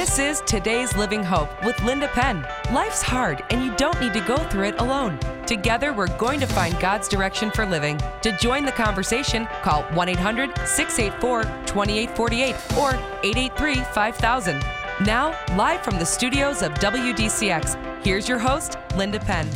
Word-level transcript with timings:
This 0.00 0.18
is 0.18 0.40
Today's 0.46 0.96
Living 0.96 1.22
Hope 1.22 1.50
with 1.62 1.78
Linda 1.82 2.08
Penn. 2.08 2.42
Life's 2.72 3.02
hard, 3.02 3.44
and 3.50 3.62
you 3.62 3.76
don't 3.76 4.00
need 4.00 4.14
to 4.14 4.22
go 4.22 4.38
through 4.38 4.68
it 4.68 4.80
alone. 4.80 5.18
Together, 5.44 5.92
we're 5.92 6.16
going 6.16 6.40
to 6.40 6.46
find 6.46 6.72
God's 6.80 7.06
direction 7.06 7.50
for 7.50 7.66
living. 7.66 8.00
To 8.22 8.34
join 8.38 8.64
the 8.64 8.72
conversation, 8.72 9.46
call 9.60 9.82
1 9.82 10.08
800 10.08 10.56
684 10.66 11.42
2848 11.66 12.78
or 12.78 12.94
883 13.22 13.74
5000. 13.92 14.64
Now, 15.04 15.38
live 15.54 15.82
from 15.82 15.98
the 15.98 16.06
studios 16.06 16.62
of 16.62 16.72
WDCX, 16.76 18.02
here's 18.02 18.26
your 18.26 18.38
host, 18.38 18.78
Linda 18.96 19.20
Penn. 19.20 19.50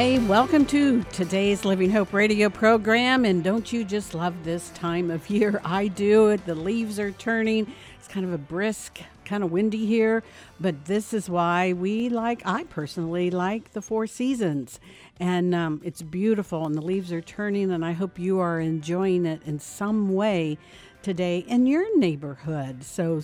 Hey, 0.00 0.18
welcome 0.18 0.64
to 0.68 1.02
today's 1.12 1.66
Living 1.66 1.90
Hope 1.90 2.14
radio 2.14 2.48
program. 2.48 3.26
And 3.26 3.44
don't 3.44 3.70
you 3.70 3.84
just 3.84 4.14
love 4.14 4.44
this 4.44 4.70
time 4.70 5.10
of 5.10 5.28
year? 5.28 5.60
I 5.64 5.88
do. 5.88 6.38
The 6.38 6.54
leaves 6.54 6.98
are 6.98 7.10
turning. 7.10 7.70
It's 7.98 8.08
kind 8.08 8.24
of 8.24 8.32
a 8.32 8.38
brisk, 8.38 9.00
kind 9.26 9.44
of 9.44 9.52
windy 9.52 9.84
here, 9.84 10.22
but 10.58 10.86
this 10.86 11.12
is 11.12 11.28
why 11.28 11.74
we 11.74 12.08
like, 12.08 12.40
I 12.46 12.64
personally 12.64 13.30
like 13.30 13.72
the 13.72 13.82
four 13.82 14.06
seasons. 14.06 14.80
And 15.18 15.54
um, 15.54 15.82
it's 15.84 16.00
beautiful, 16.00 16.64
and 16.64 16.74
the 16.74 16.80
leaves 16.80 17.12
are 17.12 17.20
turning, 17.20 17.70
and 17.70 17.84
I 17.84 17.92
hope 17.92 18.18
you 18.18 18.38
are 18.38 18.58
enjoying 18.58 19.26
it 19.26 19.42
in 19.44 19.58
some 19.58 20.14
way 20.14 20.56
today 21.02 21.40
in 21.40 21.66
your 21.66 21.94
neighborhood. 21.98 22.84
So 22.84 23.20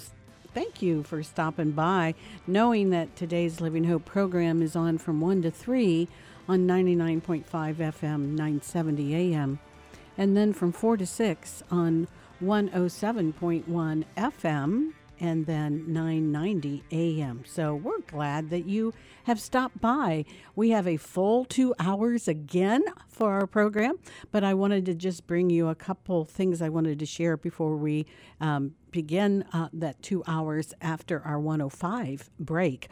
thank 0.53 0.83
you 0.83 1.05
for 1.05 1.23
stopping 1.23 1.71
by, 1.71 2.13
knowing 2.47 2.91
that 2.91 3.17
today's 3.17 3.63
Living 3.63 3.85
Hope 3.85 4.05
program 4.05 4.61
is 4.61 4.77
on 4.77 4.99
from 4.99 5.23
1 5.23 5.41
to 5.41 5.51
3 5.51 6.07
on 6.49 6.67
99.5 6.67 7.45
FM, 7.45 8.21
970 8.35 9.15
AM, 9.15 9.59
and 10.17 10.37
then 10.37 10.53
from 10.53 10.73
4 10.73 10.97
to 10.99 11.07
6 11.07 11.63
on 11.71 12.09
107.1 12.43 14.05
FM 14.17 14.93
and 15.21 15.47
then 15.47 15.85
990 15.93 16.85
AM. 16.93 17.43
So 17.47 17.75
we're 17.75 18.01
glad 18.01 18.51
that 18.51 18.67
you 18.67 18.93
have 19.25 19.41
stopped 19.41 19.81
by. 19.81 20.25
We 20.55 20.71
have 20.71 20.87
a 20.87 20.97
full 20.97 21.45
two 21.45 21.75
hours 21.79 22.29
again 22.29 22.85
for 23.09 23.33
our 23.33 23.47
program, 23.47 23.99
but 24.31 24.45
I 24.45 24.55
wanted 24.55 24.85
to 24.87 24.95
just 24.95 25.27
bring 25.27 25.51
you 25.51 25.69
a 25.69 25.75
couple 25.75 26.25
things 26.25 26.61
I 26.61 26.69
wanted 26.69 26.99
to 26.99 27.07
share 27.07 27.37
before 27.37 27.77
we 27.77 28.07
um, 28.41 28.75
begin 28.91 29.45
uh, 29.53 29.69
that 29.73 30.03
two 30.03 30.23
hours 30.27 30.75
after 30.81 31.23
our 31.23 31.41
105 31.41 32.31
break. 32.39 32.89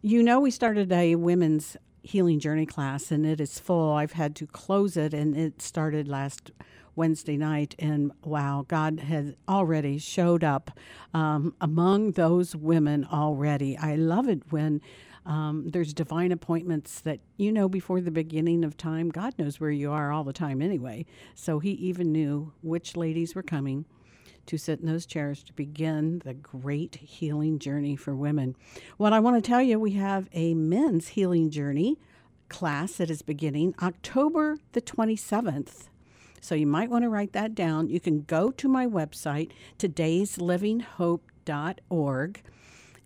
You 0.00 0.22
know, 0.22 0.40
we 0.40 0.50
started 0.50 0.92
a 0.92 1.16
women's 1.16 1.76
healing 2.02 2.40
journey 2.40 2.66
class 2.66 3.10
and 3.10 3.26
it 3.26 3.40
is 3.40 3.58
full. 3.58 3.92
I've 3.92 4.12
had 4.12 4.34
to 4.36 4.46
close 4.46 4.96
it 4.96 5.14
and 5.14 5.36
it 5.36 5.60
started 5.62 6.08
last 6.08 6.50
Wednesday 6.98 7.36
night, 7.36 7.76
and 7.78 8.10
wow, 8.24 8.64
God 8.66 8.98
has 8.98 9.32
already 9.48 9.98
showed 9.98 10.42
up 10.42 10.72
um, 11.14 11.54
among 11.60 12.12
those 12.12 12.56
women 12.56 13.06
already. 13.10 13.78
I 13.78 13.94
love 13.94 14.28
it 14.28 14.42
when 14.50 14.82
um, 15.24 15.68
there's 15.68 15.94
divine 15.94 16.32
appointments 16.32 17.00
that 17.02 17.20
you 17.36 17.52
know 17.52 17.68
before 17.68 18.00
the 18.00 18.10
beginning 18.10 18.64
of 18.64 18.76
time. 18.76 19.10
God 19.10 19.34
knows 19.38 19.60
where 19.60 19.70
you 19.70 19.92
are 19.92 20.10
all 20.10 20.24
the 20.24 20.32
time 20.32 20.60
anyway. 20.60 21.06
So 21.36 21.60
He 21.60 21.70
even 21.70 22.10
knew 22.10 22.52
which 22.62 22.96
ladies 22.96 23.36
were 23.36 23.44
coming 23.44 23.84
to 24.48 24.58
sit 24.58 24.80
in 24.80 24.86
those 24.86 25.06
chairs 25.06 25.44
to 25.44 25.52
begin 25.52 26.20
the 26.24 26.34
great 26.34 26.96
healing 26.96 27.58
journey 27.58 27.94
for 27.94 28.16
women. 28.16 28.56
What 28.96 29.12
I 29.12 29.20
want 29.20 29.36
to 29.36 29.42
tell 29.46 29.62
you, 29.62 29.78
we 29.78 29.92
have 29.92 30.28
a 30.32 30.54
men's 30.54 31.08
healing 31.08 31.50
journey 31.50 31.98
class 32.48 32.94
that 32.94 33.10
is 33.10 33.20
beginning 33.20 33.74
October 33.82 34.56
the 34.72 34.80
27th. 34.80 35.88
So 36.40 36.54
you 36.54 36.66
might 36.66 36.88
want 36.88 37.02
to 37.02 37.10
write 37.10 37.34
that 37.34 37.54
down. 37.54 37.90
You 37.90 38.00
can 38.00 38.22
go 38.22 38.50
to 38.52 38.68
my 38.68 38.86
website, 38.86 39.50
today'slivinghope.org, 39.78 42.42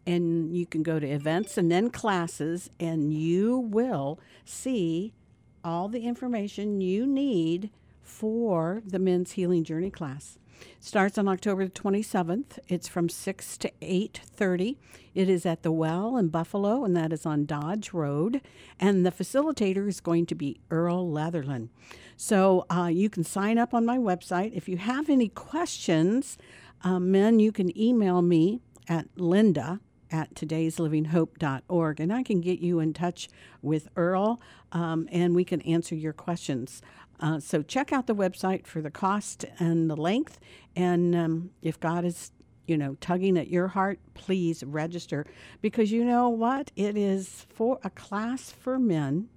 and 0.07 0.57
you 0.57 0.67
can 0.67 0.85
go 0.85 1.01
to 1.01 1.07
events 1.07 1.59
and 1.59 1.73
then 1.73 1.91
classes, 1.91 2.70
and 2.79 3.13
you 3.13 3.59
will 3.59 4.20
see 4.45 5.13
all 5.65 5.89
the 5.89 6.07
information 6.07 6.81
you 6.81 7.05
need 7.05 7.70
for 8.01 8.81
the 8.85 9.01
men's 9.01 9.33
healing 9.33 9.64
journey 9.64 9.91
class 9.91 10.39
starts 10.80 11.18
on 11.18 11.28
October 11.28 11.68
27th. 11.68 12.58
It's 12.68 12.89
from 12.89 13.08
6 13.08 13.58
to 13.58 13.70
8:30. 13.80 14.77
It 15.14 15.28
is 15.28 15.45
at 15.46 15.62
the 15.62 15.73
Well 15.73 16.17
in 16.17 16.28
Buffalo 16.28 16.84
and 16.84 16.96
that 16.96 17.12
is 17.12 17.27
on 17.27 17.46
Dodge 17.46 17.92
Road 17.92 18.40
and 18.80 19.05
the 19.05 19.11
facilitator 19.11 19.89
is 19.89 20.01
going 20.01 20.27
to 20.27 20.34
be 20.34 20.61
Earl 20.70 21.11
Leatherland. 21.11 21.68
So 22.17 22.67
uh, 22.70 22.90
you 22.92 23.11
can 23.11 23.24
sign 23.24 23.58
up 23.58 23.74
on 23.74 23.84
my 23.84 23.98
website. 23.98 24.52
If 24.55 24.68
you 24.68 24.77
have 24.77 25.11
any 25.11 25.28
questions, 25.28 26.39
uh, 26.83 26.98
men, 26.98 27.39
you 27.39 27.52
can 27.52 27.77
email 27.78 28.22
me 28.22 28.61
at 28.89 29.06
linda 29.17 29.80
at 30.11 30.34
today'slivinghope.org 30.34 32.01
and 32.01 32.12
I 32.12 32.22
can 32.22 32.40
get 32.40 32.61
you 32.61 32.80
in 32.80 32.92
touch 32.92 33.28
with 33.62 33.89
Earl 33.96 34.40
um, 34.70 35.08
and 35.11 35.34
we 35.34 35.45
can 35.45 35.61
answer 35.62 35.95
your 35.95 36.12
questions. 36.12 36.83
Uh, 37.22 37.38
so 37.38 37.62
check 37.62 37.92
out 37.92 38.08
the 38.08 38.14
website 38.14 38.66
for 38.66 38.83
the 38.83 38.90
cost 38.90 39.44
and 39.60 39.88
the 39.88 39.96
length. 39.96 40.40
And 40.74 41.14
um, 41.14 41.50
if 41.62 41.78
God 41.78 42.05
is, 42.05 42.33
you 42.66 42.77
know, 42.77 42.96
tugging 43.00 43.38
at 43.38 43.46
your 43.46 43.68
heart, 43.68 44.00
please 44.14 44.64
register 44.64 45.24
because 45.60 45.92
you 45.92 46.05
know 46.05 46.28
what? 46.28 46.72
It 46.74 46.96
is 46.96 47.46
for 47.48 47.78
a 47.84 47.90
class 47.90 48.50
for 48.50 48.77
men 48.77 49.28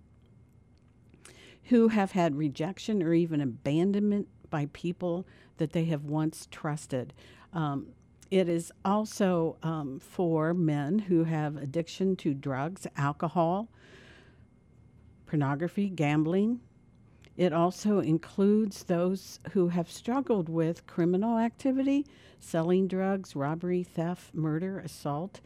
who 1.66 1.90
have 1.90 2.12
had 2.12 2.36
rejection 2.36 3.04
or 3.04 3.14
even 3.14 3.40
abandonment 3.40 4.28
by 4.50 4.68
people 4.74 5.28
that 5.58 5.74
they 5.74 5.86
have 5.86 6.06
once 6.06 6.48
trusted. 6.50 7.14
Um, 7.54 7.90
it 8.32 8.50
is 8.50 8.72
also 8.84 9.58
um, 9.62 10.00
for 10.00 10.56
men 10.56 10.98
who 10.98 11.24
have 11.24 11.56
addiction 11.56 12.16
to 12.18 12.34
drugs, 12.34 12.88
alcohol, 12.98 13.70
pornography, 15.28 15.90
gambling, 15.90 16.62
it 17.38 17.52
also 17.52 18.00
includes 18.00 18.84
those 18.84 19.40
who 19.52 19.68
have 19.68 19.92
struggled 19.92 20.48
with 20.48 20.88
criminal 20.88 21.38
activity, 21.38 22.06
selling 22.40 22.88
drugs, 22.88 23.36
robbery, 23.36 23.84
theft, 23.84 24.34
murder, 24.34 24.80
assault. 24.80 25.42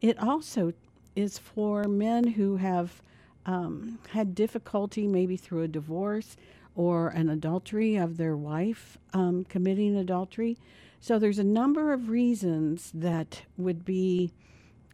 It 0.00 0.18
also 0.18 0.72
is 1.14 1.38
for 1.38 1.84
men 1.84 2.26
who 2.28 2.56
have 2.56 3.02
um, 3.46 3.98
had 4.10 4.34
difficulty, 4.34 5.06
maybe 5.06 5.36
through 5.36 5.62
a 5.62 5.68
divorce 5.68 6.36
or 6.74 7.08
an 7.08 7.28
adultery 7.28 7.96
of 7.96 8.16
their 8.16 8.36
wife 8.36 8.98
um, 9.12 9.44
committing 9.44 9.96
adultery. 9.96 10.56
So 11.00 11.18
there's 11.18 11.38
a 11.38 11.44
number 11.44 11.92
of 11.92 12.08
reasons 12.08 12.90
that 12.94 13.42
would 13.58 13.84
be 13.84 14.32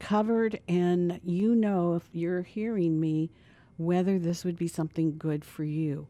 covered, 0.01 0.61
and 0.67 1.21
you 1.25 1.55
know 1.55 1.95
if 1.95 2.09
you're 2.13 2.43
hearing 2.43 2.99
me 2.99 3.31
whether 3.77 4.19
this 4.19 4.45
would 4.45 4.57
be 4.59 4.69
something 4.69 5.17
good 5.17 5.45
for 5.45 5.65
you. 5.65 6.07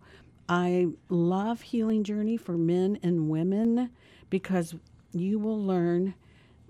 I 0.50 0.88
love 1.09 1.61
Healing 1.61 2.03
Journey 2.03 2.37
for 2.37 2.59
men 2.59 2.99
and 3.05 3.31
women 3.31 3.91
because 4.31 4.75
you 5.12 5.38
will 5.38 5.62
learn 5.65 6.15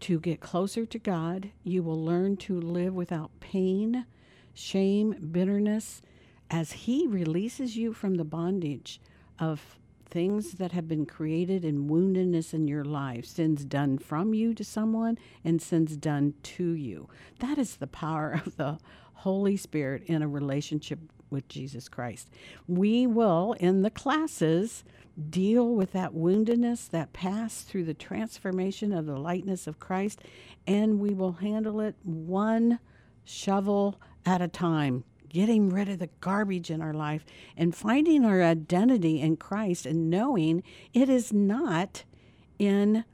to 0.01 0.21
get 0.21 0.41
closer 0.41 0.85
to 0.85 0.99
God. 0.99 1.51
You 1.65 1.83
will 1.83 2.05
learn 2.05 2.37
to 2.39 2.61
live 2.61 2.93
without 2.93 3.31
pain, 3.41 4.05
shame, 4.53 5.31
bitterness, 5.33 6.03
as 6.51 6.73
He 6.73 7.07
releases 7.07 7.79
you 7.79 7.95
from 7.95 8.17
the 8.17 8.25
bondage 8.25 9.01
of 9.39 9.79
things 10.05 10.53
that 10.53 10.73
have 10.73 10.87
been 10.87 11.07
created 11.07 11.65
in 11.65 11.89
woundedness 11.89 12.53
in 12.53 12.69
your 12.69 12.85
life, 12.85 13.25
sins 13.25 13.65
done 13.65 13.97
from 13.97 14.35
you 14.35 14.53
to 14.53 14.65
someone 14.65 15.17
and 15.43 15.63
sins 15.63 15.97
done 15.97 16.35
to 16.43 16.73
you. 16.73 17.09
That 17.39 17.57
is 17.57 17.77
the 17.77 17.87
power 17.87 18.43
of 18.45 18.57
the 18.57 18.79
Holy 19.15 19.57
Spirit 19.57 20.03
in 20.05 20.21
a 20.21 20.29
relationship 20.29 20.99
with 21.31 21.49
Jesus 21.49 21.89
Christ. 21.89 22.29
We 22.67 23.07
will, 23.07 23.55
in 23.61 23.83
the 23.83 23.91
classes, 23.91 24.85
deal 25.29 25.75
with 25.75 25.93
that 25.93 26.13
woundedness 26.13 26.89
that 26.91 27.13
passed 27.13 27.67
through 27.69 27.85
the 27.85 27.95
transformation 27.95 28.93
of 28.93 29.07
the 29.07 29.19
likeness 29.19 29.67
of 29.67 29.81
Christ, 29.81 30.21
and 30.67 31.01
we 31.01 31.15
will 31.15 31.33
handle 31.33 31.81
it 31.81 31.97
one 32.03 32.79
shovel 33.25 34.01
at 34.25 34.43
a 34.43 34.49
time, 34.49 35.05
getting 35.29 35.71
rid 35.71 35.89
of 35.89 35.99
the 35.99 36.11
garbage 36.21 36.71
in 36.71 36.81
our 36.81 36.95
life 36.95 37.25
and 37.57 37.75
finding 37.75 38.25
our 38.25 38.43
identity 38.43 39.21
in 39.21 39.37
Christ 39.37 39.87
and 39.87 40.11
knowing 40.11 40.63
it 40.93 41.09
is 41.09 41.33
not 41.33 42.05
in 42.59 43.05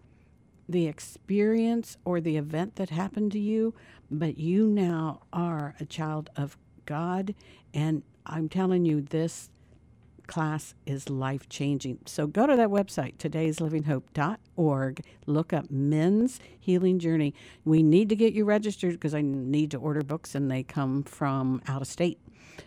the 0.68 0.86
experience 0.86 1.96
or 2.04 2.20
the 2.20 2.36
event 2.36 2.76
that 2.76 2.90
happened 2.90 3.32
to 3.32 3.38
you, 3.38 3.74
but 4.10 4.38
you 4.38 4.66
now 4.66 5.20
are 5.32 5.74
a 5.78 5.84
child 5.84 6.30
of 6.36 6.56
God. 6.86 7.34
And 7.74 8.02
I'm 8.24 8.48
telling 8.48 8.84
you, 8.84 9.00
this 9.00 9.50
class 10.26 10.74
is 10.86 11.08
life 11.08 11.48
changing. 11.48 11.98
So 12.06 12.26
go 12.26 12.46
to 12.46 12.56
that 12.56 12.68
website, 12.68 13.16
today'slivinghope.org. 13.18 15.00
Look 15.26 15.52
up 15.52 15.70
Men's 15.70 16.40
Healing 16.58 16.98
Journey. 16.98 17.34
We 17.64 17.82
need 17.82 18.08
to 18.08 18.16
get 18.16 18.32
you 18.32 18.44
registered 18.44 18.92
because 18.92 19.14
I 19.14 19.22
need 19.22 19.70
to 19.72 19.78
order 19.78 20.02
books 20.02 20.34
and 20.34 20.50
they 20.50 20.62
come 20.62 21.02
from 21.04 21.62
out 21.68 21.82
of 21.82 21.88
state. 21.88 22.18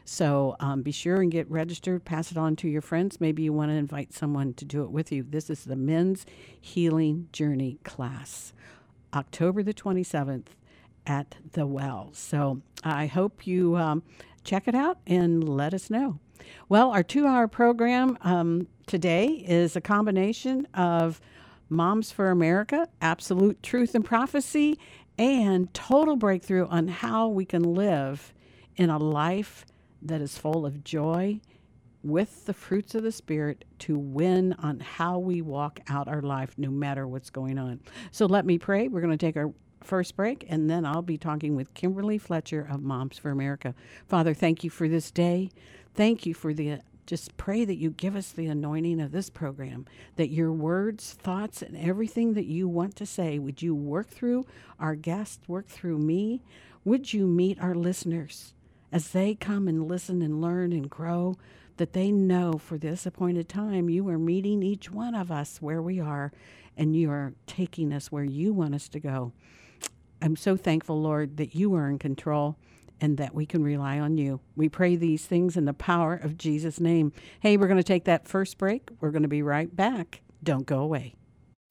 So 0.06 0.56
um, 0.60 0.82
be 0.84 0.92
sure 0.92 1.22
and 1.22 1.32
get 1.32 1.50
registered. 1.50 2.06
Pass 2.06 2.32
it 2.32 2.38
on 2.38 2.56
to 2.58 2.68
your 2.68 2.82
friends. 2.82 3.20
Maybe 3.20 3.44
you 3.44 3.54
want 3.54 3.72
to 3.72 3.76
invite 3.76 4.14
someone 4.14 4.54
to 4.56 4.66
do 4.66 4.84
it 4.84 4.92
with 4.92 5.12
you. 5.12 5.26
This 5.28 5.50
is 5.50 5.64
the 5.64 5.76
Men's 5.76 6.26
Healing 6.60 7.28
Journey 7.32 7.80
class, 7.84 8.54
October 9.14 9.64
the 9.64 9.74
27th 9.74 10.46
at 11.06 11.36
the 11.54 11.66
well. 11.66 12.12
So 12.14 12.62
I 12.84 13.08
hope 13.08 13.46
you 13.48 13.76
um, 13.76 14.04
check 14.44 14.68
it 14.68 14.76
out 14.76 15.00
and 15.08 15.48
let 15.48 15.74
us 15.74 15.90
know. 15.90 16.20
Well, 16.68 16.92
our 16.92 17.04
two 17.04 17.28
hour 17.28 17.48
program 17.48 18.18
um, 18.22 18.68
today 18.88 19.28
is 19.48 19.76
a 19.76 19.82
combination 19.82 20.68
of 20.74 21.20
Moms 21.70 22.12
for 22.12 22.32
America, 22.32 22.88
Absolute 23.02 23.62
Truth 23.62 23.94
and 23.94 24.04
Prophecy, 24.04 24.80
and 25.18 25.72
total 25.74 26.16
breakthrough 26.16 26.68
on 26.68 26.88
how 26.88 27.28
we 27.28 27.46
can 27.46 27.62
live 27.62 28.34
in 28.78 28.90
a 28.90 28.98
life 28.98 29.66
that 30.02 30.22
is 30.22 30.38
full 30.38 30.66
of 30.66 30.84
joy 30.84 31.40
with 32.02 32.46
the 32.46 32.54
fruits 32.54 32.96
of 32.96 33.04
the 33.04 33.12
Spirit 33.12 33.66
to 33.80 33.98
win 34.00 34.54
on 34.54 34.80
how 34.80 35.20
we 35.20 35.42
walk 35.42 35.82
out 35.90 36.08
our 36.08 36.22
life 36.22 36.54
no 36.58 36.70
matter 36.72 37.06
what's 37.06 37.30
going 37.30 37.58
on. 37.58 37.82
So 38.12 38.26
let 38.26 38.46
me 38.46 38.58
pray. 38.58 38.88
We're 38.88 39.02
going 39.02 39.18
to 39.18 39.26
take 39.26 39.36
our 39.36 39.52
first 39.82 40.16
break, 40.16 40.46
and 40.50 40.70
then 40.70 40.86
I'll 40.86 41.02
be 41.02 41.18
talking 41.18 41.56
with 41.56 41.74
Kimberly 41.74 42.18
Fletcher 42.18 42.68
of 42.70 42.82
Moms 42.82 43.18
for 43.18 43.30
America. 43.32 43.74
Father, 44.08 44.34
thank 44.34 44.64
you 44.64 44.70
for 44.70 44.88
this 44.88 45.12
day. 45.12 45.50
Thank 45.94 46.26
you 46.26 46.34
for 46.34 46.54
the 46.54 46.80
just 47.10 47.36
pray 47.38 47.66
that 47.66 47.78
you 47.78 47.90
give 47.90 48.16
us 48.16 48.32
the 48.32 48.46
anointing 48.46 49.02
of 49.02 49.12
this 49.12 49.32
program, 49.32 49.88
that 50.16 50.30
your 50.30 50.52
words, 50.52 51.14
thoughts, 51.14 51.64
and 51.64 51.76
everything 51.76 52.36
that 52.36 52.46
you 52.46 52.68
want 52.68 52.96
to 52.96 53.06
say, 53.06 53.40
would 53.40 53.64
you 53.64 53.74
work 53.74 54.08
through 54.08 54.46
our 54.80 54.94
guests, 54.94 55.40
work 55.48 55.66
through 55.68 55.98
me? 55.98 56.44
Would 56.86 57.12
you 57.12 57.26
meet 57.26 57.60
our 57.60 57.74
listeners 57.74 58.54
as 58.92 59.10
they 59.10 59.34
come 59.34 59.68
and 59.68 59.88
listen 59.88 60.22
and 60.22 60.40
learn 60.40 60.72
and 60.72 60.88
grow? 60.88 61.36
That 61.78 61.94
they 61.94 62.12
know 62.12 62.60
for 62.60 62.78
this 62.78 63.08
appointed 63.08 63.50
time, 63.50 63.90
you 63.90 64.08
are 64.10 64.20
meeting 64.20 64.62
each 64.62 64.92
one 64.92 65.16
of 65.16 65.32
us 65.32 65.60
where 65.60 65.82
we 65.82 66.00
are, 66.00 66.32
and 66.78 66.96
you 66.96 67.10
are 67.10 67.34
taking 67.48 67.92
us 67.92 68.12
where 68.12 68.24
you 68.24 68.54
want 68.54 68.76
us 68.76 68.88
to 68.90 69.00
go. 69.00 69.32
I'm 70.22 70.36
so 70.36 70.58
thankful, 70.58 71.02
Lord, 71.02 71.38
that 71.38 71.56
you 71.56 71.74
are 71.76 71.90
in 71.90 72.00
control 72.00 72.58
and 73.02 73.18
that 73.18 73.34
we 73.34 73.46
can 73.46 73.64
rely 73.64 74.00
on 74.00 74.18
you. 74.18 74.42
We 74.56 74.68
pray 74.68 74.96
these 74.96 75.26
things 75.26 75.56
in 75.56 75.66
the 75.66 75.74
power 75.74 76.16
of 76.16 76.38
Jesus' 76.38 76.80
name. 76.80 77.14
Hey, 77.40 77.56
we're 77.56 77.68
going 77.68 77.78
to 77.78 77.84
take 77.84 78.06
that 78.06 78.28
first 78.28 78.58
break. 78.58 78.90
We're 79.00 79.12
going 79.12 79.24
to 79.24 79.30
be 79.30 79.42
right 79.42 79.74
back. 79.74 80.22
Don't 80.44 80.66
go 80.66 80.80
away. 80.80 81.16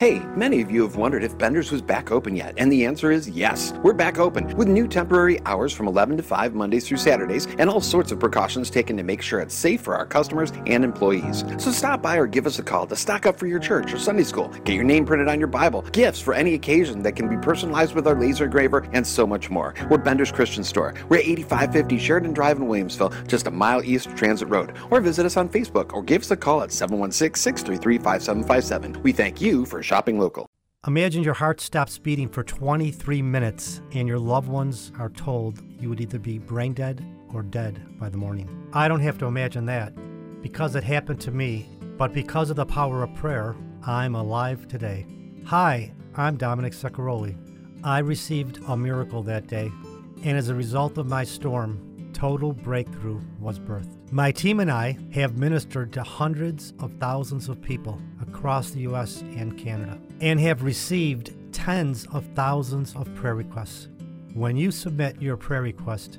Hey, 0.01 0.23
many 0.37 0.61
of 0.61 0.71
you 0.71 0.83
have 0.83 0.95
wondered 0.95 1.25
if 1.25 1.37
Bender's 1.37 1.73
was 1.73 1.83
back 1.83 2.13
open 2.13 2.37
yet, 2.37 2.55
and 2.57 2.71
the 2.71 2.85
answer 2.85 3.11
is 3.11 3.29
yes. 3.29 3.73
We're 3.83 3.93
back 3.93 4.21
open 4.21 4.57
with 4.57 4.69
new 4.69 4.87
temporary 4.87 5.45
hours 5.45 5.73
from 5.73 5.89
11 5.89 6.19
to 6.19 6.23
5 6.23 6.55
Mondays 6.55 6.87
through 6.87 6.99
Saturdays, 6.99 7.47
and 7.59 7.69
all 7.69 7.81
sorts 7.81 8.13
of 8.13 8.21
precautions 8.21 8.71
taken 8.71 8.97
to 8.97 9.03
make 9.03 9.21
sure 9.21 9.41
it's 9.41 9.57
safe 9.57 9.81
for 9.81 9.97
our 9.97 10.07
customers 10.07 10.53
and 10.69 10.85
employees. 10.85 11.43
So 11.59 11.73
stop 11.73 12.01
by 12.01 12.17
or 12.17 12.29
give 12.29 12.47
us 12.47 12.61
a 12.61 12.63
call 12.63 12.87
to 12.87 12.95
stock 12.95 13.27
up 13.27 13.41
for 13.41 13.49
your 13.49 13.59
church 13.59 13.93
or 13.93 13.99
Sunday 13.99 14.23
school, 14.23 14.51
get 14.63 14.77
your 14.77 14.85
name 14.85 15.05
printed 15.05 15.27
on 15.27 15.41
your 15.41 15.49
Bible, 15.49 15.83
gifts 15.91 16.21
for 16.21 16.33
any 16.33 16.55
occasion 16.55 17.03
that 17.03 17.17
can 17.17 17.29
be 17.29 17.37
personalized 17.37 17.97
with 17.97 18.07
our 18.07 18.15
laser 18.15 18.45
engraver, 18.45 18.89
and 18.93 19.05
so 19.05 19.27
much 19.27 19.51
more. 19.51 19.75
We're 19.91 19.99
Bender's 19.99 20.31
Christian 20.31 20.63
Store. 20.63 20.95
We're 21.09 21.17
at 21.17 21.25
8550 21.25 21.99
Sheridan 21.99 22.35
Drive 22.35 22.59
in 22.59 22.69
Williamsville, 22.69 23.27
just 23.27 23.49
a 23.49 23.51
mile 23.51 23.83
east 23.83 24.07
of 24.07 24.15
Transit 24.15 24.49
Road. 24.49 24.75
Or 24.93 25.01
visit 25.01 25.27
us 25.27 25.37
on 25.37 25.49
Facebook 25.49 25.93
or 25.93 26.05
give 26.05 26.23
us 26.23 26.31
a 26.31 26.37
call 26.37 26.63
at 26.63 26.71
716 26.71 27.35
633 27.43 27.99
5757. 27.99 29.03
We 29.03 29.11
thank 29.11 29.41
you 29.41 29.67
for 29.67 29.83
shopping 29.89 30.19
local. 30.19 30.47
Imagine 30.87 31.23
your 31.23 31.35
heart 31.35 31.63
stops 31.63 31.99
beating 31.99 32.29
for 32.29 32.45
23 32.45 33.23
minutes 33.23 33.81
and 33.93 34.07
your 34.07 34.19
loved 34.19 34.49
ones 34.49 34.93
are 34.99 35.09
told 35.09 35.63
you 35.81 35.89
would 35.89 36.01
either 36.01 36.19
be 36.19 36.39
brain 36.39 36.75
dead 36.75 37.03
or 37.33 37.43
dead 37.43 37.99
by 37.99 38.11
the 38.11 38.19
morning. 38.19 38.69
I 38.75 38.87
don't 38.87 39.01
have 39.01 39.17
to 39.19 39.27
imagine 39.27 39.65
that 39.67 39.95
because 40.43 40.77
it 40.77 40.85
happened 40.85 41.23
to 41.23 41.31
me, 41.31 41.67
but 41.97 42.13
because 42.13 42.51
of 42.51 42.57
the 42.57 42.67
power 42.67 43.03
of 43.03 43.15
prayer, 43.15 43.57
I'm 43.87 44.15
alive 44.15 44.69
today. 44.69 45.07
Hi, 45.47 45.95
I'm 46.15 46.37
Dominic 46.37 46.75
Saccaroli. 46.75 47.35
I 47.83 48.01
received 48.01 48.61
a 48.69 48.77
miracle 48.77 49.23
that 49.23 49.47
day, 49.47 49.71
and 50.23 50.37
as 50.37 50.51
a 50.51 50.55
result 50.55 50.99
of 50.99 51.07
my 51.07 51.25
storm, 51.25 51.88
total 52.19 52.53
breakthrough 52.53 53.21
was 53.39 53.61
birthed. 53.61 53.97
My 54.11 54.33
team 54.33 54.59
and 54.59 54.73
I 54.73 54.99
have 55.13 55.39
ministered 55.39 55.93
to 55.93 56.03
hundreds 56.03 56.73
of 56.81 56.93
thousands 56.95 57.49
of 57.49 57.63
people 57.63 58.01
across 58.21 58.71
the 58.71 58.81
U.S. 58.81 59.21
and 59.21 59.57
Canada 59.57 60.01
and 60.21 60.41
have 60.41 60.65
received 60.65 61.37
tens 61.53 62.09
of 62.13 62.27
thousands 62.35 62.97
of 62.97 63.15
prayer 63.15 63.37
requests. 63.37 63.89
When 64.35 64.57
you 64.57 64.73
submit 64.73 65.23
your 65.23 65.37
prayer 65.37 65.63
request, 65.63 66.19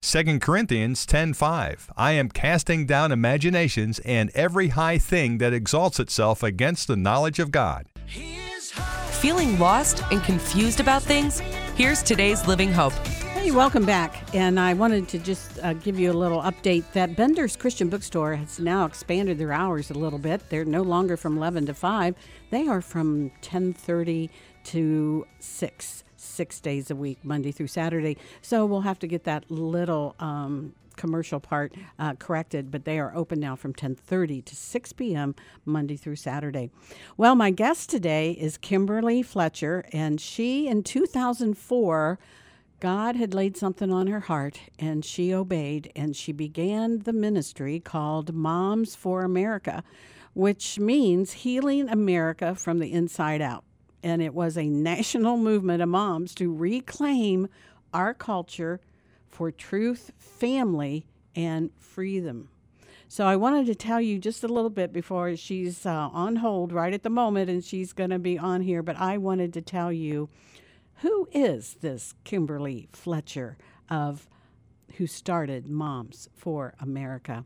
2 0.00 0.38
Corinthians 0.40 1.04
10:5 1.04 1.90
I 1.96 2.12
am 2.12 2.30
casting 2.30 2.86
down 2.86 3.12
imaginations 3.12 3.98
and 4.06 4.30
every 4.34 4.68
high 4.68 4.96
thing 4.96 5.36
that 5.38 5.52
exalts 5.52 6.00
itself 6.00 6.42
against 6.42 6.86
the 6.86 6.96
knowledge 6.96 7.38
of 7.38 7.50
God. 7.50 7.86
Feeling 9.20 9.58
lost 9.58 10.02
and 10.10 10.22
confused 10.22 10.80
about 10.80 11.02
things? 11.02 11.40
Here's 11.76 12.02
today's 12.02 12.46
Living 12.46 12.72
Hope. 12.72 12.94
Hey, 13.34 13.50
welcome 13.50 13.84
back. 13.84 14.34
And 14.34 14.58
I 14.58 14.72
wanted 14.72 15.08
to 15.08 15.18
just 15.18 15.58
uh, 15.62 15.74
give 15.74 15.98
you 15.98 16.10
a 16.10 16.14
little 16.14 16.40
update 16.40 16.84
that 16.92 17.14
Bender's 17.16 17.56
Christian 17.56 17.90
Bookstore 17.90 18.36
has 18.36 18.58
now 18.58 18.86
expanded 18.86 19.36
their 19.36 19.52
hours 19.52 19.90
a 19.90 19.94
little 19.94 20.18
bit. 20.18 20.48
They're 20.48 20.64
no 20.64 20.82
longer 20.82 21.16
from 21.16 21.36
11 21.36 21.66
to 21.66 21.74
5. 21.74 22.14
They 22.50 22.66
are 22.66 22.80
from 22.80 23.30
10:30 23.42 24.30
to 24.64 25.26
6 25.40 26.04
six 26.38 26.60
days 26.60 26.88
a 26.88 26.94
week, 26.94 27.18
Monday 27.24 27.50
through 27.50 27.66
Saturday. 27.66 28.16
So 28.42 28.64
we'll 28.64 28.82
have 28.82 29.00
to 29.00 29.08
get 29.08 29.24
that 29.24 29.50
little 29.50 30.14
um, 30.20 30.72
commercial 30.94 31.40
part 31.40 31.74
uh, 31.98 32.14
corrected, 32.14 32.70
but 32.70 32.84
they 32.84 33.00
are 33.00 33.12
open 33.12 33.40
now 33.40 33.56
from 33.56 33.74
10:30 33.74 34.44
to 34.44 34.54
6 34.54 34.92
p.m. 34.92 35.34
Monday 35.64 35.96
through 35.96 36.14
Saturday. 36.14 36.70
Well, 37.16 37.34
my 37.34 37.50
guest 37.50 37.90
today 37.90 38.30
is 38.38 38.56
Kimberly 38.56 39.20
Fletcher, 39.20 39.84
and 39.92 40.20
she 40.20 40.68
in 40.68 40.84
2004. 40.84 42.20
God 42.78 43.16
had 43.16 43.34
laid 43.34 43.56
something 43.56 43.92
on 43.92 44.06
her 44.06 44.20
heart 44.20 44.60
and 44.78 45.04
she 45.04 45.34
obeyed 45.34 45.90
and 45.96 46.14
she 46.14 46.30
began 46.30 47.00
the 47.00 47.12
ministry 47.12 47.80
called 47.80 48.32
Moms 48.32 48.94
for 48.94 49.24
America, 49.24 49.82
which 50.32 50.78
means 50.78 51.42
healing 51.42 51.88
America 51.88 52.54
from 52.54 52.78
the 52.78 52.92
inside 52.92 53.40
out 53.40 53.64
and 54.02 54.22
it 54.22 54.34
was 54.34 54.56
a 54.56 54.68
national 54.68 55.36
movement 55.36 55.82
of 55.82 55.88
moms 55.88 56.34
to 56.36 56.54
reclaim 56.54 57.48
our 57.92 58.14
culture 58.14 58.80
for 59.28 59.50
truth, 59.50 60.12
family, 60.18 61.06
and 61.34 61.70
freedom. 61.78 62.48
So 63.10 63.24
I 63.24 63.36
wanted 63.36 63.66
to 63.66 63.74
tell 63.74 64.00
you 64.00 64.18
just 64.18 64.44
a 64.44 64.48
little 64.48 64.70
bit 64.70 64.92
before 64.92 65.34
she's 65.36 65.86
uh, 65.86 66.10
on 66.12 66.36
hold 66.36 66.72
right 66.72 66.92
at 66.92 67.02
the 67.02 67.10
moment, 67.10 67.48
and 67.48 67.64
she's 67.64 67.92
going 67.92 68.10
to 68.10 68.18
be 68.18 68.38
on 68.38 68.60
here. 68.60 68.82
But 68.82 68.96
I 68.96 69.16
wanted 69.16 69.52
to 69.54 69.62
tell 69.62 69.90
you 69.90 70.28
who 70.96 71.28
is 71.32 71.76
this 71.80 72.14
Kimberly 72.24 72.88
Fletcher 72.92 73.56
of 73.88 74.28
who 74.96 75.06
started 75.06 75.68
Moms 75.68 76.28
for 76.34 76.74
America. 76.80 77.44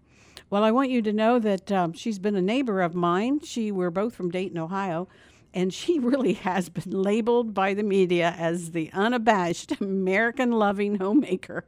Well, 0.51 0.65
I 0.65 0.71
want 0.71 0.91
you 0.91 1.03
to 1.03 1.13
know 1.13 1.39
that 1.39 1.71
um, 1.71 1.93
she's 1.93 2.19
been 2.19 2.37
a 2.37 2.43
neighbor 2.43 2.81
of 2.81 2.95
mine. 2.95 3.41
She 3.41 3.71
we're 3.71 3.91
both 3.91 4.15
from 4.15 4.31
Dayton, 4.31 4.59
Ohio 4.59 5.09
and 5.55 5.73
she 5.73 5.99
really 6.01 6.35
has 6.35 6.69
been 6.69 6.91
labeled 6.91 7.55
by 7.55 7.75
the 7.75 7.83
media 7.83 8.35
as 8.39 8.71
the 8.71 8.91
unabashed 8.93 9.73
American 9.81 10.53
loving 10.53 10.97
homemaker. 10.97 11.65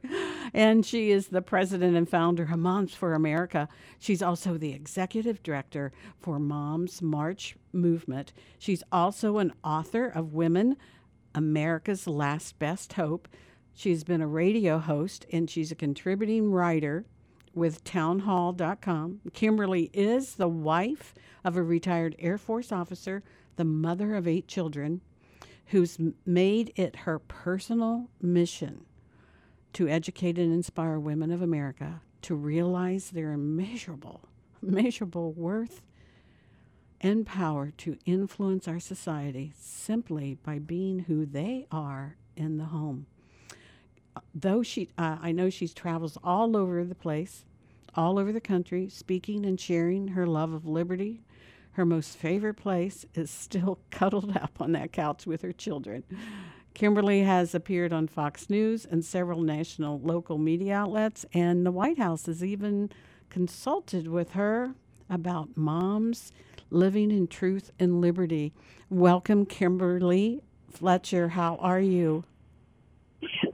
And 0.53 0.85
she 0.85 1.11
is 1.11 1.29
the 1.29 1.43
president 1.43 1.97
and 1.97 2.09
founder 2.09 2.45
of 2.45 2.59
Moms 2.59 2.95
for 2.95 3.15
America. 3.15 3.69
She's 3.99 4.23
also 4.23 4.57
the 4.57 4.73
executive 4.73 5.43
director 5.43 5.93
for 6.19 6.39
Moms 6.39 7.03
March 7.03 7.57
Movement. 7.73 8.33
She's 8.59 8.83
also 8.93 9.39
an 9.39 9.53
author 9.65 10.07
of 10.07 10.35
Women 10.35 10.77
America's 11.35 12.07
Last 12.07 12.59
Best 12.59 12.93
Hope. 12.95 13.29
She's 13.73 14.05
been 14.05 14.21
a 14.21 14.29
radio 14.29 14.79
host 14.79 15.27
and 15.33 15.51
she's 15.51 15.73
a 15.73 15.77
contributing 15.77 16.53
writer 16.53 17.05
with 17.55 17.85
townhall.com. 17.85 19.21
Kimberly 19.33 19.91
is 19.93 20.37
the 20.37 20.49
wife 20.49 21.15
of 21.45 21.57
a 21.57 21.63
retired 21.63 22.17
Air 22.19 22.39
Force 22.39 22.73
officer, 22.73 23.23
the 23.57 23.65
mother 23.65 24.15
of 24.15 24.27
eight 24.27 24.49
children, 24.49 25.01
who's 25.67 25.99
made 26.27 26.73
it 26.77 26.97
her 26.97 27.19
personal 27.19 28.09
mission 28.21 28.85
to 29.73 29.89
educate 29.89 30.39
and 30.39 30.53
inspire 30.53 30.99
women 30.99 31.31
of 31.31 31.43
America 31.43 32.01
to 32.23 32.35
realize 32.35 33.11
their 33.11 33.33
immeasurable, 33.33 34.23
immeasurable 34.63 35.33
worth 35.33 35.83
and 37.01 37.27
power 37.27 37.71
to 37.77 37.99
influence 38.07 38.67
our 38.67 38.81
society 38.81 39.53
simply 39.59 40.39
by 40.43 40.59
being 40.59 41.01
who 41.01 41.27
they 41.27 41.67
are 41.71 42.17
in 42.37 42.57
the 42.57 42.65
home. 42.65 43.07
Though 44.35 44.63
she, 44.63 44.89
uh, 44.97 45.19
I 45.21 45.33
know 45.33 45.51
she 45.51 45.69
travels 45.69 46.17
all 46.25 46.57
over 46.57 46.85
the 46.85 46.95
place, 46.95 47.45
all 47.95 48.19
over 48.19 48.33
the 48.33 48.41
country, 48.41 48.89
speaking 48.89 49.45
and 49.45 49.61
sharing 49.61 50.09
her 50.09 50.27
love 50.27 50.53
of 50.53 50.67
liberty. 50.67 51.24
Her 51.75 51.85
most 51.85 52.17
favorite 52.17 52.55
place 52.55 53.05
is 53.15 53.31
still 53.31 53.79
cuddled 53.91 54.37
up 54.37 54.61
on 54.61 54.73
that 54.73 54.93
couch 54.93 55.27
with 55.27 55.43
her 55.43 55.53
children. 55.53 56.05
Kimberly 56.73 57.23
has 57.23 57.55
appeared 57.55 57.93
on 57.93 58.09
Fox 58.09 58.49
News 58.51 58.85
and 58.85 59.05
several 59.05 59.41
national 59.43 60.01
local 60.01 60.39
media 60.39 60.75
outlets, 60.75 61.25
and 61.33 61.65
the 61.67 61.71
White 61.73 61.99
House 61.99 62.27
has 62.27 62.43
even 62.43 62.91
consulted 63.29 64.09
with 64.09 64.33
her 64.33 64.75
about 65.11 65.57
moms 65.57 66.33
living 66.71 67.11
in 67.11 67.27
truth 67.27 67.71
and 67.79 68.01
liberty. 68.01 68.53
Welcome, 68.89 69.45
Kimberly 69.45 70.43
Fletcher. 70.71 71.29
How 71.29 71.57
are 71.57 71.81
you? 71.81 72.25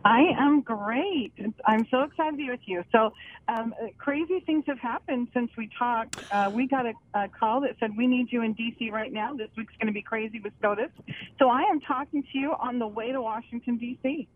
I 0.04 0.20
am 0.38 0.60
great. 0.60 1.32
I'm 1.66 1.86
so 1.90 2.02
excited 2.02 2.32
to 2.32 2.36
be 2.36 2.50
with 2.50 2.60
you. 2.66 2.84
So, 2.92 3.12
um, 3.48 3.74
crazy 3.98 4.40
things 4.40 4.64
have 4.66 4.78
happened 4.78 5.28
since 5.34 5.50
we 5.56 5.68
talked. 5.78 6.16
Uh, 6.32 6.50
we 6.52 6.66
got 6.66 6.86
a, 6.86 6.92
a, 7.14 7.28
call 7.28 7.60
that 7.62 7.76
said 7.80 7.96
we 7.96 8.06
need 8.06 8.32
you 8.32 8.42
in 8.42 8.52
D.C. 8.54 8.90
right 8.90 9.12
now. 9.12 9.34
This 9.34 9.48
week's 9.56 9.74
going 9.78 9.88
to 9.88 9.92
be 9.92 10.02
crazy 10.02 10.40
with 10.40 10.52
SCOTUS. 10.58 10.90
So, 11.38 11.48
I 11.48 11.62
am 11.62 11.80
talking 11.80 12.22
to 12.22 12.38
you 12.38 12.52
on 12.58 12.78
the 12.78 12.86
way 12.86 13.12
to 13.12 13.20
Washington 13.20 13.76
D.C. 13.76 14.28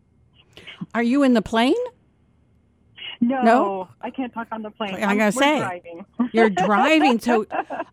Are 0.95 1.03
you 1.03 1.23
in 1.23 1.35
the 1.35 1.43
plane? 1.43 1.75
No, 3.21 3.43
no? 3.43 3.89
I 4.01 4.11
can't 4.11 4.33
talk 4.33 4.49
on 4.53 4.63
the 4.63 4.71
plane. 4.71 4.97
I'm, 4.97 5.19
gonna 5.19 5.33
say 5.33 5.59
driving. 5.59 6.05
you're 6.33 6.51
driving. 6.67 7.21
So, 7.21 7.47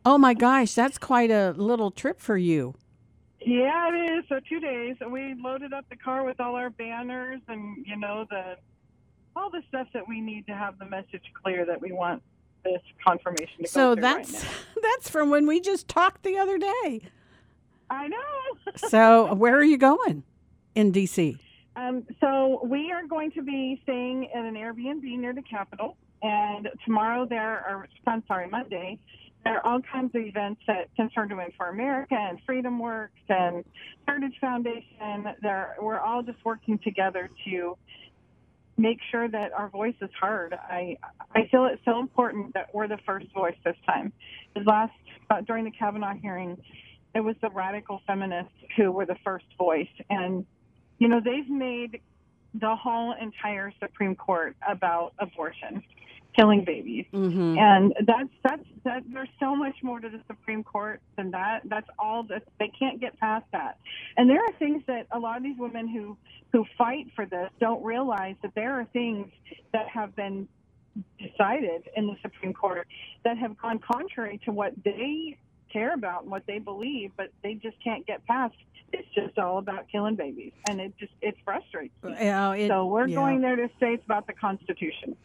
oh 0.05 0.17
my 0.17 0.33
gosh, 0.33 0.74
that's 0.74 0.98
quite 0.98 1.31
a 1.31 1.51
little 1.51 1.91
trip 1.91 2.19
for 2.19 2.38
you. 2.38 2.75
Yeah, 3.43 3.89
it 3.91 4.12
is. 4.12 4.25
So 4.29 4.39
two 4.48 4.60
days. 4.60 4.95
We 5.07 5.36
loaded 5.41 5.74
up 5.74 5.86
the 5.89 5.95
car 5.95 6.24
with 6.24 6.39
all 6.39 6.55
our 6.55 6.69
banners 6.69 7.41
and 7.48 7.86
you 7.86 7.98
know 7.98 8.25
the 8.29 8.57
all 9.36 9.50
the 9.50 9.62
stuff 9.67 9.88
that 9.93 10.07
we 10.07 10.21
need 10.21 10.45
to 10.48 10.53
have 10.53 10.77
the 10.77 10.86
message 10.86 11.24
clear 11.41 11.65
that 11.65 11.81
we 11.81 11.91
want 11.91 12.21
this 12.63 12.81
confirmation 13.05 13.63
to 13.63 13.67
so 13.67 13.95
go 13.95 14.01
that's 14.01 14.33
right 14.33 14.53
that's 14.83 15.10
from 15.10 15.31
when 15.31 15.48
we 15.48 15.60
just 15.60 15.88
talked 15.88 16.24
the 16.24 16.38
other 16.38 16.57
day. 16.57 17.01
I 17.89 18.07
know. 18.07 18.17
so 18.89 19.33
where 19.33 19.55
are 19.57 19.63
you 19.63 19.77
going 19.77 20.24
in 20.75 20.91
DC? 20.91 21.38
Um, 21.75 22.05
so 22.19 22.62
we 22.63 22.91
are 22.91 23.07
going 23.07 23.31
to 23.31 23.41
be 23.41 23.79
staying 23.83 24.29
at 24.36 24.45
an 24.45 24.55
Airbnb 24.55 25.03
near 25.03 25.33
the 25.33 25.41
Capitol, 25.41 25.98
and 26.21 26.69
tomorrow 26.86 27.25
there, 27.25 27.65
or 27.67 27.88
I'm 28.05 28.24
sorry, 28.27 28.50
Monday, 28.50 29.00
there 29.43 29.57
are 29.57 29.65
all 29.65 29.81
kinds 29.81 30.13
of 30.15 30.21
events 30.21 30.62
that 30.67 30.93
Concerned 30.95 31.31
Women 31.31 31.51
for 31.57 31.69
America 31.69 32.15
and 32.15 32.39
Freedom 32.45 32.77
Works 32.79 33.19
and 33.27 33.63
Heritage 34.07 34.38
Foundation. 34.39 35.25
There, 35.41 35.75
we're 35.81 36.00
all 36.00 36.21
just 36.21 36.43
working 36.45 36.77
together 36.79 37.29
to 37.45 37.77
make 38.77 39.00
sure 39.10 39.27
that 39.27 39.51
our 39.53 39.69
voice 39.69 39.95
is 40.01 40.10
heard. 40.19 40.53
I 40.53 40.98
I 41.33 41.48
feel 41.50 41.65
it's 41.65 41.83
so 41.86 42.00
important 42.00 42.53
that 42.53 42.74
we're 42.74 42.88
the 42.88 43.00
first 43.05 43.27
voice 43.33 43.55
this 43.65 43.75
time. 43.86 44.13
The 44.55 44.62
last 44.62 44.93
uh, 45.29 45.41
during 45.41 45.65
the 45.65 45.71
Kavanaugh 45.71 46.15
hearing, 46.15 46.57
it 47.15 47.21
was 47.21 47.36
the 47.41 47.50
radical 47.50 48.01
feminists 48.05 48.53
who 48.77 48.91
were 48.91 49.05
the 49.05 49.17
first 49.24 49.45
voice, 49.57 49.89
and 50.10 50.45
you 51.00 51.07
know 51.07 51.19
they've 51.24 51.50
made 51.50 52.01
the 52.53 52.75
whole 52.75 53.13
entire 53.19 53.74
Supreme 53.79 54.15
Court 54.15 54.55
about 54.67 55.13
abortion 55.17 55.81
killing 56.35 56.63
babies. 56.63 57.05
Mm-hmm. 57.13 57.57
And 57.57 57.93
that's 58.05 58.29
that's 58.43 58.63
that 58.83 59.03
there's 59.11 59.29
so 59.39 59.55
much 59.55 59.75
more 59.83 60.00
to 60.00 60.09
the 60.09 60.21
Supreme 60.27 60.63
Court 60.63 61.01
than 61.17 61.31
that. 61.31 61.61
That's 61.65 61.89
all 62.00 62.23
that 62.23 62.43
they 62.59 62.71
can't 62.77 63.00
get 63.00 63.19
past 63.19 63.45
that. 63.51 63.77
And 64.17 64.29
there 64.29 64.39
are 64.39 64.51
things 64.59 64.83
that 64.88 65.07
a 65.11 65.19
lot 65.19 65.38
of 65.38 65.43
these 65.43 65.57
women 65.57 65.88
who 65.88 66.17
who 66.51 66.65
fight 66.77 67.07
for 67.15 67.25
this 67.25 67.50
don't 67.59 67.83
realize 67.83 68.35
that 68.41 68.53
there 68.55 68.79
are 68.79 68.85
things 68.85 69.27
that 69.73 69.88
have 69.88 70.15
been 70.15 70.47
decided 71.19 71.88
in 71.95 72.07
the 72.07 72.15
Supreme 72.21 72.53
Court 72.53 72.88
that 73.23 73.38
have 73.38 73.57
gone 73.57 73.79
contrary 73.79 74.39
to 74.45 74.51
what 74.51 74.73
they 74.83 75.38
care 75.71 75.93
about 75.93 76.23
and 76.23 76.31
what 76.31 76.45
they 76.47 76.59
believe, 76.59 77.11
but 77.15 77.31
they 77.43 77.53
just 77.53 77.77
can't 77.83 78.05
get 78.05 78.25
past. 78.25 78.55
It's 78.93 79.07
just 79.15 79.38
all 79.38 79.57
about 79.57 79.88
killing 79.89 80.15
babies, 80.15 80.51
and 80.67 80.81
it 80.81 80.93
just 81.00 81.13
it 81.21 81.35
frustrates 81.45 81.93
me. 82.03 82.11
Uh, 82.11 82.51
it, 82.51 82.67
so 82.67 82.88
we're 82.88 83.07
yeah. 83.07 83.15
going 83.15 83.39
there 83.39 83.55
to 83.55 83.69
say 83.79 83.93
it's 83.93 84.03
about 84.03 84.27
the 84.27 84.33
Constitution. 84.33 85.15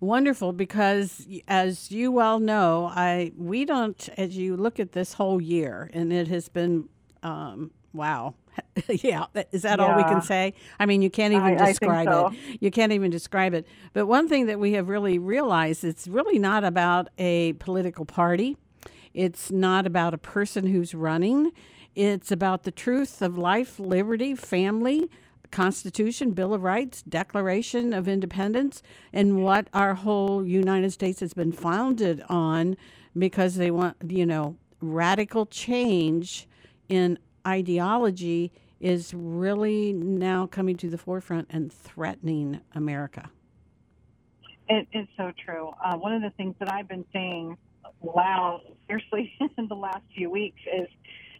Wonderful, 0.00 0.52
because 0.52 1.26
as 1.48 1.90
you 1.90 2.12
well 2.12 2.38
know, 2.38 2.90
I 2.94 3.32
we 3.36 3.64
don't. 3.64 4.08
As 4.18 4.36
you 4.36 4.56
look 4.56 4.78
at 4.78 4.92
this 4.92 5.14
whole 5.14 5.40
year, 5.40 5.90
and 5.94 6.12
it 6.12 6.28
has 6.28 6.50
been, 6.50 6.88
um, 7.22 7.70
wow, 7.94 8.34
yeah. 8.88 9.24
Is 9.52 9.62
that 9.62 9.78
yeah. 9.78 9.86
all 9.86 9.96
we 9.96 10.02
can 10.04 10.20
say? 10.20 10.52
I 10.78 10.84
mean, 10.84 11.00
you 11.00 11.08
can't 11.08 11.32
even 11.32 11.58
I, 11.58 11.66
describe 11.66 12.08
I 12.08 12.12
so. 12.12 12.26
it. 12.28 12.58
You 12.60 12.70
can't 12.70 12.92
even 12.92 13.10
describe 13.10 13.54
it. 13.54 13.66
But 13.94 14.06
one 14.06 14.28
thing 14.28 14.46
that 14.46 14.60
we 14.60 14.72
have 14.72 14.88
really 14.88 15.18
realized, 15.18 15.82
it's 15.82 16.06
really 16.06 16.38
not 16.38 16.62
about 16.62 17.08
a 17.16 17.54
political 17.54 18.04
party. 18.04 18.56
It's 19.14 19.50
not 19.50 19.86
about 19.86 20.12
a 20.12 20.18
person 20.18 20.66
who's 20.66 20.94
running. 20.94 21.52
It's 21.94 22.30
about 22.30 22.64
the 22.64 22.70
truth 22.70 23.22
of 23.22 23.38
life, 23.38 23.80
liberty, 23.80 24.34
family, 24.34 25.08
Constitution, 25.56 26.32
Bill 26.32 26.52
of 26.52 26.62
Rights, 26.62 27.00
Declaration 27.00 27.94
of 27.94 28.06
Independence, 28.06 28.82
and 29.10 29.42
what 29.42 29.68
our 29.72 29.94
whole 29.94 30.46
United 30.46 30.92
States 30.92 31.20
has 31.20 31.32
been 31.32 31.50
founded 31.50 32.22
on 32.28 32.76
because 33.16 33.54
they 33.54 33.70
want, 33.70 33.96
you 34.06 34.26
know, 34.26 34.58
radical 34.82 35.46
change 35.46 36.46
in 36.90 37.18
ideology 37.46 38.52
is 38.80 39.14
really 39.14 39.94
now 39.94 40.46
coming 40.46 40.76
to 40.76 40.90
the 40.90 40.98
forefront 40.98 41.46
and 41.48 41.72
threatening 41.72 42.60
America. 42.74 43.30
It 44.68 44.86
is 44.92 45.06
so 45.16 45.32
true. 45.42 45.70
Uh, 45.82 45.96
one 45.96 46.12
of 46.12 46.20
the 46.20 46.36
things 46.36 46.54
that 46.58 46.70
I've 46.70 46.88
been 46.88 47.06
saying 47.14 47.56
loud, 48.02 48.60
fiercely 48.88 49.32
in 49.56 49.68
the 49.68 49.74
last 49.74 50.02
few 50.14 50.28
weeks 50.28 50.60
is 50.70 50.88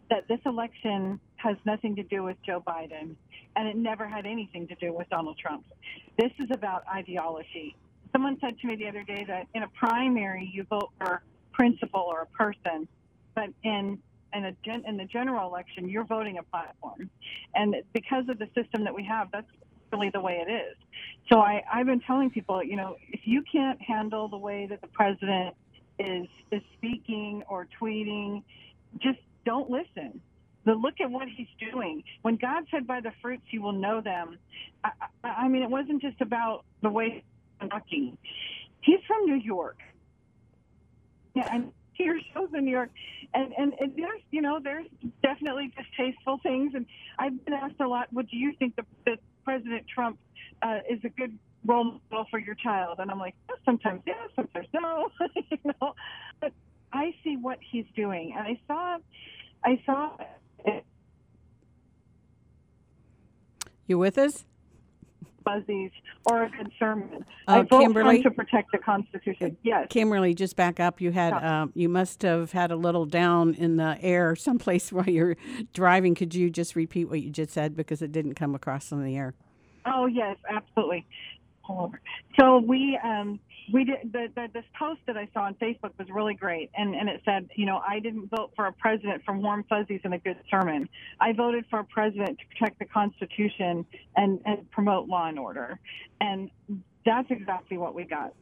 that 0.09 0.27
this 0.27 0.39
election 0.43 1.19
has 1.35 1.55
nothing 1.65 1.95
to 1.97 2.03
do 2.03 2.23
with 2.23 2.37
Joe 2.43 2.63
Biden 2.65 3.15
and 3.57 3.67
it 3.67 3.75
never 3.75 4.07
had 4.07 4.25
anything 4.25 4.67
to 4.67 4.75
do 4.75 4.93
with 4.93 5.09
Donald 5.09 5.37
Trump. 5.37 5.65
This 6.17 6.31
is 6.39 6.47
about 6.53 6.83
ideology. 6.87 7.75
Someone 8.13 8.37
said 8.39 8.57
to 8.59 8.67
me 8.67 8.75
the 8.75 8.87
other 8.87 9.03
day 9.03 9.25
that 9.27 9.47
in 9.55 9.63
a 9.63 9.67
primary 9.69 10.49
you 10.53 10.63
vote 10.63 10.91
for 10.99 11.23
principle 11.51 12.05
or 12.07 12.21
a 12.21 12.25
person, 12.27 12.87
but 13.35 13.49
in 13.63 13.99
in, 14.33 14.45
a 14.45 14.51
gen, 14.63 14.83
in 14.85 14.97
the 14.97 15.05
general 15.05 15.49
election 15.49 15.89
you're 15.89 16.03
voting 16.05 16.37
a 16.37 16.43
platform, 16.43 17.09
and 17.55 17.75
because 17.93 18.25
of 18.29 18.37
the 18.37 18.47
system 18.53 18.83
that 18.83 18.93
we 18.93 19.03
have, 19.03 19.29
that's 19.31 19.47
really 19.91 20.11
the 20.13 20.19
way 20.19 20.43
it 20.45 20.51
is. 20.51 20.75
So 21.31 21.39
I, 21.39 21.63
I've 21.73 21.85
been 21.85 22.01
telling 22.01 22.29
people, 22.29 22.63
you 22.63 22.75
know, 22.75 22.97
if 23.09 23.21
you 23.23 23.43
can't 23.51 23.81
handle 23.81 24.27
the 24.27 24.37
way 24.37 24.67
that 24.69 24.81
the 24.81 24.87
president 24.87 25.55
is 25.97 26.27
is 26.51 26.61
speaking 26.77 27.43
or 27.49 27.67
tweeting, 27.81 28.43
just 29.01 29.19
don't 29.45 29.69
listen 29.69 30.21
but 30.67 30.79
look 30.79 30.95
at 30.99 31.09
what 31.09 31.29
he's 31.29 31.47
doing. 31.71 32.03
When 32.23 32.35
God 32.35 32.65
said, 32.69 32.85
"By 32.85 32.99
the 32.99 33.13
fruits 33.21 33.45
you 33.51 33.61
will 33.61 33.71
know 33.71 34.01
them," 34.01 34.37
I, 34.83 34.91
I, 35.23 35.27
I 35.27 35.47
mean, 35.47 35.63
it 35.63 35.69
wasn't 35.69 36.01
just 36.01 36.19
about 36.19 36.65
the 36.81 36.89
way 36.89 37.23
he's 37.61 37.69
talking. 37.69 38.17
He's 38.81 38.99
from 39.07 39.25
New 39.25 39.35
York. 39.35 39.77
Yeah, 41.33 41.47
and 41.49 41.71
hears 41.93 42.21
shows 42.33 42.49
in 42.53 42.65
New 42.65 42.71
York, 42.71 42.89
and, 43.33 43.53
and 43.57 43.73
and 43.79 43.95
there's 43.95 44.21
you 44.29 44.41
know 44.41 44.59
there's 44.61 44.87
definitely 45.23 45.71
distasteful 45.77 46.39
things, 46.43 46.73
and 46.75 46.85
I've 47.17 47.45
been 47.45 47.53
asked 47.53 47.79
a 47.79 47.87
lot. 47.87 48.11
What 48.11 48.27
do 48.27 48.35
you 48.35 48.51
think 48.59 48.75
that, 48.75 48.85
that 49.05 49.19
President 49.45 49.85
Trump 49.87 50.19
uh, 50.61 50.79
is 50.89 50.99
a 51.05 51.09
good 51.09 51.37
role 51.65 52.01
model 52.11 52.25
for 52.29 52.39
your 52.39 52.55
child? 52.55 52.99
And 52.99 53.09
I'm 53.09 53.19
like, 53.19 53.35
sometimes 53.63 54.01
yes, 54.05 54.17
sometimes 54.35 54.67
no, 54.73 55.11
you 55.49 55.59
know. 55.63 55.95
But 56.41 56.51
I 56.91 57.15
see 57.23 57.37
what 57.37 57.59
he's 57.61 57.85
doing, 57.95 58.33
and 58.37 58.45
I 58.45 58.59
saw, 58.67 58.97
I 59.63 59.81
saw 59.85 60.17
you 63.87 63.97
with 63.97 64.17
us? 64.17 64.45
Buzzies 65.43 65.91
or 66.29 66.43
a 66.43 66.49
good 66.49 66.69
sermon. 66.77 67.25
Uh, 67.47 67.51
I 67.51 67.61
vote 67.61 67.81
Kimberly, 67.81 68.21
to 68.21 68.31
protect 68.31 68.73
the 68.73 68.79
Constitution. 68.79 69.55
Yes. 69.63 69.87
Kimberly, 69.89 70.33
just 70.33 70.57
back 70.57 70.79
up. 70.79 70.99
You 70.99 71.11
had 71.11 71.33
um, 71.33 71.71
you 71.73 71.87
must 71.87 72.21
have 72.23 72.51
had 72.51 72.69
a 72.69 72.75
little 72.75 73.05
down 73.05 73.53
in 73.53 73.77
the 73.77 73.97
air 74.01 74.35
someplace 74.35 74.91
while 74.91 75.07
you're 75.09 75.37
driving. 75.73 76.15
Could 76.15 76.35
you 76.35 76.49
just 76.49 76.75
repeat 76.75 77.05
what 77.05 77.21
you 77.21 77.29
just 77.29 77.53
said 77.53 77.77
because 77.77 78.01
it 78.01 78.11
didn't 78.11 78.35
come 78.35 78.55
across 78.55 78.91
on 78.91 79.03
the 79.03 79.15
air? 79.15 79.33
Oh 79.85 80.05
yes, 80.05 80.35
absolutely. 80.49 81.05
So 82.39 82.59
we 82.59 82.99
um, 83.03 83.39
we 83.71 83.83
did 83.83 84.11
the, 84.11 84.27
the 84.35 84.47
this 84.53 84.63
post 84.77 85.01
that 85.07 85.17
I 85.17 85.27
saw 85.33 85.41
on 85.41 85.55
Facebook 85.55 85.91
was 85.97 86.07
really 86.09 86.33
great, 86.33 86.69
and 86.75 86.95
and 86.95 87.09
it 87.09 87.21
said, 87.25 87.49
you 87.55 87.65
know, 87.65 87.81
I 87.87 87.99
didn't 87.99 88.29
vote 88.29 88.51
for 88.55 88.67
a 88.67 88.73
president 88.73 89.23
from 89.25 89.41
warm 89.41 89.65
fuzzies 89.67 90.01
and 90.03 90.13
a 90.13 90.17
good 90.17 90.37
sermon. 90.49 90.87
I 91.19 91.33
voted 91.33 91.65
for 91.69 91.79
a 91.79 91.83
president 91.83 92.39
to 92.39 92.45
protect 92.47 92.79
the 92.79 92.85
Constitution 92.85 93.85
and 94.15 94.39
and 94.45 94.69
promote 94.71 95.07
law 95.07 95.27
and 95.27 95.37
order, 95.37 95.79
and 96.21 96.49
that's 97.05 97.29
exactly 97.29 97.77
what 97.77 97.93
we 97.93 98.05
got. 98.05 98.33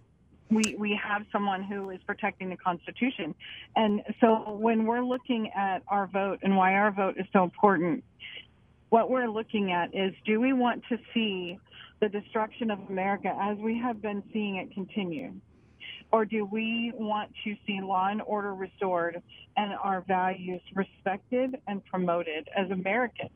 We 0.52 0.76
we 0.78 1.00
have 1.04 1.24
someone 1.32 1.64
who 1.64 1.90
is 1.90 2.00
protecting 2.06 2.50
the 2.50 2.58
Constitution, 2.58 3.34
and 3.76 4.02
so 4.22 4.58
when 4.60 4.86
we're 4.86 5.04
looking 5.04 5.52
at 5.56 5.82
our 5.88 6.08
vote 6.08 6.40
and 6.44 6.56
why 6.56 6.76
our 6.76 6.92
vote 6.92 7.16
is 7.18 7.26
so 7.34 7.44
important, 7.44 8.04
what 8.90 9.10
we're 9.10 9.28
looking 9.28 9.72
at 9.72 9.96
is 9.96 10.14
do 10.26 10.40
we 10.40 10.54
want 10.54 10.84
to 10.90 11.00
see 11.14 11.58
the 12.02 12.10
destruction 12.10 12.72
of 12.72 12.80
America 12.90 13.36
as 13.42 13.58
we 13.58 13.78
have 13.80 14.02
been 14.02 14.24
seeing 14.34 14.58
it 14.58 14.74
continue? 14.74 15.34
Or 16.12 16.26
do 16.26 16.46
we 16.46 16.94
want 16.96 17.32
to 17.44 17.56
see 17.66 17.82
law 17.82 18.08
and 18.10 18.22
order 18.22 18.54
restored 18.54 19.22
and 19.58 19.74
our 19.74 20.02
values 20.02 20.62
respected 20.74 21.58
and 21.68 21.84
promoted 21.86 22.48
as 22.56 22.70
Americans? 22.72 23.32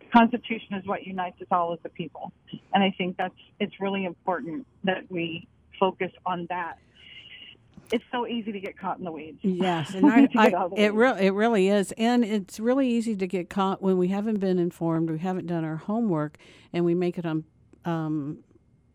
The 0.00 0.06
Constitution 0.12 0.74
is 0.74 0.86
what 0.86 1.06
unites 1.06 1.40
us 1.40 1.48
all 1.50 1.72
as 1.72 1.78
a 1.84 1.88
people. 1.88 2.32
And 2.72 2.82
I 2.82 2.94
think 2.96 3.16
that's 3.16 3.34
it's 3.60 3.78
really 3.80 4.04
important 4.04 4.66
that 4.84 5.10
we 5.10 5.46
focus 5.78 6.10
on 6.24 6.46
that. 6.48 6.78
It's 7.90 8.04
so 8.12 8.26
easy 8.26 8.52
to 8.52 8.60
get 8.60 8.78
caught 8.78 8.98
in 8.98 9.04
the 9.04 9.12
weeds. 9.12 9.38
Yes, 9.42 9.94
and 9.94 10.06
I, 10.06 10.28
I, 10.36 10.68
it 10.76 10.92
really 10.92 11.26
it 11.26 11.32
really 11.32 11.68
is, 11.68 11.92
and 11.92 12.24
it's 12.24 12.60
really 12.60 12.88
easy 12.88 13.16
to 13.16 13.26
get 13.26 13.48
caught 13.48 13.80
when 13.80 13.96
we 13.96 14.08
haven't 14.08 14.40
been 14.40 14.58
informed, 14.58 15.10
we 15.10 15.18
haven't 15.18 15.46
done 15.46 15.64
our 15.64 15.76
homework, 15.76 16.36
and 16.72 16.84
we 16.84 16.94
make 16.94 17.16
it 17.16 17.24
on 17.24 17.44
um, 17.88 18.38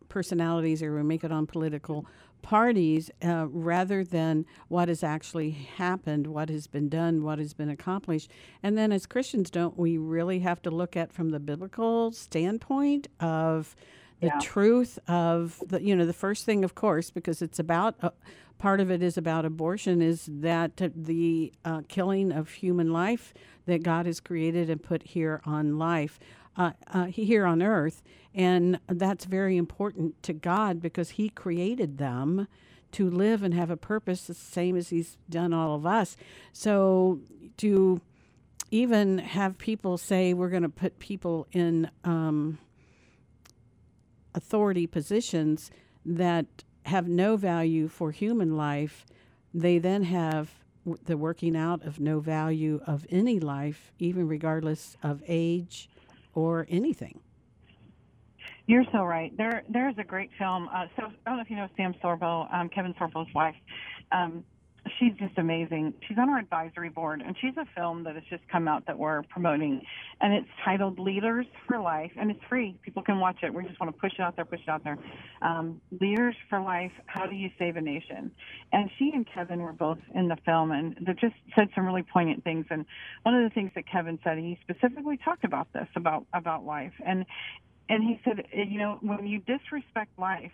personalities 0.08 0.82
or 0.82 0.94
we 0.94 1.02
make 1.02 1.24
it 1.24 1.32
on 1.32 1.46
political 1.46 2.06
parties 2.42 3.10
uh, 3.24 3.46
rather 3.48 4.04
than 4.04 4.44
what 4.68 4.88
has 4.88 5.02
actually 5.02 5.50
happened, 5.50 6.26
what 6.26 6.48
has 6.50 6.66
been 6.66 6.88
done, 6.88 7.24
what 7.24 7.38
has 7.38 7.54
been 7.54 7.70
accomplished. 7.70 8.30
And 8.62 8.76
then 8.76 8.92
as 8.92 9.06
Christians, 9.06 9.50
don't 9.50 9.78
we 9.78 9.96
really 9.96 10.40
have 10.40 10.60
to 10.62 10.70
look 10.70 10.96
at 10.96 11.12
from 11.12 11.30
the 11.30 11.40
biblical 11.40 12.12
standpoint 12.12 13.08
of 13.18 13.74
the 14.20 14.26
yeah. 14.26 14.38
truth 14.40 14.98
of 15.08 15.62
the, 15.66 15.82
you 15.82 15.96
know, 15.96 16.06
the 16.06 16.12
first 16.12 16.44
thing, 16.44 16.64
of 16.64 16.74
course, 16.74 17.10
because 17.10 17.42
it's 17.42 17.58
about, 17.58 17.96
uh, 18.02 18.10
part 18.58 18.78
of 18.78 18.90
it 18.90 19.02
is 19.02 19.16
about 19.16 19.44
abortion, 19.44 20.02
is 20.02 20.28
that 20.30 20.76
the 20.94 21.52
uh, 21.64 21.80
killing 21.88 22.30
of 22.30 22.50
human 22.50 22.92
life 22.92 23.32
that 23.66 23.82
God 23.82 24.06
has 24.06 24.20
created 24.20 24.68
and 24.70 24.82
put 24.82 25.02
here 25.02 25.40
on 25.44 25.78
life 25.78 26.20
uh, 26.56 26.72
uh, 26.92 27.04
here 27.06 27.46
on 27.46 27.62
earth. 27.62 28.02
And 28.34 28.78
that's 28.88 29.24
very 29.24 29.56
important 29.56 30.22
to 30.24 30.32
God 30.32 30.80
because 30.80 31.10
He 31.10 31.28
created 31.28 31.98
them 31.98 32.48
to 32.92 33.10
live 33.10 33.42
and 33.42 33.54
have 33.54 33.70
a 33.70 33.76
purpose 33.76 34.26
the 34.26 34.34
same 34.34 34.76
as 34.76 34.90
He's 34.90 35.16
done 35.28 35.52
all 35.52 35.74
of 35.74 35.86
us. 35.86 36.16
So 36.52 37.20
to 37.58 38.00
even 38.70 39.18
have 39.18 39.58
people 39.58 39.98
say 39.98 40.34
we're 40.34 40.48
going 40.48 40.62
to 40.62 40.68
put 40.68 40.98
people 40.98 41.46
in 41.52 41.90
um, 42.02 42.58
authority 44.34 44.86
positions 44.86 45.70
that 46.04 46.46
have 46.86 47.08
no 47.08 47.36
value 47.36 47.88
for 47.88 48.10
human 48.10 48.56
life, 48.56 49.06
they 49.52 49.78
then 49.78 50.04
have 50.04 50.50
the 51.04 51.16
working 51.16 51.56
out 51.56 51.82
of 51.84 51.98
no 51.98 52.20
value 52.20 52.80
of 52.86 53.06
any 53.10 53.40
life, 53.40 53.92
even 53.98 54.28
regardless 54.28 54.96
of 55.02 55.22
age, 55.26 55.88
or 56.34 56.66
anything. 56.68 57.20
You're 58.66 58.84
so 58.92 59.02
right. 59.02 59.36
There, 59.36 59.62
there 59.68 59.88
is 59.90 59.96
a 59.98 60.04
great 60.04 60.30
film. 60.38 60.68
Uh, 60.68 60.86
so 60.96 61.02
I 61.04 61.30
don't 61.30 61.36
know 61.36 61.42
if 61.42 61.50
you 61.50 61.56
know 61.56 61.68
Sam 61.76 61.94
Sorbo, 62.02 62.52
um, 62.52 62.68
Kevin 62.70 62.94
Sorbo's 62.94 63.32
wife. 63.34 63.54
Um, 64.10 64.44
she's 64.98 65.12
just 65.18 65.36
amazing. 65.38 65.94
She's 66.06 66.18
on 66.18 66.28
our 66.28 66.38
advisory 66.38 66.88
board, 66.88 67.22
and 67.24 67.36
she's 67.40 67.56
a 67.56 67.66
film 67.74 68.04
that 68.04 68.14
has 68.14 68.24
just 68.30 68.46
come 68.48 68.68
out 68.68 68.86
that 68.86 68.98
we're 68.98 69.22
promoting, 69.24 69.82
and 70.20 70.32
it's 70.32 70.48
titled 70.64 70.98
Leaders 70.98 71.46
for 71.66 71.78
Life, 71.80 72.12
and 72.16 72.30
it's 72.30 72.40
free. 72.48 72.76
People 72.82 73.02
can 73.02 73.20
watch 73.20 73.38
it. 73.42 73.52
We 73.52 73.64
just 73.64 73.80
want 73.80 73.94
to 73.94 74.00
push 74.00 74.12
it 74.18 74.20
out 74.20 74.36
there, 74.36 74.44
push 74.44 74.60
it 74.60 74.68
out 74.68 74.84
there. 74.84 74.98
Um, 75.42 75.80
Leaders 76.00 76.34
for 76.48 76.60
Life: 76.60 76.92
How 77.06 77.26
do 77.26 77.34
you 77.34 77.50
save 77.58 77.76
a 77.76 77.80
nation? 77.80 78.30
And 78.72 78.90
she 78.98 79.10
and 79.14 79.26
Kevin 79.26 79.60
were 79.60 79.72
both 79.72 79.98
in 80.14 80.28
the 80.28 80.36
film, 80.44 80.70
and 80.70 80.96
they 81.00 81.12
just 81.14 81.36
said 81.54 81.68
some 81.74 81.86
really 81.86 82.02
poignant 82.02 82.44
things. 82.44 82.66
And 82.70 82.84
one 83.22 83.34
of 83.34 83.42
the 83.42 83.54
things 83.54 83.72
that 83.74 83.84
Kevin 83.90 84.18
said, 84.24 84.38
he 84.38 84.58
specifically 84.62 85.18
talked 85.24 85.44
about 85.44 85.72
this 85.72 85.88
about 85.96 86.26
about 86.32 86.64
life, 86.64 86.94
and 87.04 87.24
and 87.88 88.02
he 88.02 88.20
said, 88.24 88.46
you 88.52 88.78
know, 88.78 88.98
when 89.02 89.26
you 89.26 89.40
disrespect 89.40 90.18
life 90.18 90.52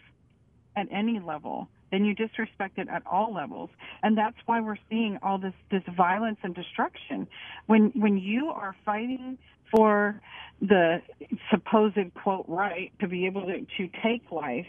at 0.77 0.87
any 0.91 1.21
level 1.21 1.69
then 1.91 2.05
you 2.05 2.15
disrespect 2.15 2.79
it 2.79 2.89
at 2.89 3.03
all 3.07 3.33
levels. 3.35 3.71
And 4.03 4.17
that's 4.17 4.37
why 4.47 4.61
we're 4.61 4.77
seeing 4.89 5.19
all 5.23 5.39
this, 5.39 5.55
this 5.71 5.83
violence 5.97 6.39
and 6.43 6.55
destruction. 6.55 7.27
When, 7.67 7.93
when 7.95 8.19
you 8.19 8.49
are 8.49 8.75
fighting 8.85 9.39
for 9.75 10.21
the 10.61 11.01
supposed 11.51 11.97
quote 12.15 12.45
right 12.49 12.93
to 13.01 13.09
be 13.09 13.27
able 13.27 13.43
to, 13.43 13.61
to 13.79 13.89
take 14.03 14.31
life, 14.31 14.67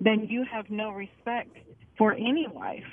then 0.00 0.26
you 0.28 0.44
have 0.50 0.70
no 0.70 0.90
respect 0.90 1.56
for 1.98 2.14
any 2.14 2.46
life. 2.54 2.84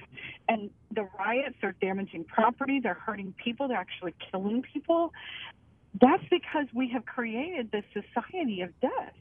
And 0.49 0.69
the 0.93 1.07
riots 1.17 1.55
are 1.63 1.73
damaging 1.81 2.25
property, 2.25 2.79
they're 2.81 2.93
hurting 2.93 3.33
people, 3.43 3.67
they're 3.67 3.77
actually 3.77 4.15
killing 4.31 4.63
people. 4.73 5.13
That's 5.99 6.23
because 6.29 6.67
we 6.73 6.89
have 6.93 7.05
created 7.05 7.71
this 7.71 7.83
society 7.93 8.61
of 8.61 8.77
death. 8.81 9.13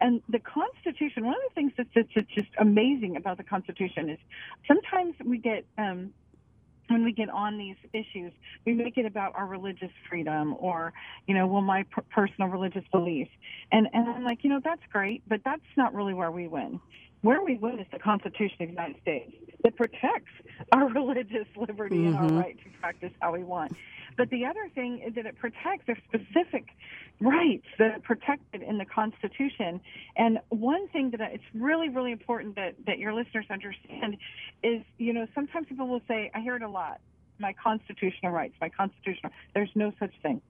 And 0.00 0.22
the 0.28 0.38
Constitution, 0.38 1.24
one 1.24 1.34
of 1.34 1.40
the 1.48 1.54
things 1.54 1.72
that's, 1.76 1.88
that's 2.14 2.28
just 2.34 2.48
amazing 2.58 3.16
about 3.16 3.36
the 3.36 3.44
Constitution 3.44 4.10
is 4.10 4.18
sometimes 4.66 5.14
we 5.24 5.38
get, 5.38 5.64
um, 5.76 6.12
when 6.88 7.04
we 7.04 7.12
get 7.12 7.28
on 7.28 7.58
these 7.58 7.76
issues, 7.92 8.32
we 8.64 8.74
make 8.74 8.96
it 8.96 9.04
about 9.04 9.34
our 9.34 9.46
religious 9.46 9.90
freedom 10.08 10.54
or, 10.58 10.92
you 11.26 11.34
know, 11.34 11.46
well, 11.46 11.62
my 11.62 11.84
per- 11.90 12.02
personal 12.02 12.48
religious 12.48 12.84
beliefs. 12.92 13.30
And, 13.72 13.88
and 13.92 14.08
I'm 14.08 14.24
like, 14.24 14.44
you 14.44 14.50
know, 14.50 14.60
that's 14.62 14.82
great, 14.92 15.22
but 15.28 15.40
that's 15.44 15.60
not 15.76 15.94
really 15.94 16.14
where 16.14 16.30
we 16.30 16.48
win. 16.48 16.80
Where 17.22 17.42
we 17.42 17.56
win 17.56 17.80
is 17.80 17.86
the 17.92 17.98
Constitution 17.98 18.56
of 18.60 18.68
the 18.68 18.72
United 18.72 19.00
States 19.02 19.32
that 19.64 19.76
protects 19.76 20.32
our 20.72 20.88
religious 20.94 21.46
liberty 21.56 21.96
mm-hmm. 21.96 22.06
and 22.06 22.16
our 22.16 22.24
mm-hmm. 22.24 22.38
right 22.38 22.58
to 22.58 22.80
practice 22.80 23.12
how 23.20 23.32
we 23.32 23.42
want. 23.42 23.72
But 24.18 24.30
the 24.30 24.44
other 24.44 24.68
thing 24.74 25.00
is 25.06 25.14
that 25.14 25.26
it 25.26 25.38
protects 25.38 25.86
their 25.86 25.96
specific 26.08 26.66
rights 27.20 27.66
that 27.78 27.92
are 27.92 28.00
protected 28.00 28.62
in 28.62 28.76
the 28.76 28.84
Constitution. 28.84 29.80
And 30.16 30.40
one 30.48 30.88
thing 30.88 31.12
that 31.12 31.20
it's 31.32 31.44
really, 31.54 31.88
really 31.88 32.10
important 32.10 32.56
that, 32.56 32.74
that 32.86 32.98
your 32.98 33.14
listeners 33.14 33.46
understand 33.48 34.16
is, 34.64 34.82
you 34.98 35.12
know, 35.12 35.28
sometimes 35.36 35.68
people 35.68 35.86
will 35.86 36.02
say, 36.08 36.32
I 36.34 36.40
hear 36.40 36.56
it 36.56 36.62
a 36.62 36.68
lot, 36.68 37.00
my 37.38 37.54
constitutional 37.62 38.32
rights, 38.32 38.54
my 38.60 38.68
constitutional. 38.68 39.30
There's 39.54 39.70
no 39.76 39.92
such 40.00 40.12
thing. 40.20 40.42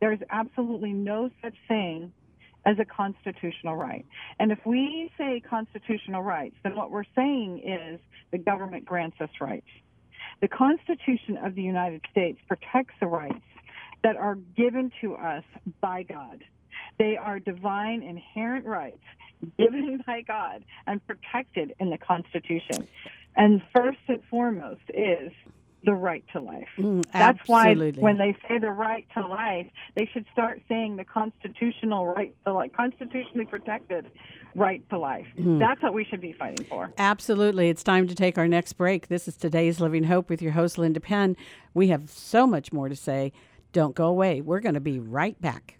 There 0.00 0.12
is 0.12 0.20
absolutely 0.30 0.92
no 0.92 1.30
such 1.42 1.56
thing 1.66 2.12
as 2.64 2.78
a 2.78 2.84
constitutional 2.84 3.74
right. 3.74 4.06
And 4.38 4.52
if 4.52 4.60
we 4.64 5.10
say 5.18 5.40
constitutional 5.40 6.22
rights, 6.22 6.54
then 6.62 6.76
what 6.76 6.92
we're 6.92 7.04
saying 7.16 7.62
is 7.66 8.00
the 8.30 8.38
government 8.38 8.84
grants 8.84 9.16
us 9.20 9.30
rights. 9.40 9.66
The 10.40 10.48
Constitution 10.48 11.36
of 11.44 11.54
the 11.54 11.62
United 11.62 12.02
States 12.10 12.38
protects 12.48 12.94
the 13.00 13.06
rights 13.06 13.44
that 14.02 14.16
are 14.16 14.36
given 14.56 14.90
to 15.02 15.14
us 15.14 15.44
by 15.80 16.02
God. 16.02 16.42
They 16.98 17.16
are 17.16 17.38
divine 17.38 18.02
inherent 18.02 18.64
rights 18.64 19.02
given 19.58 20.02
by 20.06 20.22
God 20.22 20.64
and 20.86 21.06
protected 21.06 21.74
in 21.78 21.90
the 21.90 21.98
Constitution. 21.98 22.88
And 23.36 23.62
first 23.74 23.98
and 24.08 24.22
foremost 24.30 24.80
is 24.88 25.30
the 25.84 25.92
right 25.92 26.24
to 26.32 26.40
life. 26.40 26.68
Mm, 26.78 27.04
That's 27.12 27.38
why 27.46 27.74
when 27.74 28.18
they 28.18 28.36
say 28.46 28.58
the 28.58 28.70
right 28.70 29.06
to 29.14 29.26
life, 29.26 29.66
they 29.96 30.08
should 30.12 30.26
start 30.32 30.60
saying 30.68 30.96
the 30.96 31.04
constitutional 31.04 32.06
right 32.06 32.34
to 32.44 32.52
life, 32.52 32.70
constitutionally 32.76 33.46
protected 33.46 34.10
right 34.54 34.86
to 34.90 34.98
life. 34.98 35.26
Mm. 35.38 35.58
That's 35.58 35.82
what 35.82 35.94
we 35.94 36.04
should 36.04 36.20
be 36.20 36.32
fighting 36.32 36.66
for. 36.66 36.92
Absolutely. 36.98 37.68
It's 37.70 37.82
time 37.82 38.06
to 38.08 38.14
take 38.14 38.36
our 38.36 38.48
next 38.48 38.74
break. 38.74 39.08
This 39.08 39.26
is 39.28 39.36
today's 39.36 39.80
Living 39.80 40.04
Hope 40.04 40.28
with 40.28 40.42
your 40.42 40.52
host, 40.52 40.76
Linda 40.76 41.00
Penn. 41.00 41.36
We 41.72 41.88
have 41.88 42.10
so 42.10 42.46
much 42.46 42.72
more 42.72 42.88
to 42.88 42.96
say. 42.96 43.32
Don't 43.72 43.94
go 43.94 44.06
away. 44.06 44.40
We're 44.40 44.60
going 44.60 44.74
to 44.74 44.80
be 44.80 44.98
right 44.98 45.40
back. 45.40 45.76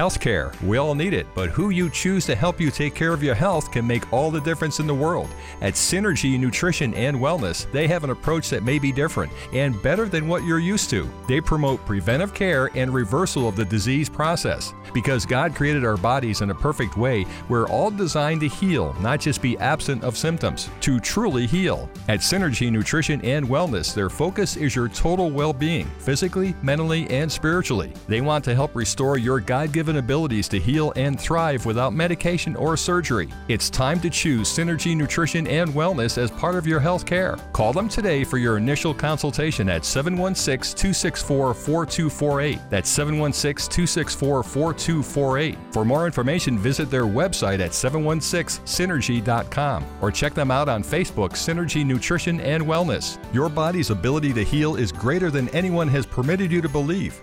Healthcare. 0.00 0.58
We 0.62 0.78
all 0.78 0.94
need 0.94 1.12
it, 1.12 1.26
but 1.34 1.50
who 1.50 1.68
you 1.68 1.90
choose 1.90 2.24
to 2.24 2.34
help 2.34 2.58
you 2.58 2.70
take 2.70 2.94
care 2.94 3.12
of 3.12 3.22
your 3.22 3.34
health 3.34 3.70
can 3.70 3.86
make 3.86 4.10
all 4.10 4.30
the 4.30 4.40
difference 4.40 4.80
in 4.80 4.86
the 4.86 4.94
world. 4.94 5.28
At 5.60 5.74
Synergy 5.74 6.40
Nutrition 6.40 6.94
and 6.94 7.18
Wellness, 7.18 7.70
they 7.70 7.86
have 7.86 8.02
an 8.02 8.08
approach 8.08 8.48
that 8.48 8.62
may 8.62 8.78
be 8.78 8.92
different 8.92 9.30
and 9.52 9.82
better 9.82 10.08
than 10.08 10.26
what 10.26 10.42
you're 10.42 10.58
used 10.58 10.88
to. 10.88 11.06
They 11.28 11.38
promote 11.42 11.84
preventive 11.84 12.32
care 12.32 12.70
and 12.74 12.94
reversal 12.94 13.46
of 13.46 13.56
the 13.56 13.64
disease 13.66 14.08
process. 14.08 14.72
Because 14.94 15.26
God 15.26 15.54
created 15.54 15.84
our 15.84 15.98
bodies 15.98 16.40
in 16.40 16.50
a 16.50 16.54
perfect 16.54 16.96
way, 16.96 17.26
we're 17.50 17.68
all 17.68 17.90
designed 17.90 18.40
to 18.40 18.48
heal, 18.48 18.96
not 19.00 19.20
just 19.20 19.42
be 19.42 19.58
absent 19.58 20.02
of 20.02 20.16
symptoms, 20.16 20.70
to 20.80 20.98
truly 20.98 21.46
heal. 21.46 21.90
At 22.08 22.20
Synergy 22.20 22.72
Nutrition 22.72 23.24
and 23.24 23.46
Wellness, 23.46 23.94
their 23.94 24.08
focus 24.08 24.56
is 24.56 24.74
your 24.74 24.88
total 24.88 25.30
well 25.30 25.52
being, 25.52 25.86
physically, 25.98 26.54
mentally, 26.62 27.08
and 27.10 27.30
spiritually. 27.30 27.92
They 28.08 28.22
want 28.22 28.44
to 28.46 28.54
help 28.54 28.74
restore 28.74 29.18
your 29.18 29.40
God 29.40 29.72
given 29.72 29.89
abilities 29.96 30.48
to 30.48 30.58
heal 30.58 30.92
and 30.96 31.20
thrive 31.20 31.66
without 31.66 31.92
medication 31.92 32.56
or 32.56 32.76
surgery. 32.76 33.28
It's 33.48 33.70
time 33.70 34.00
to 34.00 34.10
choose 34.10 34.48
Synergy 34.48 34.96
Nutrition 34.96 35.46
and 35.46 35.70
Wellness 35.70 36.18
as 36.18 36.30
part 36.30 36.56
of 36.56 36.66
your 36.66 36.80
health 36.80 37.06
care. 37.06 37.36
Call 37.52 37.72
them 37.72 37.88
today 37.88 38.24
for 38.24 38.38
your 38.38 38.56
initial 38.56 38.92
consultation 38.94 39.68
at 39.68 39.84
716 39.84 40.76
264 40.76 41.54
4248. 41.54 42.58
That's 42.70 42.88
716 42.88 43.70
264 43.70 44.42
4248. 44.42 45.58
For 45.72 45.84
more 45.84 46.06
information, 46.06 46.58
visit 46.58 46.90
their 46.90 47.04
website 47.04 47.60
at 47.60 47.70
716synergy.com 47.70 49.84
or 50.00 50.10
check 50.10 50.34
them 50.34 50.50
out 50.50 50.68
on 50.68 50.82
Facebook, 50.82 51.30
Synergy 51.30 51.86
Nutrition 51.86 52.40
and 52.40 52.64
Wellness. 52.64 53.18
Your 53.32 53.48
body's 53.48 53.90
ability 53.90 54.32
to 54.34 54.44
heal 54.44 54.76
is 54.76 54.92
greater 54.92 55.30
than 55.30 55.48
anyone 55.50 55.88
has 55.88 56.06
permitted 56.06 56.52
you 56.52 56.60
to 56.60 56.68
believe. 56.68 57.20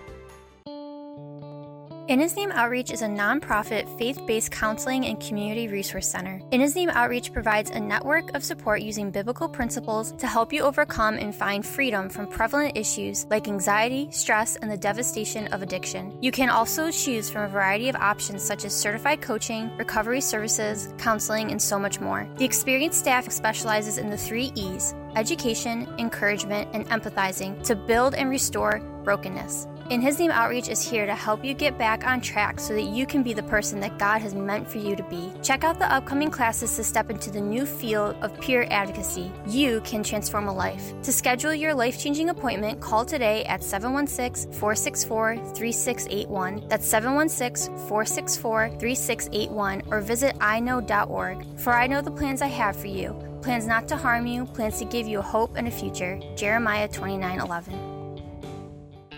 In 2.07 2.21
His 2.21 2.37
Name 2.37 2.53
Outreach 2.53 2.89
is 2.89 3.01
a 3.01 3.07
nonprofit, 3.07 3.85
faith 3.97 4.25
based 4.25 4.49
counseling 4.49 5.05
and 5.05 5.19
community 5.19 5.67
resource 5.67 6.07
center. 6.07 6.41
In 6.51 6.61
His 6.61 6.73
Name 6.73 6.89
Outreach 6.89 7.33
provides 7.33 7.69
a 7.69 7.81
network 7.81 8.33
of 8.33 8.45
support 8.45 8.81
using 8.81 9.11
biblical 9.11 9.49
principles 9.49 10.13
to 10.13 10.25
help 10.25 10.53
you 10.53 10.61
overcome 10.61 11.15
and 11.15 11.35
find 11.35 11.65
freedom 11.65 12.07
from 12.07 12.27
prevalent 12.27 12.77
issues 12.77 13.25
like 13.29 13.49
anxiety, 13.49 14.07
stress, 14.11 14.55
and 14.55 14.71
the 14.71 14.77
devastation 14.77 15.47
of 15.47 15.61
addiction. 15.61 16.17
You 16.21 16.31
can 16.31 16.49
also 16.49 16.91
choose 16.91 17.29
from 17.29 17.41
a 17.41 17.49
variety 17.49 17.89
of 17.89 17.97
options 17.97 18.41
such 18.41 18.63
as 18.63 18.73
certified 18.73 19.21
coaching, 19.21 19.69
recovery 19.75 20.21
services, 20.21 20.93
counseling, 20.97 21.51
and 21.51 21.61
so 21.61 21.77
much 21.77 21.99
more. 21.99 22.25
The 22.37 22.45
experienced 22.45 22.99
staff 22.99 23.29
specializes 23.29 23.97
in 23.97 24.09
the 24.09 24.17
three 24.17 24.53
E's 24.55 24.95
education, 25.17 25.89
encouragement, 25.97 26.69
and 26.73 26.87
empathizing 26.87 27.61
to 27.63 27.75
build 27.75 28.15
and 28.15 28.29
restore 28.29 28.79
brokenness. 29.03 29.67
In 29.89 30.01
His 30.01 30.19
Name 30.19 30.31
Outreach 30.31 30.67
is 30.67 30.81
here 30.81 31.05
to 31.05 31.15
help 31.15 31.45
you 31.45 31.53
get 31.53 31.77
back 31.77 32.05
on 32.05 32.19
track 32.19 32.59
so 32.59 32.73
that 32.73 32.89
you 32.89 33.05
can 33.05 33.23
be 33.23 33.31
the 33.31 33.43
person 33.43 33.79
that 33.79 33.97
God 33.97 34.21
has 34.21 34.35
meant 34.35 34.69
for 34.69 34.79
you 34.79 34.97
to 34.97 35.03
be. 35.03 35.31
Check 35.41 35.63
out 35.63 35.79
the 35.79 35.89
upcoming 35.89 36.29
classes 36.29 36.75
to 36.75 36.83
step 36.83 37.09
into 37.09 37.31
the 37.31 37.39
new 37.39 37.65
field 37.65 38.17
of 38.21 38.37
peer 38.41 38.67
advocacy. 38.69 39.31
You 39.47 39.79
can 39.85 40.03
transform 40.03 40.49
a 40.49 40.53
life. 40.53 40.93
To 41.03 41.13
schedule 41.13 41.53
your 41.53 41.73
life 41.73 41.97
changing 41.97 42.29
appointment, 42.29 42.81
call 42.81 43.05
today 43.05 43.45
at 43.45 43.63
716 43.63 44.51
464 44.51 45.37
3681. 45.55 46.67
That's 46.67 46.85
716 46.85 47.73
464 47.87 48.69
3681 48.71 49.83
or 49.89 50.01
visit 50.01 50.35
iknow.org. 50.39 51.45
For 51.59 51.71
I 51.71 51.87
know 51.87 52.01
the 52.01 52.11
plans 52.11 52.41
I 52.41 52.47
have 52.47 52.75
for 52.75 52.87
you 52.87 53.15
plans 53.41 53.65
not 53.65 53.87
to 53.87 53.95
harm 53.95 54.27
you, 54.27 54.45
plans 54.45 54.77
to 54.77 54.83
give 54.83 55.07
you 55.07 55.21
hope 55.21 55.55
and 55.55 55.69
a 55.69 55.71
future. 55.71 56.19
Jeremiah 56.35 56.89
29 56.89 57.39
11. 57.39 57.86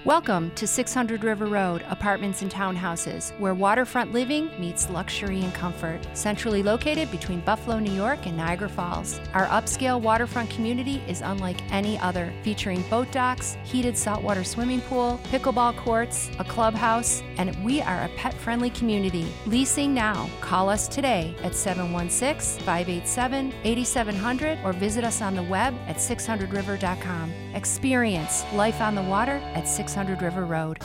Welcome 0.10 0.50
to 0.56 0.66
600 0.66 1.24
River 1.24 1.46
Road, 1.46 1.86
apartments 1.88 2.42
and 2.42 2.52
townhouses, 2.52 3.30
where 3.40 3.54
waterfront 3.54 4.12
living 4.12 4.50
meets 4.60 4.90
luxury 4.90 5.44
and 5.44 5.54
comfort. 5.54 6.00
Centrally 6.14 6.64
located 6.64 7.12
between 7.12 7.42
Buffalo, 7.42 7.78
New 7.78 7.92
York 7.92 8.26
and 8.26 8.36
Niagara 8.36 8.70
Falls, 8.70 9.22
our 9.36 9.46
upscale 9.46 10.02
waterfront 10.02 10.50
community 10.50 11.04
is 11.08 11.22
unlike 11.22 11.62
any 11.72 12.00
other, 12.00 12.34
featuring 12.42 12.82
boat 12.90 13.12
docks, 13.12 13.56
heated 13.64 13.96
saltwater 13.96 14.44
swimming 14.44 14.82
pool, 14.82 15.22
pickleball 15.26 15.78
courts, 15.78 16.32
a 16.40 16.44
clubhouse, 16.44 17.22
and 17.38 17.56
we 17.64 17.80
are 17.80 18.02
a 18.02 18.10
pet 18.18 18.34
friendly 18.34 18.72
community. 18.72 19.28
Leasing 19.46 19.94
now. 19.94 20.28
Call 20.42 20.70
us 20.70 20.88
today 20.88 21.36
at 21.44 21.54
716 21.54 22.66
587 22.66 23.54
8700 23.64 24.58
or 24.64 24.74
visit 24.74 25.04
us 25.04 25.22
on 25.22 25.36
the 25.36 25.44
web 25.44 25.76
at 25.86 25.98
600river.com. 25.98 27.32
Experience 27.54 28.44
life 28.54 28.82
on 28.82 28.96
the 28.96 29.04
water 29.04 29.40
at 29.54 29.68
600 29.68 29.99
River 30.08 30.46
Road. 30.46 30.80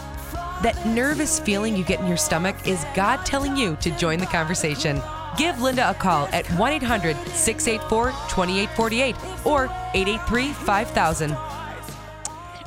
That 0.62 0.77
nervous 0.87 1.38
feeling 1.38 1.77
you 1.77 1.85
get 1.85 2.00
in 2.00 2.07
your 2.09 2.16
stomach 2.16 2.57
is 2.66 2.85
God 2.94 3.24
telling 3.24 3.57
you 3.57 3.77
to 3.77 3.90
join 3.92 4.18
the 4.18 4.27
conversation. 4.27 5.00
Give 5.38 5.61
Linda 5.61 5.88
a 5.88 5.94
call 5.94 6.27
at 6.33 6.46
1 6.59 6.72
800 6.72 7.16
684 7.29 8.11
2848 8.29 9.16
or 9.46 9.64
883 9.94 10.53
5000. 10.53 11.37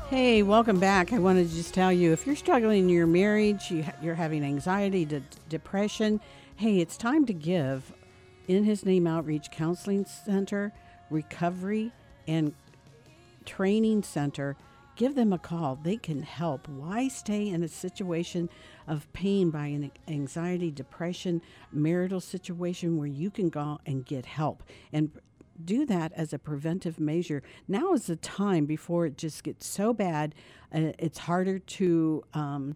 Hey, 0.10 0.42
welcome 0.42 0.80
back. 0.80 1.12
I 1.12 1.20
wanted 1.20 1.50
to 1.50 1.56
just 1.56 1.74
tell 1.74 1.92
you 1.92 2.14
if 2.14 2.26
you're 2.26 2.38
struggling 2.38 2.84
in 2.84 2.90
your 2.90 3.08
marriage, 3.08 3.70
you, 3.70 3.84
you're 4.02 4.16
having 4.16 4.44
anxiety, 4.44 5.04
de- 5.04 5.22
depression, 5.50 6.22
hey, 6.56 6.80
it's 6.80 6.96
time 6.96 7.26
to 7.26 7.34
give 7.34 7.92
in 8.48 8.64
His 8.64 8.86
Name 8.86 9.06
Outreach 9.06 9.52
Counseling 9.52 10.06
Center, 10.06 10.72
Recovery, 11.10 11.92
and 12.26 12.54
Training 13.44 14.04
Center. 14.04 14.56
Give 14.98 15.14
them 15.14 15.32
a 15.32 15.38
call. 15.38 15.76
They 15.76 15.96
can 15.96 16.24
help. 16.24 16.68
Why 16.68 17.08
stay 17.08 17.48
in 17.48 17.62
a 17.62 17.68
situation 17.68 18.50
of 18.88 19.12
pain 19.14 19.52
by 19.52 19.68
an 19.68 19.92
anxiety, 20.08 20.72
depression, 20.72 21.44
marital 21.72 22.20
situation 22.20 22.98
where 22.98 23.08
you 23.08 23.30
can 23.30 23.50
go 23.50 23.80
and 23.86 24.04
get 24.04 24.26
help 24.26 24.64
and 24.92 25.12
do 25.64 25.86
that 25.86 26.14
as 26.14 26.34
a 26.34 26.40
preventive 26.40 27.00
measure. 27.00 27.44
Now 27.68 27.94
is 27.94 28.08
the 28.08 28.16
time 28.16 28.66
before 28.66 29.06
it 29.06 29.20
just 29.20 29.44
gets 29.44 29.68
so 29.68 29.94
bad, 29.94 30.34
uh, 30.74 30.94
it's 30.98 31.20
harder 31.20 31.60
to 31.60 32.24
um, 32.34 32.76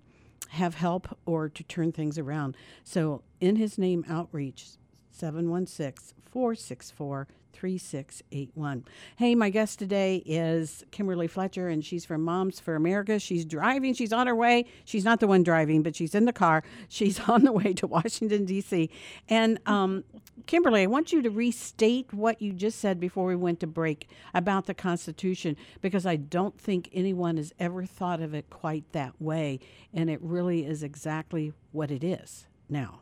have 0.49 0.75
help 0.75 1.17
or 1.25 1.49
to 1.49 1.63
turn 1.63 1.91
things 1.91 2.19
around. 2.19 2.55
So, 2.83 3.23
in 3.39 3.55
His 3.55 3.77
Name 3.77 4.05
Outreach, 4.07 4.67
716 5.11 6.15
464 6.31 7.27
3681. 7.53 8.85
Hey, 9.17 9.35
my 9.35 9.49
guest 9.49 9.79
today 9.79 10.23
is 10.25 10.83
Kimberly 10.91 11.27
Fletcher, 11.27 11.67
and 11.67 11.83
she's 11.83 12.05
from 12.05 12.23
Moms 12.23 12.59
for 12.59 12.75
America. 12.75 13.19
She's 13.19 13.45
driving, 13.45 13.93
she's 13.93 14.13
on 14.13 14.27
her 14.27 14.35
way. 14.35 14.65
She's 14.85 15.05
not 15.05 15.19
the 15.19 15.27
one 15.27 15.43
driving, 15.43 15.83
but 15.83 15.95
she's 15.95 16.15
in 16.15 16.25
the 16.25 16.33
car. 16.33 16.63
She's 16.89 17.19
on 17.21 17.43
the 17.43 17.51
way 17.51 17.73
to 17.73 17.87
Washington, 17.87 18.45
D.C. 18.45 18.89
And 19.29 19.59
um, 19.65 20.03
Kimberly, 20.45 20.83
I 20.83 20.85
want 20.87 21.11
you 21.11 21.21
to 21.21 21.29
restate 21.29 22.13
what 22.13 22.41
you 22.41 22.53
just 22.53 22.79
said 22.79 22.99
before 22.99 23.25
we 23.25 23.35
went 23.35 23.59
to 23.61 23.67
break 23.67 24.09
about 24.33 24.65
the 24.65 24.73
Constitution, 24.73 25.55
because 25.81 26.05
I 26.05 26.15
don't 26.15 26.59
think 26.59 26.89
anyone 26.93 27.37
has 27.37 27.53
ever 27.59 27.85
thought 27.85 28.21
of 28.21 28.33
it 28.33 28.49
quite 28.49 28.91
that 28.91 29.13
way. 29.21 29.59
And 29.93 30.09
it 30.09 30.21
really 30.21 30.65
is 30.65 30.83
exactly 30.83 31.53
what 31.71 31.91
it 31.91 32.03
is 32.03 32.47
now. 32.69 33.01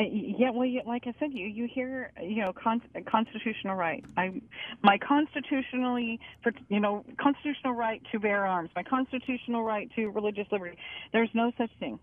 Uh, 0.00 0.04
yeah, 0.10 0.50
well, 0.50 0.66
you, 0.66 0.80
like 0.86 1.02
I 1.06 1.14
said, 1.20 1.30
you 1.32 1.46
you 1.46 1.68
hear 1.72 2.12
you 2.20 2.40
know 2.42 2.52
con- 2.52 2.82
constitutional 3.10 3.76
right. 3.76 4.04
I 4.16 4.40
my 4.82 4.98
constitutionally 4.98 6.18
for 6.42 6.52
you 6.68 6.80
know 6.80 7.04
constitutional 7.20 7.74
right 7.74 8.02
to 8.12 8.18
bear 8.18 8.46
arms, 8.46 8.70
my 8.74 8.82
constitutional 8.82 9.62
right 9.62 9.90
to 9.96 10.08
religious 10.08 10.46
liberty. 10.50 10.76
There's 11.12 11.30
no 11.34 11.52
such 11.58 11.70
thing 11.78 11.98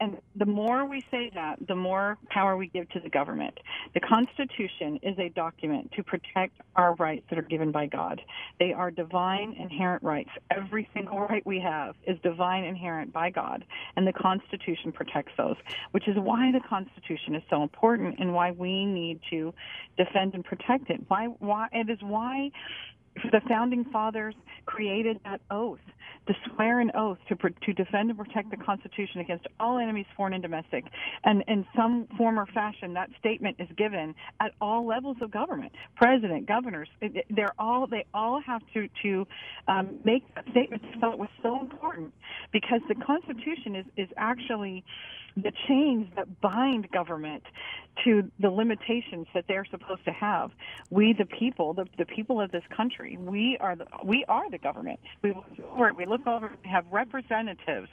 and 0.00 0.18
the 0.36 0.46
more 0.46 0.84
we 0.84 1.04
say 1.10 1.30
that, 1.34 1.58
the 1.66 1.74
more 1.74 2.18
power 2.28 2.56
we 2.56 2.68
give 2.68 2.88
to 2.90 3.00
the 3.00 3.08
government. 3.08 3.58
The 3.94 4.00
Constitution 4.00 4.98
is 5.02 5.18
a 5.18 5.28
document 5.30 5.92
to 5.96 6.02
protect 6.02 6.60
our 6.76 6.94
rights 6.94 7.24
that 7.30 7.38
are 7.38 7.42
given 7.42 7.72
by 7.72 7.86
God. 7.86 8.20
They 8.60 8.72
are 8.72 8.90
divine, 8.90 9.56
inherent 9.58 10.02
rights. 10.02 10.30
Every 10.50 10.88
single 10.94 11.20
right 11.20 11.44
we 11.44 11.60
have 11.60 11.94
is 12.06 12.16
divine, 12.22 12.64
inherent 12.64 13.12
by 13.12 13.30
God, 13.30 13.64
and 13.96 14.06
the 14.06 14.12
Constitution 14.12 14.92
protects 14.92 15.32
those, 15.36 15.56
which 15.90 16.06
is 16.06 16.16
why 16.16 16.52
the 16.52 16.60
Constitution 16.68 17.34
is 17.34 17.42
so 17.50 17.62
important 17.62 18.18
and 18.18 18.32
why 18.32 18.52
we 18.52 18.84
need 18.84 19.20
to 19.30 19.52
defend 19.96 20.34
and 20.34 20.44
protect 20.44 20.90
it. 20.90 21.00
Why? 21.08 21.26
Why? 21.38 21.68
It 21.72 21.90
is 21.90 21.98
why 22.02 22.50
the 23.14 23.40
founding 23.48 23.84
fathers 23.84 24.34
created 24.66 25.18
that 25.24 25.40
oath 25.50 25.80
to 26.28 26.34
swear 26.54 26.78
an 26.80 26.90
oath 26.94 27.18
to, 27.28 27.36
to 27.36 27.72
defend 27.72 28.10
and 28.10 28.18
protect 28.18 28.50
the 28.50 28.56
Constitution 28.56 29.20
against 29.20 29.46
all 29.58 29.78
enemies, 29.78 30.06
foreign 30.16 30.34
and 30.34 30.42
domestic. 30.42 30.84
And 31.24 31.42
in 31.48 31.66
some 31.74 32.06
form 32.16 32.38
or 32.38 32.46
fashion, 32.46 32.94
that 32.94 33.08
statement 33.18 33.56
is 33.58 33.68
given 33.76 34.14
at 34.40 34.52
all 34.60 34.86
levels 34.86 35.16
of 35.22 35.30
government, 35.30 35.72
president, 35.96 36.46
governors. 36.46 36.88
They're 37.30 37.54
all 37.58 37.86
they 37.86 38.04
all 38.12 38.40
have 38.46 38.62
to 38.74 38.88
to 39.02 39.26
um, 39.66 39.98
make 40.04 40.22
that 40.34 40.44
statement. 40.50 40.82
So 41.00 41.10
it 41.12 41.18
was 41.18 41.30
so 41.42 41.60
important 41.60 42.12
because 42.52 42.80
the 42.88 42.94
Constitution 42.94 43.74
is 43.74 43.86
is 43.96 44.08
actually 44.16 44.84
the 45.42 45.52
chains 45.66 46.08
that 46.16 46.40
bind 46.40 46.90
government 46.90 47.42
to 48.04 48.30
the 48.38 48.50
limitations 48.50 49.26
that 49.34 49.44
they're 49.48 49.64
supposed 49.64 50.04
to 50.04 50.12
have. 50.12 50.52
We, 50.90 51.12
the 51.12 51.24
people, 51.24 51.74
the, 51.74 51.86
the 51.96 52.04
people 52.04 52.40
of 52.40 52.52
this 52.52 52.62
country, 52.76 53.16
we 53.18 53.56
are 53.60 53.74
the, 53.74 53.86
we 54.04 54.24
are 54.28 54.48
the 54.50 54.58
government. 54.58 55.00
We 55.22 55.30
look 55.32 55.44
over, 55.72 55.92
we 55.94 56.06
look 56.06 56.26
over, 56.26 56.52
we 56.62 56.70
have 56.70 56.84
representatives 56.92 57.88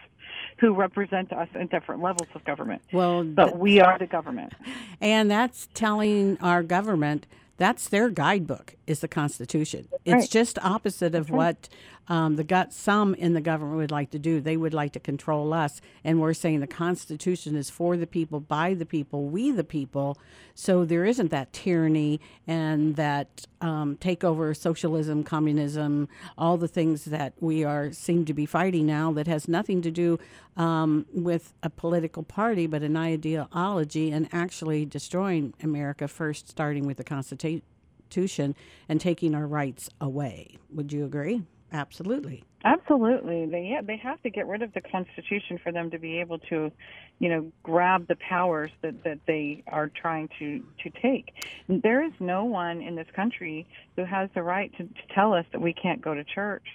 who 0.59 0.75
represent 0.75 1.33
us 1.33 1.49
in 1.55 1.67
different 1.67 2.01
levels 2.01 2.29
of 2.35 2.43
government. 2.45 2.81
Well, 2.91 3.23
but 3.23 3.57
we 3.57 3.81
are 3.81 3.97
the 3.97 4.07
government, 4.07 4.53
and 5.01 5.29
that's 5.29 5.67
telling 5.73 6.37
our 6.39 6.61
government 6.61 7.25
That's 7.57 7.87
their 7.87 8.09
guidebook, 8.09 8.75
is 8.85 8.99
the 8.99 9.07
Constitution. 9.07 9.87
It's 10.03 10.13
right. 10.13 10.29
just 10.29 10.59
opposite 10.59 11.15
of 11.15 11.29
what 11.29 11.69
um, 12.07 12.35
the 12.35 12.43
gut, 12.43 12.73
some 12.73 13.15
in 13.15 13.33
the 13.33 13.41
government 13.41 13.77
would 13.77 13.91
like 13.91 14.11
to 14.11 14.19
do. 14.19 14.39
They 14.39 14.57
would 14.57 14.73
like 14.73 14.93
to 14.93 14.99
control 14.99 15.53
us, 15.53 15.81
and 16.03 16.21
we're 16.21 16.33
saying 16.33 16.59
the 16.59 16.67
Constitution 16.67 17.55
is 17.55 17.69
for 17.69 17.97
the 17.97 18.07
people, 18.07 18.39
by 18.39 18.73
the 18.73 18.85
people, 18.85 19.25
we 19.25 19.51
the 19.51 19.63
people. 19.63 20.17
So 20.53 20.85
there 20.85 21.03
isn't 21.03 21.31
that 21.31 21.51
tyranny 21.51 22.21
and 22.47 22.95
that 22.95 23.45
um, 23.59 23.97
takeover, 23.97 24.55
socialism, 24.55 25.23
communism, 25.23 26.07
all 26.37 26.57
the 26.57 26.67
things 26.67 27.05
that 27.05 27.33
we 27.39 27.63
are 27.63 27.91
seem 27.91 28.25
to 28.25 28.33
be 28.33 28.45
fighting 28.45 28.85
now. 28.85 29.11
That 29.11 29.27
has 29.27 29.47
nothing 29.47 29.81
to 29.81 29.91
do 29.91 30.19
um, 30.55 31.05
with 31.11 31.53
a 31.63 31.69
political 31.69 32.23
party, 32.23 32.67
but 32.67 32.83
an 32.83 32.95
ideology, 32.95 34.11
and 34.11 34.29
actually 34.31 34.85
destroying 34.85 35.53
America 35.61 36.07
first, 36.07 36.49
starting 36.49 36.85
with 36.85 36.97
the 36.97 37.03
Constitution 37.03 38.55
and 38.87 39.01
taking 39.01 39.35
our 39.35 39.47
rights 39.47 39.89
away. 39.99 40.57
Would 40.71 40.93
you 40.93 41.03
agree? 41.03 41.41
Absolutely. 41.75 42.41
Absolutely. 42.63 43.45
They 43.47 43.63
yeah, 43.71 43.81
they 43.81 43.97
have 43.97 44.21
to 44.23 44.29
get 44.29 44.47
rid 44.47 44.61
of 44.61 44.73
the 44.73 44.79
Constitution 44.79 45.59
for 45.61 45.73
them 45.73 45.91
to 45.91 45.99
be 45.99 46.21
able 46.21 46.39
to, 46.39 46.71
you 47.19 47.29
know, 47.29 47.51
grab 47.63 48.07
the 48.07 48.15
powers 48.15 48.71
that, 48.81 49.03
that 49.03 49.19
they 49.27 49.61
are 49.67 49.89
trying 49.89 50.29
to, 50.39 50.63
to 50.83 50.89
take. 51.01 51.33
There 51.67 52.01
is 52.01 52.13
no 52.19 52.45
one 52.45 52.81
in 52.81 52.95
this 52.95 53.07
country 53.13 53.67
who 53.97 54.05
has 54.05 54.29
the 54.33 54.41
right 54.41 54.71
to, 54.77 54.83
to 54.83 55.13
tell 55.13 55.33
us 55.33 55.45
that 55.51 55.59
we 55.61 55.73
can't 55.73 56.01
go 56.01 56.13
to 56.13 56.23
church 56.23 56.65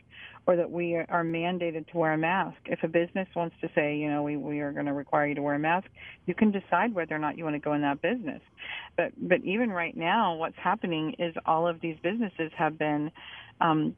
or 0.46 0.56
that 0.56 0.70
we 0.70 0.96
are 0.96 1.24
mandated 1.24 1.86
to 1.90 1.96
wear 1.96 2.12
a 2.12 2.18
mask. 2.18 2.58
If 2.66 2.82
a 2.82 2.88
business 2.88 3.28
wants 3.34 3.56
to 3.60 3.70
say, 3.74 3.96
you 3.96 4.10
know, 4.10 4.22
we, 4.22 4.36
we 4.36 4.60
are 4.60 4.72
going 4.72 4.86
to 4.86 4.92
require 4.92 5.26
you 5.26 5.34
to 5.34 5.42
wear 5.42 5.54
a 5.54 5.58
mask, 5.58 5.88
you 6.26 6.34
can 6.34 6.50
decide 6.50 6.94
whether 6.94 7.14
or 7.14 7.18
not 7.18 7.38
you 7.38 7.44
want 7.44 7.54
to 7.54 7.60
go 7.60 7.72
in 7.72 7.82
that 7.82 8.02
business. 8.02 8.42
But 8.96 9.12
but 9.16 9.42
even 9.44 9.70
right 9.70 9.96
now, 9.96 10.34
what's 10.34 10.58
happening 10.58 11.14
is 11.18 11.34
all 11.46 11.66
of 11.66 11.80
these 11.80 11.96
businesses 12.02 12.52
have 12.56 12.78
been 12.78 13.10
um, 13.60 13.94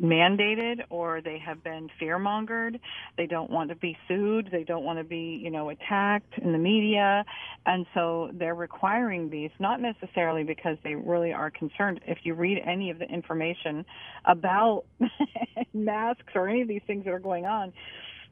mandated 0.00 0.82
or 0.90 1.20
they 1.20 1.38
have 1.38 1.62
been 1.64 1.88
fear 1.98 2.18
mongered. 2.18 2.78
They 3.16 3.26
don't 3.26 3.50
want 3.50 3.70
to 3.70 3.76
be 3.76 3.96
sued. 4.08 4.48
They 4.52 4.64
don't 4.64 4.84
want 4.84 4.98
to 4.98 5.04
be, 5.04 5.40
you 5.42 5.50
know, 5.50 5.70
attacked 5.70 6.38
in 6.38 6.52
the 6.52 6.58
media. 6.58 7.24
And 7.64 7.86
so 7.94 8.30
they're 8.32 8.54
requiring 8.54 9.30
these, 9.30 9.50
not 9.58 9.80
necessarily 9.80 10.44
because 10.44 10.76
they 10.84 10.94
really 10.94 11.32
are 11.32 11.50
concerned. 11.50 12.00
If 12.06 12.18
you 12.24 12.34
read 12.34 12.62
any 12.66 12.90
of 12.90 12.98
the 12.98 13.06
information 13.06 13.84
about 14.24 14.84
masks 15.74 16.32
or 16.34 16.48
any 16.48 16.62
of 16.62 16.68
these 16.68 16.82
things 16.86 17.04
that 17.04 17.12
are 17.12 17.18
going 17.18 17.46
on, 17.46 17.72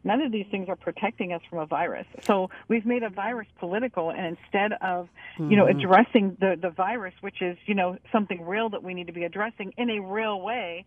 none 0.04 0.20
of 0.20 0.30
these 0.30 0.46
things 0.50 0.68
are 0.68 0.76
protecting 0.76 1.32
us 1.32 1.40
from 1.48 1.58
a 1.58 1.66
virus. 1.66 2.06
So 2.26 2.50
we've 2.68 2.86
made 2.86 3.02
a 3.02 3.08
virus 3.10 3.48
political, 3.58 4.10
and 4.10 4.36
instead 4.36 4.72
of, 4.80 5.08
you 5.38 5.56
know, 5.56 5.64
Mm-hmm. 5.64 5.78
addressing 5.80 6.36
the 6.40 6.56
the 6.60 6.70
virus, 6.70 7.14
which 7.22 7.40
is, 7.40 7.56
you 7.66 7.74
know, 7.74 7.96
something 8.12 8.44
real 8.44 8.68
that 8.70 8.82
we 8.82 8.92
need 8.94 9.06
to 9.06 9.12
be 9.12 9.24
addressing 9.24 9.72
in 9.76 9.88
a 9.90 10.00
real 10.00 10.40
way, 10.40 10.84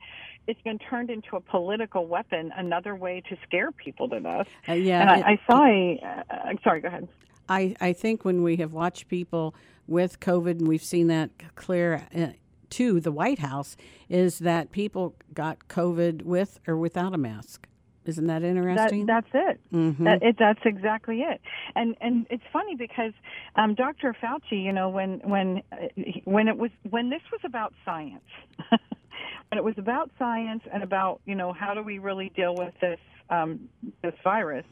it's 0.48 0.62
been 0.62 0.80
turned 0.80 1.10
into 1.10 1.36
a 1.36 1.42
political 1.42 2.06
weapon, 2.08 2.52
another 2.56 2.96
way 2.96 3.22
to 3.30 3.36
scare 3.46 3.72
people 3.72 4.08
to 4.10 4.20
death. 4.20 4.48
Uh, 4.70 4.74
yeah, 4.74 5.02
and 5.02 5.10
I, 5.10 5.18
it- 5.18 5.26
I 5.26 5.40
saw 5.50 5.66
a. 5.66 6.00
Uh, 6.30 6.54
sorry, 6.64 6.82
go 6.82 6.88
ahead. 6.90 7.08
I, 7.50 7.76
I 7.80 7.94
think 7.94 8.26
when 8.26 8.44
we 8.44 8.58
have 8.58 8.74
watched 8.74 9.08
people 9.08 9.56
with 9.88 10.20
COVID, 10.20 10.60
and 10.60 10.68
we've 10.68 10.84
seen 10.84 11.08
that 11.08 11.30
clear 11.56 12.06
uh, 12.14 12.28
to 12.72 13.00
the 13.00 13.12
White 13.12 13.40
House, 13.40 13.78
is 14.10 14.40
that 14.40 14.72
people 14.72 15.16
got 15.34 15.68
COVID 15.70 16.24
with 16.24 16.60
or 16.68 16.76
without 16.76 17.14
a 17.14 17.18
mask. 17.18 17.66
Isn't 18.08 18.28
that 18.28 18.42
That, 18.42 18.48
interesting? 18.48 19.06
that's 19.06 19.28
it. 19.34 19.60
Mhm. 19.74 19.98
That, 20.06 20.24
it. 20.24 20.36
That's 20.40 20.60
exactly 20.66 21.22
it. 21.22 21.42
And 21.76 21.96
and 22.02 22.26
it's 22.30 22.44
funny 22.54 22.76
because 22.76 23.14
um, 23.56 23.76
Dr. 23.76 24.16
Fauci, 24.22 24.64
you 24.64 24.72
know, 24.74 24.90
when 24.90 25.20
when 25.24 25.62
uh, 25.72 25.88
when 26.26 26.48
it 26.48 26.58
was 26.58 26.72
when 26.90 27.10
this 27.10 27.22
was 27.32 27.42
about 27.44 27.74
science, 27.86 28.24
when 28.70 29.58
it 29.58 29.64
was 29.64 29.76
about 29.78 30.12
science 30.18 30.64
and 30.74 30.84
about 30.84 31.22
you 31.26 31.36
know 31.36 31.54
how 31.54 31.74
do 31.74 31.82
we 31.84 32.00
really 32.00 32.30
deal 32.36 32.56
with 32.56 32.74
this 32.82 33.00
um, 33.30 33.68
this 34.02 34.14
virus, 34.24 34.66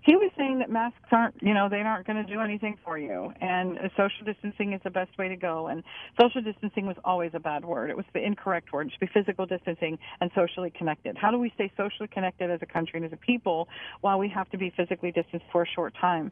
he 0.00 0.14
was 0.16 0.30
saying 0.38 0.60
that 0.60 0.70
masks 0.70 1.08
aren't, 1.10 1.34
you 1.42 1.52
know, 1.52 1.68
they 1.68 1.80
aren't 1.80 2.06
going 2.06 2.24
to 2.24 2.32
do 2.32 2.40
anything 2.40 2.76
for 2.84 2.98
you, 2.98 3.32
and 3.40 3.78
social 3.96 4.24
distancing 4.24 4.72
is 4.72 4.80
the 4.84 4.90
best 4.90 5.16
way 5.18 5.28
to 5.28 5.36
go. 5.36 5.66
And 5.66 5.82
social 6.20 6.40
distancing 6.40 6.86
was 6.86 6.96
always 7.04 7.32
a 7.34 7.40
bad 7.40 7.64
word; 7.64 7.90
it 7.90 7.96
was 7.96 8.06
the 8.14 8.24
incorrect 8.24 8.72
word. 8.72 8.86
It 8.86 8.92
should 8.92 9.00
be 9.00 9.10
physical 9.12 9.44
distancing 9.44 9.98
and 10.20 10.30
socially 10.34 10.70
connected. 10.70 11.16
How 11.18 11.30
do 11.30 11.38
we 11.38 11.50
stay 11.56 11.70
socially 11.76 12.08
connected 12.08 12.50
as 12.50 12.60
a 12.62 12.66
country 12.66 12.98
and 12.98 13.06
as 13.06 13.12
a 13.12 13.16
people 13.16 13.68
while 14.00 14.18
we 14.18 14.28
have 14.28 14.48
to 14.50 14.58
be 14.58 14.72
physically 14.76 15.10
distanced 15.10 15.46
for 15.50 15.62
a 15.62 15.66
short 15.66 15.94
time? 16.00 16.30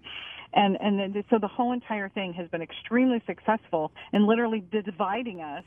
And 0.54 0.78
and 0.80 0.98
then, 0.98 1.24
so 1.28 1.38
the 1.38 1.48
whole 1.48 1.72
entire 1.72 2.08
thing 2.08 2.32
has 2.34 2.48
been 2.48 2.62
extremely 2.62 3.20
successful 3.26 3.90
in 4.12 4.26
literally 4.26 4.64
dividing 4.70 5.40
us 5.40 5.64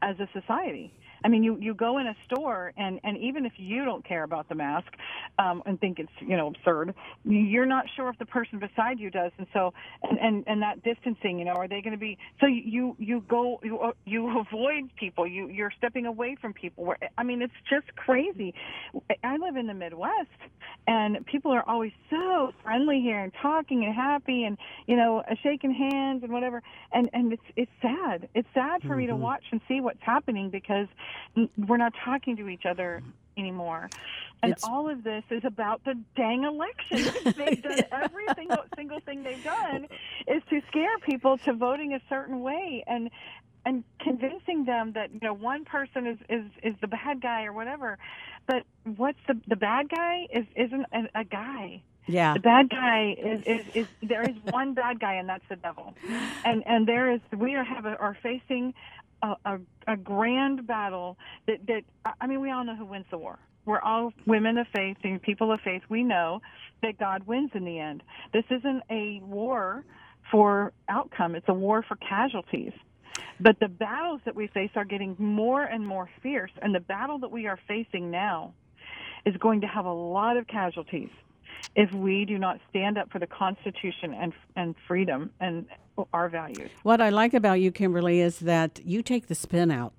as 0.00 0.16
a 0.18 0.28
society. 0.32 0.92
I 1.24 1.28
mean, 1.28 1.42
you 1.42 1.56
you 1.60 1.74
go 1.74 1.98
in 1.98 2.06
a 2.06 2.14
store 2.26 2.72
and 2.76 3.00
and 3.04 3.16
even 3.18 3.46
if 3.46 3.52
you 3.56 3.84
don't 3.84 4.04
care 4.06 4.24
about 4.24 4.48
the 4.48 4.54
mask 4.54 4.88
um, 5.38 5.62
and 5.66 5.80
think 5.80 5.98
it's 5.98 6.12
you 6.20 6.36
know 6.36 6.48
absurd, 6.48 6.94
you're 7.24 7.66
not 7.66 7.86
sure 7.96 8.08
if 8.08 8.18
the 8.18 8.26
person 8.26 8.58
beside 8.58 8.98
you 8.98 9.10
does, 9.10 9.32
and 9.38 9.46
so 9.52 9.72
and 10.02 10.18
and, 10.18 10.44
and 10.46 10.62
that 10.62 10.82
distancing, 10.82 11.38
you 11.38 11.44
know, 11.44 11.52
are 11.52 11.68
they 11.68 11.80
going 11.80 11.92
to 11.92 11.98
be? 11.98 12.18
So 12.40 12.46
you 12.46 12.96
you 12.98 13.24
go 13.28 13.60
you 13.62 13.92
you 14.04 14.38
avoid 14.38 14.90
people, 14.96 15.26
you 15.26 15.48
you're 15.48 15.72
stepping 15.76 16.06
away 16.06 16.36
from 16.40 16.52
people. 16.52 16.84
Where 16.84 16.98
I 17.16 17.22
mean, 17.22 17.42
it's 17.42 17.52
just 17.68 17.94
crazy. 17.96 18.54
I 19.22 19.36
live 19.36 19.56
in 19.56 19.66
the 19.66 19.74
Midwest, 19.74 20.28
and 20.86 21.24
people 21.26 21.52
are 21.52 21.66
always 21.68 21.92
so 22.10 22.52
friendly 22.62 23.00
here 23.00 23.20
and 23.20 23.32
talking 23.40 23.84
and 23.84 23.94
happy 23.94 24.44
and 24.44 24.58
you 24.86 24.96
know 24.96 25.22
shaking 25.42 25.72
hands 25.72 26.22
and 26.22 26.32
whatever, 26.32 26.62
and 26.92 27.08
and 27.12 27.32
it's 27.32 27.42
it's 27.56 27.72
sad. 27.80 28.28
It's 28.34 28.48
sad 28.54 28.82
for 28.82 28.96
me 28.96 29.06
to 29.06 29.16
watch 29.16 29.44
and 29.52 29.60
see 29.68 29.80
what's 29.80 30.02
happening 30.02 30.50
because 30.50 30.88
we're 31.56 31.76
not 31.76 31.92
talking 32.04 32.36
to 32.36 32.48
each 32.48 32.66
other 32.66 33.02
anymore. 33.36 33.88
And 34.42 34.52
It's- 34.52 34.64
all 34.68 34.88
of 34.88 35.04
this 35.04 35.24
is 35.30 35.44
about 35.44 35.84
the 35.84 35.94
dang 36.16 36.44
election. 36.44 37.32
they've 37.36 37.62
done 37.62 37.80
every 37.92 38.26
single, 38.34 38.64
single 38.76 39.00
thing 39.00 39.22
they've 39.22 39.42
done 39.44 39.86
is 40.26 40.42
to 40.50 40.60
scare 40.68 40.98
people 40.98 41.38
to 41.38 41.52
voting 41.52 41.94
a 41.94 42.00
certain 42.08 42.40
way 42.40 42.84
and 42.86 43.10
and 43.64 43.84
convincing 44.00 44.64
them 44.64 44.92
that 44.94 45.12
you 45.12 45.20
know 45.22 45.32
one 45.32 45.64
person 45.64 46.06
is 46.08 46.18
is 46.28 46.44
is 46.64 46.74
the 46.80 46.88
bad 46.88 47.20
guy 47.22 47.44
or 47.44 47.52
whatever. 47.52 47.96
But 48.46 48.64
what's 48.96 49.20
the 49.28 49.38
the 49.46 49.54
bad 49.56 49.88
guy 49.88 50.26
is 50.32 50.44
isn't 50.56 50.86
a, 50.92 51.20
a 51.20 51.24
guy. 51.24 51.82
yeah. 52.08 52.34
The 52.34 52.40
bad 52.40 52.68
guy 52.70 53.14
is, 53.16 53.42
is, 53.44 53.64
is 53.74 53.86
there 54.02 54.22
is 54.22 54.34
one 54.50 54.74
bad 54.74 54.98
guy 54.98 55.14
and 55.14 55.28
that's 55.28 55.44
the 55.48 55.54
devil, 55.54 55.94
and 56.44 56.64
and 56.66 56.88
there 56.88 57.12
is 57.12 57.20
we 57.36 57.54
are 57.54 57.62
have 57.62 57.86
a, 57.86 57.96
are 57.98 58.16
facing 58.20 58.74
a, 59.22 59.34
a, 59.44 59.58
a 59.88 59.96
grand 59.96 60.66
battle 60.66 61.16
that 61.46 61.58
that 61.66 61.82
I 62.20 62.26
mean 62.26 62.40
we 62.40 62.50
all 62.50 62.64
know 62.64 62.76
who 62.76 62.86
wins 62.86 63.06
the 63.10 63.18
war. 63.18 63.38
We're 63.64 63.80
all 63.80 64.12
women 64.26 64.58
of 64.58 64.66
faith 64.74 64.96
and 65.04 65.22
people 65.22 65.52
of 65.52 65.60
faith. 65.60 65.82
We 65.88 66.02
know 66.02 66.40
that 66.82 66.98
God 66.98 67.26
wins 67.26 67.50
in 67.54 67.64
the 67.64 67.78
end. 67.78 68.02
This 68.32 68.44
isn't 68.50 68.82
a 68.90 69.20
war 69.24 69.84
for 70.30 70.72
outcome; 70.88 71.34
it's 71.34 71.48
a 71.48 71.54
war 71.54 71.84
for 71.86 71.96
casualties. 71.96 72.72
But 73.40 73.58
the 73.60 73.68
battles 73.68 74.20
that 74.24 74.34
we 74.34 74.46
face 74.48 74.70
are 74.76 74.84
getting 74.84 75.16
more 75.18 75.62
and 75.62 75.86
more 75.86 76.08
fierce, 76.22 76.52
and 76.60 76.74
the 76.74 76.80
battle 76.80 77.18
that 77.20 77.30
we 77.30 77.46
are 77.46 77.58
facing 77.68 78.10
now 78.10 78.54
is 79.24 79.36
going 79.36 79.60
to 79.60 79.66
have 79.66 79.84
a 79.84 79.92
lot 79.92 80.36
of 80.36 80.46
casualties 80.46 81.10
if 81.74 81.92
we 81.92 82.24
do 82.24 82.38
not 82.38 82.58
stand 82.70 82.98
up 82.98 83.10
for 83.10 83.18
the 83.18 83.26
Constitution 83.26 84.14
and 84.14 84.32
and 84.56 84.74
freedom 84.86 85.30
and 85.40 85.66
our 86.12 86.28
values. 86.28 86.70
What 86.82 87.00
I 87.00 87.10
like 87.10 87.34
about 87.34 87.60
you, 87.60 87.70
Kimberly, 87.72 88.20
is 88.20 88.40
that 88.40 88.80
you 88.84 89.02
take 89.02 89.26
the 89.26 89.34
spin 89.34 89.70
out. 89.70 89.92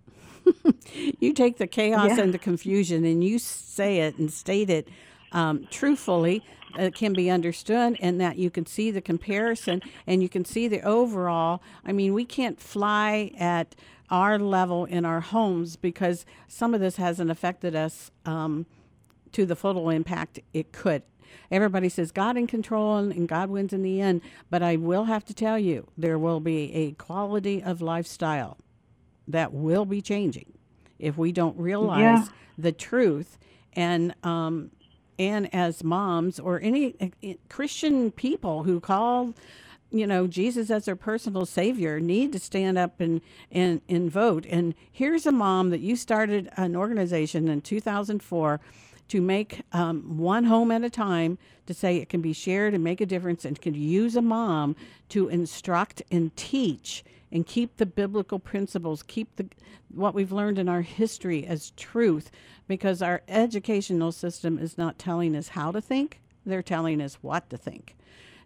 you 1.19 1.33
take 1.33 1.57
the 1.57 1.67
chaos 1.67 2.17
Yeah. 2.17 2.23
and 2.23 2.33
the 2.33 2.37
confusion 2.39 3.05
and 3.05 3.23
you 3.23 3.39
say 3.39 3.99
it 3.99 4.17
and 4.17 4.31
state 4.31 4.69
it 4.69 4.87
um, 5.31 5.67
truthfully. 5.71 6.43
It 6.77 6.95
can 6.95 7.13
be 7.13 7.29
understood, 7.29 7.97
and 7.99 8.19
that 8.19 8.37
you 8.37 8.49
can 8.49 8.65
see 8.65 8.89
the 8.89 8.99
comparison 9.01 9.81
and 10.07 10.23
you 10.23 10.29
can 10.29 10.43
see 10.43 10.67
the 10.67 10.81
overall. 10.81 11.61
I 11.85 11.91
mean, 11.91 12.15
we 12.15 12.25
can't 12.25 12.59
fly 12.59 13.31
at 13.37 13.75
our 14.09 14.39
level 14.39 14.85
in 14.85 15.05
our 15.05 15.21
homes 15.21 15.75
because 15.75 16.25
some 16.47 16.73
of 16.73 16.79
this 16.81 16.95
hasn't 16.95 17.29
affected 17.29 17.75
us 17.75 18.09
um, 18.25 18.65
to 19.33 19.45
the 19.45 19.55
full 19.55 19.89
impact 19.91 20.39
it 20.51 20.71
could. 20.71 21.03
Everybody 21.51 21.89
says 21.89 22.11
God 22.11 22.37
in 22.37 22.47
control 22.47 22.97
and, 22.97 23.11
and 23.13 23.27
God 23.27 23.49
wins 23.49 23.73
in 23.73 23.83
the 23.83 24.01
end, 24.01 24.21
but 24.49 24.63
I 24.63 24.75
will 24.77 25.05
have 25.05 25.25
to 25.25 25.33
tell 25.33 25.59
you 25.59 25.87
there 25.97 26.19
will 26.19 26.39
be 26.39 26.73
a 26.73 26.91
quality 26.93 27.63
of 27.63 27.81
lifestyle 27.81 28.57
that 29.27 29.53
will 29.53 29.85
be 29.85 30.01
changing 30.01 30.53
if 30.99 31.17
we 31.17 31.31
don't 31.31 31.57
realize 31.57 31.99
Yeah. 32.01 32.25
the 32.57 32.71
truth 32.71 33.37
and 33.73 34.13
um, 34.23 34.71
and 35.19 35.53
as 35.53 35.83
moms 35.83 36.39
or 36.39 36.59
any 36.61 36.95
uh, 37.01 37.33
Christian 37.49 38.11
people 38.11 38.63
who 38.63 38.79
call 38.79 39.33
you 39.91 40.07
know 40.07 40.27
Jesus 40.27 40.71
as 40.71 40.85
their 40.85 40.95
personal 40.95 41.45
savior 41.45 41.99
need 41.99 42.31
to 42.33 42.39
stand 42.39 42.77
up 42.77 42.99
and 42.99 43.21
and 43.51 43.81
and 43.89 44.11
vote. 44.11 44.45
And 44.49 44.75
here's 44.91 45.25
a 45.25 45.31
mom 45.31 45.69
that 45.71 45.81
you 45.81 45.95
started 45.95 46.49
an 46.57 46.75
organization 46.75 47.47
in 47.47 47.61
2004 47.61 48.59
to 49.09 49.21
make 49.21 49.61
um, 49.71 50.17
one 50.17 50.45
home 50.45 50.71
at 50.71 50.83
a 50.83 50.89
time 50.89 51.37
to 51.65 51.73
say 51.73 51.97
it 51.97 52.09
can 52.09 52.21
be 52.21 52.33
shared 52.33 52.73
and 52.73 52.83
make 52.83 53.01
a 53.01 53.05
difference 53.05 53.45
and 53.45 53.61
can 53.61 53.73
use 53.73 54.15
a 54.15 54.21
mom 54.21 54.75
to 55.09 55.29
instruct 55.29 56.01
and 56.11 56.35
teach 56.35 57.03
and 57.31 57.47
keep 57.47 57.77
the 57.77 57.85
biblical 57.85 58.39
principles, 58.39 59.03
keep 59.03 59.35
the 59.35 59.47
what 59.93 60.15
we've 60.15 60.31
learned 60.31 60.57
in 60.57 60.67
our 60.67 60.81
history 60.81 61.45
as 61.45 61.71
truth 61.71 62.31
because 62.67 63.01
our 63.01 63.21
educational 63.27 64.11
system 64.11 64.57
is 64.57 64.77
not 64.77 64.97
telling 64.97 65.35
us 65.35 65.49
how 65.49 65.71
to 65.71 65.81
think, 65.81 66.19
they're 66.45 66.63
telling 66.63 67.01
us 67.01 67.15
what 67.21 67.49
to 67.49 67.57
think. 67.57 67.95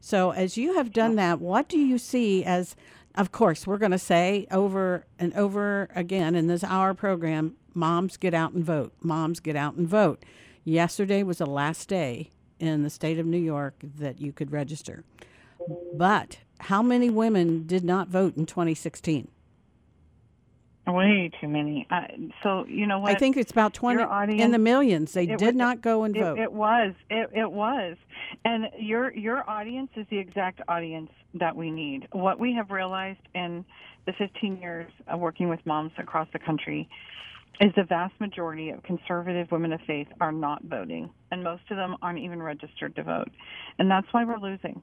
So 0.02 0.32
as 0.32 0.58
you 0.58 0.76
have 0.76 0.92
done 0.92 1.16
that, 1.16 1.40
what 1.40 1.70
do 1.70 1.78
you 1.78 1.98
see 1.98 2.44
as 2.44 2.76
of 3.18 3.32
course, 3.32 3.66
we're 3.66 3.80
going 3.80 3.92
to 3.92 3.98
say 3.98 4.46
over 4.52 5.04
and 5.18 5.34
over 5.34 5.90
again 5.96 6.36
in 6.36 6.46
this 6.46 6.64
hour 6.64 6.94
program, 6.94 7.56
moms 7.74 8.16
get 8.16 8.36
out 8.36 8.54
and 8.54 8.64
vote. 8.64 8.94
Moms 9.02 9.40
get 9.40 9.56
out 9.56 9.74
and 9.74 9.88
vote. 9.88 10.24
Yesterday 10.68 11.24
was 11.24 11.38
the 11.38 11.46
last 11.46 11.88
day 11.88 12.30
in 12.60 12.84
the 12.84 12.90
state 12.90 13.20
of 13.20 13.26
New 13.26 13.38
York 13.38 13.76
that 13.82 14.20
you 14.20 14.34
could 14.34 14.52
register. 14.52 15.06
But 15.94 16.40
how 16.60 16.82
many 16.82 17.10
women 17.10 17.66
did 17.66 17.86
not 17.86 18.10
vote 18.10 18.36
in 18.36 18.46
2016? 18.46 19.30
Way 20.86 21.32
too 21.40 21.48
many. 21.48 21.88
Uh, 21.90 22.02
so 22.44 22.66
you 22.68 22.86
know 22.86 23.00
what? 23.00 23.12
I 23.12 23.16
think 23.16 23.38
it's 23.38 23.50
about 23.52 23.74
20 23.74 24.04
audience, 24.04 24.42
in 24.42 24.52
the 24.52 24.58
millions. 24.58 25.14
They 25.14 25.26
did 25.26 25.42
was- 25.42 25.56
not 25.56 25.82
go 25.82 26.04
and 26.04 26.14
it, 26.18 26.20
vote. 26.20 26.38
It 26.38 26.52
was. 26.52 26.94
It, 27.10 27.30
it 27.34 27.50
was. 27.50 27.96
And 28.44 28.66
your 28.78 29.14
your 29.14 29.50
audience 29.50 29.92
is 29.96 30.06
the 30.10 30.18
exact 30.18 30.60
audience 30.68 31.12
that 31.36 31.56
we 31.56 31.72
need. 31.72 32.10
What 32.12 32.42
we 32.42 32.54
have 32.56 32.72
realized 32.72 33.22
in 33.34 33.64
the 34.06 34.12
15 34.18 34.58
years 34.58 34.92
of 35.08 35.22
working 35.22 35.48
with 35.48 35.66
moms 35.66 35.94
across 35.98 36.28
the 36.34 36.40
country 36.40 36.90
is 37.60 37.72
the 37.76 37.84
vast 37.84 38.14
majority 38.20 38.70
of 38.70 38.84
conservative 38.84 39.52
women 39.52 39.74
of 39.74 39.82
faith 39.88 40.08
are 40.22 40.32
not 40.32 40.64
voting, 40.64 41.10
and 41.32 41.44
most 41.44 41.64
of 41.72 41.78
them 41.78 41.96
aren't 42.02 42.20
even 42.20 42.42
registered 42.42 42.96
to 42.96 43.04
vote, 43.04 43.30
and 43.80 43.90
that's 43.90 44.08
why 44.12 44.24
we're 44.24 44.40
losing. 44.40 44.82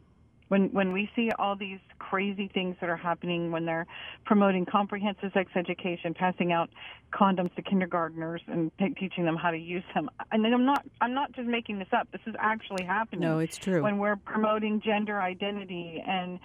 When 0.49 0.71
when 0.73 0.93
we 0.93 1.09
see 1.17 1.31
all 1.39 1.57
these 1.57 1.79
crazy 1.99 2.51
things 2.53 2.77
that 2.81 2.91
are 2.91 2.97
happening 2.97 3.51
when 3.51 3.65
they're 3.65 3.87
promoting 4.27 4.67
comprehensive 4.67 5.31
sex 5.33 5.51
education, 5.57 6.13
passing 6.13 6.53
out 6.53 6.69
condoms 7.13 7.55
to 7.55 7.63
kindergartners 7.63 8.43
and 8.47 8.71
teaching 8.99 9.25
them 9.25 9.37
how 9.37 9.51
to 9.51 9.57
use 9.57 9.85
them, 9.95 10.11
and 10.33 10.47
I'm 10.47 10.67
not 10.67 10.85
I'm 11.01 11.15
not 11.15 11.33
just 11.33 11.49
making 11.49 11.79
this 11.79 11.89
up. 11.93 12.09
This 12.13 12.21
is 12.27 12.35
actually 12.39 12.85
happening. 12.85 13.23
No, 13.23 13.39
it's 13.39 13.57
true. 13.57 13.83
When 13.83 13.99
we're 13.99 14.17
promoting 14.17 14.83
gender 14.85 15.21
identity 15.21 16.03
and 16.07 16.39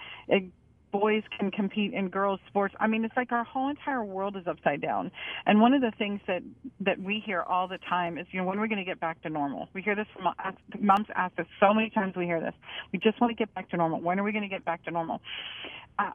boys 0.92 1.22
can 1.38 1.50
compete 1.50 1.92
in 1.94 2.08
girls 2.08 2.40
sports. 2.48 2.74
I 2.80 2.86
mean 2.86 3.04
it's 3.04 3.16
like 3.16 3.32
our 3.32 3.44
whole 3.44 3.68
entire 3.68 4.04
world 4.04 4.36
is 4.36 4.46
upside 4.46 4.80
down. 4.80 5.10
And 5.46 5.60
one 5.60 5.74
of 5.74 5.80
the 5.80 5.92
things 5.98 6.20
that 6.26 6.42
that 6.80 6.98
we 6.98 7.22
hear 7.24 7.42
all 7.42 7.68
the 7.68 7.78
time 7.78 8.18
is 8.18 8.26
you 8.30 8.40
know 8.40 8.46
when 8.46 8.58
are 8.58 8.62
we 8.62 8.68
going 8.68 8.78
to 8.78 8.84
get 8.84 9.00
back 9.00 9.22
to 9.22 9.30
normal? 9.30 9.68
We 9.72 9.82
hear 9.82 9.94
this 9.94 10.06
from 10.14 10.32
moms 10.80 11.06
ask 11.14 11.38
us 11.38 11.46
so 11.60 11.74
many 11.74 11.90
times 11.90 12.14
we 12.16 12.24
hear 12.24 12.40
this. 12.40 12.54
We 12.92 12.98
just 12.98 13.20
want 13.20 13.30
to 13.30 13.36
get 13.36 13.54
back 13.54 13.70
to 13.70 13.76
normal. 13.76 14.00
When 14.00 14.18
are 14.18 14.22
we 14.22 14.32
going 14.32 14.42
to 14.42 14.48
get 14.48 14.64
back 14.64 14.84
to 14.84 14.90
normal? 14.90 15.20
Uh, 15.98 16.10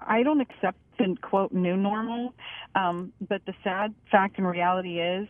I 0.00 0.22
don't 0.22 0.40
accept 0.40 0.78
the 0.98 1.16
quote 1.20 1.52
new 1.52 1.76
normal, 1.76 2.34
um, 2.74 3.12
but 3.28 3.42
the 3.46 3.54
sad 3.62 3.94
fact 4.10 4.38
and 4.38 4.46
reality 4.46 4.98
is 5.00 5.28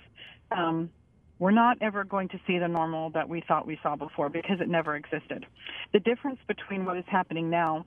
um, 0.51 0.91
we're 1.39 1.51
not 1.51 1.79
ever 1.81 2.05
going 2.05 2.29
to 2.29 2.41
see 2.47 2.59
the 2.59 2.69
normal 2.69 3.11
that 3.11 3.29
we 3.29 3.43
thought 3.47 3.67
we 3.67 3.79
saw 3.83 3.97
before 3.97 4.29
because 4.29 4.61
it 4.61 4.69
never 4.69 4.95
existed. 4.95 5.47
The 5.93 6.01
difference 6.01 6.39
between 6.47 6.85
what 6.85 6.99
is 6.99 7.05
happening 7.09 7.51
now 7.51 7.87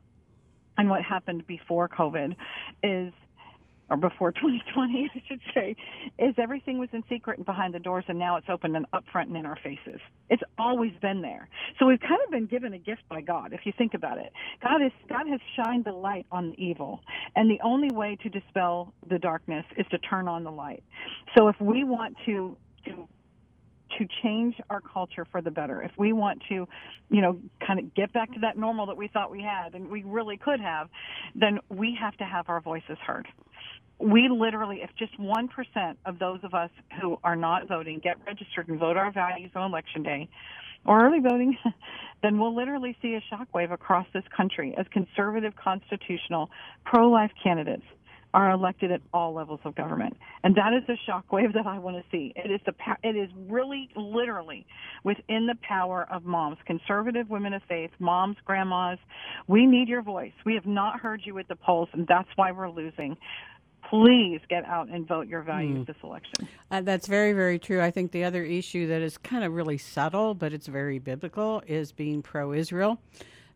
and 0.78 0.90
what 0.90 1.02
happened 1.04 1.46
before 1.48 1.88
COVID 1.90 2.36
is, 2.84 3.14
or 3.90 3.98
before 3.98 4.32
2020, 4.34 5.12
I 5.14 5.22
should 5.28 5.42
say, 5.54 5.76
is 6.18 6.36
everything 6.38 6.80
was 6.80 6.90
in 6.94 7.04
secret 7.10 7.38
and 7.38 7.46
behind 7.46 7.74
the 7.74 7.80
doors, 7.80 8.06
and 8.08 8.18
now 8.18 8.38
it's 8.38 8.48
open 8.50 8.76
and 8.76 8.86
up 8.94 9.04
front 9.12 9.30
and 9.30 9.38
in 9.38 9.46
our 9.46 9.58
faces. 9.64 10.00
It's 10.30 10.44
always 10.58 10.94
been 11.02 11.22
there. 11.22 11.48
So 11.80 11.86
we've 11.86 12.00
kind 12.00 12.20
of 12.26 12.32
been 12.32 12.48
given 12.48 12.74
a 12.74 12.80
gift 12.80 13.04
by 13.10 13.22
God, 13.22 13.54
if 13.54 13.62
you 13.66 13.74
think 13.78 13.94
about 13.94 14.18
it. 14.18 14.32
God 14.62 14.82
is 14.86 14.92
God 15.10 15.28
has 15.30 15.40
shined 15.56 15.86
the 15.86 15.92
light 15.94 16.26
on 16.32 16.52
the 16.52 16.64
evil, 16.64 17.02
and 17.36 17.50
the 17.50 17.60
only 17.64 17.90
way 17.94 18.18
to 18.24 18.30
dispel 18.30 18.94
the 19.10 19.20
darkness 19.20 19.66
is 19.78 19.86
to 19.92 19.98
turn 20.00 20.28
on 20.28 20.44
the 20.44 20.52
light. 20.52 20.84
So 21.38 21.48
if 21.48 21.56
we 21.60 21.84
want 21.84 22.16
to 22.26 22.58
to 22.86 23.08
to 23.98 24.08
change 24.22 24.56
our 24.70 24.82
culture 24.82 25.26
for 25.32 25.42
the 25.42 25.52
better. 25.52 25.82
If 25.82 25.92
we 25.98 26.14
want 26.14 26.42
to, 26.50 26.68
you 27.10 27.22
know, 27.22 27.40
kind 27.66 27.80
of 27.80 27.94
get 27.94 28.14
back 28.14 28.34
to 28.34 28.40
that 28.42 28.58
normal 28.58 28.86
that 28.88 28.98
we 28.98 29.08
thought 29.08 29.32
we 29.32 29.42
had 29.42 29.76
and 29.76 29.90
we 29.90 30.04
really 30.04 30.38
could 30.38 30.60
have, 30.60 30.90
then 31.36 31.60
we 31.70 31.98
have 32.00 32.16
to 32.18 32.24
have 32.24 32.50
our 32.50 32.62
voices 32.62 32.98
heard. 33.06 33.28
We 34.00 34.28
literally, 34.30 34.82
if 34.82 34.90
just 34.98 35.18
1% 35.20 35.96
of 36.06 36.20
those 36.20 36.40
of 36.44 36.54
us 36.54 36.72
who 37.00 37.18
are 37.24 37.36
not 37.36 37.68
voting 37.68 38.00
get 38.04 38.18
registered 38.26 38.68
and 38.68 38.80
vote 38.80 38.98
our 38.98 39.12
values 39.12 39.52
on 39.56 39.72
election 39.72 40.04
day, 40.04 40.30
or 40.86 41.06
early 41.06 41.20
voting, 41.20 41.58
then 42.24 42.40
we'll 42.40 42.56
literally 42.56 42.98
see 43.02 43.16
a 43.16 43.22
shockwave 43.34 43.72
across 43.72 44.06
this 44.14 44.24
country 44.36 44.76
as 44.78 44.86
conservative, 44.92 45.54
constitutional, 45.56 46.50
pro 46.86 47.10
life 47.10 47.32
candidates 47.42 47.86
are 48.34 48.52
elected 48.52 48.92
at 48.92 49.02
all 49.14 49.34
levels 49.34 49.60
of 49.64 49.76
government, 49.76 50.18
and 50.44 50.56
that 50.56 50.74
is 50.74 50.84
the 50.88 50.98
shockwave 51.08 51.54
that 51.54 51.68
I 51.68 51.78
want 51.78 51.98
to 51.98 52.04
see. 52.12 52.34
It 52.36 52.50
is 52.50 52.62
the 52.66 52.74
it 53.04 53.16
is 53.16 53.30
really 53.48 53.90
literally 53.96 54.66
within 55.04 55.48
the 55.48 55.56
power 55.62 56.08
of 56.12 56.26
moms, 56.26 56.58
conservative 56.66 57.30
women 57.30 57.54
of 57.54 57.62
faith, 57.68 57.92
moms, 58.00 58.38
grandmas. 58.46 59.00
We 59.48 59.66
need 59.66 59.88
your 59.88 60.02
voice. 60.02 60.34
We 60.46 60.56
have 60.56 60.66
not 60.66 61.00
heard 61.00 61.22
you 61.26 61.38
at 61.38 61.48
the 61.48 61.56
polls, 61.56 61.90
and 61.94 62.08
that's 62.08 62.30
why 62.36 62.52
we're 62.52 62.70
losing. 62.70 63.18
Please 63.90 64.40
get 64.50 64.66
out 64.66 64.90
and 64.90 65.08
vote 65.08 65.28
your 65.28 65.44
values 65.44 65.86
this 65.86 65.98
election. 66.04 66.48
Uh, 66.72 66.82
that's 66.82 67.06
very, 67.06 67.34
very 67.34 67.60
true. 67.60 67.80
I 67.80 67.92
think 67.92 68.12
the 68.12 68.24
other 68.24 68.44
issue 68.44 68.88
that 68.88 69.02
is 69.02 69.20
kind 69.20 69.44
of 69.44 69.54
really 69.54 69.78
subtle, 69.78 70.34
but 70.34 70.52
it's 70.52 70.66
very 70.66 70.98
biblical, 70.98 71.62
is 71.68 71.92
being 71.92 72.24
pro 72.24 72.54
Israel 72.54 73.00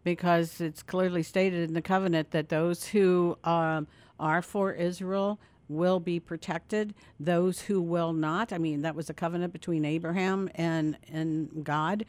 because 0.04 0.62
it's 0.62 0.84
clearly 0.84 1.24
stated 1.24 1.68
in 1.68 1.74
the 1.74 1.82
covenant 1.82 2.32
that 2.32 2.50
those 2.50 2.86
who 2.86 3.38
um, 3.44 3.88
are 4.20 4.42
for 4.42 4.72
Israel 4.74 5.40
will 5.70 6.00
be 6.00 6.20
protected. 6.20 6.94
Those 7.20 7.62
who 7.62 7.82
will 7.82 8.14
not, 8.14 8.54
I 8.54 8.58
mean, 8.58 8.82
that 8.84 8.96
was 8.96 9.10
a 9.10 9.14
covenant 9.14 9.54
between 9.54 9.86
Abraham 9.86 10.50
and, 10.56 10.98
and 11.12 11.64
God, 11.64 12.06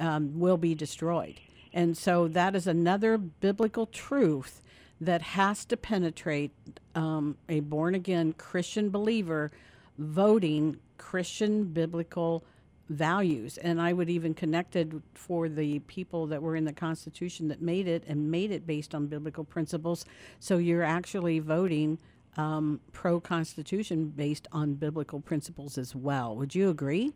um, 0.00 0.38
will 0.38 0.56
be 0.56 0.74
destroyed. 0.74 1.40
And 1.72 1.96
so 1.96 2.28
that 2.28 2.54
is 2.54 2.66
another 2.66 3.18
biblical 3.18 3.86
truth 3.86 4.62
that 5.00 5.22
has 5.22 5.64
to 5.66 5.76
penetrate 5.76 6.52
um, 6.94 7.36
a 7.48 7.60
born 7.60 7.94
again 7.94 8.32
Christian 8.34 8.90
believer 8.90 9.50
voting 9.98 10.78
Christian 10.96 11.64
biblical 11.64 12.44
values. 12.92 13.58
And 13.58 13.80
I 13.80 13.92
would 13.92 14.10
even 14.10 14.34
connect 14.34 14.76
it 14.76 14.92
for 15.14 15.48
the 15.48 15.78
people 15.80 16.26
that 16.28 16.42
were 16.42 16.56
in 16.56 16.64
the 16.64 16.72
Constitution 16.72 17.48
that 17.48 17.60
made 17.60 17.88
it 17.88 18.04
and 18.06 18.30
made 18.30 18.50
it 18.50 18.66
based 18.66 18.94
on 18.94 19.06
biblical 19.06 19.44
principles. 19.44 20.04
So 20.38 20.58
you're 20.58 20.82
actually 20.82 21.38
voting 21.38 21.98
um, 22.36 22.80
pro 22.92 23.20
Constitution 23.20 24.08
based 24.08 24.48
on 24.52 24.74
biblical 24.74 25.20
principles 25.20 25.78
as 25.78 25.94
well. 25.94 26.36
Would 26.36 26.54
you 26.54 26.70
agree? 26.70 27.12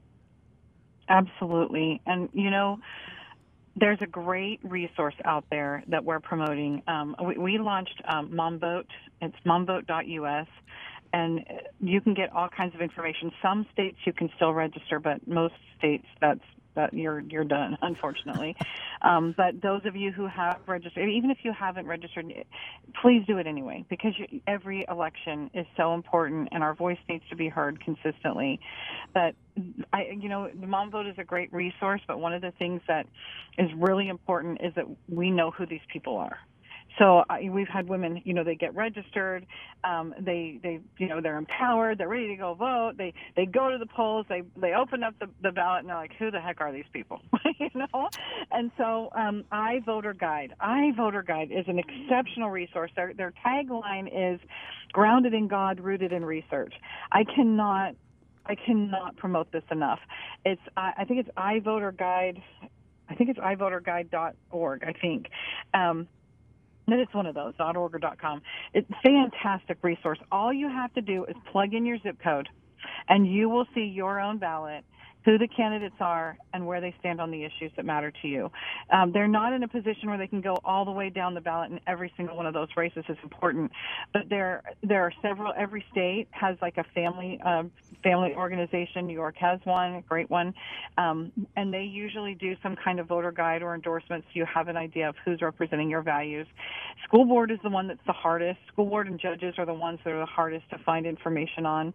Absolutely. 1.08 2.00
And, 2.06 2.28
you 2.32 2.50
know, 2.50 2.78
there's 3.76 3.98
a 4.00 4.06
great 4.06 4.58
resource 4.62 5.14
out 5.24 5.44
there 5.50 5.84
that 5.88 6.04
we're 6.04 6.20
promoting. 6.20 6.82
Um, 6.88 7.14
we, 7.24 7.36
we 7.36 7.58
launched 7.58 8.00
um, 8.08 8.30
MomVote. 8.30 8.86
It's 9.20 9.36
momvote.us. 9.46 10.48
And 11.12 11.44
you 11.80 12.00
can 12.00 12.14
get 12.14 12.32
all 12.32 12.48
kinds 12.48 12.74
of 12.74 12.80
information. 12.80 13.32
Some 13.42 13.66
states 13.72 13.98
you 14.04 14.12
can 14.12 14.30
still 14.36 14.52
register, 14.52 14.98
but 14.98 15.26
most 15.26 15.54
states 15.78 16.06
that's 16.20 16.40
that 16.76 16.94
you're 16.94 17.20
you're 17.20 17.44
done, 17.44 17.76
unfortunately. 17.82 18.54
um, 19.02 19.34
but 19.36 19.60
those 19.60 19.80
of 19.84 19.96
you 19.96 20.12
who 20.12 20.26
have 20.28 20.60
registered, 20.66 21.08
even 21.08 21.30
if 21.30 21.38
you 21.42 21.52
haven't 21.52 21.86
registered, 21.86 22.32
please 23.02 23.24
do 23.26 23.38
it 23.38 23.46
anyway 23.48 23.84
because 23.90 24.12
you, 24.16 24.40
every 24.46 24.86
election 24.88 25.50
is 25.52 25.66
so 25.76 25.94
important, 25.94 26.48
and 26.52 26.62
our 26.62 26.74
voice 26.74 26.98
needs 27.08 27.24
to 27.30 27.36
be 27.36 27.48
heard 27.48 27.82
consistently. 27.82 28.60
But 29.12 29.34
I, 29.92 30.16
you 30.18 30.28
know, 30.28 30.48
the 30.48 30.66
Mom 30.66 30.90
Vote 30.90 31.06
is 31.06 31.16
a 31.18 31.24
great 31.24 31.52
resource, 31.52 32.02
but 32.06 32.20
one 32.20 32.32
of 32.32 32.42
the 32.42 32.52
things 32.52 32.82
that 32.86 33.06
is 33.58 33.70
really 33.76 34.08
important 34.08 34.60
is 34.62 34.72
that 34.76 34.84
we 35.08 35.30
know 35.30 35.50
who 35.50 35.66
these 35.66 35.80
people 35.92 36.16
are. 36.18 36.38
So 36.98 37.24
I, 37.28 37.48
we've 37.50 37.68
had 37.68 37.88
women, 37.88 38.22
you 38.24 38.34
know, 38.34 38.44
they 38.44 38.54
get 38.54 38.74
registered, 38.74 39.46
um, 39.84 40.14
they 40.18 40.58
they 40.62 40.80
you 40.98 41.08
know 41.08 41.20
they're 41.20 41.38
empowered, 41.38 41.98
they're 41.98 42.08
ready 42.08 42.28
to 42.28 42.36
go 42.36 42.54
vote. 42.54 42.94
They 42.96 43.12
they 43.36 43.46
go 43.46 43.70
to 43.70 43.78
the 43.78 43.86
polls, 43.86 44.26
they 44.28 44.42
they 44.56 44.72
open 44.74 45.02
up 45.02 45.14
the, 45.20 45.28
the 45.42 45.52
ballot, 45.52 45.80
and 45.80 45.88
they're 45.88 45.96
like, 45.96 46.12
who 46.18 46.30
the 46.30 46.40
heck 46.40 46.60
are 46.60 46.72
these 46.72 46.86
people, 46.92 47.20
you 47.58 47.70
know? 47.74 48.08
And 48.50 48.70
so 48.78 49.10
um, 49.14 49.44
I 49.52 49.80
Voter 49.84 50.14
Guide, 50.14 50.54
I 50.60 50.92
Voter 50.96 51.22
Guide 51.22 51.50
is 51.52 51.66
an 51.68 51.78
exceptional 51.78 52.50
resource. 52.50 52.90
Their 52.96 53.12
their 53.14 53.32
tagline 53.44 54.08
is 54.34 54.40
grounded 54.92 55.34
in 55.34 55.48
God, 55.48 55.80
rooted 55.80 56.12
in 56.12 56.24
research. 56.24 56.74
I 57.12 57.24
cannot 57.24 57.94
I 58.46 58.54
cannot 58.54 59.16
promote 59.16 59.52
this 59.52 59.64
enough. 59.70 60.00
It's 60.44 60.62
I, 60.76 60.92
I 60.98 61.04
think 61.04 61.20
it's 61.20 61.36
iVoterGuide. 61.36 62.42
I 63.08 63.14
think 63.14 63.30
it's 63.30 63.38
iVoterGuide.org. 63.38 64.84
I 64.84 64.92
think. 65.00 65.26
Um, 65.74 66.08
it's 66.88 67.14
one 67.14 67.26
of 67.26 67.34
those, 67.34 67.54
.org 67.58 67.94
or 67.94 68.16
.com. 68.20 68.42
It's 68.72 68.88
fantastic 69.04 69.78
resource. 69.82 70.18
All 70.30 70.52
you 70.52 70.68
have 70.68 70.92
to 70.94 71.00
do 71.00 71.24
is 71.24 71.34
plug 71.50 71.74
in 71.74 71.84
your 71.84 71.98
zip 71.98 72.18
code, 72.22 72.48
and 73.08 73.26
you 73.26 73.48
will 73.48 73.66
see 73.74 73.82
your 73.82 74.20
own 74.20 74.38
ballot 74.38 74.84
who 75.26 75.36
the 75.38 75.48
candidates 75.48 75.96
are 75.98 76.38
and 76.54 76.64
where 76.64 76.80
they 76.80 76.94
stand 77.00 77.20
on 77.20 77.32
the 77.32 77.44
issues 77.44 77.72
that 77.74 77.84
matter 77.84 78.12
to 78.22 78.28
you. 78.28 78.48
Um, 78.92 79.10
they're 79.12 79.26
not 79.26 79.52
in 79.52 79.64
a 79.64 79.68
position 79.68 80.08
where 80.08 80.16
they 80.16 80.28
can 80.28 80.40
go 80.40 80.56
all 80.64 80.84
the 80.84 80.92
way 80.92 81.10
down 81.10 81.34
the 81.34 81.40
ballot 81.40 81.72
and 81.72 81.80
every 81.86 82.12
single 82.16 82.36
one 82.36 82.46
of 82.46 82.54
those 82.54 82.68
races 82.76 83.04
is 83.08 83.18
important, 83.24 83.72
but 84.12 84.22
there 84.30 84.62
there 84.84 85.02
are 85.02 85.12
several. 85.20 85.52
Every 85.58 85.84
state 85.90 86.28
has 86.30 86.56
like 86.62 86.78
a 86.78 86.84
family 86.94 87.40
uh, 87.44 87.64
family 88.04 88.34
organization. 88.36 89.08
New 89.08 89.14
York 89.14 89.34
has 89.38 89.58
one, 89.64 89.96
a 89.96 90.02
great 90.02 90.30
one, 90.30 90.54
um, 90.96 91.32
and 91.56 91.74
they 91.74 91.82
usually 91.82 92.34
do 92.34 92.54
some 92.62 92.76
kind 92.76 93.00
of 93.00 93.08
voter 93.08 93.32
guide 93.32 93.62
or 93.62 93.74
endorsement 93.74 94.24
so 94.24 94.30
you 94.34 94.46
have 94.46 94.68
an 94.68 94.76
idea 94.76 95.08
of 95.08 95.16
who's 95.24 95.42
representing 95.42 95.90
your 95.90 96.02
values. 96.02 96.46
School 97.04 97.24
board 97.24 97.50
is 97.50 97.58
the 97.64 97.70
one 97.70 97.88
that's 97.88 98.06
the 98.06 98.12
hardest. 98.12 98.60
School 98.68 98.86
board 98.86 99.08
and 99.08 99.18
judges 99.18 99.54
are 99.58 99.66
the 99.66 99.74
ones 99.74 99.98
that 100.04 100.12
are 100.12 100.20
the 100.20 100.26
hardest 100.26 100.70
to 100.70 100.78
find 100.78 101.04
information 101.04 101.66
on 101.66 101.92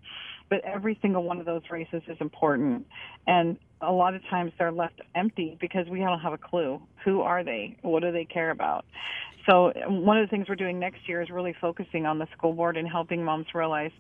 but 0.52 0.60
every 0.66 1.00
single 1.02 1.24
one 1.24 1.40
of 1.40 1.46
those 1.46 1.62
races 1.72 2.04
is 2.08 2.18
important. 2.20 2.86
And 3.26 3.58
a 3.80 3.92
lot 3.92 4.14
of 4.14 4.22
times 4.30 4.52
they're 4.60 4.72
left 4.72 5.02
empty 5.16 5.58
because 5.62 5.88
we 5.90 6.00
don't 6.00 6.20
have 6.20 6.34
a 6.34 6.38
clue. 6.38 6.80
Who 7.06 7.22
are 7.22 7.42
they? 7.42 7.78
What 7.84 8.04
do 8.04 8.12
they 8.12 8.26
care 8.26 8.52
about? 8.52 8.84
So 9.50 9.72
one 9.88 10.18
of 10.18 10.28
the 10.28 10.30
things 10.30 10.48
we're 10.50 10.56
doing 10.56 10.78
next 10.78 11.08
year 11.08 11.22
is 11.22 11.30
really 11.30 11.56
focusing 11.60 12.06
on 12.06 12.20
the 12.20 12.28
school 12.38 12.52
board 12.52 12.76
and 12.76 12.88
helping 12.88 13.24
moms 13.24 13.48
realize 13.56 13.92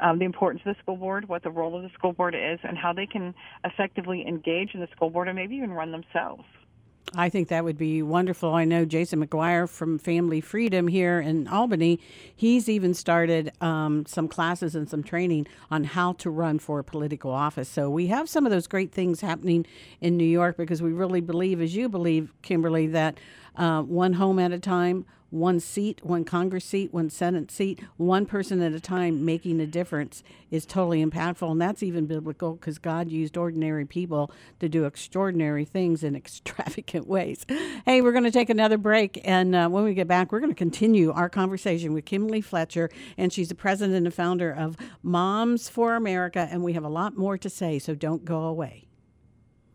um, 0.00 0.18
the 0.18 0.24
importance 0.24 0.62
of 0.66 0.74
the 0.74 0.82
school 0.82 0.96
board, 0.96 1.28
what 1.28 1.44
the 1.44 1.50
role 1.50 1.76
of 1.76 1.84
the 1.84 1.90
school 1.90 2.12
board 2.12 2.34
is, 2.34 2.58
and 2.64 2.76
how 2.76 2.92
they 2.92 3.06
can 3.06 3.32
effectively 3.64 4.24
engage 4.26 4.74
in 4.74 4.80
the 4.80 4.88
school 4.94 5.08
board 5.08 5.28
and 5.28 5.36
maybe 5.36 5.54
even 5.54 5.70
run 5.70 5.92
themselves. 5.92 6.42
I 7.14 7.28
think 7.28 7.48
that 7.48 7.62
would 7.62 7.76
be 7.76 8.02
wonderful. 8.02 8.54
I 8.54 8.64
know 8.64 8.86
Jason 8.86 9.26
McGuire 9.26 9.68
from 9.68 9.98
Family 9.98 10.40
Freedom 10.40 10.88
here 10.88 11.20
in 11.20 11.46
Albany. 11.46 12.00
He's 12.34 12.70
even 12.70 12.94
started 12.94 13.52
um, 13.60 14.06
some 14.06 14.28
classes 14.28 14.74
and 14.74 14.88
some 14.88 15.02
training 15.02 15.46
on 15.70 15.84
how 15.84 16.14
to 16.14 16.30
run 16.30 16.58
for 16.58 16.82
political 16.82 17.30
office. 17.30 17.68
So 17.68 17.90
we 17.90 18.06
have 18.06 18.30
some 18.30 18.46
of 18.46 18.52
those 18.52 18.66
great 18.66 18.92
things 18.92 19.20
happening 19.20 19.66
in 20.00 20.16
New 20.16 20.24
York 20.24 20.56
because 20.56 20.80
we 20.80 20.92
really 20.92 21.20
believe, 21.20 21.60
as 21.60 21.76
you 21.76 21.90
believe, 21.90 22.32
Kimberly, 22.40 22.86
that 22.88 23.18
uh, 23.56 23.82
one 23.82 24.14
home 24.14 24.38
at 24.38 24.52
a 24.52 24.58
time, 24.58 25.04
one 25.32 25.58
seat, 25.58 26.04
one 26.04 26.24
Congress 26.24 26.64
seat, 26.64 26.92
one 26.92 27.08
Senate 27.08 27.50
seat, 27.50 27.80
one 27.96 28.26
person 28.26 28.60
at 28.60 28.72
a 28.72 28.80
time 28.80 29.24
making 29.24 29.60
a 29.60 29.66
difference 29.66 30.22
is 30.50 30.66
totally 30.66 31.04
impactful. 31.04 31.50
And 31.50 31.60
that's 31.60 31.82
even 31.82 32.04
biblical 32.04 32.52
because 32.54 32.78
God 32.78 33.10
used 33.10 33.38
ordinary 33.38 33.86
people 33.86 34.30
to 34.60 34.68
do 34.68 34.84
extraordinary 34.84 35.64
things 35.64 36.04
in 36.04 36.14
extravagant 36.22 37.08
ways. 37.08 37.46
Hey, 37.86 38.02
we're 38.02 38.12
going 38.12 38.24
to 38.24 38.30
take 38.30 38.50
another 38.50 38.76
break. 38.76 39.20
And 39.24 39.54
uh, 39.54 39.68
when 39.68 39.84
we 39.84 39.94
get 39.94 40.06
back, 40.06 40.32
we're 40.32 40.40
going 40.40 40.52
to 40.52 40.54
continue 40.54 41.10
our 41.12 41.30
conversation 41.30 41.94
with 41.94 42.04
Kimberly 42.04 42.42
Fletcher. 42.42 42.90
And 43.16 43.32
she's 43.32 43.48
the 43.48 43.54
president 43.54 44.04
and 44.04 44.14
founder 44.14 44.52
of 44.52 44.76
Moms 45.02 45.70
for 45.70 45.94
America. 45.94 46.46
And 46.50 46.62
we 46.62 46.74
have 46.74 46.84
a 46.84 46.90
lot 46.90 47.16
more 47.16 47.38
to 47.38 47.48
say, 47.48 47.78
so 47.78 47.94
don't 47.94 48.26
go 48.26 48.42
away. 48.42 48.86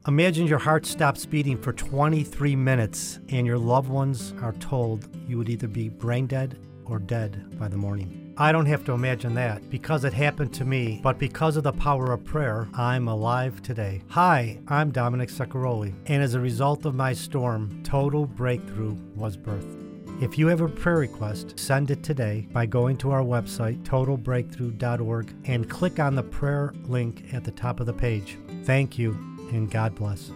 Imagine 0.08 0.48
your 0.48 0.58
heart 0.58 0.86
stops 0.86 1.26
beating 1.26 1.58
for 1.58 1.74
23 1.74 2.56
minutes 2.56 3.20
and 3.28 3.46
your 3.46 3.58
loved 3.58 3.90
ones 3.90 4.34
are 4.42 4.54
told 4.54 5.06
you 5.28 5.38
would 5.38 5.50
either 5.50 5.68
be 5.68 5.90
brain 5.90 6.28
dead 6.28 6.58
or 6.86 6.98
dead 6.98 7.60
by 7.60 7.68
the 7.68 7.76
morning. 7.76 8.34
I 8.38 8.54
don't 8.54 8.68
have 8.68 8.86
to 8.86 8.94
imagine 8.94 9.34
that 9.34 9.70
because 9.70 10.06
it 10.06 10.14
happened 10.14 10.54
to 10.54 10.64
me, 10.64 11.02
but 11.04 11.20
because 11.20 11.58
of 11.58 11.64
the 11.64 11.74
power 11.74 12.14
of 12.14 12.24
prayer, 12.24 12.70
I'm 12.74 13.10
alive 13.10 13.62
today. 13.62 14.02
Hi, 14.08 14.60
I'm 14.70 14.92
Dominic 14.92 15.28
Saccaroli, 15.28 15.94
and 16.06 16.24
as 16.24 16.36
a 16.36 16.40
result 16.40 16.86
of 16.86 16.96
my 16.96 17.12
storm, 17.12 17.84
total 17.84 18.28
breakthrough 18.28 18.96
was 19.14 19.36
birthed. 19.36 19.84
If 20.24 20.38
you 20.38 20.48
have 20.48 20.62
a 20.62 20.70
prayer 20.70 21.00
request, 21.00 21.60
send 21.60 21.92
it 21.92 22.02
today 22.02 22.48
by 22.54 22.66
going 22.66 22.96
to 23.00 23.12
our 23.12 23.24
website, 23.24 23.84
totalbreakthrough.org, 23.84 25.36
and 25.44 25.70
click 25.70 26.00
on 26.00 26.16
the 26.16 26.24
prayer 26.24 26.74
link 26.86 27.26
at 27.34 27.44
the 27.44 27.52
top 27.52 27.82
of 27.82 27.88
the 27.88 27.94
page. 27.94 28.38
Thank 28.64 28.98
you 28.98 29.37
and 29.52 29.70
God 29.70 29.96
bless. 29.96 30.32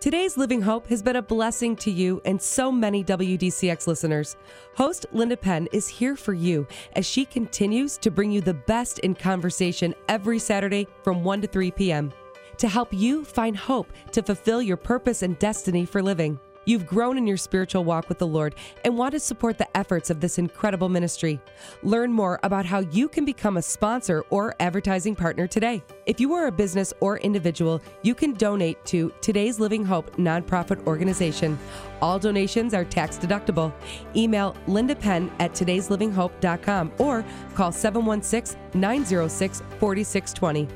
Today's 0.00 0.36
Living 0.36 0.60
Hope 0.60 0.88
has 0.88 1.00
been 1.00 1.14
a 1.14 1.22
blessing 1.22 1.76
to 1.76 1.90
you 1.90 2.20
and 2.24 2.42
so 2.42 2.72
many 2.72 3.04
WDCX 3.04 3.86
listeners. 3.86 4.36
Host 4.74 5.06
Linda 5.12 5.36
Penn 5.36 5.68
is 5.70 5.86
here 5.86 6.16
for 6.16 6.34
you 6.34 6.66
as 6.96 7.06
she 7.06 7.24
continues 7.24 7.98
to 7.98 8.10
bring 8.10 8.32
you 8.32 8.40
the 8.40 8.54
best 8.54 8.98
in 8.98 9.14
conversation 9.14 9.94
every 10.08 10.40
Saturday 10.40 10.88
from 11.04 11.22
1 11.22 11.42
to 11.42 11.46
3 11.46 11.70
p.m. 11.70 12.12
to 12.58 12.66
help 12.66 12.92
you 12.92 13.24
find 13.24 13.56
hope 13.56 13.92
to 14.10 14.24
fulfill 14.24 14.60
your 14.60 14.76
purpose 14.76 15.22
and 15.22 15.38
destiny 15.38 15.86
for 15.86 16.02
living. 16.02 16.36
You've 16.64 16.86
grown 16.86 17.18
in 17.18 17.26
your 17.26 17.36
spiritual 17.36 17.84
walk 17.84 18.08
with 18.08 18.18
the 18.18 18.26
Lord 18.26 18.54
and 18.84 18.96
want 18.96 19.12
to 19.12 19.20
support 19.20 19.58
the 19.58 19.76
efforts 19.76 20.10
of 20.10 20.20
this 20.20 20.38
incredible 20.38 20.88
ministry. 20.88 21.40
Learn 21.82 22.12
more 22.12 22.38
about 22.42 22.66
how 22.66 22.80
you 22.80 23.08
can 23.08 23.24
become 23.24 23.56
a 23.56 23.62
sponsor 23.62 24.24
or 24.30 24.54
advertising 24.60 25.16
partner 25.16 25.46
today. 25.46 25.82
If 26.06 26.20
you 26.20 26.32
are 26.34 26.46
a 26.46 26.52
business 26.52 26.92
or 27.00 27.18
individual, 27.18 27.80
you 28.02 28.14
can 28.14 28.34
donate 28.34 28.84
to 28.86 29.12
Today's 29.20 29.58
Living 29.58 29.84
Hope 29.84 30.16
nonprofit 30.16 30.86
organization. 30.86 31.58
All 32.00 32.18
donations 32.18 32.74
are 32.74 32.84
tax 32.84 33.18
deductible. 33.18 33.72
Email 34.14 34.56
Linda 34.66 34.94
Penn 34.94 35.30
at 35.38 35.52
today'slivinghope.com 35.52 36.92
or 36.98 37.24
call 37.54 37.72
716 37.72 38.58
906 38.74 39.62
4620. 39.78 40.68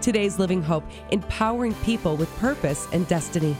Today's 0.00 0.38
Living 0.38 0.62
Hope, 0.62 0.84
empowering 1.10 1.74
people 1.76 2.16
with 2.16 2.34
purpose 2.36 2.86
and 2.92 3.06
destiny. 3.08 3.56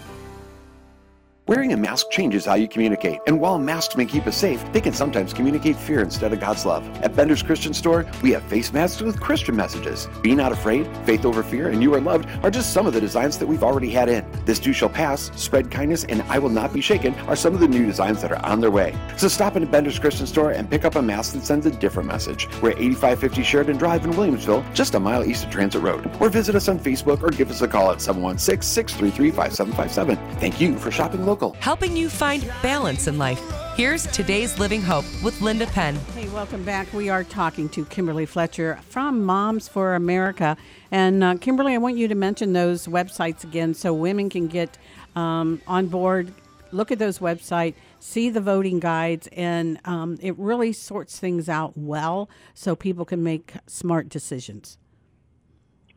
Wearing 1.48 1.72
a 1.72 1.76
mask 1.76 2.08
changes 2.10 2.44
how 2.44 2.54
you 2.54 2.68
communicate, 2.68 3.18
and 3.26 3.40
while 3.40 3.58
masks 3.58 3.96
may 3.96 4.04
keep 4.04 4.28
us 4.28 4.36
safe, 4.36 4.64
they 4.72 4.80
can 4.80 4.92
sometimes 4.92 5.32
communicate 5.32 5.74
fear 5.74 6.00
instead 6.00 6.32
of 6.32 6.38
God's 6.38 6.64
love. 6.64 6.88
At 7.02 7.16
Bender's 7.16 7.42
Christian 7.42 7.74
Store, 7.74 8.06
we 8.22 8.30
have 8.30 8.44
face 8.44 8.72
masks 8.72 9.02
with 9.02 9.20
Christian 9.20 9.56
messages. 9.56 10.06
Be 10.22 10.36
not 10.36 10.52
afraid, 10.52 10.88
faith 10.98 11.24
over 11.24 11.42
fear, 11.42 11.70
and 11.70 11.82
you 11.82 11.92
are 11.94 12.00
loved 12.00 12.28
are 12.44 12.50
just 12.50 12.72
some 12.72 12.86
of 12.86 12.92
the 12.92 13.00
designs 13.00 13.38
that 13.38 13.46
we've 13.48 13.64
already 13.64 13.90
had 13.90 14.08
in. 14.08 14.24
This 14.44 14.60
too 14.60 14.72
shall 14.72 14.88
pass, 14.88 15.32
spread 15.34 15.68
kindness, 15.68 16.04
and 16.04 16.22
I 16.28 16.38
will 16.38 16.48
not 16.48 16.72
be 16.72 16.80
shaken 16.80 17.12
are 17.26 17.34
some 17.34 17.54
of 17.54 17.60
the 17.60 17.66
new 17.66 17.86
designs 17.86 18.22
that 18.22 18.30
are 18.30 18.46
on 18.46 18.60
their 18.60 18.70
way. 18.70 18.96
So 19.16 19.26
stop 19.26 19.56
into 19.56 19.66
Bender's 19.66 19.98
Christian 19.98 20.28
Store 20.28 20.52
and 20.52 20.70
pick 20.70 20.84
up 20.84 20.94
a 20.94 21.02
mask 21.02 21.32
that 21.32 21.42
sends 21.42 21.66
a 21.66 21.72
different 21.72 22.08
message. 22.08 22.46
We're 22.62 22.70
at 22.70 22.78
8550 22.78 23.42
Sheridan 23.42 23.78
Drive 23.78 24.04
in 24.04 24.12
Williamsville, 24.12 24.62
just 24.74 24.94
a 24.94 25.00
mile 25.00 25.24
east 25.24 25.46
of 25.46 25.50
Transit 25.50 25.82
Road. 25.82 26.08
Or 26.20 26.28
visit 26.28 26.54
us 26.54 26.68
on 26.68 26.78
Facebook 26.78 27.20
or 27.20 27.30
give 27.30 27.50
us 27.50 27.62
a 27.62 27.68
call 27.68 27.90
at 27.90 28.00
716 28.00 28.62
633 28.62 29.32
5757. 29.32 30.38
Thank 30.38 30.60
you 30.60 30.78
for 30.78 30.92
shopping 30.92 31.31
local 31.32 31.48
local, 31.48 31.62
helping 31.62 31.96
you 31.96 32.08
find 32.08 32.46
balance 32.62 33.06
in 33.06 33.16
life. 33.16 33.40
Here's 33.74 34.06
today's 34.08 34.58
Living 34.58 34.82
Hope 34.82 35.06
with 35.22 35.40
Linda 35.40 35.66
Penn. 35.66 35.94
Hey, 36.14 36.28
welcome 36.28 36.62
back. 36.62 36.92
We 36.92 37.08
are 37.08 37.24
talking 37.24 37.70
to 37.70 37.86
Kimberly 37.86 38.26
Fletcher 38.26 38.78
from 38.90 39.24
Moms 39.24 39.66
for 39.66 39.94
America. 39.94 40.58
And 40.90 41.24
uh, 41.24 41.36
Kimberly, 41.36 41.72
I 41.72 41.78
want 41.78 41.96
you 41.96 42.06
to 42.08 42.14
mention 42.14 42.52
those 42.52 42.86
websites 42.86 43.44
again 43.44 43.72
so 43.72 43.94
women 43.94 44.28
can 44.28 44.46
get 44.46 44.76
um, 45.16 45.62
on 45.66 45.86
board, 45.86 46.34
look 46.70 46.92
at 46.92 46.98
those 46.98 47.18
websites, 47.18 47.74
see 47.98 48.28
the 48.28 48.42
voting 48.42 48.78
guides, 48.78 49.26
and 49.32 49.80
um, 49.86 50.18
it 50.20 50.38
really 50.38 50.74
sorts 50.74 51.18
things 51.18 51.48
out 51.48 51.72
well 51.76 52.28
so 52.52 52.76
people 52.76 53.06
can 53.06 53.22
make 53.22 53.54
smart 53.66 54.10
decisions. 54.10 54.76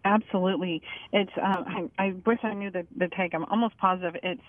Absolutely. 0.05 0.83
It's. 1.11 1.31
Uh, 1.35 1.63
I, 1.65 1.89
I, 1.97 2.13
wish 2.27 2.37
I 2.43 2.53
knew 2.53 2.69
the, 2.69 2.85
the 2.95 3.09
take. 3.17 3.33
I'm 3.33 3.43
almost 3.45 3.75
positive 3.79 4.15
it's 4.21 4.39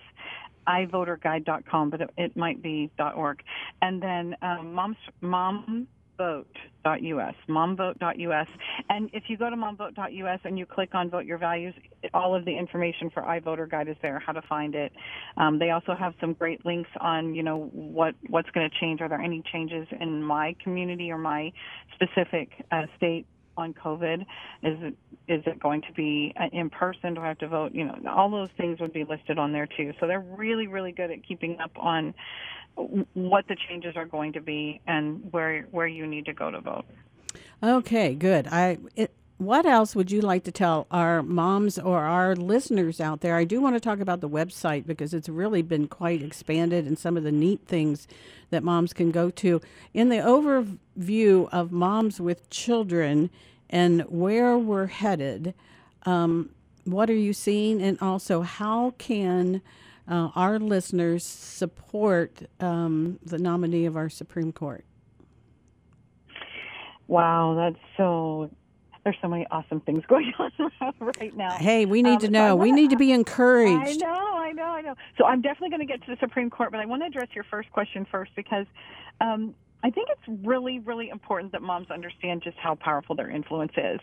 ivoterguide.com, 0.67 1.89
but 1.89 2.01
it, 2.01 2.09
it 2.17 2.37
might 2.37 2.61
be 2.61 2.91
.org. 3.15 3.41
And 3.81 4.01
then 4.01 4.35
um, 4.41 4.73
mom's 4.73 4.97
momvote.us, 5.21 7.35
momvote.us. 7.49 8.47
And 8.89 9.09
if 9.13 9.23
you 9.27 9.37
go 9.37 9.49
to 9.49 9.55
momvote.us 9.55 10.39
and 10.43 10.59
you 10.59 10.65
click 10.65 10.93
on 10.93 11.09
Vote 11.09 11.25
Your 11.25 11.37
Values, 11.37 11.73
all 12.13 12.35
of 12.35 12.45
the 12.45 12.57
information 12.57 13.09
for 13.09 13.23
iVoter 13.23 13.69
Guide 13.69 13.87
is 13.87 13.97
there, 14.01 14.19
how 14.19 14.33
to 14.33 14.41
find 14.41 14.75
it. 14.75 14.91
Um, 15.37 15.59
they 15.59 15.71
also 15.71 15.95
have 15.95 16.13
some 16.19 16.33
great 16.33 16.65
links 16.65 16.89
on, 16.99 17.35
you 17.35 17.43
know, 17.43 17.69
what 17.73 18.15
what's 18.29 18.49
going 18.51 18.69
to 18.69 18.79
change. 18.79 19.01
Are 19.01 19.09
there 19.09 19.21
any 19.21 19.43
changes 19.51 19.87
in 19.99 20.23
my 20.23 20.55
community 20.63 21.11
or 21.11 21.17
my 21.17 21.51
specific 21.95 22.49
uh, 22.71 22.83
state 22.95 23.25
on 23.57 23.73
COVID? 23.73 24.21
Is 24.63 24.77
it 24.81 24.95
is 25.27 25.43
it 25.45 25.59
going 25.59 25.81
to 25.81 25.91
be 25.93 26.33
uh, 26.39 26.45
in 26.51 26.69
person? 26.69 27.15
Do 27.15 27.21
I 27.21 27.27
have 27.27 27.39
to 27.39 27.47
vote? 27.47 27.73
You 27.73 27.85
know, 27.85 27.97
all 28.09 28.29
those 28.29 28.49
things 28.57 28.79
would 28.79 28.93
be 28.93 29.03
listed 29.03 29.37
on 29.37 29.51
there 29.51 29.67
too. 29.67 29.93
So 29.99 30.07
they're 30.07 30.19
really 30.19 30.67
really 30.67 30.91
good 30.91 31.11
at 31.11 31.25
keeping 31.25 31.59
up 31.59 31.71
on 31.77 32.13
what 33.13 33.47
the 33.47 33.57
changes 33.67 33.95
are 33.95 34.05
going 34.05 34.33
to 34.33 34.41
be 34.41 34.81
and 34.87 35.31
where 35.31 35.63
where 35.71 35.87
you 35.87 36.05
need 36.07 36.25
to 36.25 36.33
go 36.33 36.51
to 36.51 36.61
vote. 36.61 36.85
Okay, 37.61 38.13
good. 38.15 38.47
I 38.47 38.77
it, 38.95 39.11
what 39.37 39.67
else 39.67 39.95
would 39.95 40.09
you 40.09 40.21
like 40.21 40.43
to 40.45 40.51
tell 40.51 40.87
our 40.89 41.21
moms 41.21 41.77
or 41.77 41.99
our 41.99 42.35
listeners 42.35 42.99
out 42.99 43.21
there? 43.21 43.35
I 43.35 43.43
do 43.43 43.61
want 43.61 43.75
to 43.75 43.79
talk 43.79 43.99
about 43.99 44.19
the 44.19 44.29
website 44.29 44.87
because 44.87 45.13
it's 45.13 45.29
really 45.29 45.61
been 45.61 45.87
quite 45.87 46.23
expanded 46.23 46.87
and 46.87 46.97
some 46.97 47.17
of 47.17 47.23
the 47.23 47.31
neat 47.31 47.61
things 47.67 48.07
that 48.49 48.63
moms 48.63 48.93
can 48.93 49.11
go 49.11 49.29
to. 49.31 49.61
In 49.93 50.09
the 50.09 50.17
overview 50.17 51.49
of 51.51 51.71
moms 51.71 52.19
with 52.19 52.49
children 52.49 53.29
and 53.69 54.01
where 54.03 54.57
we're 54.57 54.87
headed, 54.87 55.53
um, 56.05 56.49
what 56.85 57.09
are 57.09 57.15
you 57.15 57.33
seeing? 57.33 57.81
And 57.81 57.97
also, 58.01 58.41
how 58.41 58.91
can 58.97 59.61
uh, 60.07 60.29
our 60.35 60.57
listeners 60.57 61.23
support 61.25 62.43
um, 62.59 63.19
the 63.25 63.37
nominee 63.37 63.85
of 63.85 63.97
our 63.97 64.09
Supreme 64.09 64.51
Court? 64.51 64.85
Wow, 67.07 67.55
that's 67.55 67.83
so 67.95 68.49
there's 69.07 69.17
so 69.21 69.29
many 69.29 69.47
awesome 69.51 69.79
things 69.79 70.03
going 70.09 70.33
on 70.37 70.51
right 70.99 71.35
now. 71.35 71.51
Hey, 71.51 71.85
we 71.85 72.01
need 72.01 72.15
Um, 72.15 72.19
to 72.19 72.29
know. 72.29 72.49
I 72.51 72.53
we 72.55 72.73
need 72.73 72.89
to 72.89 72.97
be 72.97 73.13
encouraged. 73.13 74.03
I 74.03 74.05
know, 74.05 74.37
I 74.37 74.51
know, 74.51 74.63
I 74.65 74.81
know. 74.81 74.95
So 75.17 75.23
I'm 75.23 75.41
definitely 75.41 75.69
going 75.69 75.79
to 75.79 75.85
get 75.85 76.03
to 76.05 76.11
the 76.11 76.17
Supreme 76.19 76.49
Court, 76.49 76.71
but 76.71 76.81
I 76.81 76.85
want 76.85 77.03
to 77.03 77.07
address 77.07 77.29
your 77.33 77.45
first 77.45 77.71
question 77.71 78.05
first 78.11 78.31
because 78.35 78.65
um, 79.21 79.55
I 79.81 79.91
think 79.91 80.09
it's 80.11 80.41
really, 80.45 80.79
really 80.79 81.07
important 81.07 81.53
that 81.53 81.61
moms 81.61 81.89
understand 81.89 82.41
just 82.43 82.57
how 82.57 82.75
powerful 82.75 83.15
their 83.15 83.29
influence 83.29 83.71
is. 83.77 84.01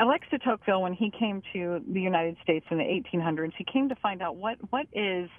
Alex 0.00 0.26
de 0.32 0.38
Tocqueville, 0.40 0.82
when 0.82 0.94
he 0.94 1.12
came 1.16 1.40
to 1.52 1.80
the 1.88 2.00
United 2.00 2.36
States 2.42 2.66
in 2.72 2.78
the 2.78 2.84
1800s, 2.84 3.52
he 3.56 3.64
came 3.72 3.88
to 3.88 3.94
find 3.96 4.20
out 4.20 4.34
what 4.34 4.56
what 4.70 4.88
is 4.92 5.30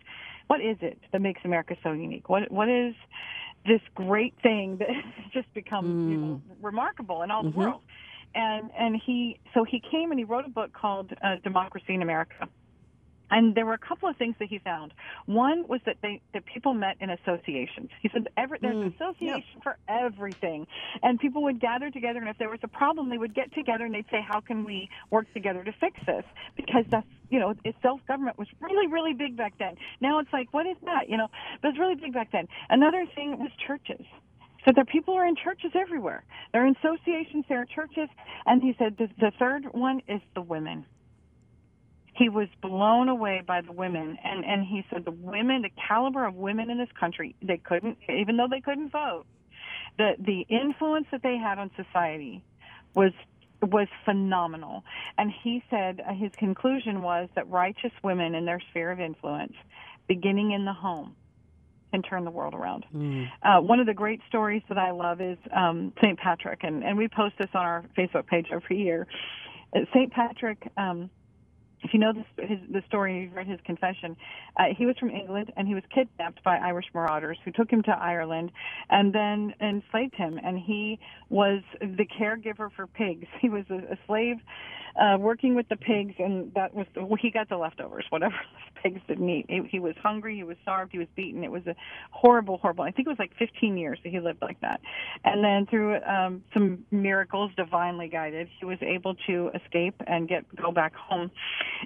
what 0.47 0.61
is 0.61 0.77
it 0.79 0.97
that 1.11 1.21
makes 1.21 1.41
America 1.43 1.75
so 1.83 1.91
unique? 1.91 2.29
What 2.29 2.49
what 2.49 2.69
is 2.69 2.95
this 3.65 3.81
great 3.93 4.35
thing 4.41 4.77
that 4.77 4.89
has 4.89 5.31
just 5.33 5.53
become 5.53 6.09
you 6.09 6.17
know, 6.17 6.41
remarkable 6.61 7.23
in 7.23 7.31
all 7.31 7.43
the 7.43 7.49
world? 7.49 7.81
And 8.35 8.69
and 8.77 8.99
he 9.05 9.39
so 9.53 9.63
he 9.63 9.81
came 9.91 10.11
and 10.11 10.19
he 10.19 10.23
wrote 10.23 10.45
a 10.45 10.49
book 10.49 10.71
called 10.73 11.11
uh, 11.23 11.35
Democracy 11.43 11.93
in 11.93 12.01
America. 12.01 12.47
And 13.31 13.53
there 13.53 13.65
were 13.65 13.73
a 13.73 13.79
couple 13.79 14.09
of 14.09 14.17
things 14.17 14.35
that 14.39 14.47
he 14.49 14.59
found. 14.59 14.93
One 15.25 15.67
was 15.67 15.81
that 15.85 15.97
they 16.01 16.21
that 16.33 16.45
people 16.45 16.73
met 16.73 16.97
in 16.99 17.09
associations. 17.11 17.89
He 18.01 18.09
said 18.11 18.27
every, 18.37 18.57
there's 18.59 18.75
an 18.75 18.93
association 18.99 19.61
for 19.61 19.77
everything, 19.87 20.65
and 21.03 21.19
people 21.19 21.43
would 21.43 21.59
gather 21.59 21.91
together. 21.91 22.19
And 22.19 22.29
if 22.29 22.37
there 22.37 22.49
was 22.49 22.59
a 22.63 22.67
problem, 22.67 23.09
they 23.09 23.17
would 23.17 23.35
get 23.35 23.53
together 23.53 23.85
and 23.85 23.93
they'd 23.93 24.09
say, 24.09 24.21
"How 24.27 24.39
can 24.39 24.65
we 24.65 24.89
work 25.11 25.31
together 25.33 25.63
to 25.63 25.71
fix 25.73 25.99
this?" 26.05 26.25
Because 26.55 26.85
that's 26.89 27.07
you 27.29 27.39
know, 27.39 27.53
self 27.81 28.01
government 28.07 28.37
was 28.39 28.47
really 28.59 28.87
really 28.87 29.13
big 29.13 29.37
back 29.37 29.53
then. 29.59 29.75
Now 30.01 30.19
it's 30.19 30.33
like, 30.33 30.51
what 30.51 30.65
is 30.65 30.77
that? 30.85 31.09
You 31.09 31.17
know, 31.17 31.27
but 31.61 31.69
it's 31.69 31.79
really 31.79 31.95
big 31.95 32.13
back 32.13 32.31
then. 32.31 32.47
Another 32.69 33.05
thing 33.15 33.37
was 33.37 33.51
churches. 33.65 34.05
So 34.65 34.71
there 34.75 34.85
people 34.85 35.15
are 35.15 35.25
in 35.25 35.35
churches 35.35 35.71
everywhere. 35.75 36.23
There 36.51 36.63
are 36.63 36.67
in 36.67 36.75
associations, 36.83 37.45
there 37.47 37.61
are 37.61 37.65
churches, 37.65 38.09
and 38.45 38.61
he 38.61 38.75
said 38.77 38.95
the, 38.97 39.07
the 39.19 39.31
third 39.39 39.65
one 39.71 40.01
is 40.07 40.21
the 40.35 40.41
women. 40.41 40.85
He 42.15 42.27
was 42.27 42.49
blown 42.61 43.07
away 43.07 43.41
by 43.47 43.61
the 43.61 43.71
women. 43.71 44.17
And 44.23 44.43
and 44.43 44.65
he 44.65 44.83
said 44.91 45.05
the 45.05 45.11
women 45.11 45.61
the 45.61 45.69
caliber 45.87 46.25
of 46.25 46.35
women 46.35 46.69
in 46.69 46.77
this 46.77 46.89
country 46.99 47.35
they 47.41 47.57
couldn't 47.57 47.97
even 48.09 48.35
though 48.37 48.47
they 48.49 48.61
couldn't 48.61 48.91
vote 48.91 49.25
the 49.97 50.13
the 50.19 50.41
influence 50.49 51.07
that 51.11 51.21
they 51.23 51.37
had 51.37 51.59
on 51.59 51.69
society 51.75 52.43
was 52.95 53.11
was 53.61 53.87
phenomenal. 54.05 54.83
And 55.17 55.31
he 55.43 55.61
said 55.69 56.01
uh, 56.07 56.13
his 56.13 56.31
conclusion 56.37 57.01
was 57.01 57.27
that 57.35 57.47
righteous 57.49 57.91
women 58.03 58.33
in 58.33 58.45
their 58.45 58.61
sphere 58.71 58.91
of 58.91 58.99
influence 58.99 59.53
beginning 60.07 60.51
in 60.51 60.65
the 60.65 60.73
home 60.73 61.15
can 61.91 62.01
turn 62.01 62.25
the 62.25 62.31
world 62.31 62.53
around. 62.53 62.85
Uh, 63.43 63.61
one 63.61 63.79
of 63.79 63.85
the 63.85 63.93
great 63.93 64.21
stories 64.27 64.61
that 64.69 64.77
I 64.77 64.91
love 64.91 65.21
is 65.21 65.37
um, 65.55 65.93
St. 66.01 66.17
Patrick, 66.19 66.59
and, 66.63 66.83
and 66.83 66.97
we 66.97 67.07
post 67.07 67.35
this 67.39 67.49
on 67.53 67.65
our 67.65 67.85
Facebook 67.97 68.27
page 68.27 68.47
every 68.51 68.77
year. 68.77 69.07
Uh, 69.75 69.79
St. 69.93 70.11
Patrick, 70.11 70.71
um, 70.77 71.09
if 71.81 71.93
you 71.93 71.99
know 71.99 72.13
this, 72.13 72.25
his, 72.49 72.59
the 72.71 72.81
story, 72.87 73.23
you've 73.23 73.35
read 73.35 73.47
his 73.47 73.59
confession. 73.65 74.15
Uh, 74.57 74.65
he 74.77 74.85
was 74.85 74.97
from 74.97 75.09
England 75.09 75.51
and 75.55 75.67
he 75.67 75.73
was 75.73 75.83
kidnapped 75.93 76.43
by 76.43 76.57
Irish 76.57 76.85
marauders 76.93 77.37
who 77.45 77.51
took 77.51 77.69
him 77.69 77.83
to 77.83 77.91
Ireland 77.91 78.51
and 78.89 79.13
then 79.13 79.53
enslaved 79.61 80.15
him. 80.15 80.39
And 80.43 80.59
he 80.59 80.99
was 81.29 81.61
the 81.79 82.05
caregiver 82.19 82.69
for 82.75 82.87
pigs. 82.87 83.27
He 83.39 83.47
was 83.47 83.63
a, 83.69 83.93
a 83.93 83.97
slave 84.05 84.35
uh, 84.99 85.17
working 85.17 85.55
with 85.55 85.67
the 85.69 85.75
pigs, 85.75 86.13
and 86.19 86.53
that 86.55 86.73
was 86.73 86.85
well, 86.95 87.17
he 87.19 87.31
got 87.31 87.49
the 87.49 87.57
leftovers, 87.57 88.05
whatever 88.09 88.35
the 88.35 88.81
pigs 88.81 89.01
didn't 89.07 89.29
eat. 89.29 89.45
He, 89.47 89.61
he 89.71 89.79
was 89.79 89.95
hungry, 90.01 90.35
he 90.35 90.43
was 90.43 90.57
starved, 90.61 90.91
he 90.91 90.99
was 90.99 91.07
beaten. 91.15 91.43
It 91.43 91.51
was 91.51 91.65
a 91.67 91.75
horrible, 92.11 92.57
horrible. 92.57 92.83
I 92.83 92.91
think 92.91 93.07
it 93.07 93.11
was 93.11 93.19
like 93.19 93.31
15 93.37 93.77
years 93.77 93.99
that 94.03 94.09
he 94.09 94.19
lived 94.19 94.41
like 94.41 94.59
that. 94.61 94.81
And 95.23 95.43
then 95.43 95.65
through 95.67 96.01
um, 96.03 96.43
some 96.53 96.85
miracles, 96.91 97.51
divinely 97.55 98.07
guided, 98.07 98.49
he 98.59 98.65
was 98.65 98.77
able 98.81 99.15
to 99.27 99.51
escape 99.55 99.95
and 100.07 100.27
get 100.27 100.43
go 100.55 100.71
back 100.71 100.93
home. 100.95 101.31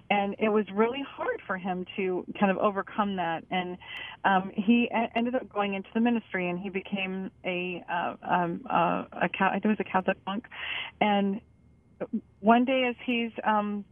And 0.09 0.35
it 0.39 0.49
was 0.49 0.65
really 0.73 1.03
hard 1.07 1.41
for 1.45 1.57
him 1.57 1.85
to 1.95 2.25
kind 2.39 2.51
of 2.51 2.57
overcome 2.57 3.15
that. 3.17 3.43
And 3.51 3.77
um, 4.25 4.51
he 4.55 4.89
a- 4.91 5.17
ended 5.17 5.35
up 5.35 5.51
going 5.51 5.73
into 5.73 5.89
the 5.93 6.01
ministry, 6.01 6.49
and 6.49 6.59
he 6.59 6.69
became 6.69 7.31
a 7.45 7.83
uh, 7.91 8.15
um, 8.29 8.61
uh, 8.69 9.05
a 9.13 9.29
Ca- 9.37 9.49
I 9.49 9.53
think 9.53 9.65
it 9.65 9.69
was 9.69 9.77
a 9.79 9.83
Catholic 9.91 10.17
monk. 10.25 10.45
And 11.01 11.41
one 12.39 12.65
day, 12.65 12.85
as 12.89 12.95
he's 13.05 13.31
um, 13.43 13.85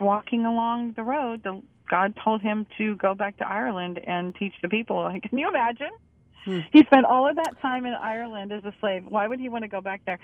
walking 0.00 0.44
along 0.46 0.94
the 0.96 1.02
road, 1.02 1.42
the 1.42 1.62
God 1.88 2.14
told 2.22 2.42
him 2.42 2.66
to 2.78 2.96
go 2.96 3.14
back 3.14 3.36
to 3.38 3.48
Ireland 3.48 4.00
and 4.04 4.34
teach 4.34 4.54
the 4.62 4.68
people. 4.68 5.08
Can 5.28 5.38
you 5.38 5.48
imagine? 5.48 5.90
He 6.72 6.84
spent 6.84 7.04
all 7.06 7.28
of 7.28 7.36
that 7.36 7.60
time 7.60 7.86
in 7.86 7.94
Ireland 7.94 8.52
as 8.52 8.64
a 8.64 8.72
slave. 8.80 9.04
Why 9.08 9.26
would 9.26 9.40
he 9.40 9.48
want 9.48 9.64
to 9.64 9.68
go 9.68 9.80
back 9.80 10.02
there? 10.06 10.18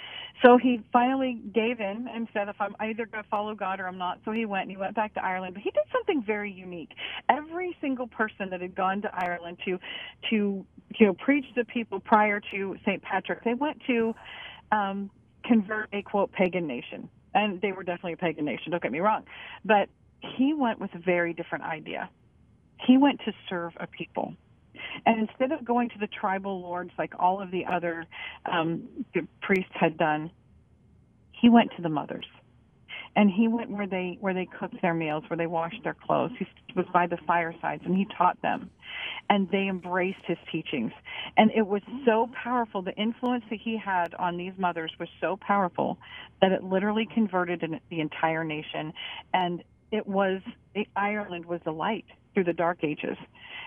So 0.45 0.59
he 0.59 0.81
finally 0.93 1.41
gave 1.53 1.81
in 1.81 2.09
and 2.13 2.29
said, 2.33 2.49
"If 2.49 2.57
I'm 2.61 2.77
either 2.81 3.07
going 3.07 3.25
to 3.25 3.29
follow 3.31 3.55
God 3.55 3.81
or 3.81 3.89
I'm 3.89 3.99
not." 3.99 4.21
So 4.25 4.33
he 4.33 4.47
went 4.47 4.63
and 4.63 4.71
he 4.71 4.77
went 4.77 4.95
back 4.95 5.15
to 5.15 5.25
Ireland. 5.25 5.55
But 5.55 5.63
he 5.63 5.71
did 5.71 5.85
something 5.93 6.23
very 6.23 6.53
unique. 6.53 6.91
Every 7.29 7.77
single 7.81 8.07
person 8.07 8.51
that 8.51 8.61
had 8.61 8.75
gone 8.75 9.03
to 9.03 9.11
Ireland 9.15 9.59
to 9.65 9.79
to 10.31 10.67
you 10.99 11.07
know 11.07 11.15
preach 11.15 11.47
to 11.57 11.65
people 11.65 12.01
prior 12.01 12.41
to 12.53 12.77
St. 12.87 13.03
Patrick, 13.03 13.45
they 13.45 13.55
went 13.55 13.83
to 13.87 14.15
um, 14.73 15.11
convert 15.45 15.89
a 15.93 16.03
quote 16.03 16.33
pagan 16.33 16.67
nation, 16.67 17.09
and 17.35 17.61
they 17.61 17.73
were 17.73 17.83
definitely 17.83 18.15
a 18.15 18.17
pagan 18.17 18.45
nation. 18.45 18.71
Don't 18.71 18.83
get 18.83 18.93
me 18.93 19.01
wrong, 19.01 19.25
but 19.65 19.89
he 20.21 20.55
went 20.55 20.81
with 20.81 20.95
a 20.95 20.99
very 20.99 21.33
different 21.35 21.65
idea. 21.65 22.09
He 22.87 22.97
went 22.99 23.21
to 23.27 23.33
serve 23.49 23.73
a 23.79 23.87
people. 23.87 24.35
And 25.07 25.29
instead 25.29 25.53
of 25.53 25.65
going 25.65 25.89
to 25.91 25.99
the 25.99 26.07
tribal 26.07 26.61
lords 26.61 26.91
like 26.99 27.15
all 27.19 27.41
of 27.41 27.51
the 27.51 27.67
other 27.67 28.07
um, 28.51 28.89
priests 29.41 29.73
had 29.75 29.97
done, 29.97 30.31
he 31.33 31.49
went 31.49 31.71
to 31.77 31.83
the 31.83 31.89
mothers. 31.89 32.27
And 33.15 33.31
he 33.31 33.47
went 33.47 33.71
where 33.71 33.87
they 33.87 34.17
where 34.21 34.33
they 34.33 34.47
cooked 34.59 34.81
their 34.81 34.95
meals, 34.95 35.25
where 35.29 35.37
they 35.37 35.47
washed 35.47 35.83
their 35.85 35.95
clothes. 35.95 36.31
He 36.39 36.47
was 36.75 36.87
by 36.95 37.07
the 37.07 37.19
firesides, 37.27 37.83
and 37.85 37.95
he 37.95 38.07
taught 38.17 38.41
them, 38.41 38.71
and 39.29 39.51
they 39.51 39.69
embraced 39.69 40.25
his 40.27 40.39
teachings. 40.51 40.93
And 41.37 41.51
it 41.55 41.67
was 41.67 41.83
so 42.07 42.31
powerful. 42.43 42.81
The 42.81 42.95
influence 42.95 43.45
that 43.51 43.59
he 43.63 43.77
had 43.77 44.15
on 44.15 44.39
these 44.39 44.55
mothers 44.57 44.93
was 44.99 45.11
so 45.21 45.37
powerful 45.37 45.99
that 46.41 46.53
it 46.53 46.65
literally 46.65 47.07
converted 47.13 47.63
the 47.91 48.01
entire 48.01 48.45
nation. 48.45 48.95
And 49.35 49.63
it 49.91 50.07
was 50.07 50.41
Ireland 50.97 51.45
was 51.45 51.61
the 51.67 51.73
light 51.73 52.07
through 52.35 52.45
the 52.45 52.53
dark 52.53 52.83
ages. 52.83 53.17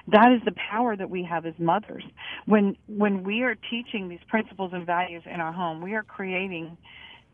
That 0.08 0.32
is 0.32 0.42
the 0.46 0.54
power 0.72 0.96
that 0.96 1.10
we 1.10 1.24
have 1.24 1.46
as 1.46 1.54
mothers. 1.58 2.04
When 2.46 2.78
when 2.88 3.24
we 3.24 3.42
are 3.42 3.56
teaching 3.56 4.08
these 4.08 4.24
principles 4.28 4.72
and 4.74 4.86
values 4.86 5.24
in 5.26 5.40
our 5.40 5.52
home, 5.52 5.82
we 5.82 5.94
are 5.96 6.04
creating 6.04 6.78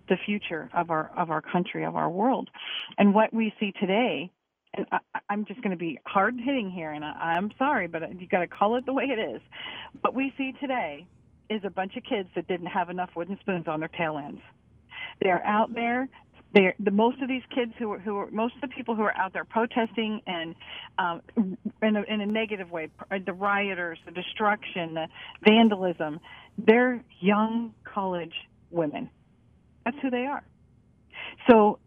the 0.08 0.18
future 0.26 0.70
of 0.74 0.90
our 0.90 1.12
of 1.18 1.30
our 1.30 1.42
country, 1.42 1.84
of 1.84 1.96
our 1.96 2.10
world. 2.10 2.50
And 2.98 3.14
what 3.14 3.34
we 3.34 3.54
see 3.60 3.74
today, 3.80 4.32
and 4.74 4.86
I, 4.92 5.00
I'm 5.30 5.46
just 5.46 5.62
going 5.62 5.72
to 5.72 5.78
be 5.78 6.00
hard 6.06 6.36
hitting 6.40 6.72
here, 6.72 6.92
and 6.92 7.04
I, 7.04 7.12
I'm 7.36 7.52
sorry, 7.58 7.88
but 7.88 8.02
you 8.20 8.28
got 8.28 8.40
to 8.40 8.48
call 8.48 8.78
it 8.78 8.86
the 8.86 8.94
way 8.94 9.06
it 9.06 9.20
is. 9.20 9.42
What 10.02 10.16
we 10.16 10.34
see 10.38 10.54
today 10.60 11.06
is 11.50 11.62
a 11.66 11.70
bunch 11.70 11.98
of 11.98 12.04
kids 12.04 12.30
that 12.36 12.48
didn't 12.48 12.68
have 12.68 12.90
enough 12.90 13.10
wooden 13.16 13.38
spoons 13.42 13.68
on 13.68 13.82
their 13.82 13.90
tail 13.90 14.18
ends. 14.18 14.42
They're 15.22 15.46
out 15.46 15.74
there. 15.74 16.08
They're, 16.54 16.76
the 16.80 16.92
most 16.92 17.22
of 17.22 17.30
these 17.30 17.44
kids 17.54 17.72
who 17.80 17.94
are, 17.94 18.00
who 18.00 18.18
are 18.18 18.30
most 18.32 18.56
of 18.56 18.62
the 18.62 18.68
people 18.68 18.96
who 18.96 19.04
are 19.04 19.16
out 19.16 19.32
there 19.34 19.46
protesting 19.46 20.22
and 20.28 20.56
um, 20.98 21.22
in, 21.82 21.96
a, 21.96 22.04
in 22.04 22.22
a 22.22 22.26
negative 22.26 22.72
way, 22.72 22.90
the 23.26 23.34
rioters, 23.34 23.98
the 24.06 24.12
destruction, 24.12 24.94
the 24.94 25.08
vandalism, 25.46 26.20
they're 26.58 27.04
young 27.20 27.74
college 27.86 28.34
women. 28.70 29.10
That's 29.86 29.98
who 30.02 30.10
they 30.10 30.26
are. 30.26 30.44
So 31.50 31.80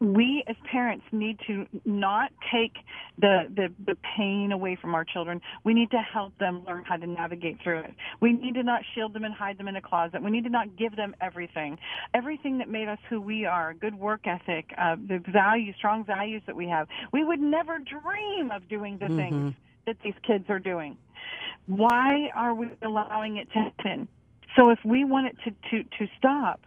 we 0.00 0.44
as 0.46 0.56
parents 0.70 1.04
need 1.10 1.38
to 1.46 1.66
not 1.84 2.30
take 2.52 2.74
the, 3.18 3.44
the 3.54 3.72
the 3.86 3.96
pain 4.16 4.52
away 4.52 4.76
from 4.80 4.94
our 4.94 5.04
children. 5.04 5.40
We 5.64 5.72
need 5.72 5.90
to 5.92 5.98
help 5.98 6.36
them 6.38 6.64
learn 6.66 6.84
how 6.84 6.96
to 6.96 7.06
navigate 7.06 7.58
through 7.62 7.80
it. 7.80 7.94
We 8.20 8.32
need 8.32 8.54
to 8.54 8.62
not 8.62 8.82
shield 8.94 9.14
them 9.14 9.24
and 9.24 9.32
hide 9.32 9.58
them 9.58 9.68
in 9.68 9.76
a 9.76 9.80
closet. 9.80 10.22
We 10.22 10.30
need 10.30 10.44
to 10.44 10.50
not 10.50 10.76
give 10.76 10.96
them 10.96 11.14
everything, 11.20 11.78
everything 12.12 12.58
that 12.58 12.68
made 12.68 12.88
us 12.88 12.98
who 13.08 13.20
we 13.20 13.46
are, 13.46 13.72
good 13.72 13.94
work 13.94 14.26
ethic, 14.26 14.66
uh, 14.76 14.96
the 14.96 15.22
values, 15.32 15.74
strong 15.78 16.04
values 16.04 16.42
that 16.46 16.56
we 16.56 16.68
have. 16.68 16.88
We 17.12 17.24
would 17.24 17.40
never 17.40 17.78
dream 17.78 18.50
of 18.50 18.68
doing 18.68 18.98
the 18.98 19.08
things 19.08 19.54
that 19.86 19.96
these 20.04 20.14
kids 20.26 20.44
are 20.50 20.58
doing. 20.58 20.98
Why 21.66 22.30
are 22.34 22.54
we 22.54 22.68
allowing 22.82 23.38
it 23.38 23.50
to 23.52 23.58
happen? 23.58 24.08
So 24.56 24.70
if 24.70 24.78
we 24.84 25.04
want 25.04 25.26
it 25.28 25.36
to 25.44 25.50
to 25.70 25.88
to 25.98 26.12
stop, 26.18 26.60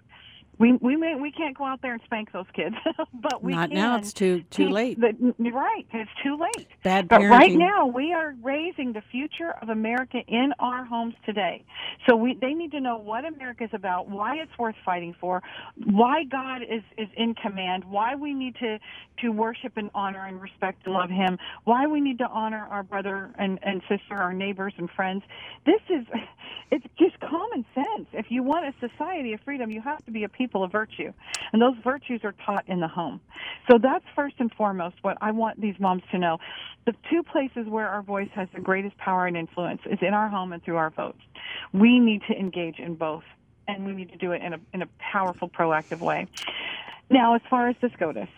we 0.59 0.73
we 0.73 0.97
may 0.97 1.15
we 1.15 1.31
can't 1.31 1.57
go 1.57 1.63
out 1.65 1.81
there 1.81 1.93
and 1.93 2.01
spank 2.05 2.31
those 2.33 2.45
kids, 2.53 2.75
but 3.13 3.41
we 3.41 3.53
Not 3.53 3.69
can 3.69 3.77
now, 3.77 3.97
it's 3.97 4.13
too- 4.13 4.41
too 4.49 4.69
late. 4.69 4.99
the- 4.99 5.33
right, 5.51 5.85
it's 5.93 6.11
too 6.21 6.37
late. 6.37 6.67
Bad 6.83 7.07
But 7.07 7.21
right 7.21 7.53
now, 7.53 7.85
we 7.87 8.13
are 8.13 8.35
raising 8.43 8.91
the 8.93 9.01
future 9.11 9.51
of 9.61 9.69
America 9.69 10.19
in 10.27 10.53
our 10.59 10.83
homes 10.83 11.15
today. 11.25 11.63
So 12.07 12.15
we 12.15 12.37
they 12.39 12.53
need 12.53 12.71
to 12.71 12.81
know 12.81 12.97
what 12.97 13.23
America 13.25 13.63
is 13.63 13.69
about, 13.73 14.09
why 14.09 14.35
it's 14.37 14.51
worth 14.59 14.75
fighting 14.85 15.15
for, 15.19 15.41
why 15.85 16.25
God 16.25 16.61
is 16.61 16.83
is 16.97 17.07
in 17.15 17.35
command, 17.35 17.85
why 17.85 18.15
we 18.15 18.33
need 18.33 18.55
to 18.57 18.79
to 19.21 19.29
worship 19.29 19.77
and 19.77 19.89
honor 19.95 20.25
and 20.25 20.41
respect 20.41 20.85
and 20.85 20.93
love 20.93 21.09
Him, 21.09 21.37
why 21.63 21.87
we 21.87 22.01
need 22.01 22.17
to 22.19 22.27
honor 22.27 22.67
our 22.69 22.83
brother 22.83 23.31
and 23.37 23.59
and 23.63 23.81
sister, 23.87 24.15
our 24.15 24.33
neighbors 24.33 24.73
and 24.77 24.89
friends. 24.91 25.23
This 25.65 25.81
is 25.89 26.05
it's 26.71 26.85
just 26.97 27.17
common 27.21 27.65
sense. 27.73 28.07
If 28.11 28.25
you 28.29 28.43
want 28.43 28.65
a 28.65 28.73
society 28.89 29.31
of 29.33 29.39
freedom, 29.45 29.71
you 29.71 29.81
have 29.81 30.03
to 30.05 30.11
be 30.11 30.23
a 30.25 30.29
people 30.29 30.48
people 30.49 30.63
of 30.63 30.71
virtue. 30.71 31.13
And 31.53 31.61
those 31.61 31.75
virtues 31.83 32.21
are 32.23 32.33
taught 32.45 32.67
in 32.67 32.79
the 32.79 32.87
home. 32.87 33.21
So 33.69 33.77
that's 33.77 34.03
first 34.15 34.35
and 34.39 34.51
foremost 34.53 34.95
what 35.03 35.17
I 35.21 35.31
want 35.31 35.61
these 35.61 35.75
moms 35.79 36.01
to 36.11 36.17
know. 36.17 36.39
The 36.87 36.93
two 37.09 37.21
places 37.21 37.67
where 37.67 37.87
our 37.87 38.01
voice 38.01 38.29
has 38.33 38.47
the 38.55 38.61
greatest 38.61 38.97
power 38.97 39.27
and 39.27 39.37
influence 39.37 39.81
is 39.85 39.99
in 40.01 40.15
our 40.15 40.27
home 40.27 40.53
and 40.53 40.63
through 40.63 40.77
our 40.77 40.89
votes. 40.89 41.19
We 41.71 41.99
need 41.99 42.23
to 42.29 42.33
engage 42.33 42.79
in 42.79 42.95
both 42.95 43.23
and 43.67 43.85
we 43.85 43.93
need 43.93 44.11
to 44.11 44.17
do 44.17 44.31
it 44.31 44.41
in 44.41 44.53
a 44.53 44.59
in 44.73 44.81
a 44.81 44.87
powerful 44.97 45.47
proactive 45.47 45.99
way. 45.99 46.25
Now, 47.11 47.35
as 47.35 47.41
far 47.47 47.69
as 47.69 47.75
the 47.81 47.89
SCOTUS, 47.89 48.29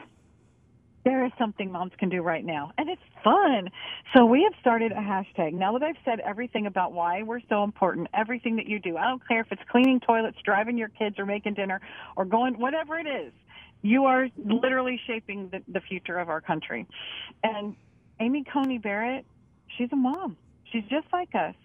there 1.04 1.26
is 1.26 1.32
something 1.38 1.72
moms 1.72 1.92
can 1.98 2.10
do 2.10 2.22
right 2.22 2.46
now, 2.46 2.72
and 2.78 2.90
it's 2.90 3.02
fun. 3.24 3.70
So 4.16 4.26
we 4.26 4.44
have 4.44 4.54
started 4.60 4.92
a 4.92 4.96
hashtag. 4.96 5.54
Now 5.54 5.74
that 5.74 5.84
I've 5.84 5.96
said 6.06 6.20
everything 6.20 6.68
about 6.68 6.94
why 6.94 7.24
we're 7.24 7.42
so 7.50 7.64
important, 7.64 8.08
everything 8.14 8.56
that 8.58 8.68
you 8.68 8.80
do, 8.80 8.98
I 8.98 9.06
don't 9.06 9.26
care 9.28 9.42
if 9.42 9.48
it's 9.52 9.62
cleaning 9.70 10.00
toilets, 10.00 10.38
driving 10.44 10.78
your 10.78 10.90
kids, 10.90 11.18
or 11.18 11.26
making 11.26 11.56
dinner, 11.56 11.82
or 12.16 12.26
going, 12.26 12.60
whatever 12.60 13.00
it 13.00 13.08
is, 13.08 13.34
you 13.82 14.06
are 14.06 14.28
literally 14.38 15.00
shaping 15.08 15.50
the, 15.50 15.62
the 15.72 15.82
future 15.82 16.20
of 16.20 16.30
our 16.30 16.42
country. 16.42 16.86
And 17.44 17.76
Amy 18.20 18.44
Coney 18.52 18.78
Barrett, 18.78 19.26
she's 19.78 19.90
a 19.92 19.96
mom. 19.96 20.38
She's 20.72 20.84
just 20.84 21.08
like 21.12 21.34
us, 21.36 21.56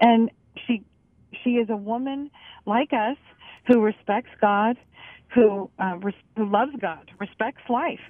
and 0.00 0.30
she 0.66 0.82
she 1.44 1.50
is 1.50 1.68
a 1.68 1.76
woman 1.76 2.30
like 2.66 2.92
us 2.92 3.16
who 3.66 3.82
respects 3.82 4.30
God, 4.40 4.78
who 5.34 5.70
uh, 5.78 5.96
res- 5.98 6.14
who 6.36 6.50
loves 6.50 6.72
God, 6.80 7.10
respects 7.18 7.62
life 7.68 8.00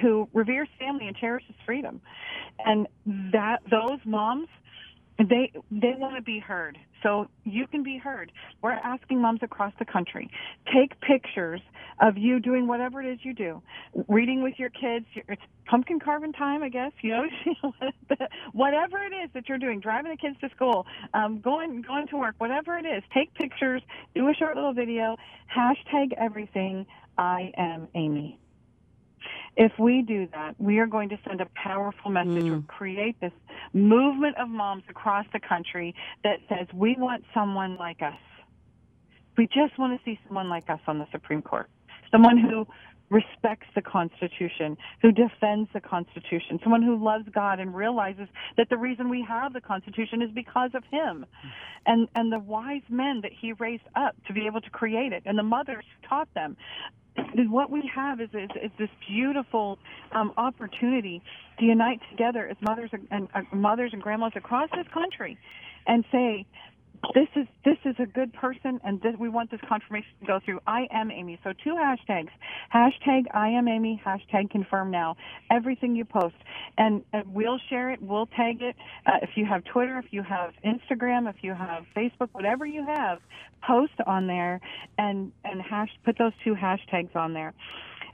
who 0.00 0.28
reveres 0.32 0.68
family 0.78 1.06
and 1.06 1.16
cherishes 1.16 1.54
freedom. 1.66 2.00
And 2.64 2.86
that 3.32 3.60
those 3.70 3.98
moms 4.04 4.48
they 5.28 5.52
they 5.70 5.94
want 5.96 6.16
to 6.16 6.22
be 6.22 6.38
heard. 6.38 6.78
So 7.02 7.28
you 7.44 7.66
can 7.66 7.82
be 7.82 7.98
heard. 7.98 8.32
We're 8.62 8.72
asking 8.72 9.20
moms 9.20 9.40
across 9.42 9.72
the 9.78 9.84
country 9.84 10.30
take 10.72 11.00
pictures 11.00 11.60
of 12.00 12.16
you 12.16 12.40
doing 12.40 12.66
whatever 12.66 13.02
it 13.02 13.12
is 13.12 13.18
you 13.22 13.34
do, 13.34 13.62
reading 14.08 14.42
with 14.42 14.54
your 14.58 14.70
kids. 14.70 15.04
It's 15.14 15.42
pumpkin 15.66 16.00
carving 16.00 16.32
time, 16.32 16.62
I 16.62 16.68
guess. 16.68 16.92
You 17.02 17.26
know, 17.62 17.72
whatever 18.52 18.98
it 18.98 19.12
is 19.12 19.30
that 19.34 19.48
you're 19.48 19.58
doing, 19.58 19.80
driving 19.80 20.10
the 20.10 20.16
kids 20.16 20.36
to 20.40 20.48
school, 20.50 20.86
um, 21.14 21.40
going 21.40 21.82
going 21.82 22.06
to 22.08 22.16
work, 22.16 22.36
whatever 22.38 22.78
it 22.78 22.86
is. 22.86 23.02
Take 23.12 23.34
pictures, 23.34 23.82
do 24.14 24.28
a 24.28 24.34
short 24.34 24.54
little 24.56 24.72
video, 24.72 25.16
hashtag 25.54 26.12
everything. 26.16 26.86
I 27.18 27.52
am 27.56 27.88
Amy. 27.94 28.39
If 29.56 29.72
we 29.78 30.02
do 30.02 30.28
that, 30.32 30.54
we 30.58 30.78
are 30.78 30.86
going 30.86 31.08
to 31.10 31.18
send 31.26 31.40
a 31.40 31.46
powerful 31.54 32.10
message 32.10 32.44
mm. 32.44 32.58
or 32.58 32.62
create 32.62 33.20
this 33.20 33.32
movement 33.72 34.36
of 34.38 34.48
moms 34.48 34.84
across 34.88 35.26
the 35.32 35.40
country 35.40 35.94
that 36.24 36.38
says 36.48 36.66
we 36.72 36.96
want 36.98 37.24
someone 37.34 37.76
like 37.76 38.02
us. 38.02 38.18
We 39.36 39.46
just 39.46 39.78
want 39.78 39.98
to 39.98 40.04
see 40.04 40.18
someone 40.26 40.48
like 40.48 40.68
us 40.68 40.80
on 40.86 40.98
the 40.98 41.06
Supreme 41.12 41.42
Court. 41.42 41.68
Someone 42.10 42.38
who 42.38 42.66
respects 43.10 43.66
the 43.74 43.82
Constitution, 43.82 44.76
who 45.02 45.10
defends 45.10 45.68
the 45.74 45.80
Constitution, 45.80 46.60
someone 46.62 46.82
who 46.82 47.02
loves 47.02 47.24
God 47.32 47.58
and 47.58 47.74
realizes 47.74 48.28
that 48.56 48.68
the 48.70 48.76
reason 48.76 49.08
we 49.08 49.24
have 49.28 49.52
the 49.52 49.60
Constitution 49.60 50.22
is 50.22 50.30
because 50.30 50.70
of 50.74 50.84
Him, 50.90 51.26
and 51.86 52.08
and 52.14 52.32
the 52.32 52.38
wise 52.38 52.82
men 52.88 53.20
that 53.22 53.32
He 53.32 53.52
raised 53.54 53.88
up 53.96 54.14
to 54.26 54.32
be 54.32 54.46
able 54.46 54.60
to 54.60 54.70
create 54.70 55.12
it, 55.12 55.24
and 55.26 55.36
the 55.36 55.42
mothers 55.42 55.84
who 55.84 56.08
taught 56.08 56.32
them 56.34 56.56
what 57.48 57.70
we 57.70 57.90
have 57.94 58.20
is, 58.20 58.28
is, 58.32 58.50
is 58.62 58.70
this 58.78 58.90
beautiful 59.08 59.78
um, 60.12 60.32
opportunity 60.36 61.22
to 61.58 61.64
unite 61.64 62.00
together 62.10 62.48
as 62.48 62.56
mothers 62.60 62.90
and, 62.92 63.06
and 63.10 63.28
uh, 63.34 63.42
mothers 63.52 63.90
and 63.92 64.02
grandmas 64.02 64.32
across 64.36 64.68
this 64.74 64.86
country, 64.92 65.38
and 65.86 66.04
say, 66.12 66.46
this 67.14 67.28
is 67.34 67.46
this 67.64 67.78
is 67.84 67.96
a 67.98 68.06
good 68.06 68.32
person 68.32 68.80
and 68.84 69.02
we 69.18 69.28
want 69.28 69.50
this 69.50 69.60
confirmation 69.68 70.10
to 70.20 70.26
go 70.26 70.40
through. 70.44 70.60
I 70.66 70.86
am 70.92 71.10
amy. 71.10 71.38
So 71.42 71.52
two 71.52 71.74
hashtags. 71.74 72.28
Hashtag 72.74 73.24
i 73.34 73.48
am 73.48 73.68
amy 73.68 74.00
hashtag 74.04 74.50
confirm 74.50 74.90
now. 74.90 75.16
Everything 75.50 75.96
you 75.96 76.04
post. 76.04 76.34
And, 76.78 77.02
and 77.12 77.34
we'll 77.34 77.58
share 77.68 77.90
it 77.90 78.02
we'll 78.02 78.26
tag 78.26 78.62
it. 78.62 78.76
Uh, 79.06 79.12
if 79.22 79.30
you 79.36 79.46
have 79.46 79.64
twitter 79.64 79.98
if 79.98 80.12
you 80.12 80.22
have 80.22 80.52
instagram 80.64 81.28
if 81.28 81.36
you 81.42 81.54
have 81.54 81.84
facebook 81.96 82.28
whatever 82.32 82.66
you 82.66 82.84
have 82.84 83.18
post 83.66 83.92
on 84.06 84.26
there 84.26 84.60
and 84.98 85.32
and 85.44 85.60
hash 85.62 85.90
put 86.04 86.18
those 86.18 86.32
two 86.44 86.54
hashtags 86.54 87.14
on 87.16 87.32
there. 87.32 87.54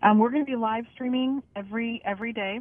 Um, 0.03 0.19
we're 0.19 0.31
going 0.31 0.45
to 0.45 0.51
be 0.51 0.57
live 0.57 0.85
streaming 0.95 1.43
every 1.57 2.01
every 2.05 2.33
day 2.33 2.61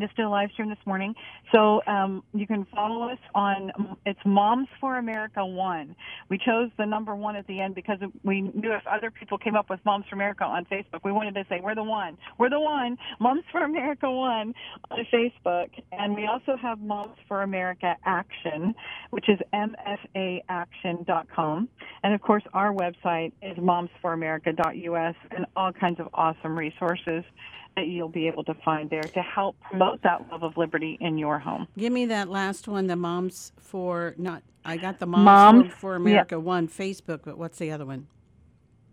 just 0.00 0.16
did 0.16 0.24
a 0.24 0.28
live 0.28 0.50
stream 0.52 0.68
this 0.68 0.78
morning. 0.86 1.14
So 1.52 1.82
um, 1.86 2.22
you 2.32 2.46
can 2.46 2.66
follow 2.74 3.08
us 3.08 3.18
on 3.34 3.72
it's 4.04 4.20
Moms 4.24 4.68
for 4.80 4.98
America 4.98 5.44
One. 5.44 5.94
We 6.28 6.38
chose 6.38 6.70
the 6.78 6.86
number 6.86 7.14
one 7.14 7.36
at 7.36 7.46
the 7.46 7.60
end 7.60 7.74
because 7.74 7.98
we 8.24 8.40
knew 8.42 8.72
if 8.72 8.86
other 8.86 9.10
people 9.10 9.38
came 9.38 9.56
up 9.56 9.70
with 9.70 9.80
Moms 9.84 10.04
for 10.08 10.16
America 10.16 10.44
on 10.44 10.64
Facebook, 10.66 11.00
we 11.04 11.12
wanted 11.12 11.34
to 11.34 11.44
say 11.48 11.60
we're 11.62 11.74
the 11.74 11.82
one. 11.82 12.16
We're 12.38 12.50
the 12.50 12.60
one. 12.60 12.96
Moms 13.20 13.44
for 13.50 13.64
America 13.64 14.10
One 14.10 14.54
on 14.90 15.06
Facebook, 15.12 15.70
and 15.92 16.14
we 16.14 16.26
also 16.26 16.56
have 16.60 16.80
Moms 16.80 17.16
for 17.26 17.42
America 17.42 17.96
Action, 18.04 18.74
which 19.10 19.28
is 19.28 19.38
mfaaction.com, 19.52 21.68
and 22.02 22.14
of 22.14 22.20
course 22.20 22.42
our 22.52 22.72
website 22.72 23.32
is 23.42 23.56
momsforamerica.us, 23.58 25.14
and 25.30 25.46
all 25.56 25.72
kinds 25.72 26.00
of 26.00 26.08
awesome 26.14 26.58
resources 26.58 27.24
that 27.78 27.86
you'll 27.86 28.08
be 28.08 28.26
able 28.26 28.42
to 28.42 28.54
find 28.64 28.90
there 28.90 29.04
to 29.04 29.22
help 29.22 29.54
promote 29.60 30.02
that 30.02 30.28
love 30.32 30.42
of 30.42 30.56
liberty 30.56 30.98
in 31.00 31.16
your 31.16 31.38
home. 31.38 31.68
Give 31.78 31.92
me 31.92 32.06
that 32.06 32.28
last 32.28 32.66
one, 32.66 32.88
the 32.88 32.96
Moms 32.96 33.52
for 33.60 34.16
not. 34.18 34.42
I 34.64 34.78
got 34.78 34.98
the 34.98 35.06
Moms, 35.06 35.24
Moms 35.24 35.72
for, 35.74 35.94
America 35.94 36.34
yeah. 36.34 36.40
one 36.40 36.66
Facebook, 36.66 37.20
but 37.24 37.38
what's 37.38 37.58
the 37.58 37.70
other 37.70 37.86
one? 37.86 38.08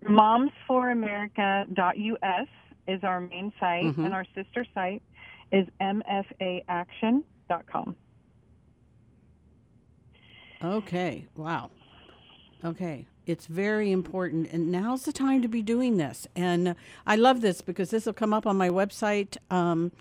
Momsforamerica.us 0.03 2.47
is 2.88 3.03
our 3.03 3.21
main 3.21 3.51
site, 3.59 3.86
mm-hmm. 3.86 4.05
and 4.05 4.13
our 4.13 4.25
sister 4.36 4.63
site 4.75 5.01
is 5.51 5.67
mfaaction.com. 5.81 7.95
Okay. 10.63 11.25
Wow. 11.36 11.71
Okay. 12.63 13.07
It's 13.26 13.47
very 13.47 13.91
important, 13.91 14.51
and 14.51 14.71
now's 14.71 15.03
the 15.03 15.11
time 15.11 15.41
to 15.41 15.47
be 15.47 15.61
doing 15.61 15.97
this. 15.97 16.28
And 16.36 16.76
I 17.07 17.15
love 17.15 17.41
this 17.41 17.61
because 17.61 17.89
this 17.89 18.05
will 18.05 18.13
come 18.13 18.34
up 18.34 18.45
on 18.45 18.55
my 18.55 18.69
website 18.69 19.38
um, 19.49 19.91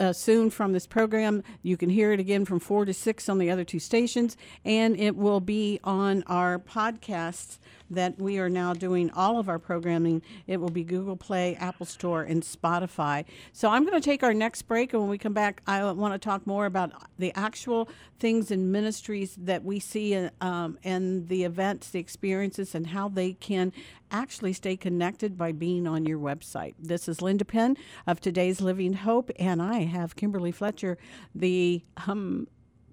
uh, 0.00 0.12
soon 0.12 0.50
from 0.50 0.72
this 0.72 0.86
program. 0.86 1.42
You 1.62 1.76
can 1.76 1.90
hear 1.90 2.12
it 2.12 2.20
again 2.20 2.44
from 2.44 2.60
four 2.60 2.84
to 2.84 2.94
six 2.94 3.28
on 3.28 3.38
the 3.38 3.50
other 3.50 3.64
two 3.64 3.78
stations, 3.78 4.36
and 4.64 4.98
it 4.98 5.16
will 5.16 5.40
be 5.40 5.78
on 5.84 6.22
our 6.26 6.58
podcasts 6.58 7.58
that 7.90 8.18
we 8.18 8.38
are 8.38 8.48
now 8.48 8.72
doing 8.72 9.10
all 9.10 9.38
of 9.38 9.48
our 9.48 9.58
programming. 9.58 10.22
It 10.46 10.60
will 10.60 10.70
be 10.70 10.84
Google 10.84 11.16
Play, 11.16 11.56
Apple 11.56 11.86
Store, 11.86 12.22
and 12.22 12.42
Spotify. 12.42 13.24
So 13.52 13.70
I'm 13.70 13.84
going 13.84 14.00
to 14.00 14.04
take 14.04 14.22
our 14.22 14.34
next 14.34 14.62
break, 14.62 14.92
and 14.92 15.02
when 15.02 15.10
we 15.10 15.18
come 15.18 15.34
back, 15.34 15.62
I 15.66 15.90
want 15.92 16.14
to 16.14 16.18
talk 16.18 16.46
more 16.46 16.66
about 16.66 16.92
the 17.18 17.32
actual 17.34 17.88
things 18.18 18.50
and 18.50 18.72
ministries 18.72 19.36
that 19.36 19.64
we 19.64 19.78
see 19.78 20.28
um, 20.40 20.78
and 20.82 21.28
the 21.28 21.44
events, 21.44 21.90
the 21.90 21.98
experiences, 21.98 22.74
and 22.74 22.88
how 22.88 23.08
they 23.08 23.32
can 23.34 23.72
actually 24.10 24.52
stay 24.52 24.76
connected 24.76 25.36
by 25.36 25.52
being 25.52 25.86
on 25.86 26.06
your 26.06 26.18
website. 26.18 26.74
This 26.78 27.08
is 27.08 27.20
Linda 27.20 27.44
Penn 27.44 27.76
of 28.06 28.20
Today's 28.20 28.60
Living 28.60 28.92
Hope, 28.92 29.30
and 29.38 29.60
I 29.60 29.80
have 29.84 30.16
Kimberly 30.16 30.52
Fletcher, 30.52 30.96
the 31.34 31.82
um, 32.06 32.46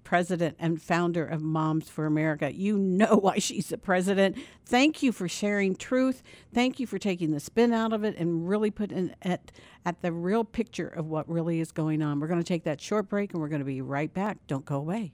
president 0.04 0.56
and 0.58 0.80
founder 0.80 1.24
of 1.24 1.42
Moms 1.42 1.88
for 1.88 2.06
America. 2.06 2.52
You 2.52 2.78
know 2.78 3.16
why 3.16 3.38
she's 3.38 3.68
the 3.68 3.78
president. 3.78 4.36
Thank 4.66 5.02
you 5.02 5.12
for 5.12 5.28
sharing 5.28 5.76
truth. 5.76 6.22
Thank 6.52 6.80
you 6.80 6.86
for 6.86 6.98
taking 6.98 7.32
the 7.32 7.40
spin 7.40 7.72
out 7.72 7.92
of 7.92 8.04
it 8.04 8.16
and 8.16 8.48
really 8.48 8.70
putting 8.70 9.14
it 9.22 9.52
at 9.84 10.02
the 10.02 10.12
real 10.12 10.44
picture 10.44 10.88
of 10.88 11.06
what 11.06 11.28
really 11.28 11.60
is 11.60 11.72
going 11.72 12.02
on. 12.02 12.20
We're 12.20 12.28
going 12.28 12.40
to 12.40 12.44
take 12.44 12.64
that 12.64 12.80
short 12.80 13.08
break 13.08 13.32
and 13.32 13.40
we're 13.40 13.48
going 13.48 13.60
to 13.60 13.64
be 13.64 13.80
right 13.80 14.12
back. 14.12 14.38
Don't 14.46 14.64
go 14.64 14.76
away. 14.76 15.12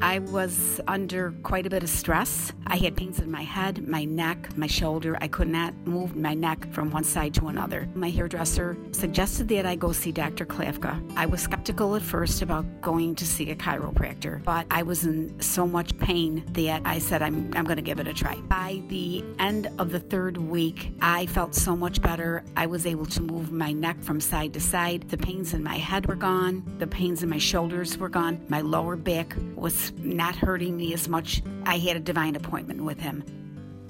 I 0.00 0.20
was 0.20 0.80
under 0.88 1.32
quite 1.42 1.66
a 1.66 1.70
bit 1.70 1.82
of 1.82 1.88
stress. 1.90 2.52
I 2.66 2.76
had 2.76 2.96
pains 2.96 3.20
in 3.20 3.30
my 3.30 3.42
head, 3.42 3.86
my 3.86 4.04
neck, 4.04 4.56
my 4.56 4.66
shoulder. 4.66 5.18
I 5.20 5.28
could 5.28 5.48
not 5.48 5.74
move 5.86 6.16
my 6.16 6.32
neck 6.32 6.72
from 6.72 6.90
one 6.90 7.04
side 7.04 7.34
to 7.34 7.48
another. 7.48 7.88
My 7.94 8.08
hairdresser 8.08 8.76
suggested 8.92 9.48
that 9.48 9.66
I 9.66 9.76
go 9.76 9.92
see 9.92 10.10
Dr. 10.10 10.46
Klafka. 10.46 11.00
I 11.16 11.26
was 11.26 11.42
skeptical 11.42 11.94
at 11.94 12.02
first 12.02 12.40
about 12.40 12.64
going 12.80 13.14
to 13.16 13.26
see 13.26 13.50
a 13.50 13.54
chiropractor, 13.54 14.42
but 14.44 14.66
I 14.70 14.82
was 14.82 15.04
in 15.04 15.38
so 15.40 15.66
much 15.66 15.96
pain 15.98 16.42
that 16.52 16.82
I 16.86 16.98
said, 16.98 17.20
I'm, 17.20 17.50
I'm 17.54 17.64
going 17.64 17.76
to 17.76 17.82
give 17.82 18.00
it 18.00 18.08
a 18.08 18.14
try. 18.14 18.36
By 18.36 18.82
the 18.88 19.22
end 19.38 19.68
of 19.78 19.92
the 19.92 20.00
third 20.00 20.38
week, 20.38 20.92
I 21.02 21.26
felt 21.26 21.54
so 21.54 21.76
much 21.76 22.00
better. 22.00 22.44
I 22.56 22.66
was 22.66 22.86
able 22.86 23.06
to 23.06 23.20
move 23.22 23.52
my 23.52 23.72
neck 23.72 24.02
from 24.02 24.20
side 24.20 24.54
to 24.54 24.60
side. 24.60 25.08
The 25.10 25.18
pains 25.18 25.52
in 25.52 25.62
my 25.62 25.76
head 25.76 26.06
were 26.06 26.16
gone, 26.16 26.64
the 26.78 26.86
pains 26.86 27.22
in 27.22 27.28
my 27.28 27.38
shoulders 27.38 27.98
were 27.98 28.08
gone, 28.08 28.40
my 28.48 28.62
lower 28.62 28.96
back 28.96 29.36
was 29.54 29.81
not 29.98 30.36
hurting 30.36 30.76
me 30.76 30.92
as 30.94 31.08
much. 31.08 31.42
I 31.64 31.78
had 31.78 31.96
a 31.96 32.00
divine 32.00 32.36
appointment 32.36 32.84
with 32.84 33.00
him. 33.00 33.41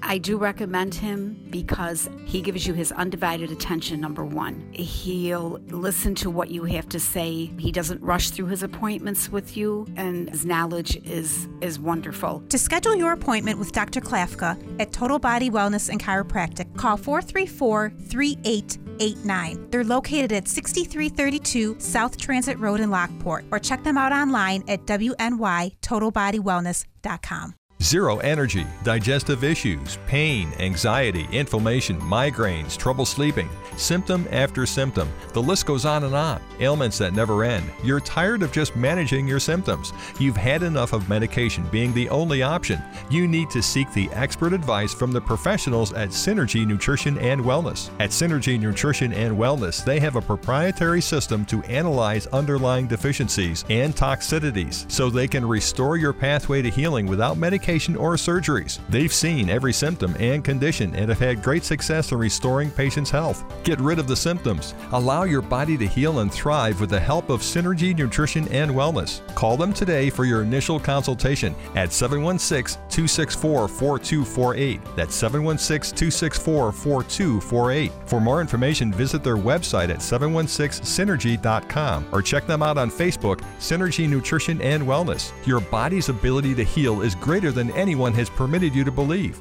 I 0.02 0.18
do 0.18 0.36
recommend 0.36 0.94
him 0.94 1.46
because 1.50 2.10
he 2.24 2.42
gives 2.42 2.66
you 2.66 2.74
his 2.74 2.90
undivided 2.92 3.52
attention, 3.52 4.00
number 4.00 4.24
one. 4.24 4.68
He'll 4.72 5.60
listen 5.68 6.14
to 6.16 6.28
what 6.28 6.50
you 6.50 6.64
have 6.64 6.88
to 6.90 7.00
say. 7.00 7.50
He 7.58 7.72
doesn't 7.72 8.02
rush 8.02 8.28
through 8.30 8.46
his 8.46 8.62
appointments 8.62 9.30
with 9.30 9.56
you, 9.56 9.86
and 9.96 10.28
his 10.28 10.44
knowledge 10.44 10.96
is, 11.04 11.48
is 11.60 11.78
wonderful. 11.78 12.42
To 12.48 12.58
schedule 12.58 12.96
your 12.96 13.12
appointment 13.12 13.58
with 13.58 13.72
Dr. 13.72 14.00
Klafka 14.00 14.58
at 14.80 14.92
Total 14.92 15.18
Body 15.18 15.50
Wellness 15.50 15.88
and 15.88 16.02
Chiropractic, 16.02 16.76
call 16.76 16.96
434 16.96 17.92
3889. 18.08 19.70
They're 19.70 19.84
located 19.84 20.32
at 20.32 20.48
6332 20.48 21.76
South 21.78 22.16
Transit 22.16 22.58
Road 22.58 22.80
in 22.80 22.90
Lockport, 22.90 23.44
or 23.50 23.58
check 23.58 23.82
them 23.84 23.96
out 23.96 24.12
online 24.12 24.62
at 24.68 24.84
WNYTotalBodyWellness.com. 24.86 27.54
Zero 27.82 28.18
energy, 28.18 28.64
digestive 28.84 29.42
issues, 29.42 29.98
pain, 30.06 30.52
anxiety, 30.60 31.26
inflammation, 31.32 32.00
migraines, 32.02 32.76
trouble 32.76 33.04
sleeping, 33.04 33.48
symptom 33.76 34.28
after 34.30 34.66
symptom. 34.66 35.08
The 35.32 35.42
list 35.42 35.66
goes 35.66 35.84
on 35.84 36.04
and 36.04 36.14
on. 36.14 36.40
Ailments 36.60 36.96
that 36.98 37.12
never 37.12 37.42
end. 37.42 37.68
You're 37.82 37.98
tired 37.98 38.44
of 38.44 38.52
just 38.52 38.76
managing 38.76 39.26
your 39.26 39.40
symptoms. 39.40 39.92
You've 40.20 40.36
had 40.36 40.62
enough 40.62 40.92
of 40.92 41.08
medication 41.08 41.66
being 41.72 41.92
the 41.92 42.08
only 42.10 42.44
option. 42.44 42.80
You 43.10 43.26
need 43.26 43.50
to 43.50 43.60
seek 43.60 43.92
the 43.92 44.08
expert 44.12 44.52
advice 44.52 44.94
from 44.94 45.10
the 45.10 45.20
professionals 45.20 45.92
at 45.92 46.10
Synergy 46.10 46.64
Nutrition 46.64 47.18
and 47.18 47.40
Wellness. 47.40 47.90
At 47.98 48.10
Synergy 48.10 48.60
Nutrition 48.60 49.12
and 49.12 49.36
Wellness, 49.36 49.84
they 49.84 49.98
have 49.98 50.14
a 50.14 50.22
proprietary 50.22 51.00
system 51.00 51.44
to 51.46 51.64
analyze 51.64 52.28
underlying 52.28 52.86
deficiencies 52.86 53.64
and 53.70 53.92
toxicities 53.92 54.88
so 54.88 55.10
they 55.10 55.26
can 55.26 55.44
restore 55.44 55.96
your 55.96 56.12
pathway 56.12 56.62
to 56.62 56.70
healing 56.70 57.06
without 57.06 57.36
medication 57.36 57.71
or 57.72 58.16
surgeries. 58.16 58.78
They've 58.88 59.12
seen 59.12 59.48
every 59.48 59.72
symptom 59.72 60.14
and 60.18 60.44
condition 60.44 60.94
and 60.94 61.08
have 61.08 61.18
had 61.18 61.42
great 61.42 61.64
success 61.64 62.12
in 62.12 62.18
restoring 62.18 62.70
patients' 62.70 63.10
health. 63.10 63.44
Get 63.64 63.80
rid 63.80 63.98
of 63.98 64.06
the 64.06 64.14
symptoms. 64.14 64.74
Allow 64.92 65.24
your 65.24 65.42
body 65.42 65.76
to 65.78 65.86
heal 65.86 66.18
and 66.18 66.32
thrive 66.32 66.80
with 66.80 66.90
the 66.90 67.00
help 67.00 67.30
of 67.30 67.40
Synergy 67.40 67.96
Nutrition 67.96 68.46
and 68.48 68.70
Wellness. 68.70 69.22
Call 69.34 69.56
them 69.56 69.72
today 69.72 70.10
for 70.10 70.24
your 70.24 70.42
initial 70.42 70.78
consultation 70.78 71.54
at 71.74 71.92
716 71.92 72.80
264 72.90 73.68
4248. 73.68 74.80
That's 74.94 75.14
716 75.14 75.96
264 75.96 76.72
4248. 76.72 77.92
For 78.06 78.20
more 78.20 78.40
information, 78.40 78.92
visit 78.92 79.24
their 79.24 79.36
website 79.36 79.88
at 79.88 79.98
716synergy.com 79.98 82.06
or 82.12 82.22
check 82.22 82.46
them 82.46 82.62
out 82.62 82.78
on 82.78 82.90
Facebook, 82.90 83.40
Synergy 83.58 84.08
Nutrition 84.08 84.60
and 84.60 84.82
Wellness. 84.82 85.32
Your 85.46 85.60
body's 85.60 86.08
ability 86.08 86.54
to 86.54 86.64
heal 86.64 87.02
is 87.02 87.14
greater 87.14 87.52
than 87.52 87.61
anyone 87.70 88.12
has 88.14 88.28
permitted 88.28 88.74
you 88.74 88.84
to 88.84 88.90
believe. 88.90 89.40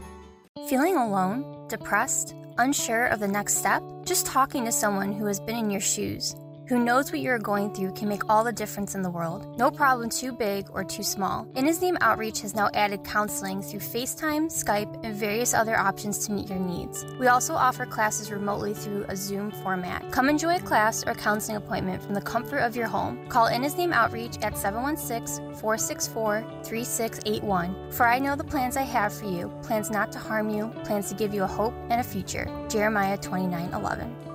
Feeling 0.69 0.95
alone, 0.95 1.67
depressed, 1.67 2.35
unsure 2.57 3.07
of 3.07 3.19
the 3.19 3.27
next 3.27 3.55
step? 3.55 3.81
Just 4.05 4.25
talking 4.25 4.63
to 4.65 4.71
someone 4.71 5.11
who 5.11 5.25
has 5.25 5.39
been 5.39 5.55
in 5.55 5.71
your 5.71 5.81
shoes 5.81 6.35
who 6.71 6.79
knows 6.79 7.11
what 7.11 7.19
you're 7.19 7.37
going 7.37 7.69
through 7.73 7.91
can 7.91 8.07
make 8.07 8.29
all 8.29 8.45
the 8.45 8.51
difference 8.53 8.95
in 8.95 9.01
the 9.01 9.09
world. 9.09 9.45
No 9.59 9.69
problem 9.69 10.09
too 10.09 10.31
big 10.31 10.67
or 10.71 10.85
too 10.85 11.03
small. 11.03 11.45
In 11.55 11.65
His 11.65 11.81
Name 11.81 11.97
Outreach 11.99 12.39
has 12.43 12.55
now 12.55 12.69
added 12.73 13.03
counseling 13.03 13.61
through 13.61 13.81
FaceTime, 13.81 14.45
Skype, 14.45 15.03
and 15.03 15.13
various 15.13 15.53
other 15.53 15.77
options 15.77 16.25
to 16.25 16.31
meet 16.31 16.47
your 16.47 16.59
needs. 16.59 17.05
We 17.19 17.27
also 17.27 17.55
offer 17.55 17.85
classes 17.85 18.31
remotely 18.31 18.73
through 18.73 19.03
a 19.09 19.17
Zoom 19.17 19.51
format. 19.51 20.09
Come 20.13 20.29
enjoy 20.29 20.55
a 20.55 20.59
class 20.61 21.03
or 21.05 21.13
counseling 21.13 21.57
appointment 21.57 22.01
from 22.01 22.13
the 22.13 22.21
comfort 22.21 22.59
of 22.59 22.73
your 22.73 22.87
home. 22.87 23.27
Call 23.27 23.47
In 23.47 23.63
His 23.63 23.75
Name 23.75 23.91
Outreach 23.91 24.37
at 24.41 24.57
716 24.57 25.53
464 25.55 26.39
3681. 26.63 27.91
For 27.91 28.07
I 28.07 28.17
know 28.17 28.37
the 28.37 28.45
plans 28.45 28.77
I 28.77 28.83
have 28.83 29.11
for 29.11 29.25
you 29.25 29.51
plans 29.61 29.91
not 29.91 30.09
to 30.13 30.19
harm 30.19 30.49
you, 30.49 30.69
plans 30.85 31.09
to 31.09 31.15
give 31.15 31.33
you 31.33 31.43
a 31.43 31.47
hope 31.47 31.73
and 31.89 31.99
a 31.99 32.03
future. 32.05 32.47
Jeremiah 32.69 33.17
29 33.17 33.73
11. 33.73 34.30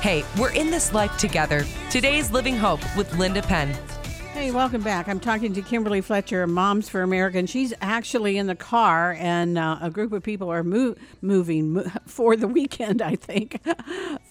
Hey, 0.00 0.24
we're 0.38 0.52
in 0.52 0.70
this 0.70 0.92
life 0.92 1.16
together. 1.16 1.64
Today's 1.90 2.30
Living 2.32 2.56
Hope 2.56 2.80
with 2.96 3.14
Linda 3.16 3.40
Penn. 3.42 3.68
Hey, 4.32 4.50
welcome 4.50 4.82
back. 4.82 5.06
I'm 5.06 5.20
talking 5.20 5.52
to 5.52 5.62
Kimberly 5.62 6.00
Fletcher, 6.00 6.46
Moms 6.46 6.88
for 6.88 7.02
America, 7.02 7.38
and 7.38 7.48
she's 7.48 7.72
actually 7.80 8.36
in 8.36 8.46
the 8.46 8.56
car, 8.56 9.16
and 9.20 9.58
uh, 9.58 9.78
a 9.80 9.90
group 9.90 10.12
of 10.12 10.22
people 10.22 10.50
are 10.50 10.64
mo- 10.64 10.96
moving 11.22 11.74
mo- 11.74 11.84
for 12.06 12.36
the 12.36 12.48
weekend, 12.48 13.00
I 13.00 13.14
think, 13.14 13.60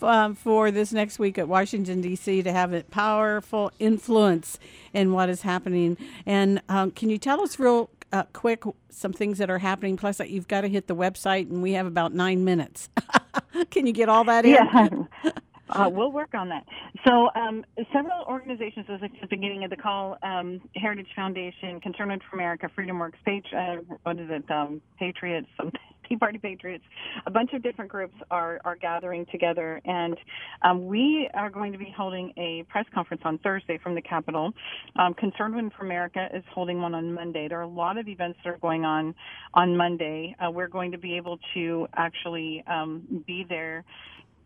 um, 0.02 0.36
for 0.36 0.72
this 0.72 0.92
next 0.92 1.20
week 1.20 1.38
at 1.38 1.48
Washington, 1.48 2.02
D.C., 2.02 2.44
to 2.44 2.52
have 2.52 2.74
a 2.74 2.84
powerful 2.84 3.72
influence 3.80 4.60
in 4.94 5.14
what 5.14 5.30
is 5.30 5.44
happening. 5.44 5.96
And 6.26 6.62
um, 6.68 6.92
can 6.92 7.10
you 7.10 7.18
tell 7.18 7.42
us 7.42 7.60
real 7.60 7.90
uh, 8.12 8.24
quick 8.34 8.64
some 8.90 9.14
things 9.14 9.38
that 9.38 9.50
are 9.50 9.60
happening? 9.60 9.98
Plus, 9.98 10.18
that 10.18 10.30
you've 10.30 10.48
got 10.48 10.62
to 10.62 10.68
hit 10.70 10.88
the 10.88 10.96
website, 10.96 11.50
and 11.50 11.62
we 11.62 11.74
have 11.74 11.86
about 11.86 12.14
nine 12.14 12.44
minutes. 12.44 12.90
can 13.72 13.88
you 13.88 13.94
get 13.94 14.10
all 14.10 14.24
that 14.26 14.46
in? 14.46 14.52
Yeah. 14.52 15.32
Uh, 15.70 15.90
we'll 15.92 16.12
work 16.12 16.34
on 16.34 16.50
that. 16.50 16.66
So, 17.06 17.30
um, 17.36 17.64
several 17.94 18.24
organizations, 18.28 18.86
as 18.90 18.98
I 18.98 19.08
said 19.08 19.12
at 19.16 19.30
the 19.30 19.36
beginning 19.36 19.64
of 19.64 19.70
the 19.70 19.78
call, 19.78 20.18
um, 20.24 20.62
Heritage 20.76 21.08
Foundation, 21.16 21.80
Concerned 21.82 22.22
for 22.30 22.36
America, 22.36 22.70
Freedom 22.74 22.98
Works, 22.98 23.20
Page, 23.26 23.46
uh, 23.56 23.78
what 24.04 24.20
is 24.20 24.30
it, 24.30 24.50
um, 24.50 24.82
Patriots, 24.98 25.48
Tea 26.10 26.16
Party 26.16 26.40
Patriots, 26.40 26.84
a 27.28 27.32
bunch 27.32 27.54
of 27.54 27.62
different 27.62 27.92
groups 27.92 28.16
are, 28.32 28.60
are 28.66 28.76
gathering 28.76 29.28
together, 29.32 29.80
and 29.86 30.18
um, 30.64 30.88
we 30.88 31.30
are 31.36 31.52
going 31.52 31.72
to 31.72 31.78
be 31.78 31.94
holding 31.96 32.34
a 32.36 32.64
press 32.68 32.86
conference 32.94 33.22
on 33.26 33.38
Thursday 33.38 33.78
from 33.78 33.94
the 33.94 34.02
Capitol. 34.02 34.52
Um, 34.96 35.14
Concerned 35.14 35.56
Women 35.56 35.72
for 35.78 35.86
America 35.86 36.28
is 36.34 36.44
holding 36.52 36.82
one 36.82 36.96
on 36.96 37.14
Monday. 37.14 37.48
There 37.48 37.60
are 37.60 37.64
a 37.64 37.68
lot 37.68 38.00
of 38.00 38.08
events 38.08 38.40
that 38.44 38.50
are 38.50 38.58
going 38.58 38.86
on 38.86 39.14
on 39.54 39.78
Monday. 39.78 40.36
Uh, 40.40 40.50
we're 40.50 40.68
going 40.68 40.92
to 40.92 40.98
be 40.98 41.16
able 41.16 41.38
to 41.54 41.88
actually 41.96 42.64
um, 42.68 43.24
be 43.28 43.46
there 43.48 43.84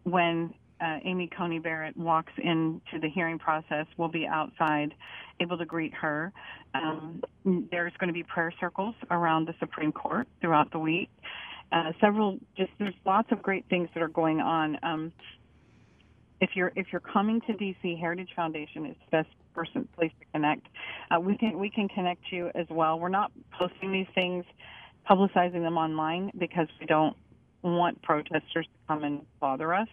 when 0.04 0.54
uh, 0.82 1.00
Amy 1.06 1.30
Coney 1.36 1.60
Barrett 1.60 1.96
walks 1.96 2.34
into 2.38 3.00
the 3.02 3.10
hearing 3.10 3.40
process, 3.40 3.86
we'll 3.98 4.10
be 4.10 4.28
outside 4.28 4.94
able 5.40 5.58
to 5.58 5.66
greet 5.66 5.94
her. 5.94 6.32
Um, 6.74 7.24
there's 7.72 7.94
going 8.00 8.08
to 8.08 8.14
be 8.14 8.24
prayer 8.24 8.54
circles 8.60 8.96
around 9.12 9.48
the 9.48 9.56
Supreme 9.60 9.92
Court 9.92 10.28
throughout 10.42 10.72
the 10.72 10.80
week. 10.80 11.10
Uh, 11.72 11.92
several, 12.00 12.38
just 12.56 12.72
there's 12.78 12.94
lots 13.06 13.32
of 13.32 13.42
great 13.42 13.66
things 13.70 13.90
that 13.94 14.04
are 14.04 14.08
going 14.08 14.40
on. 14.40 14.78
Um, 14.84 15.12
if 16.40 16.52
you're 16.56 16.72
if 16.76 16.88
you're 16.92 17.02
coming 17.02 17.42
to 17.42 17.54
DC, 17.54 18.00
Heritage 18.00 18.30
Foundation 18.36 18.86
is 18.86 18.96
the 19.06 19.18
best 19.18 19.30
person 19.56 19.88
place 19.96 20.12
to 20.20 20.26
connect. 20.34 20.68
Uh, 21.10 21.20
we 21.20 21.38
can 21.38 21.58
we 21.58 21.70
can 21.70 21.88
connect 21.88 22.32
you 22.32 22.52
as 22.54 22.68
well. 22.70 23.00
We're 23.00 23.10
not 23.10 23.32
posting 23.58 23.92
these 23.92 24.08
things, 24.14 24.46
publicizing 25.10 25.64
them 25.64 25.78
online 25.78 26.32
because 26.38 26.68
we 26.80 26.86
don't 26.86 27.16
want 27.64 28.02
protesters 28.02 28.66
to 28.66 28.83
come 28.88 29.04
and 29.04 29.22
bother 29.40 29.74
us. 29.74 29.88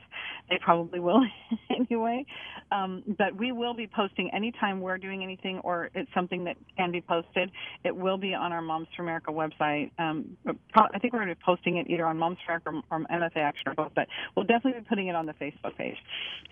They 0.48 0.58
probably 0.60 1.00
will 1.00 1.22
anyway. 1.70 2.24
Um, 2.72 3.02
but 3.18 3.36
we 3.36 3.52
will 3.52 3.74
be 3.74 3.86
posting 3.86 4.30
anytime 4.32 4.80
we're 4.80 4.98
doing 4.98 5.22
anything 5.22 5.60
or 5.60 5.90
it's 5.94 6.10
something 6.14 6.44
that 6.44 6.56
can 6.76 6.90
be 6.90 7.00
posted. 7.00 7.50
It 7.84 7.94
will 7.94 8.18
be 8.18 8.34
on 8.34 8.52
our 8.52 8.62
Moms 8.62 8.88
for 8.96 9.02
America 9.02 9.30
website. 9.32 9.90
Um, 9.98 10.36
I 10.46 10.98
think 10.98 11.12
we're 11.12 11.20
going 11.20 11.28
to 11.28 11.34
be 11.34 11.42
posting 11.44 11.76
it 11.78 11.88
either 11.88 12.06
on 12.06 12.18
Moms 12.18 12.38
for 12.44 12.52
America 12.52 12.82
or 12.90 13.00
MFA 13.00 13.36
Action 13.36 13.68
or 13.68 13.74
both, 13.74 13.92
but 13.94 14.06
we'll 14.36 14.46
definitely 14.46 14.80
be 14.80 14.86
putting 14.88 15.08
it 15.08 15.14
on 15.14 15.26
the 15.26 15.34
Facebook 15.34 15.76
page. 15.76 15.96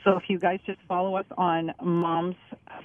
So 0.04 0.16
if 0.16 0.24
you 0.28 0.38
guys 0.38 0.60
just 0.66 0.78
follow 0.88 1.16
us 1.16 1.26
on 1.36 1.72
Moms 1.82 2.36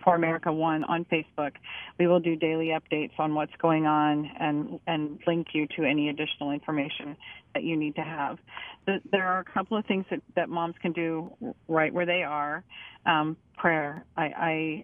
for 0.03 0.15
America 0.15 0.51
1 0.51 0.83
on 0.83 1.05
Facebook, 1.05 1.51
we 1.99 2.07
will 2.07 2.19
do 2.19 2.35
daily 2.35 2.71
updates 2.73 3.11
on 3.19 3.33
what's 3.35 3.53
going 3.61 3.85
on 3.85 4.29
and, 4.39 4.79
and 4.87 5.19
link 5.25 5.47
you 5.53 5.67
to 5.77 5.83
any 5.83 6.09
additional 6.09 6.51
information 6.51 7.15
that 7.53 7.63
you 7.63 7.77
need 7.77 7.95
to 7.95 8.01
have. 8.01 8.37
There 9.11 9.25
are 9.25 9.42
a 9.47 9.53
couple 9.53 9.77
of 9.77 9.85
things 9.85 10.05
that, 10.09 10.21
that 10.35 10.49
moms 10.49 10.75
can 10.81 10.91
do 10.91 11.31
right 11.67 11.93
where 11.93 12.05
they 12.05 12.23
are. 12.23 12.63
Um, 13.05 13.37
prayer. 13.57 14.05
I 14.17 14.23
I, 14.23 14.83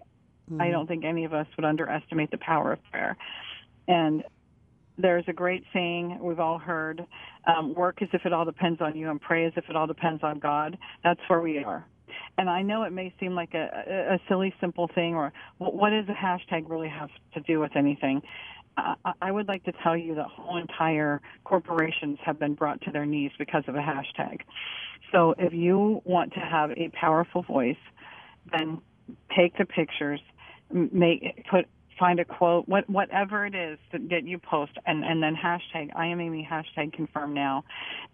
mm. 0.50 0.60
I 0.60 0.70
don't 0.70 0.86
think 0.86 1.04
any 1.04 1.24
of 1.24 1.32
us 1.32 1.46
would 1.56 1.64
underestimate 1.64 2.30
the 2.30 2.38
power 2.38 2.72
of 2.72 2.78
prayer. 2.90 3.16
And 3.88 4.22
there's 4.98 5.24
a 5.28 5.32
great 5.32 5.64
saying 5.72 6.18
we've 6.20 6.40
all 6.40 6.58
heard: 6.58 7.04
um, 7.46 7.74
"Work 7.74 8.02
as 8.02 8.08
if 8.12 8.22
it 8.24 8.32
all 8.32 8.44
depends 8.44 8.80
on 8.80 8.96
you, 8.96 9.10
and 9.10 9.20
pray 9.20 9.46
as 9.46 9.52
if 9.56 9.64
it 9.68 9.76
all 9.76 9.86
depends 9.86 10.22
on 10.22 10.38
God." 10.38 10.78
That's 11.02 11.20
where 11.28 11.40
we 11.40 11.64
are. 11.64 11.86
And 12.38 12.48
I 12.50 12.62
know 12.62 12.82
it 12.84 12.92
may 12.92 13.12
seem 13.20 13.34
like 13.34 13.54
a, 13.54 13.68
a, 13.86 14.14
a 14.14 14.18
silly, 14.28 14.52
simple 14.60 14.88
thing, 14.94 15.14
or 15.14 15.32
what 15.58 15.90
does 15.90 16.06
a 16.08 16.12
hashtag 16.12 16.68
really 16.68 16.88
have 16.88 17.10
to 17.34 17.40
do 17.40 17.60
with 17.60 17.76
anything? 17.76 18.22
I 19.20 19.30
would 19.30 19.48
like 19.48 19.64
to 19.64 19.72
tell 19.82 19.96
you 19.96 20.14
that 20.16 20.26
whole 20.26 20.56
entire 20.56 21.20
corporations 21.44 22.18
have 22.24 22.38
been 22.38 22.54
brought 22.54 22.80
to 22.82 22.90
their 22.90 23.06
knees 23.06 23.32
because 23.38 23.64
of 23.66 23.74
a 23.74 23.78
hashtag. 23.78 24.40
So 25.12 25.34
if 25.38 25.52
you 25.52 26.02
want 26.04 26.32
to 26.34 26.40
have 26.40 26.70
a 26.72 26.88
powerful 26.90 27.42
voice, 27.42 27.76
then 28.52 28.80
take 29.36 29.56
the 29.58 29.64
pictures, 29.64 30.20
make 30.72 31.44
put 31.50 31.66
find 32.00 32.18
a 32.18 32.24
quote, 32.24 32.66
what 32.66 32.88
whatever 32.88 33.44
it 33.46 33.54
is 33.54 33.78
that, 33.92 34.08
that 34.08 34.26
you 34.26 34.38
post, 34.38 34.72
and 34.86 35.04
and 35.04 35.22
then 35.22 35.36
hashtag 35.36 35.90
I 35.94 36.06
am 36.06 36.20
Amy 36.20 36.48
hashtag 36.50 36.94
confirm 36.94 37.34
now. 37.34 37.62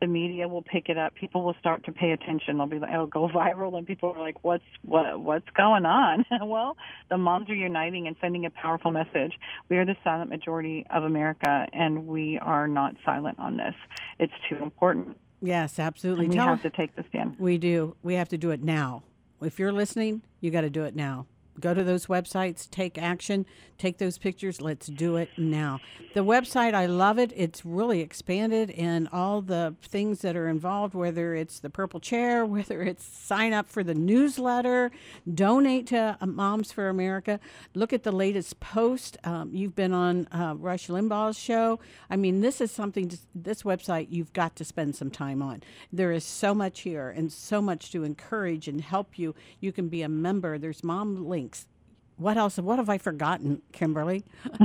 The 0.01 0.09
media 0.09 0.49
will 0.49 0.63
pick 0.63 0.89
it 0.89 0.99
up. 0.99 1.15
People 1.15 1.45
will 1.45 1.55
start 1.61 1.85
to 1.85 1.93
pay 1.93 2.11
attention. 2.11 2.59
They'll 2.59 2.67
be 2.67 2.81
like, 2.81 2.93
it'll 2.93 3.07
go 3.07 3.29
viral, 3.35 3.79
and 3.79 3.87
people 3.87 4.13
are 4.15 4.21
like, 4.21 4.45
what's 4.45 4.65
what 4.83 5.21
what's 5.21 5.49
going 5.57 5.87
on? 5.87 6.25
well, 6.43 6.77
the 7.09 7.17
moms 7.17 7.49
are 7.49 7.55
uniting 7.55 8.09
and 8.09 8.17
sending 8.21 8.45
a 8.45 8.51
powerful 8.51 8.91
message. 8.91 9.33
We 9.71 9.77
are 9.79 9.87
the 9.87 9.97
silent 10.03 10.29
majority 10.29 10.85
of 10.91 11.05
America, 11.05 11.67
and 11.73 12.07
we 12.07 12.39
are 12.43 12.67
not 12.67 12.97
silent 13.05 13.39
on 13.39 13.57
this. 13.57 13.75
It's 14.19 14.33
too 14.51 14.57
important. 14.57 15.17
Yes, 15.41 15.79
absolutely. 15.79 16.25
And 16.25 16.35
we 16.35 16.39
Tell 16.39 16.49
have 16.49 16.63
to 16.63 16.71
take 16.71 16.97
the 16.97 17.05
stand. 17.09 17.37
We 17.39 17.57
do. 17.57 17.95
We 18.03 18.15
have 18.15 18.29
to 18.31 18.39
do 18.39 18.51
it 18.51 18.63
now. 18.63 19.05
If 19.41 19.59
you're 19.59 19.73
listening, 19.73 20.23
you 20.41 20.51
got 20.51 20.63
to 20.63 20.71
do 20.71 20.85
it 20.85 20.97
now 20.97 21.27
go 21.61 21.75
to 21.75 21.85
those 21.85 22.07
websites, 22.07 22.71
take 22.71 22.99
action, 22.99 23.47
take 23.79 23.99
those 23.99 24.19
pictures. 24.19 24.61
Let's 24.61 24.87
do 24.87 25.17
it 25.17 25.31
now. 25.37 25.81
The 26.15 26.25
website, 26.25 26.75
I 26.75 26.87
love 26.87 27.19
it. 27.19 27.33
It's 27.37 27.65
really 27.65 28.01
expanded 28.01 28.71
in 28.71 29.09
all 29.09 29.43
the 29.43 29.75
things 29.83 30.23
that 30.23 30.37
are 30.37 30.49
involved, 30.49 30.95
whether 30.95 31.35
it's 31.35 31.61
the 31.61 31.71
purple 31.71 32.01
chair, 32.01 32.45
whether 32.57 32.83
it's 32.83 33.05
sign 33.05 33.53
up 33.53 33.69
for 33.69 33.83
the 33.83 33.95
newsletter, 33.95 34.91
donate 35.33 35.87
to 35.89 36.17
uh, 36.21 36.27
Moms 36.27 36.73
for 36.73 36.89
America. 36.89 37.41
Look 37.75 37.93
at 37.93 38.03
the 38.03 38.13
latest 38.13 38.61
post. 38.61 39.17
Um, 39.25 39.51
you've 39.53 39.77
been 39.77 39.93
on 39.93 40.27
uh, 40.29 40.55
Rush 40.57 40.89
Limbaugh's 40.89 41.39
show. 41.39 41.79
I 42.11 42.17
mean, 42.17 42.41
this 42.41 42.61
is 42.61 42.71
something, 42.71 43.09
to, 43.09 43.19
this 43.35 43.63
website 43.63 44.09
you've 44.11 44.33
got 44.33 44.57
to 44.57 44.65
spend 44.65 44.97
some 44.97 45.11
time 45.11 45.43
on. 45.43 45.63
There 45.93 46.13
is 46.13 46.25
so 46.25 46.55
much 46.55 46.81
here 46.81 47.11
and 47.11 47.33
so 47.33 47.61
much 47.61 47.91
to 47.93 48.05
encourage 48.05 48.69
and 48.69 48.81
help 48.81 49.19
you. 49.19 49.35
You 49.61 49.73
can 49.73 49.89
be 49.89 50.03
a 50.03 50.09
member. 50.09 50.59
There's 50.59 50.83
mom 50.83 51.27
links 51.47 51.67
what 52.19 52.39
else? 52.39 52.57
What 52.57 52.79
have 52.79 52.89
I 52.89 52.97
forgotten, 52.97 53.61
Kimberly? 53.73 54.25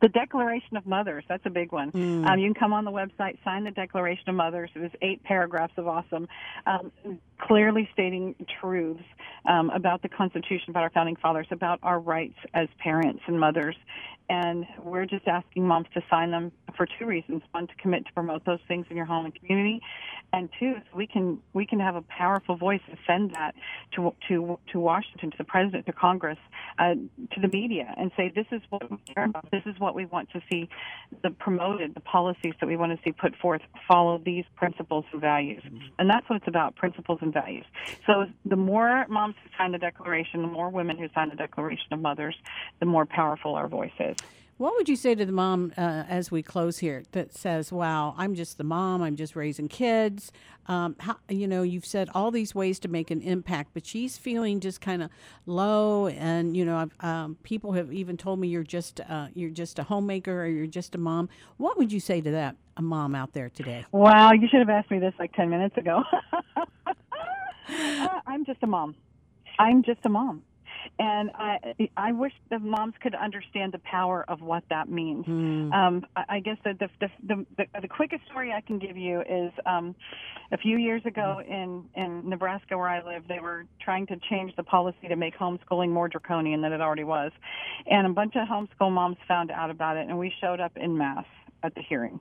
the 0.00 0.08
Declaration 0.08 0.78
of 0.78 0.86
Mothers. 0.86 1.24
That's 1.28 1.44
a 1.44 1.50
big 1.50 1.70
one. 1.70 1.92
Mm. 1.92 2.26
Um, 2.26 2.38
you 2.38 2.46
can 2.46 2.54
come 2.54 2.72
on 2.72 2.86
the 2.86 2.90
website, 2.90 3.36
sign 3.44 3.64
the 3.64 3.70
Declaration 3.70 4.30
of 4.30 4.36
Mothers. 4.36 4.70
It 4.74 4.78
was 4.78 4.90
eight 5.02 5.22
paragraphs 5.22 5.74
of 5.76 5.86
awesome, 5.86 6.26
um, 6.66 6.90
clearly 7.38 7.88
stating 7.92 8.34
truths 8.58 9.02
um, 9.46 9.68
about 9.70 10.00
the 10.00 10.08
Constitution, 10.08 10.70
about 10.70 10.82
our 10.82 10.90
founding 10.90 11.16
fathers, 11.16 11.46
about 11.50 11.78
our 11.82 12.00
rights 12.00 12.38
as 12.54 12.68
parents 12.78 13.20
and 13.26 13.38
mothers. 13.38 13.76
And 14.28 14.64
we're 14.82 15.04
just 15.04 15.28
asking 15.28 15.66
moms 15.66 15.86
to 15.94 16.00
sign 16.08 16.30
them 16.30 16.50
for 16.76 16.86
two 16.98 17.04
reasons: 17.04 17.42
one, 17.50 17.66
to 17.66 17.74
commit 17.76 18.06
to 18.06 18.12
promote 18.14 18.44
those 18.46 18.58
things 18.66 18.86
in 18.88 18.96
your 18.96 19.04
home 19.04 19.26
and 19.26 19.34
community, 19.34 19.82
and 20.32 20.48
two, 20.58 20.74
so 20.76 20.96
we 20.96 21.06
can 21.06 21.38
we 21.52 21.66
can 21.66 21.78
have 21.78 21.94
a 21.94 22.02
powerful 22.02 22.56
voice 22.56 22.80
and 22.88 22.96
send 23.06 23.32
that 23.34 23.54
to 23.94 24.14
to 24.28 24.58
to 24.72 24.80
Washington, 24.80 25.30
to 25.30 25.36
the 25.36 25.44
president, 25.44 25.84
to 25.86 25.92
Congress, 25.92 26.38
uh, 26.78 26.94
to 26.94 27.40
the 27.40 27.48
media, 27.48 27.94
and 27.98 28.10
say 28.16 28.32
this 28.34 28.46
is 28.50 28.62
what 28.70 28.90
we 28.90 28.96
care 29.14 29.26
about. 29.26 29.50
This 29.50 29.62
is 29.66 29.78
what 29.78 29.94
we 29.94 30.06
want 30.06 30.30
to 30.30 30.40
see 30.50 30.70
the 31.22 31.30
promoted, 31.30 31.94
the 31.94 32.00
policies 32.00 32.54
that 32.60 32.66
we 32.66 32.76
want 32.76 32.92
to 32.92 32.98
see 33.04 33.12
put 33.12 33.36
forth 33.36 33.60
follow 33.86 34.20
these 34.24 34.44
principles 34.56 35.04
and 35.12 35.20
values, 35.20 35.62
mm-hmm. 35.66 35.78
and 35.98 36.08
that's 36.08 36.28
what 36.30 36.36
it's 36.36 36.48
about: 36.48 36.76
principles 36.76 37.18
and 37.20 37.32
values. 37.32 37.66
So 38.06 38.24
the 38.46 38.56
more 38.56 39.06
moms 39.08 39.34
who 39.44 39.50
sign 39.58 39.72
the 39.72 39.78
Declaration, 39.78 40.40
the 40.40 40.48
more 40.48 40.70
women 40.70 40.96
who 40.96 41.08
sign 41.14 41.28
the 41.28 41.36
Declaration 41.36 41.92
of 41.92 42.00
Mothers, 42.00 42.36
the 42.80 42.86
more 42.86 43.04
powerful 43.04 43.54
our 43.54 43.68
voice 43.68 43.92
is. 44.00 44.13
What 44.56 44.74
would 44.76 44.88
you 44.88 44.94
say 44.94 45.16
to 45.16 45.26
the 45.26 45.32
mom 45.32 45.72
uh, 45.76 46.04
as 46.08 46.30
we 46.30 46.40
close 46.40 46.78
here 46.78 47.02
that 47.10 47.34
says, 47.36 47.72
"Wow, 47.72 48.14
I'm 48.16 48.36
just 48.36 48.56
the 48.56 48.62
mom. 48.62 49.02
I'm 49.02 49.16
just 49.16 49.34
raising 49.34 49.66
kids." 49.66 50.30
Um, 50.66 50.94
how, 51.00 51.16
you 51.28 51.48
know, 51.48 51.62
you've 51.62 51.84
said 51.84 52.08
all 52.14 52.30
these 52.30 52.54
ways 52.54 52.78
to 52.80 52.88
make 52.88 53.10
an 53.10 53.20
impact, 53.20 53.70
but 53.74 53.84
she's 53.84 54.16
feeling 54.16 54.60
just 54.60 54.80
kind 54.80 55.02
of 55.02 55.10
low, 55.46 56.06
and 56.06 56.56
you 56.56 56.64
know, 56.64 56.88
um, 57.00 57.36
people 57.42 57.72
have 57.72 57.92
even 57.92 58.16
told 58.16 58.38
me 58.38 58.46
you're 58.46 58.62
just 58.62 59.00
uh, 59.00 59.26
you're 59.34 59.50
just 59.50 59.80
a 59.80 59.82
homemaker 59.82 60.42
or 60.42 60.46
you're 60.46 60.68
just 60.68 60.94
a 60.94 60.98
mom. 60.98 61.28
What 61.56 61.76
would 61.76 61.92
you 61.92 62.00
say 62.00 62.20
to 62.20 62.30
that 62.30 62.54
a 62.76 62.82
mom 62.82 63.16
out 63.16 63.32
there 63.32 63.50
today? 63.50 63.84
Wow, 63.90 64.32
you 64.32 64.46
should 64.48 64.60
have 64.60 64.70
asked 64.70 64.90
me 64.90 65.00
this 65.00 65.14
like 65.18 65.32
ten 65.32 65.50
minutes 65.50 65.76
ago. 65.76 66.04
uh, 66.86 66.94
I'm 68.26 68.44
just 68.44 68.62
a 68.62 68.68
mom. 68.68 68.94
I'm 69.58 69.82
just 69.82 70.00
a 70.04 70.08
mom 70.08 70.44
and 70.98 71.30
I 71.34 71.58
I 71.96 72.12
wish 72.12 72.32
the 72.50 72.58
moms 72.58 72.94
could 73.02 73.14
understand 73.14 73.72
the 73.72 73.80
power 73.80 74.24
of 74.28 74.40
what 74.40 74.64
that 74.70 74.88
means. 74.88 75.26
Mm. 75.26 75.72
Um, 75.72 76.06
I, 76.16 76.24
I 76.28 76.40
guess 76.40 76.56
the 76.64 76.74
the, 76.78 77.08
the 77.26 77.46
the, 77.56 77.66
the 77.82 77.88
quickest 77.88 78.24
story 78.26 78.52
I 78.52 78.60
can 78.60 78.78
give 78.78 78.96
you 78.96 79.20
is 79.20 79.52
um, 79.66 79.94
a 80.52 80.58
few 80.58 80.78
years 80.78 81.02
ago 81.04 81.40
in 81.46 81.84
in 81.94 82.28
Nebraska 82.28 82.76
where 82.76 82.88
I 82.88 83.04
live, 83.04 83.24
they 83.28 83.40
were 83.40 83.66
trying 83.80 84.06
to 84.08 84.16
change 84.30 84.54
the 84.56 84.62
policy 84.62 85.08
to 85.08 85.16
make 85.16 85.36
homeschooling 85.36 85.90
more 85.90 86.08
draconian 86.08 86.60
than 86.62 86.72
it 86.72 86.80
already 86.80 87.04
was, 87.04 87.32
and 87.86 88.06
a 88.06 88.10
bunch 88.10 88.34
of 88.36 88.48
homeschool 88.48 88.92
moms 88.92 89.16
found 89.26 89.50
out 89.50 89.70
about 89.70 89.96
it, 89.96 90.08
and 90.08 90.18
we 90.18 90.32
showed 90.40 90.60
up 90.60 90.72
in 90.76 90.96
mass 90.96 91.24
at 91.64 91.74
the 91.74 91.82
hearing. 91.82 92.20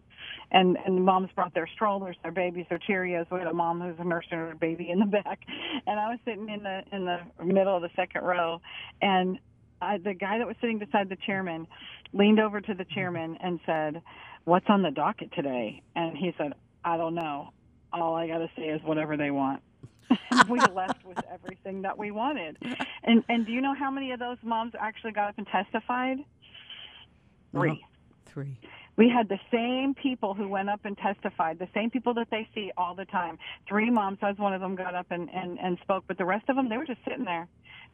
And 0.52 0.78
and 0.86 0.98
the 0.98 1.02
moms 1.02 1.30
brought 1.36 1.54
their 1.54 1.68
strollers, 1.76 2.16
their 2.24 2.32
babies, 2.32 2.66
their 2.70 2.80
Cheerios. 2.80 3.30
We 3.30 3.40
had 3.40 3.48
a 3.48 3.54
mom 3.54 3.82
who's 3.82 3.96
a 4.00 4.04
nursing 4.04 4.38
her 4.38 4.56
baby 4.60 4.90
in 4.90 5.00
the 5.00 5.06
back, 5.06 5.42
and 5.88 6.00
I 6.00 6.10
was 6.10 6.20
sitting 6.26 6.50
in 6.50 6.64
the 6.64 6.82
in 6.92 7.06
the 7.06 7.20
middle 7.44 7.76
of 7.76 7.82
the 7.82 7.90
second 7.96 8.24
row, 8.24 8.62
and 9.02 9.38
I, 9.82 9.98
the 9.98 10.14
guy 10.14 10.38
that 10.38 10.48
was 10.48 10.56
sitting 10.62 10.80
beside 10.80 11.10
the 11.10 11.18
chairman 11.26 11.68
leaned 12.14 12.40
over 12.40 12.62
to 12.62 12.74
the 12.74 12.86
chairman 12.86 13.38
and 13.42 13.60
said, 13.66 14.02
"What's 14.46 14.66
on 14.70 14.82
the 14.82 14.92
docket 14.92 15.34
today?" 15.34 15.82
And 15.96 16.16
he 16.18 16.34
said, 16.38 16.54
"I 16.86 16.98
don't 16.98 17.16
know. 17.16 17.50
All 17.92 18.16
I 18.16 18.28
got 18.28 18.40
to 18.40 18.50
say 18.56 18.64
is 18.64 18.82
whatever 18.84 19.18
they 19.18 19.32
want." 19.32 19.62
we 20.50 20.60
left 20.60 21.04
with 21.06 21.20
everything 21.32 21.82
that 21.82 21.98
we 21.98 22.12
wanted. 22.12 22.58
And 23.04 23.24
and 23.28 23.46
do 23.46 23.52
you 23.52 23.62
know 23.62 23.74
how 23.74 23.90
many 23.90 24.12
of 24.12 24.20
those 24.20 24.38
moms 24.44 24.74
actually 24.80 25.14
got 25.14 25.30
up 25.30 25.38
and 25.38 25.48
testified? 25.48 26.20
Uh-huh. 26.20 27.62
Three. 27.62 27.86
Three 28.26 28.58
we 28.98 29.10
had 29.10 29.30
the 29.30 29.40
same 29.52 29.96
people 29.96 30.34
who 30.34 30.48
went 30.48 30.70
up 30.70 30.82
and 30.86 30.98
testified, 30.98 31.60
the 31.60 31.70
same 31.74 31.90
people 31.92 32.14
that 32.16 32.28
they 32.32 32.48
see 32.56 32.72
all 32.78 32.96
the 32.96 33.06
time. 33.06 33.38
Three 33.68 33.90
moms, 33.92 34.20
I 34.22 34.30
was 34.30 34.38
one 34.40 34.54
of 34.54 34.62
them, 34.62 34.76
got 34.76 34.96
up 34.96 35.08
and, 35.12 35.30
and, 35.34 35.60
and 35.60 35.78
spoke, 35.84 36.06
but 36.08 36.18
the 36.18 36.26
rest 36.26 36.50
of 36.50 36.56
them, 36.56 36.70
they 36.70 36.78
were 36.78 36.86
just 36.86 37.02
sitting 37.08 37.26
there. 37.26 37.48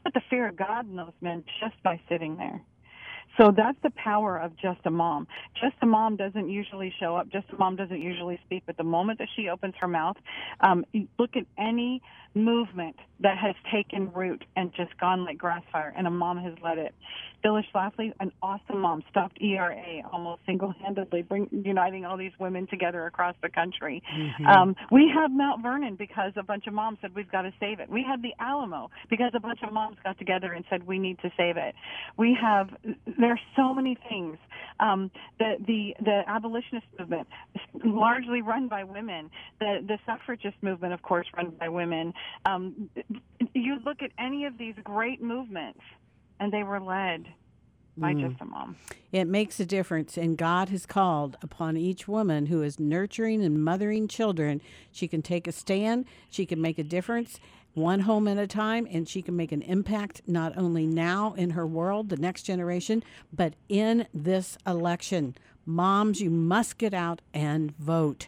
But 0.04 0.14
the 0.14 0.22
fear 0.30 0.48
of 0.50 0.58
God 0.58 0.90
in 0.90 0.96
those 0.96 1.14
men 1.22 1.44
just 1.62 1.82
by 1.84 2.00
sitting 2.10 2.38
there. 2.38 2.62
So 3.38 3.52
that's 3.56 3.78
the 3.84 3.92
power 3.92 4.38
of 4.38 4.56
just 4.58 4.82
a 4.86 4.92
mom. 4.92 5.28
Just 5.62 5.76
a 5.82 5.88
mom 5.88 6.18
doesn't 6.18 6.50
usually 6.50 6.94
show 7.00 7.16
up. 7.16 7.30
Just 7.32 7.48
a 7.52 7.58
mom 7.58 7.76
doesn't 7.78 8.02
usually 8.02 8.40
speak. 8.46 8.64
But 8.68 8.78
the 8.78 8.86
moment 8.86 9.20
that 9.20 9.30
she 9.36 9.50
opens 9.50 9.76
her 9.82 9.88
mouth, 9.88 10.18
um, 10.62 10.86
look 11.20 11.32
at 11.36 11.46
any 11.58 12.02
movement 12.34 12.96
that 13.22 13.38
has 13.38 13.56
taken 13.72 14.12
root 14.14 14.44
and 14.56 14.72
just 14.76 14.98
gone 15.00 15.26
like 15.26 15.38
grass 15.38 15.64
fire, 15.72 15.94
and 15.98 16.08
a 16.08 16.12
mom 16.12 16.38
has 16.38 16.54
led 16.64 16.78
it. 16.78 16.94
Phyllis 17.42 17.66
Schlafly, 17.74 18.12
an 18.20 18.32
awesome 18.42 18.82
mom, 18.82 19.04
stopped 19.10 19.42
ERA 19.42 20.02
almost 20.12 20.42
single-handedly, 20.46 21.22
bring, 21.24 21.48
uniting 21.52 22.06
all 22.06 22.18
these 22.18 22.32
women 22.40 22.68
together 22.68 23.06
across 23.06 23.36
the 23.42 23.50
country. 23.50 24.04
Mm-hmm. 24.14 24.46
Um, 24.46 24.76
we 24.92 25.10
have 25.14 25.32
Mount 25.32 25.64
Vernon 25.64 25.96
because 25.96 26.34
a 26.36 26.44
bunch 26.44 26.68
of 26.68 26.74
moms 26.74 26.98
said 27.02 27.16
we've 27.16 27.32
got 27.32 27.44
to 27.44 27.54
save 27.60 27.80
it. 27.80 27.90
We 27.90 28.06
have 28.08 28.22
the 28.22 28.34
Alamo 28.40 28.90
because 29.10 29.32
a 29.36 29.40
bunch 29.40 29.60
of 29.64 29.72
moms 29.72 29.98
got 30.04 30.18
together 30.18 30.52
and 30.52 30.66
said 30.70 30.86
we 30.86 31.00
need 31.00 31.18
to 31.20 31.32
save 31.38 31.58
it. 31.58 31.76
We 32.18 32.38
have 32.42 32.70
there 33.18 33.32
are 33.32 33.40
so 33.56 33.74
many 33.74 33.98
things. 34.10 34.38
Um, 34.80 35.12
the 35.40 35.56
the 35.66 35.96
the 36.04 36.22
abolitionist 36.28 36.88
movement, 36.98 37.28
largely 37.86 38.42
run 38.42 38.68
by 38.68 38.84
women. 38.84 39.30
The 39.60 39.80
the 39.86 39.98
suffragist 40.06 40.56
movement, 40.62 40.94
of 40.94 41.02
course, 41.02 41.28
run 41.36 41.54
by 41.60 41.70
women. 41.70 42.14
Um, 42.46 42.90
you 43.54 43.80
look 43.86 44.02
at 44.02 44.12
any 44.18 44.46
of 44.46 44.58
these 44.58 44.76
great 44.84 45.22
movements, 45.22 45.82
and 46.40 46.52
they 46.52 46.64
were 46.64 46.80
led 46.80 47.26
by 47.98 48.14
mm. 48.14 48.30
just 48.30 48.42
a 48.42 48.46
mom. 48.46 48.76
It 49.12 49.28
makes 49.28 49.60
a 49.60 49.66
difference, 49.66 50.18
and 50.18 50.38
God 50.38 50.70
has 50.70 50.86
called 50.86 51.38
upon 51.42 51.78
each 51.78 52.08
woman 52.08 52.46
who 52.46 52.62
is 52.62 52.80
nurturing 52.80 53.44
and 53.44 53.64
mothering 53.64 54.08
children. 54.08 54.62
She 54.92 55.08
can 55.08 55.22
take 55.22 55.48
a 55.48 55.52
stand, 55.52 56.06
she 56.30 56.46
can 56.46 56.62
make 56.62 56.78
a 56.78 56.84
difference, 56.84 57.40
one 57.74 58.02
home 58.02 58.28
at 58.28 58.38
a 58.38 58.48
time, 58.48 58.88
and 58.90 59.08
she 59.08 59.22
can 59.22 59.36
make 59.36 59.52
an 59.52 59.62
impact 59.62 60.22
not 60.28 60.58
only 60.58 60.86
now 60.86 61.34
in 61.34 61.52
her 61.52 61.68
world, 61.68 62.10
the 62.10 62.18
next 62.18 62.44
generation, 62.44 63.04
but 63.34 63.54
in 63.68 64.08
this 64.14 64.58
election. 64.66 65.36
Moms, 65.66 66.22
you 66.22 66.30
must 66.30 66.78
get 66.78 66.94
out 66.94 67.22
and 67.34 67.76
vote. 67.78 68.28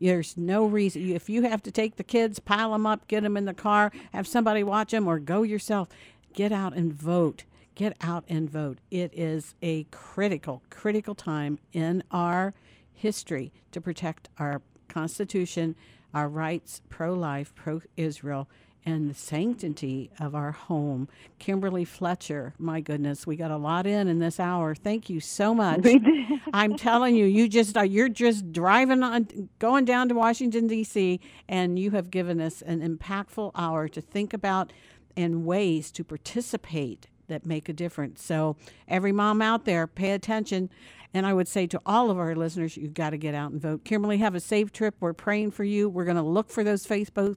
There's 0.00 0.36
no 0.36 0.66
reason. 0.66 1.10
If 1.10 1.28
you 1.28 1.42
have 1.42 1.62
to 1.62 1.70
take 1.70 1.96
the 1.96 2.04
kids, 2.04 2.38
pile 2.38 2.72
them 2.72 2.86
up, 2.86 3.08
get 3.08 3.22
them 3.22 3.36
in 3.36 3.46
the 3.46 3.54
car, 3.54 3.90
have 4.12 4.26
somebody 4.26 4.62
watch 4.62 4.90
them, 4.90 5.08
or 5.08 5.18
go 5.18 5.42
yourself, 5.42 5.88
get 6.34 6.52
out 6.52 6.74
and 6.74 6.92
vote. 6.92 7.44
Get 7.74 7.96
out 8.00 8.24
and 8.28 8.48
vote. 8.48 8.78
It 8.90 9.12
is 9.14 9.54
a 9.60 9.84
critical, 9.90 10.62
critical 10.70 11.14
time 11.14 11.58
in 11.72 12.02
our 12.10 12.54
history 12.94 13.52
to 13.72 13.80
protect 13.82 14.30
our 14.38 14.62
Constitution, 14.88 15.76
our 16.14 16.28
rights, 16.28 16.80
pro 16.88 17.12
life, 17.12 17.54
pro 17.54 17.82
Israel, 17.96 18.48
and 18.86 19.10
the 19.10 19.14
sanctity 19.14 20.10
of 20.20 20.34
our 20.36 20.52
home. 20.52 21.08
Kimberly 21.40 21.84
Fletcher, 21.84 22.54
my 22.56 22.80
goodness, 22.80 23.26
we 23.26 23.34
got 23.34 23.50
a 23.50 23.56
lot 23.56 23.84
in 23.86 24.06
in 24.06 24.20
this 24.20 24.38
hour. 24.38 24.74
Thank 24.76 25.10
you 25.10 25.18
so 25.18 25.52
much. 25.54 25.82
We 25.82 25.98
did. 25.98 26.40
I'm 26.54 26.76
telling 26.76 27.16
you, 27.16 27.26
you 27.26 27.48
just 27.48 27.76
are 27.76 27.84
you're 27.84 28.08
just 28.08 28.52
driving 28.52 29.02
on 29.02 29.48
going 29.58 29.84
down 29.84 30.08
to 30.08 30.14
Washington 30.14 30.68
D.C. 30.68 31.20
and 31.48 31.78
you 31.78 31.90
have 31.90 32.10
given 32.10 32.40
us 32.40 32.62
an 32.62 32.80
impactful 32.80 33.50
hour 33.56 33.88
to 33.88 34.00
think 34.00 34.32
about 34.32 34.72
and 35.16 35.44
ways 35.44 35.90
to 35.90 36.04
participate 36.04 37.08
that 37.28 37.44
make 37.44 37.68
a 37.68 37.72
difference. 37.72 38.22
So, 38.22 38.56
every 38.86 39.10
mom 39.10 39.42
out 39.42 39.64
there, 39.64 39.88
pay 39.88 40.12
attention. 40.12 40.70
And 41.12 41.26
I 41.26 41.32
would 41.32 41.48
say 41.48 41.66
to 41.68 41.80
all 41.86 42.10
of 42.10 42.18
our 42.18 42.36
listeners, 42.36 42.76
you've 42.76 42.94
got 42.94 43.10
to 43.10 43.16
get 43.16 43.34
out 43.34 43.50
and 43.50 43.60
vote. 43.60 43.84
Kimberly, 43.84 44.18
have 44.18 44.34
a 44.34 44.40
safe 44.40 44.70
trip. 44.70 44.94
We're 45.00 45.14
praying 45.14 45.52
for 45.52 45.64
you. 45.64 45.88
We're 45.88 46.04
going 46.04 46.18
to 46.18 46.22
look 46.22 46.50
for 46.50 46.62
those 46.62 46.86
Facebook 46.86 47.36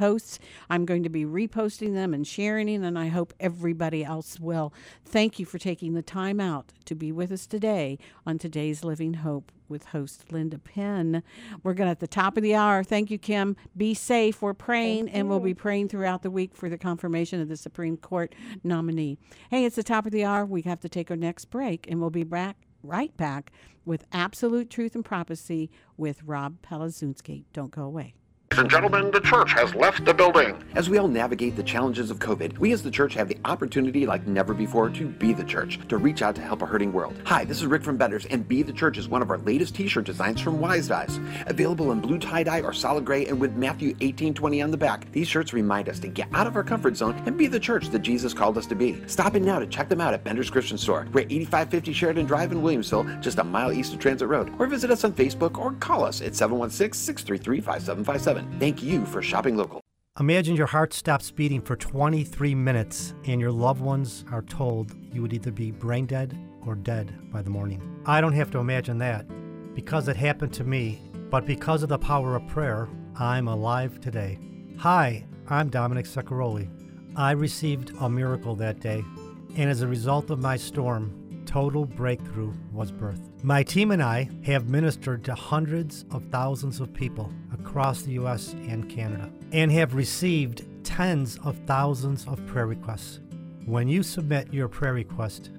posts. 0.00 0.38
I'm 0.70 0.86
going 0.86 1.02
to 1.02 1.10
be 1.10 1.26
reposting 1.26 1.92
them 1.92 2.14
and 2.14 2.26
sharing 2.26 2.68
them, 2.68 2.84
and 2.84 2.98
I 2.98 3.08
hope 3.08 3.34
everybody 3.38 4.02
else 4.02 4.40
will. 4.40 4.72
Thank 5.04 5.38
you 5.38 5.44
for 5.44 5.58
taking 5.58 5.92
the 5.92 6.00
time 6.00 6.40
out 6.40 6.72
to 6.86 6.94
be 6.94 7.12
with 7.12 7.30
us 7.30 7.46
today 7.46 7.98
on 8.24 8.38
today's 8.38 8.82
Living 8.82 9.12
Hope 9.12 9.52
with 9.68 9.84
host 9.84 10.32
Linda 10.32 10.58
Penn. 10.58 11.22
We're 11.62 11.74
going 11.74 11.88
to 11.88 11.90
at 11.90 12.00
the 12.00 12.06
top 12.06 12.38
of 12.38 12.42
the 12.42 12.54
hour. 12.54 12.82
Thank 12.82 13.10
you, 13.10 13.18
Kim. 13.18 13.56
Be 13.76 13.92
safe. 13.92 14.40
We're 14.40 14.54
praying, 14.54 15.10
and 15.10 15.28
we'll 15.28 15.38
be 15.38 15.52
praying 15.52 15.88
throughout 15.88 16.22
the 16.22 16.30
week 16.30 16.54
for 16.54 16.70
the 16.70 16.78
confirmation 16.78 17.42
of 17.42 17.48
the 17.48 17.56
Supreme 17.58 17.98
Court 17.98 18.34
nominee. 18.64 19.18
Hey, 19.50 19.66
it's 19.66 19.76
the 19.76 19.82
top 19.82 20.06
of 20.06 20.12
the 20.12 20.24
hour. 20.24 20.46
We 20.46 20.62
have 20.62 20.80
to 20.80 20.88
take 20.88 21.10
our 21.10 21.16
next 21.16 21.50
break, 21.50 21.86
and 21.90 22.00
we'll 22.00 22.08
be 22.08 22.24
back 22.24 22.56
right 22.82 23.14
back 23.18 23.52
with 23.84 24.06
absolute 24.12 24.70
truth 24.70 24.94
and 24.94 25.04
prophecy 25.04 25.70
with 25.98 26.22
Rob 26.24 26.62
Palazunski. 26.62 27.44
Don't 27.52 27.70
go 27.70 27.82
away. 27.82 28.14
Ladies 28.52 28.62
and 28.62 28.70
gentlemen, 28.72 29.12
the 29.12 29.20
church 29.20 29.52
has 29.52 29.76
left 29.76 30.04
the 30.04 30.12
building. 30.12 30.60
As 30.74 30.90
we 30.90 30.98
all 30.98 31.06
navigate 31.06 31.54
the 31.54 31.62
challenges 31.62 32.10
of 32.10 32.18
COVID, 32.18 32.58
we 32.58 32.72
as 32.72 32.82
the 32.82 32.90
church 32.90 33.14
have 33.14 33.28
the 33.28 33.38
opportunity 33.44 34.06
like 34.06 34.26
never 34.26 34.54
before 34.54 34.90
to 34.90 35.06
be 35.06 35.32
the 35.32 35.44
church, 35.44 35.78
to 35.86 35.98
reach 35.98 36.20
out 36.20 36.34
to 36.34 36.40
help 36.40 36.60
a 36.60 36.66
hurting 36.66 36.92
world. 36.92 37.14
Hi, 37.26 37.44
this 37.44 37.60
is 37.60 37.66
Rick 37.66 37.84
from 37.84 37.96
Benders, 37.96 38.26
and 38.26 38.48
Be 38.48 38.64
the 38.64 38.72
Church 38.72 38.98
is 38.98 39.08
one 39.08 39.22
of 39.22 39.30
our 39.30 39.38
latest 39.38 39.76
t-shirt 39.76 40.04
designs 40.04 40.40
from 40.40 40.58
Wise 40.58 40.88
Dyes. 40.88 41.20
Available 41.46 41.92
in 41.92 42.00
blue 42.00 42.18
tie-dye 42.18 42.62
or 42.62 42.72
solid 42.72 43.04
gray 43.04 43.26
and 43.26 43.40
with 43.40 43.54
Matthew 43.54 43.90
1820 43.90 44.62
on 44.62 44.72
the 44.72 44.76
back, 44.76 45.06
these 45.12 45.28
shirts 45.28 45.52
remind 45.52 45.88
us 45.88 46.00
to 46.00 46.08
get 46.08 46.26
out 46.34 46.48
of 46.48 46.56
our 46.56 46.64
comfort 46.64 46.96
zone 46.96 47.22
and 47.26 47.38
be 47.38 47.46
the 47.46 47.60
church 47.60 47.90
that 47.90 48.00
Jesus 48.00 48.34
called 48.34 48.58
us 48.58 48.66
to 48.66 48.74
be. 48.74 49.00
Stop 49.06 49.36
in 49.36 49.44
now 49.44 49.60
to 49.60 49.66
check 49.68 49.88
them 49.88 50.00
out 50.00 50.12
at 50.12 50.24
Bender's 50.24 50.50
Christian 50.50 50.76
Store. 50.76 51.06
We're 51.12 51.20
at 51.20 51.30
8550 51.30 51.92
Sheridan 51.92 52.26
Drive 52.26 52.50
in 52.50 52.62
Williamsville, 52.62 53.20
just 53.20 53.38
a 53.38 53.44
mile 53.44 53.72
east 53.72 53.94
of 53.94 54.00
Transit 54.00 54.26
Road. 54.26 54.52
Or 54.58 54.66
visit 54.66 54.90
us 54.90 55.04
on 55.04 55.12
Facebook 55.12 55.56
or 55.56 55.74
call 55.74 56.04
us 56.04 56.20
at 56.20 56.32
716-633-5757. 56.32 58.39
Thank 58.58 58.82
you 58.82 59.06
for 59.06 59.22
shopping 59.22 59.56
local. 59.56 59.80
Imagine 60.18 60.56
your 60.56 60.66
heart 60.66 60.92
stops 60.92 61.30
beating 61.30 61.62
for 61.62 61.76
23 61.76 62.54
minutes 62.54 63.14
and 63.24 63.40
your 63.40 63.52
loved 63.52 63.80
ones 63.80 64.24
are 64.30 64.42
told 64.42 64.92
you 65.12 65.22
would 65.22 65.32
either 65.32 65.50
be 65.50 65.70
brain 65.70 66.04
dead 66.04 66.36
or 66.66 66.74
dead 66.74 67.30
by 67.32 67.40
the 67.42 67.50
morning. 67.50 67.80
I 68.04 68.20
don't 68.20 68.34
have 68.34 68.50
to 68.50 68.58
imagine 68.58 68.98
that 68.98 69.26
because 69.74 70.08
it 70.08 70.16
happened 70.16 70.52
to 70.54 70.64
me, 70.64 71.00
but 71.30 71.46
because 71.46 71.82
of 71.82 71.88
the 71.88 71.98
power 71.98 72.36
of 72.36 72.46
prayer, 72.48 72.88
I'm 73.16 73.48
alive 73.48 74.00
today. 74.00 74.38
Hi, 74.78 75.24
I'm 75.48 75.68
Dominic 75.68 76.06
Saccaroli. 76.06 76.68
I 77.16 77.32
received 77.32 77.92
a 78.00 78.10
miracle 78.10 78.54
that 78.56 78.80
day, 78.80 79.04
and 79.56 79.70
as 79.70 79.82
a 79.82 79.86
result 79.86 80.30
of 80.30 80.40
my 80.40 80.56
storm, 80.56 81.19
total 81.50 81.84
breakthrough 81.84 82.54
was 82.72 82.92
birthed. 82.92 83.42
My 83.42 83.64
team 83.64 83.90
and 83.90 84.00
I 84.00 84.30
have 84.44 84.68
ministered 84.68 85.24
to 85.24 85.34
hundreds 85.34 86.04
of 86.12 86.22
thousands 86.30 86.78
of 86.78 86.94
people 86.94 87.32
across 87.52 88.02
the 88.02 88.12
U.S. 88.12 88.52
and 88.52 88.88
Canada 88.88 89.28
and 89.50 89.72
have 89.72 89.94
received 89.94 90.64
tens 90.84 91.40
of 91.42 91.58
thousands 91.66 92.24
of 92.28 92.46
prayer 92.46 92.68
requests. 92.68 93.18
When 93.66 93.88
you 93.88 94.04
submit 94.04 94.54
your 94.54 94.68
prayer 94.68 94.94
request, 94.94 95.50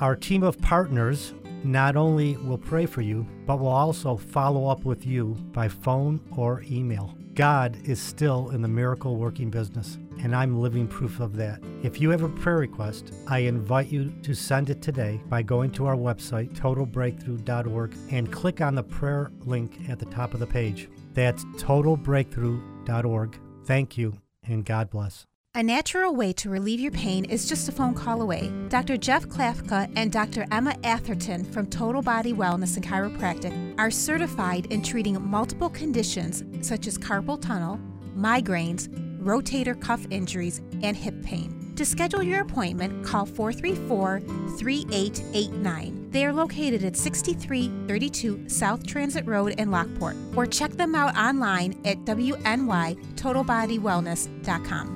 our 0.00 0.14
team 0.14 0.42
of 0.42 0.60
partners 0.60 1.32
not 1.64 1.96
only 1.96 2.36
will 2.36 2.58
pray 2.58 2.84
for 2.84 3.00
you, 3.00 3.26
but 3.46 3.58
will 3.58 3.68
also 3.68 4.18
follow 4.18 4.68
up 4.68 4.84
with 4.84 5.06
you 5.06 5.28
by 5.52 5.66
phone 5.66 6.20
or 6.36 6.62
email. 6.70 7.14
God 7.32 7.78
is 7.84 8.02
still 8.02 8.50
in 8.50 8.60
the 8.60 8.68
miracle 8.68 9.16
working 9.16 9.48
business, 9.48 9.96
and 10.22 10.34
I'm 10.34 10.60
living 10.60 10.86
proof 10.86 11.20
of 11.20 11.36
that. 11.36 11.60
If 11.82 12.00
you 12.00 12.10
have 12.10 12.22
a 12.22 12.28
prayer 12.28 12.58
request, 12.58 13.12
I 13.26 13.40
invite 13.40 13.88
you 13.88 14.12
to 14.22 14.34
send 14.34 14.70
it 14.70 14.82
today 14.82 15.20
by 15.28 15.42
going 15.42 15.70
to 15.72 15.86
our 15.86 15.96
website, 15.96 16.52
totalbreakthrough.org, 16.54 17.96
and 18.10 18.32
click 18.32 18.60
on 18.60 18.74
the 18.74 18.82
prayer 18.82 19.30
link 19.44 19.78
at 19.88 19.98
the 19.98 20.06
top 20.06 20.34
of 20.34 20.40
the 20.40 20.46
page. 20.46 20.88
That's 21.14 21.44
totalbreakthrough.org. 21.56 23.40
Thank 23.64 23.98
you, 23.98 24.18
and 24.44 24.64
God 24.64 24.90
bless. 24.90 25.26
A 25.54 25.62
natural 25.62 26.14
way 26.14 26.32
to 26.34 26.50
relieve 26.50 26.78
your 26.78 26.92
pain 26.92 27.24
is 27.24 27.48
just 27.48 27.68
a 27.68 27.72
phone 27.72 27.94
call 27.94 28.22
away. 28.22 28.52
Dr. 28.68 28.96
Jeff 28.96 29.26
Klafka 29.26 29.90
and 29.96 30.12
Dr. 30.12 30.46
Emma 30.52 30.76
Atherton 30.84 31.44
from 31.44 31.66
Total 31.66 32.02
Body 32.02 32.32
Wellness 32.32 32.76
and 32.76 32.86
Chiropractic 32.86 33.74
are 33.78 33.90
certified 33.90 34.66
in 34.66 34.82
treating 34.82 35.20
multiple 35.20 35.70
conditions 35.70 36.44
such 36.60 36.86
as 36.86 36.96
carpal 36.96 37.40
tunnel, 37.40 37.80
migraines, 38.16 38.88
rotator 39.18 39.80
cuff 39.80 40.04
injuries, 40.10 40.60
and 40.82 40.96
hip 40.96 41.22
pain. 41.22 41.72
To 41.76 41.84
schedule 41.84 42.22
your 42.22 42.40
appointment, 42.40 43.04
call 43.04 43.24
434 43.24 44.20
3889. 44.58 46.10
They 46.10 46.26
are 46.26 46.32
located 46.32 46.82
at 46.84 46.96
6332 46.96 48.48
South 48.48 48.86
Transit 48.86 49.26
Road 49.26 49.60
in 49.60 49.70
Lockport, 49.70 50.16
or 50.34 50.46
check 50.46 50.70
them 50.72 50.94
out 50.94 51.14
online 51.16 51.78
at 51.84 51.98
wnytotalbodywellness.com. 51.98 54.94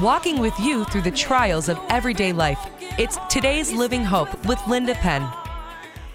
Walking 0.00 0.38
with 0.38 0.56
you 0.60 0.84
through 0.84 1.02
the 1.02 1.10
trials 1.10 1.68
of 1.68 1.76
everyday 1.88 2.32
life. 2.32 2.64
It's 2.98 3.18
today's 3.28 3.72
Living 3.72 4.04
Hope 4.04 4.28
with 4.46 4.64
Linda 4.68 4.94
Penn. 4.94 5.28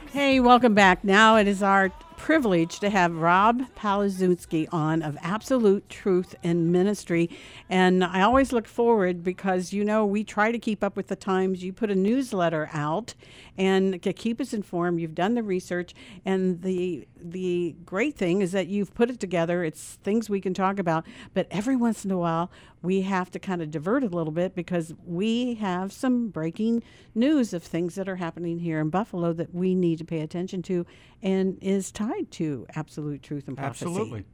Hey, 0.09 0.39
welcome 0.39 0.73
back. 0.73 1.03
Now 1.03 1.35
it 1.35 1.49
is 1.49 1.61
our 1.61 1.91
privilege 2.23 2.79
to 2.79 2.89
have 2.89 3.17
Rob 3.17 3.63
Palazunski 3.75 4.65
on 4.71 5.01
of 5.01 5.17
Absolute 5.21 5.89
Truth 5.89 6.35
and 6.41 6.71
Ministry. 6.71 7.29
And 7.69 8.01
I 8.01 8.21
always 8.21 8.53
look 8.53 8.65
forward 8.65 9.25
because, 9.25 9.73
you 9.73 9.83
know, 9.83 10.05
we 10.05 10.23
try 10.23 10.49
to 10.53 10.57
keep 10.57 10.85
up 10.85 10.95
with 10.95 11.07
the 11.07 11.17
times. 11.17 11.65
You 11.65 11.73
put 11.73 11.91
a 11.91 11.95
newsletter 11.95 12.69
out 12.71 13.13
and 13.57 14.01
to 14.01 14.13
keep 14.13 14.41
us 14.41 14.53
informed. 14.53 14.99
You've 14.99 15.15
done 15.15 15.35
the 15.35 15.43
research. 15.43 15.93
And 16.25 16.61
the, 16.61 17.07
the 17.21 17.75
great 17.85 18.15
thing 18.15 18.41
is 18.41 18.51
that 18.51 18.67
you've 18.67 18.93
put 18.93 19.09
it 19.09 19.19
together. 19.19 19.63
It's 19.63 19.99
things 20.03 20.29
we 20.29 20.41
can 20.41 20.53
talk 20.53 20.79
about. 20.79 21.05
But 21.33 21.47
every 21.51 21.75
once 21.75 22.03
in 22.03 22.11
a 22.11 22.17
while, 22.17 22.51
we 22.81 23.01
have 23.01 23.31
to 23.31 23.39
kind 23.39 23.61
of 23.61 23.71
divert 23.71 24.03
a 24.03 24.07
little 24.07 24.33
bit 24.33 24.55
because 24.55 24.93
we 25.05 25.55
have 25.55 25.91
some 25.91 26.29
breaking 26.29 26.83
news 27.15 27.53
of 27.53 27.63
things 27.63 27.95
that 27.95 28.09
are 28.09 28.17
happening 28.17 28.59
here 28.59 28.79
in 28.79 28.89
Buffalo 28.89 29.33
that 29.33 29.53
we 29.53 29.75
need 29.75 29.99
to 29.99 30.05
pay 30.05 30.21
attention 30.21 30.61
to 30.63 30.85
and 31.21 31.57
is 31.61 31.91
tied 31.91 32.31
to 32.31 32.65
absolute 32.75 33.23
truth 33.23 33.47
and 33.47 33.57
prophecy. 33.57 33.85
Absolutely. 33.85 34.25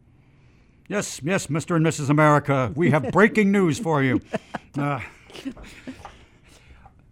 Yes, 0.87 1.21
yes, 1.23 1.47
Mr. 1.47 1.75
and 1.75 1.85
Mrs. 1.85 2.09
America, 2.09 2.71
we 2.75 2.89
have 2.89 3.11
breaking 3.11 3.51
news 3.51 3.79
for 3.79 4.01
you. 4.03 4.21
Uh, 4.77 4.99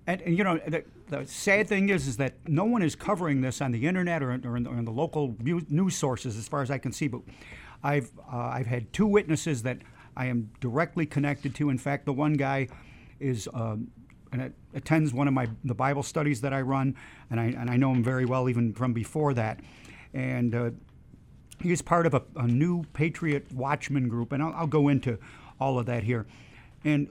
and, 0.07 0.21
and, 0.21 0.37
you 0.37 0.43
know, 0.43 0.57
the, 0.65 0.83
the, 1.09 1.25
sad 1.27 1.67
thing 1.67 1.89
is, 1.89 2.07
is 2.07 2.15
that 2.17 2.33
no 2.47 2.63
one 2.63 2.81
is 2.81 2.95
covering 2.95 3.41
this 3.41 3.61
on 3.61 3.73
the 3.73 3.85
internet 3.85 4.23
or, 4.23 4.29
or, 4.29 4.55
in, 4.55 4.65
or 4.65 4.77
in, 4.77 4.85
the 4.85 4.91
local 4.91 5.35
news 5.41 5.95
sources, 5.95 6.37
as 6.37 6.47
far 6.47 6.61
as 6.61 6.71
I 6.71 6.77
can 6.77 6.93
see. 6.93 7.09
But 7.09 7.21
I've 7.83 8.09
uh, 8.31 8.37
I've 8.37 8.67
had 8.67 8.91
two 8.93 9.05
witnesses 9.05 9.63
that 9.63 9.79
I 10.15 10.27
am 10.27 10.49
directly 10.61 11.05
connected 11.05 11.53
to. 11.55 11.69
In 11.69 11.77
fact, 11.77 12.05
the 12.05 12.13
one 12.13 12.33
guy 12.33 12.69
is 13.19 13.49
um, 13.53 13.91
and 14.31 14.53
attends 14.73 15.13
one 15.13 15.27
of 15.27 15.33
my 15.33 15.47
the 15.65 15.75
Bible 15.75 16.03
studies 16.03 16.39
that 16.41 16.53
I 16.53 16.61
run, 16.61 16.95
and 17.29 17.39
I 17.39 17.45
and 17.47 17.69
I 17.69 17.75
know 17.75 17.91
him 17.91 18.03
very 18.03 18.25
well 18.25 18.47
even 18.47 18.73
from 18.73 18.93
before 18.93 19.33
that, 19.33 19.59
and 20.13 20.55
uh, 20.55 20.69
he 21.61 21.71
is 21.71 21.81
part 21.81 22.05
of 22.05 22.13
a, 22.13 22.21
a, 22.35 22.47
new 22.47 22.83
Patriot 22.93 23.51
Watchman 23.51 24.07
group, 24.07 24.31
and 24.31 24.43
I'll, 24.43 24.53
I'll, 24.53 24.67
go 24.67 24.89
into 24.89 25.17
all 25.59 25.79
of 25.79 25.87
that 25.87 26.03
here, 26.03 26.27
and 26.85 27.07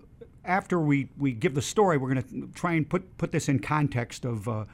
after 0.47 0.80
we, 0.80 1.11
we 1.18 1.32
give 1.32 1.55
the 1.55 1.62
story, 1.62 1.99
we're 1.99 2.12
going 2.12 2.22
to 2.22 2.53
try 2.55 2.74
and 2.74 2.88
put 2.88 3.18
put 3.18 3.32
this 3.32 3.49
in 3.49 3.59
context 3.59 4.24
of. 4.24 4.49
Uh, 4.49 4.64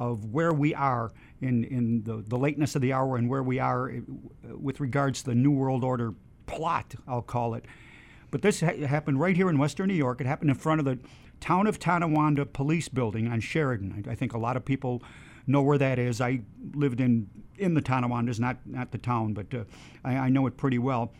of 0.00 0.24
where 0.32 0.52
we 0.52 0.74
are 0.74 1.12
in, 1.40 1.64
in 1.64 2.02
the, 2.02 2.24
the 2.26 2.36
lateness 2.36 2.74
of 2.74 2.82
the 2.82 2.92
hour 2.92 3.16
and 3.16 3.28
where 3.28 3.42
we 3.42 3.58
are 3.58 3.90
uh, 3.90 4.56
with 4.56 4.80
regards 4.80 5.22
to 5.22 5.30
the 5.30 5.34
New 5.34 5.52
World 5.52 5.84
Order 5.84 6.14
plot, 6.46 6.94
I'll 7.06 7.22
call 7.22 7.54
it. 7.54 7.64
But 8.30 8.42
this 8.42 8.60
ha- 8.60 8.86
happened 8.86 9.20
right 9.20 9.36
here 9.36 9.48
in 9.48 9.58
Western 9.58 9.88
New 9.88 9.94
York. 9.94 10.20
It 10.20 10.26
happened 10.26 10.50
in 10.50 10.56
front 10.56 10.80
of 10.80 10.84
the 10.84 10.98
Town 11.40 11.66
of 11.66 11.78
Tonawanda 11.78 12.46
Police 12.46 12.88
Building 12.88 13.28
on 13.28 13.40
Sheridan. 13.40 14.04
I, 14.06 14.12
I 14.12 14.14
think 14.14 14.32
a 14.32 14.38
lot 14.38 14.56
of 14.56 14.64
people 14.64 15.02
know 15.46 15.62
where 15.62 15.78
that 15.78 15.98
is. 15.98 16.20
I 16.20 16.40
lived 16.74 17.00
in 17.00 17.28
in 17.56 17.74
the 17.74 17.82
Tonawandas, 17.82 18.40
not 18.40 18.56
not 18.64 18.90
the 18.90 18.98
town, 18.98 19.34
but 19.34 19.54
uh, 19.54 19.64
I, 20.04 20.16
I 20.16 20.28
know 20.28 20.46
it 20.46 20.56
pretty 20.56 20.78
well. 20.78 21.12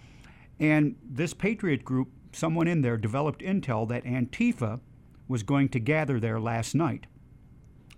And 0.58 0.96
this 1.04 1.34
Patriot 1.34 1.84
group, 1.84 2.08
someone 2.34 2.68
in 2.68 2.82
there 2.82 2.96
developed 2.96 3.40
intel 3.40 3.88
that 3.88 4.04
Antifa 4.04 4.80
was 5.28 5.42
going 5.42 5.68
to 5.70 5.78
gather 5.78 6.20
there 6.20 6.40
last 6.40 6.74
night. 6.74 7.06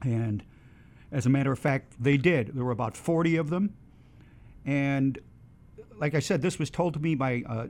And 0.02 0.44
as 1.10 1.26
a 1.26 1.28
matter 1.28 1.52
of 1.52 1.58
fact, 1.58 1.94
they 1.98 2.16
did. 2.16 2.54
There 2.54 2.64
were 2.64 2.72
about 2.72 2.96
40 2.96 3.36
of 3.36 3.50
them. 3.50 3.74
And 4.64 5.18
like 5.98 6.14
I 6.14 6.20
said, 6.20 6.42
this 6.42 6.58
was 6.58 6.70
told 6.70 6.94
to 6.94 7.00
me 7.00 7.14
by 7.14 7.42
uh, 7.46 7.66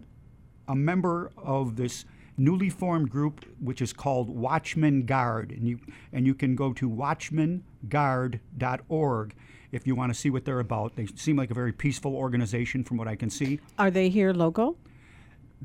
a 0.69 0.75
member 0.75 1.31
of 1.37 1.77
this 1.77 2.05
newly 2.37 2.71
formed 2.71 3.11
group, 3.11 3.45
which 3.61 3.81
is 3.81 3.93
called 3.93 4.29
Watchman 4.29 5.07
Guard, 5.07 5.53
and 5.53 5.65
you 5.67 5.79
and 6.13 6.27
you 6.27 6.35
can 6.35 6.57
go 6.57 6.73
to 6.75 6.89
watchmanguard.org 6.89 9.35
if 9.73 9.87
you 9.87 9.95
want 9.95 10.13
to 10.13 10.19
see 10.19 10.31
what 10.31 10.45
they're 10.45 10.61
about. 10.61 10.97
They 10.97 11.07
seem 11.07 11.37
like 11.37 11.51
a 11.51 11.55
very 11.55 11.73
peaceful 11.73 12.15
organization, 12.15 12.85
from 12.85 12.97
what 12.97 13.09
I 13.09 13.17
can 13.17 13.31
see. 13.31 13.61
Are 13.79 13.91
they 13.91 14.09
here 14.09 14.33
local? 14.33 14.79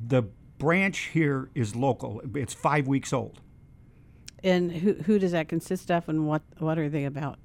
The 0.08 0.24
branch 0.62 1.10
here 1.12 1.50
is 1.56 1.76
local. 1.76 2.22
It's 2.36 2.54
five 2.54 2.88
weeks 2.88 3.12
old. 3.12 3.42
And 4.44 4.72
who 4.72 4.94
who 4.94 5.18
does 5.18 5.32
that 5.32 5.50
consist 5.50 5.90
of, 5.90 6.08
and 6.08 6.28
what 6.28 6.44
what 6.60 6.78
are 6.78 6.88
they 6.88 7.06
about? 7.06 7.40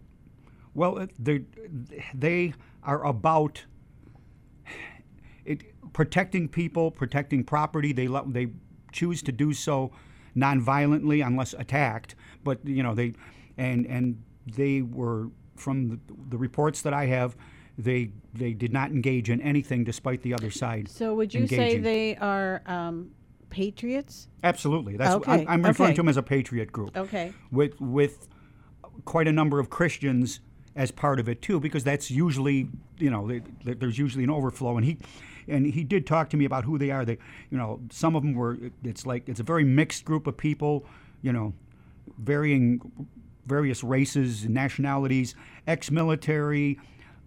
Well, 0.75 0.99
uh, 0.99 1.07
they 1.19 1.45
they 2.14 2.53
are 2.83 3.05
about 3.05 3.64
it, 5.47 5.62
protecting 5.95 6.47
people, 6.49 6.91
protecting 6.91 7.43
property. 7.43 7.93
They 7.93 8.07
let, 8.07 8.33
they 8.33 8.49
choose 8.93 9.23
to 9.23 9.33
do 9.33 9.55
so 9.55 9.93
nonviolently 10.37 11.27
unless 11.27 11.55
attacked. 11.55 12.14
But 12.45 12.67
you 12.67 12.83
know 12.83 12.95
they 12.95 13.14
and 13.57 13.87
and 13.87 14.23
they 14.47 14.83
were 14.83 15.31
from 15.57 15.89
the, 15.89 15.99
the 16.29 16.37
reports 16.37 16.83
that 16.83 16.93
I 16.93 17.07
have. 17.07 17.35
They 17.79 18.11
they 18.33 18.53
did 18.55 18.72
not 18.72 18.91
engage 18.91 19.29
in 19.31 19.41
anything 19.43 19.85
despite 19.85 20.22
the 20.22 20.33
other 20.35 20.51
side. 20.51 20.89
So 20.89 21.14
would 21.14 21.35
you 21.35 21.47
say 21.47 21.79
they 21.79 22.16
are 22.16 22.62
um, 22.66 23.11
patriots? 23.51 24.29
Absolutely. 24.43 24.97
That's 24.97 25.14
Okay, 25.16 25.33
I'm, 25.43 25.49
I'm 25.49 25.62
referring 25.62 25.89
okay. 25.89 25.97
to 25.97 26.01
them 26.03 26.09
as 26.09 26.16
a 26.16 26.22
patriot 26.22 26.72
group. 26.72 26.97
Okay. 26.97 27.33
With 27.51 27.79
with 27.81 28.29
quite 29.05 29.29
a 29.29 29.33
number 29.33 29.59
of 29.61 29.68
Christians 29.68 30.41
as 30.74 30.91
part 30.91 31.20
of 31.20 31.29
it 31.29 31.43
too, 31.43 31.61
because 31.61 31.85
that's 31.85 32.11
usually 32.11 32.68
you 32.99 33.11
know 33.11 33.27
they, 33.27 33.43
they- 33.64 33.74
there's 33.74 33.99
usually 33.99 34.24
an 34.24 34.31
overflow, 34.31 34.77
and 34.79 34.85
he 34.87 34.97
and 35.47 35.66
he 35.66 35.85
did 35.85 36.07
talk 36.07 36.31
to 36.31 36.37
me 36.39 36.45
about 36.47 36.64
who 36.64 36.79
they 36.79 36.91
are. 36.91 37.05
They 37.05 37.18
you 37.51 37.59
know 37.59 37.81
some 37.91 38.16
of 38.16 38.22
them 38.22 38.35
were 38.35 38.57
it's 38.85 39.05
like 39.05 39.29
it's 39.29 39.41
a 39.41 39.45
very 39.45 39.64
mixed 39.64 40.07
group 40.07 40.27
of 40.27 40.37
people, 40.39 40.87
you 41.20 41.33
know, 41.33 41.53
varying 42.18 42.81
various 43.47 43.85
races 43.85 44.45
and 44.45 44.55
nationalities, 44.55 45.35
ex-military, 45.68 46.79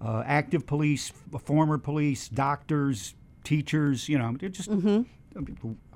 uh, 0.01 0.23
active 0.25 0.65
police, 0.65 1.11
former 1.43 1.77
police, 1.77 2.29
doctors, 2.29 3.15
teachers. 3.43 4.07
You 4.09 4.17
know, 4.17 4.35
they're 4.39 4.49
just 4.49 4.69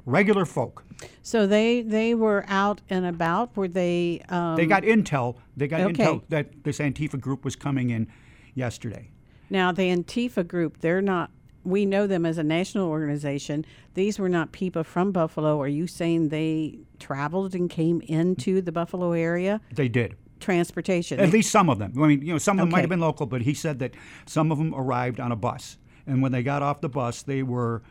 regular 0.06 0.46
folk. 0.46 0.84
So 1.22 1.48
they 1.48 1.82
they 1.82 2.14
were 2.16 2.46
out 2.48 2.82
and 2.90 3.06
about. 3.06 3.56
Were 3.56 3.68
they? 3.68 4.22
Um, 4.30 4.56
They 4.56 4.66
got 4.66 4.84
intel. 4.84 5.36
They 5.58 5.68
got 5.68 5.82
okay. 5.82 6.04
intel 6.04 6.24
that 6.30 6.64
this 6.64 6.80
Antifa 6.80 7.20
group 7.20 7.44
was 7.46 7.56
coming 7.56 7.90
in 7.90 8.08
yesterday. 8.56 9.10
now 9.50 9.72
the 9.72 9.90
Antifa 9.96 10.48
group. 10.48 10.80
They're 10.80 11.02
not. 11.02 11.32
We 11.66 11.86
know 11.86 12.08
them 12.08 12.26
as 12.26 12.38
a 12.38 12.44
national 12.44 12.90
organization. 12.90 13.66
These 13.94 14.20
were 14.20 14.28
not 14.28 14.52
people 14.52 14.84
from 14.84 15.14
Buffalo. 15.14 15.62
Are 15.62 15.68
you 15.70 15.88
saying 15.88 16.28
they 16.28 16.80
traveled 17.00 17.56
and 17.56 17.70
came 17.70 18.02
into 18.02 18.62
the 18.62 18.74
Buffalo 18.74 19.14
area? 19.14 19.62
They 19.74 19.88
did. 19.88 20.18
Transportation. 20.44 21.20
At 21.20 21.30
least 21.30 21.52
some 21.52 21.70
of 21.70 21.80
them. 21.80 21.94
I 21.98 22.08
mean, 22.08 22.22
you 22.22 22.34
know, 22.34 22.38
some 22.38 22.60
of 22.60 22.64
them 22.64 22.72
might 22.72 22.82
have 22.82 22.90
been 22.90 23.00
local, 23.00 23.26
but 23.26 23.42
he 23.42 23.54
said 23.54 23.80
that 23.80 23.94
some 24.26 24.52
of 24.52 24.58
them 24.58 24.74
arrived 24.76 25.20
on 25.20 25.32
a 25.32 25.36
bus, 25.36 25.78
and 26.06 26.22
when 26.22 26.32
they 26.32 26.44
got 26.44 26.62
off 26.62 26.82
the 26.82 26.90
bus, 26.90 27.24
they 27.24 27.44
were, 27.44 27.82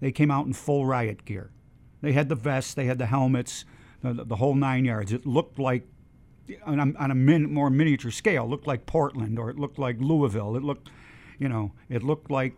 they 0.00 0.12
came 0.12 0.30
out 0.30 0.46
in 0.46 0.52
full 0.52 0.86
riot 0.86 1.24
gear. 1.24 1.50
They 2.02 2.12
had 2.12 2.28
the 2.28 2.34
vests, 2.34 2.74
they 2.74 2.84
had 2.84 2.98
the 2.98 3.06
helmets, 3.06 3.64
the, 4.02 4.24
the 4.24 4.36
whole 4.36 4.54
nine 4.54 4.84
yards. 4.84 5.12
It 5.12 5.26
looked 5.26 5.58
like, 5.58 5.86
on 6.64 6.78
a, 6.78 6.98
on 6.98 7.10
a 7.10 7.14
min, 7.14 7.52
more 7.52 7.70
miniature 7.70 8.10
scale, 8.10 8.44
it 8.44 8.48
looked 8.48 8.66
like 8.66 8.86
Portland 8.86 9.38
or 9.38 9.50
it 9.50 9.58
looked 9.58 9.78
like 9.78 9.96
Louisville. 9.98 10.56
It 10.56 10.62
looked, 10.62 10.90
you 11.38 11.48
know, 11.48 11.72
it 11.88 12.02
looked 12.02 12.30
like 12.30 12.54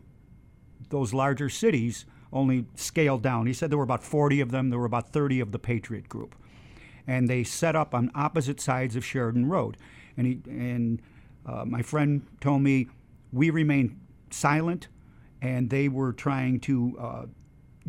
those 0.91 1.14
larger 1.14 1.49
cities, 1.49 2.05
only 2.32 2.66
scaled 2.74 3.22
down. 3.22 3.47
He 3.47 3.53
said 3.53 3.70
there 3.70 3.78
were 3.78 3.84
about 3.84 4.05
40 4.05 4.41
of 4.41 4.51
them. 4.51 4.70
There 4.70 4.78
were 4.78 4.84
about 4.84 5.12
30 5.12 5.41
of 5.41 5.53
the 5.53 5.59
Patriot 5.59 6.09
Group, 6.09 6.34
and 7.09 7.28
they 7.28 7.42
set 7.42 7.74
up 7.74 7.92
on 7.92 8.12
opposite 8.14 8.61
sides 8.61 8.94
of 8.94 9.04
Sheridan 9.04 9.48
Road. 9.48 9.76
And 10.16 10.26
he 10.26 10.40
and 10.46 11.02
uh, 11.44 11.64
my 11.64 11.82
friend 11.82 12.24
told 12.40 12.62
me 12.62 12.88
we 13.32 13.50
remained 13.50 13.98
silent, 14.30 14.86
and 15.42 15.70
they 15.70 15.88
were 15.88 16.12
trying 16.12 16.61
to 16.61 16.96
uh, 17.00 17.26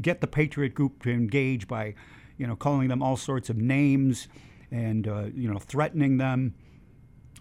get 0.01 0.21
the 0.21 0.27
Patriot 0.27 0.73
Group 0.73 1.03
to 1.03 1.11
engage 1.11 1.67
by, 1.67 1.93
you 2.37 2.47
know, 2.47 2.55
calling 2.55 2.87
them 2.87 3.03
all 3.03 3.17
sorts 3.17 3.51
of 3.51 3.57
names 3.57 4.27
and 4.71 5.07
uh, 5.07 5.25
you 5.35 5.51
know 5.51 5.59
threatening 5.59 6.17
them 6.17 6.55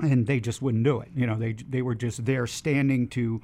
and 0.00 0.26
they 0.26 0.40
just 0.40 0.62
wouldn't 0.62 0.84
do 0.84 1.00
it. 1.00 1.08
You 1.14 1.26
know, 1.26 1.36
they 1.36 1.52
they 1.52 1.82
were 1.82 1.94
just 1.94 2.24
there 2.24 2.46
standing 2.46 3.08
to 3.08 3.40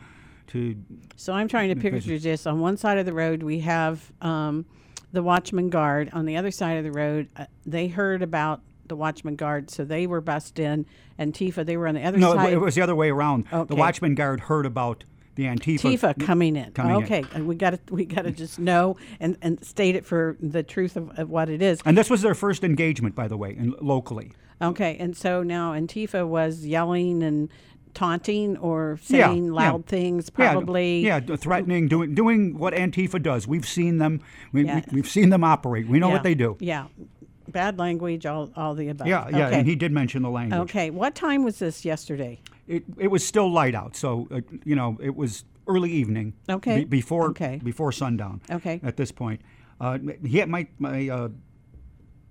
to 0.48 0.76
So 1.16 1.32
I'm 1.32 1.48
trying 1.48 1.74
to 1.74 1.80
picture 1.80 2.18
this. 2.18 2.46
On 2.46 2.60
one 2.60 2.76
side 2.76 2.98
of 2.98 3.06
the 3.06 3.12
road, 3.12 3.42
we 3.42 3.60
have 3.60 4.12
um, 4.20 4.66
the 5.14 5.22
Watchman 5.22 5.70
Guard. 5.70 6.10
On 6.12 6.26
the 6.26 6.36
other 6.36 6.50
side 6.50 6.76
of 6.78 6.84
the 6.84 6.92
road, 6.92 7.28
uh, 7.36 7.46
they 7.64 7.88
heard 7.88 8.22
about 8.22 8.60
the 8.86 8.96
Watchman 8.96 9.36
Guard, 9.36 9.70
so 9.70 9.84
they 9.84 10.06
were 10.06 10.20
bussed 10.20 10.58
in. 10.58 10.84
Antifa, 11.18 11.64
they 11.64 11.76
were 11.76 11.88
on 11.88 11.94
the 11.94 12.02
other 12.02 12.20
side. 12.20 12.36
no, 12.36 12.48
it, 12.48 12.60
was 12.60 12.74
the 12.74 12.82
other 12.82 12.94
way 12.94 13.08
around. 13.10 13.46
Okay. 13.52 13.68
The 13.68 13.76
Watchman 13.76 14.14
Guard 14.14 14.40
heard 14.40 14.66
about 14.66 15.04
the 15.36 15.44
Antifa 15.44 15.96
Antifa 15.96 16.26
coming 16.26 16.56
in. 16.56 16.72
coming 16.72 16.96
in. 16.96 17.02
okay, 17.02 17.24
and 17.32 17.48
we 17.48 17.54
got 17.54 17.70
to 17.70 17.94
we 17.94 18.04
got 18.04 18.22
to 18.22 18.30
just 18.30 18.58
know 18.58 18.96
and, 19.18 19.36
and 19.42 19.64
state 19.64 19.96
it 19.96 20.04
for 20.04 20.36
the 20.40 20.62
truth 20.62 20.96
of, 20.96 21.18
of 21.18 21.30
what 21.30 21.48
it 21.48 21.62
is. 21.62 21.80
And 21.84 21.96
this 21.96 22.10
was 22.10 22.22
their 22.22 22.34
first 22.34 22.62
engagement, 22.62 23.14
by 23.14 23.26
the 23.28 23.36
way, 23.36 23.50
in, 23.56 23.74
locally. 23.80 24.32
Okay, 24.62 24.96
and 24.98 25.16
so 25.16 25.42
now 25.42 25.72
Antifa 25.72 26.26
was 26.26 26.64
yelling 26.64 27.22
and 27.22 27.48
taunting 27.94 28.56
or 28.58 28.98
saying 29.02 29.46
yeah. 29.46 29.52
loud 29.52 29.86
things, 29.86 30.30
probably. 30.30 31.00
Yeah, 31.00 31.20
d- 31.20 31.36
threatening, 31.36 31.88
doing 31.88 32.14
doing 32.14 32.58
what 32.58 32.74
Antifa 32.74 33.22
does. 33.22 33.46
We've 33.46 33.66
seen 33.66 33.98
them. 33.98 34.20
We, 34.52 34.64
Yeah. 34.66 34.82
we, 34.92 35.00
have 35.00 35.08
seen 35.08 35.30
them 35.30 35.44
operate. 35.44 35.88
We 35.88 35.98
know 35.98 36.08
Yeah, 36.08 36.12
what 36.14 36.22
they 36.22 36.34
do. 36.34 36.56
Yeah, 36.60 36.86
bad 37.48 37.78
language, 37.78 38.26
all 38.26 38.50
all 38.56 38.74
the 38.74 38.88
above. 38.88 39.06
Yeah, 39.06 39.28
yeah. 39.30 39.46
Okay. 39.46 39.58
And 39.58 39.68
he 39.68 39.76
did 39.76 39.92
mention 39.92 40.22
the 40.22 40.30
language. 40.30 40.60
Okay, 40.62 40.90
what 40.90 41.14
time 41.14 41.44
was 41.44 41.58
this 41.58 41.84
yesterday? 41.84 42.40
It, 42.66 42.84
it 42.98 43.08
was 43.08 43.26
still 43.26 43.50
light 43.50 43.74
out, 43.74 43.94
so 43.96 44.26
uh, 44.30 44.40
you 44.64 44.74
know 44.74 44.98
it 45.00 45.14
was 45.14 45.44
early 45.66 45.90
evening. 45.90 46.34
Okay. 46.48 46.80
be- 46.80 46.84
before 46.84 47.30
Okay. 47.30 47.60
before 47.62 47.92
sundown. 47.92 48.40
Okay. 48.50 48.80
At 48.82 48.96
this 48.96 49.12
point, 49.12 49.40
uh, 49.80 49.98
he 50.24 50.38
had 50.38 50.48
my 50.48 50.66
my 50.78 51.08
uh, 51.08 51.28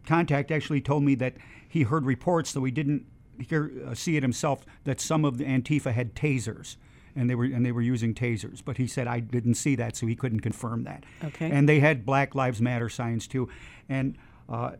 contact 0.05 0.51
actually 0.51 0.81
told 0.81 1.03
me 1.03 1.15
that 1.15 1.35
he 1.67 1.83
heard 1.83 2.05
reports, 2.05 2.53
though 2.53 2.63
he 2.63 2.71
didn't 2.71 3.05
hear 3.39 3.71
uh, 3.87 3.93
see 3.93 4.17
it 4.17 4.23
himself, 4.23 4.65
that 4.83 4.99
some 4.99 5.25
of 5.25 5.37
the 5.37 5.45
Antifa 5.45 5.93
had 5.93 6.15
tasers. 6.15 6.77
And 7.15 7.29
they 7.29 7.35
were 7.35 7.45
and 7.45 7.63
they 7.63 7.71
were 7.71 7.81
using 7.81 8.15
tasers, 8.15 8.63
but 8.65 8.77
he 8.77 8.87
said 8.87 9.05
I 9.05 9.19
didn't 9.19 9.53
see 9.53 9.75
that, 9.75 9.95
so 9.95 10.07
he 10.07 10.15
couldn't 10.15 10.39
confirm 10.39 10.83
that. 10.85 11.03
Okay. 11.23 11.47
And 11.51 11.69
they 11.69 11.79
had 11.79 12.07
Black 12.07 12.33
Lives 12.33 12.59
Matter 12.59 12.89
signs 12.89 13.27
too, 13.27 13.49
and 13.87 14.17
uh, 14.49 14.71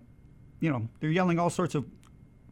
you 0.60 0.72
know 0.72 0.90
they're 1.00 1.12
yelling 1.12 1.38
all 1.38 1.52
sorts 1.52 1.76
of 1.76 1.86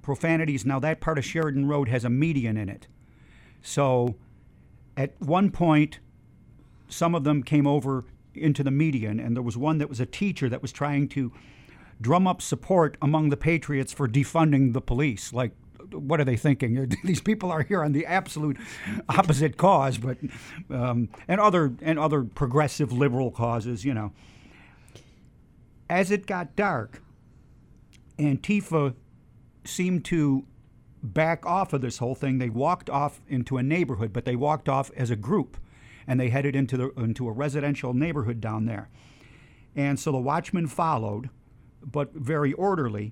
profanities. 0.04 0.68
Now 0.68 0.80
that 0.82 1.02
part 1.02 1.18
of 1.18 1.26
Sheridan 1.26 1.68
Road 1.68 1.90
has 1.90 2.06
a 2.06 2.12
median 2.12 2.58
in 2.58 2.70
it, 2.70 2.86
so 3.64 4.18
at 4.96 5.20
one 5.20 5.50
point, 5.50 6.00
some 6.88 7.16
of 7.16 7.24
them 7.24 7.42
came 7.42 7.66
over 7.66 8.06
into 8.36 8.64
the 8.64 8.72
median, 8.72 9.20
and 9.20 9.36
there 9.36 9.44
was 9.44 9.58
one 9.58 9.78
that 9.80 9.90
was 9.90 10.00
a 10.00 10.06
teacher 10.06 10.48
that 10.50 10.62
was 10.62 10.72
trying 10.72 11.08
to 11.10 11.32
drum 12.00 12.28
up 12.28 12.42
support 12.42 12.98
among 13.02 13.30
the 13.30 13.38
patriots 13.38 13.92
for 13.92 14.08
defunding 14.08 14.74
the 14.74 14.82
police. 14.82 15.34
Like, 15.34 15.52
what 15.94 16.20
are 16.20 16.26
they 16.26 16.36
thinking? 16.36 16.94
These 17.04 17.22
people 17.22 17.52
are 17.52 17.64
here 17.64 17.84
on 17.84 17.92
the 17.92 18.06
absolute 18.06 18.58
opposite 19.10 19.58
cause, 19.58 19.98
but 19.98 20.18
um, 20.70 21.10
and 21.28 21.40
other 21.40 21.74
and 21.82 22.00
other 22.00 22.24
progressive 22.24 22.92
liberal 22.92 23.32
causes, 23.32 23.86
you 23.86 23.94
know. 23.94 24.12
As 25.90 26.10
it 26.10 26.26
got 26.26 26.56
dark, 26.56 27.02
Antifa 28.18 28.94
seemed 29.66 30.06
to 30.06 30.46
back 31.04 31.46
off 31.46 31.74
of 31.74 31.82
this 31.82 31.98
whole 31.98 32.16
thing. 32.16 32.38
They 32.38 32.50
walked 32.50 32.90
off 32.90 33.22
into 33.28 33.58
a 33.58 33.64
neighborhood, 33.64 34.14
but 34.14 34.26
they 34.26 34.36
walked 34.36 34.70
off 34.70 34.92
as 34.96 35.10
a 35.10 35.16
group, 35.16 35.58
and 36.08 36.20
they 36.20 36.30
headed 36.30 36.56
into 36.56 36.78
the 36.78 36.90
into 36.92 37.28
a 37.28 37.32
residential 37.32 37.94
neighborhood 37.94 38.40
down 38.40 38.66
there. 38.66 38.90
And 39.76 40.00
so 40.00 40.12
the 40.12 40.18
watchman 40.18 40.68
followed, 40.68 41.30
but 41.84 42.14
very 42.14 42.54
orderly. 42.54 43.12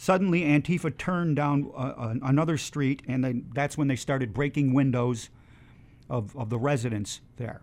Suddenly, 0.00 0.42
Antifa 0.42 0.96
turned 0.96 1.34
down 1.34 1.72
uh, 1.74 1.78
uh, 1.78 2.14
another 2.22 2.56
street, 2.56 3.02
and 3.08 3.24
then 3.24 3.46
that's 3.52 3.76
when 3.76 3.88
they 3.88 3.96
started 3.96 4.32
breaking 4.32 4.72
windows 4.72 5.28
of, 6.08 6.36
of 6.36 6.50
the 6.50 6.58
residents 6.58 7.20
there. 7.36 7.62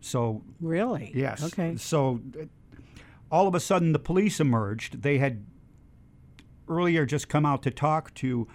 So 0.00 0.42
Really? 0.60 1.12
Yes. 1.14 1.44
Okay. 1.44 1.76
So 1.76 2.20
uh, 2.38 2.46
all 3.30 3.46
of 3.46 3.54
a 3.54 3.60
sudden, 3.60 3.92
the 3.92 4.00
police 4.00 4.40
emerged. 4.40 5.02
They 5.02 5.18
had 5.18 5.46
earlier 6.68 7.06
just 7.06 7.28
come 7.28 7.46
out 7.46 7.62
to 7.62 7.70
talk 7.70 8.12
to 8.14 8.48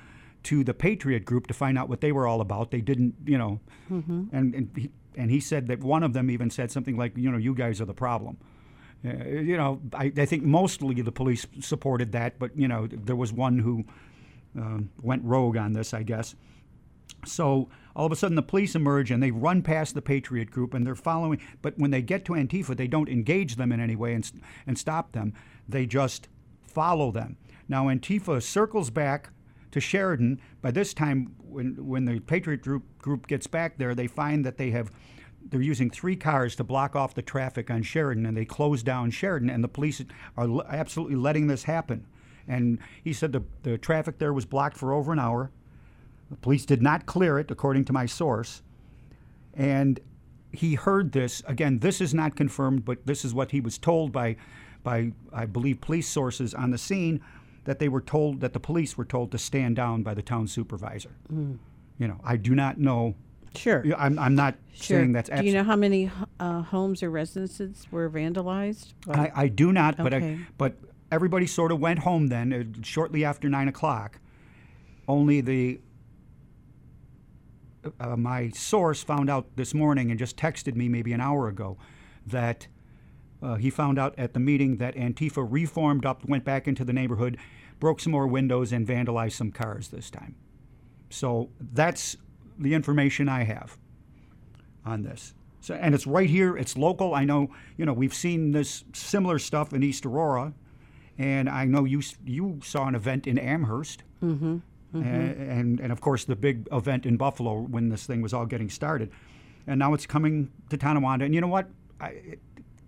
to 0.43 0.63
the 0.65 0.73
Patriot 0.73 1.23
Group 1.23 1.47
to 1.47 1.53
find 1.53 1.77
out 1.77 1.87
what 1.87 2.01
they 2.01 2.11
were 2.11 2.27
all 2.27 2.41
about. 2.41 2.71
They 2.71 2.81
didn't, 2.81 3.15
you 3.25 3.37
know, 3.37 3.61
mm-hmm. 3.89 4.35
and 4.35 4.53
and 4.53 4.69
he, 4.75 4.91
and 5.15 5.31
he 5.31 5.39
said 5.39 5.67
that 5.67 5.79
one 5.79 6.03
of 6.03 6.11
them 6.11 6.29
even 6.29 6.49
said 6.49 6.71
something 6.71 6.97
like, 6.97 7.15
you 7.15 7.31
know, 7.31 7.37
you 7.37 7.55
guys 7.55 7.79
are 7.79 7.85
the 7.85 7.93
problem. 7.93 8.37
Uh, 9.03 9.25
you 9.25 9.57
know, 9.57 9.81
I, 9.93 10.11
I 10.15 10.25
think 10.25 10.43
mostly 10.43 11.01
the 11.01 11.11
police 11.11 11.47
supported 11.59 12.11
that, 12.11 12.37
but 12.37 12.55
you 12.55 12.67
know, 12.67 12.87
there 12.87 13.15
was 13.15 13.33
one 13.33 13.59
who 13.59 13.83
um, 14.55 14.89
went 15.01 15.23
rogue 15.23 15.57
on 15.57 15.73
this, 15.73 15.93
I 15.93 16.03
guess. 16.03 16.35
So 17.25 17.69
all 17.95 18.05
of 18.05 18.11
a 18.11 18.15
sudden, 18.15 18.35
the 18.35 18.41
police 18.41 18.75
emerge 18.75 19.11
and 19.11 19.21
they 19.21 19.31
run 19.31 19.61
past 19.61 19.95
the 19.95 20.01
Patriot 20.01 20.51
Group 20.51 20.73
and 20.73 20.85
they're 20.85 20.95
following. 20.95 21.39
But 21.61 21.77
when 21.77 21.91
they 21.91 22.01
get 22.01 22.25
to 22.25 22.33
Antifa, 22.33 22.75
they 22.75 22.87
don't 22.87 23.09
engage 23.09 23.55
them 23.55 23.71
in 23.71 23.79
any 23.79 23.95
way 23.95 24.13
and, 24.13 24.29
and 24.65 24.77
stop 24.77 25.11
them. 25.11 25.33
They 25.67 25.85
just 25.85 26.27
follow 26.63 27.11
them. 27.11 27.37
Now, 27.67 27.85
Antifa 27.87 28.41
circles 28.41 28.89
back 28.89 29.29
to 29.71 29.79
Sheridan. 29.79 30.41
By 30.61 30.71
this 30.71 30.93
time, 30.93 31.35
when, 31.39 31.75
when 31.85 32.05
the 32.05 32.19
Patriot 32.19 32.61
Group, 32.61 32.83
group 32.99 33.27
gets 33.27 33.47
back 33.47 33.77
there, 33.77 33.95
they 33.95 34.07
find 34.07 34.45
that 34.45 34.57
they 34.57 34.71
have 34.71 34.91
they're 35.49 35.61
using 35.61 35.89
three 35.89 36.15
cars 36.15 36.55
to 36.55 36.63
block 36.63 36.95
off 36.95 37.13
the 37.13 37.21
traffic 37.21 37.69
on 37.69 37.83
Sheridan, 37.83 38.25
and 38.25 38.35
they 38.37 38.45
closed 38.45 38.85
down 38.85 39.11
Sheridan, 39.11 39.49
and 39.49 39.63
the 39.63 39.67
police 39.67 40.01
are 40.37 40.45
l- 40.45 40.65
absolutely 40.69 41.15
letting 41.15 41.47
this 41.47 41.63
happen. 41.63 42.05
And 42.47 42.79
he 43.03 43.13
said 43.13 43.31
the, 43.31 43.43
the 43.63 43.77
traffic 43.77 44.17
there 44.17 44.33
was 44.33 44.45
blocked 44.45 44.77
for 44.77 44.93
over 44.93 45.13
an 45.13 45.19
hour. 45.19 45.51
The 46.29 46.37
police 46.37 46.65
did 46.65 46.81
not 46.81 47.05
clear 47.05 47.37
it, 47.39 47.51
according 47.51 47.85
to 47.85 47.93
my 47.93 48.05
source. 48.05 48.61
And 49.53 49.99
he 50.51 50.75
heard 50.75 51.11
this. 51.11 51.43
Again, 51.47 51.79
this 51.79 52.01
is 52.01 52.13
not 52.13 52.35
confirmed, 52.35 52.85
but 52.85 53.05
this 53.05 53.23
is 53.25 53.33
what 53.33 53.51
he 53.51 53.61
was 53.61 53.77
told 53.77 54.11
by, 54.11 54.37
by 54.83 55.11
I 55.33 55.45
believe, 55.45 55.81
police 55.81 56.07
sources 56.07 56.53
on 56.53 56.71
the 56.71 56.77
scene 56.77 57.21
that 57.65 57.79
they 57.79 57.89
were 57.89 58.01
told 58.01 58.41
that 58.41 58.53
the 58.53 58.59
police 58.59 58.97
were 58.97 59.05
told 59.05 59.31
to 59.31 59.37
stand 59.37 59.75
down 59.75 60.03
by 60.03 60.13
the 60.13 60.21
town 60.21 60.47
supervisor. 60.47 61.11
Mm. 61.31 61.57
You 61.99 62.07
know, 62.07 62.19
I 62.23 62.37
do 62.37 62.55
not 62.55 62.79
know. 62.79 63.15
Sure. 63.55 63.83
Yeah, 63.85 63.95
I'm, 63.97 64.17
I'm 64.17 64.35
not 64.35 64.55
Sure. 64.73 64.99
saying 64.99 65.11
that's 65.11 65.29
Do 65.29 65.43
you 65.43 65.53
know 65.53 65.63
how 65.63 65.75
many 65.75 66.09
uh, 66.39 66.61
homes 66.61 67.03
or 67.03 67.09
residences 67.09 67.85
were 67.91 68.09
vandalized? 68.09 68.93
I, 69.09 69.31
I 69.35 69.47
do 69.47 69.71
not, 69.71 69.97
but 69.97 70.13
Okay. 70.13 70.33
I, 70.33 70.39
but 70.57 70.77
everybody 71.11 71.45
sort 71.45 71.71
of 71.71 71.79
went 71.79 71.99
home 71.99 72.27
then, 72.27 72.53
uh, 72.53 72.81
shortly 72.83 73.23
after 73.25 73.49
nine 73.49 73.67
o'clock. 73.67 74.19
Only 75.07 75.41
the 75.41 75.81
uh, 77.99 78.15
my 78.15 78.49
source 78.49 79.03
found 79.03 79.29
out 79.29 79.55
this 79.55 79.73
morning 79.73 80.11
and 80.11 80.19
just 80.19 80.37
texted 80.37 80.75
me 80.75 80.87
maybe 80.87 81.13
an 81.13 81.21
hour 81.21 81.47
ago 81.47 81.77
that 82.25 82.67
uh, 83.41 83.55
he 83.55 83.69
found 83.69 83.97
out 83.97 84.13
at 84.17 84.33
the 84.33 84.39
meeting 84.39 84.77
that 84.77 84.95
Antifa 84.95 85.45
reformed 85.47 86.05
up, 86.05 86.23
went 86.27 86.43
back 86.45 86.67
into 86.67 86.85
the 86.85 86.93
neighborhood, 86.93 87.37
broke 87.79 87.99
some 87.99 88.11
more 88.11 88.27
windows, 88.27 88.71
and 88.71 88.87
vandalized 88.87 89.31
some 89.33 89.51
cars 89.51 89.87
this 89.87 90.11
time. 90.11 90.35
So 91.09 91.49
that's 91.59 92.15
the 92.61 92.73
information 92.73 93.27
I 93.27 93.43
have 93.43 93.77
on 94.85 95.03
this. 95.03 95.33
So, 95.61 95.75
and 95.75 95.93
it's 95.93 96.07
right 96.07 96.29
here. 96.29 96.57
It's 96.57 96.75
local. 96.77 97.13
I 97.13 97.23
know. 97.25 97.49
You 97.77 97.85
know, 97.85 97.93
we've 97.93 98.13
seen 98.13 98.51
this 98.51 98.83
similar 98.93 99.37
stuff 99.39 99.73
in 99.73 99.83
East 99.83 100.05
Aurora, 100.05 100.53
and 101.17 101.47
I 101.49 101.65
know 101.65 101.83
you 101.85 102.01
you 102.25 102.59
saw 102.63 102.87
an 102.87 102.95
event 102.95 103.27
in 103.27 103.37
Amherst, 103.37 104.03
Mm-hmm. 104.23 104.57
a- 104.95 104.97
and 104.99 105.79
and 105.79 105.91
of 105.91 106.01
course 106.01 106.25
the 106.25 106.35
big 106.35 106.67
event 106.71 107.05
in 107.05 107.17
Buffalo 107.17 107.59
when 107.61 107.89
this 107.89 108.05
thing 108.05 108.21
was 108.21 108.33
all 108.33 108.45
getting 108.45 108.69
started, 108.69 109.11
and 109.67 109.77
now 109.79 109.93
it's 109.93 110.05
coming 110.07 110.49
to 110.69 110.77
Tonawanda. 110.77 111.25
And 111.25 111.35
you 111.35 111.41
know 111.41 111.47
what? 111.47 111.69
I, 111.99 112.37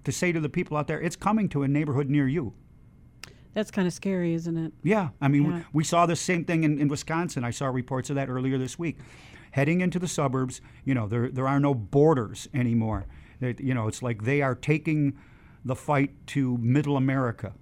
to 0.04 0.12
say 0.12 0.32
to 0.32 0.40
the 0.40 0.50
people 0.50 0.76
out 0.76 0.88
there, 0.88 1.00
it's 1.00 1.16
coming 1.16 1.48
to 1.50 1.64
a 1.64 1.68
neighborhood 1.68 2.10
near 2.10 2.28
you. 2.28 2.54
That's 3.54 3.70
kind 3.72 3.88
of 3.88 3.94
scary, 3.94 4.34
isn't 4.34 4.58
it? 4.58 4.74
Yeah, 4.84 5.10
I 5.22 5.28
mean, 5.28 5.44
Yeah. 5.44 5.58
we, 5.58 5.64
we 5.74 5.84
saw 5.84 6.06
the 6.08 6.16
same 6.16 6.44
thing 6.44 6.64
in, 6.64 6.80
in 6.80 6.88
Wisconsin. 6.88 7.44
I 7.44 7.52
saw 7.52 7.68
reports 7.68 8.10
of 8.10 8.16
that 8.16 8.28
earlier 8.28 8.58
this 8.58 8.78
week. 8.80 8.98
Heading 9.54 9.82
into 9.82 10.00
the 10.00 10.08
suburbs, 10.08 10.62
you 10.84 10.94
know, 10.94 11.08
there, 11.08 11.30
there 11.30 11.48
are 11.48 11.60
no 11.60 11.74
borders 11.74 12.48
anymore. 12.54 13.06
It, 13.40 13.60
you 13.60 13.74
know, 13.74 13.88
it's 13.88 14.02
like 14.02 14.24
they 14.24 14.42
are 14.42 14.56
taking 14.56 15.18
the 15.66 15.76
fight 15.76 16.12
to 16.28 16.58
middle 16.58 16.98
America. 16.98 17.54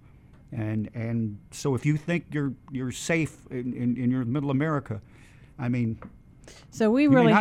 And, 0.52 0.90
and 0.94 1.38
so 1.52 1.76
if 1.76 1.86
you 1.86 1.98
think 1.98 2.26
you're, 2.32 2.54
you're 2.72 2.92
safe 2.92 3.46
in, 3.50 3.74
in, 3.74 3.98
in 3.98 4.12
your 4.12 4.26
middle 4.26 4.52
America, 4.52 5.02
I 5.60 5.70
mean, 5.70 5.98
So 6.70 6.92
we 6.92 7.08
really, 7.08 7.34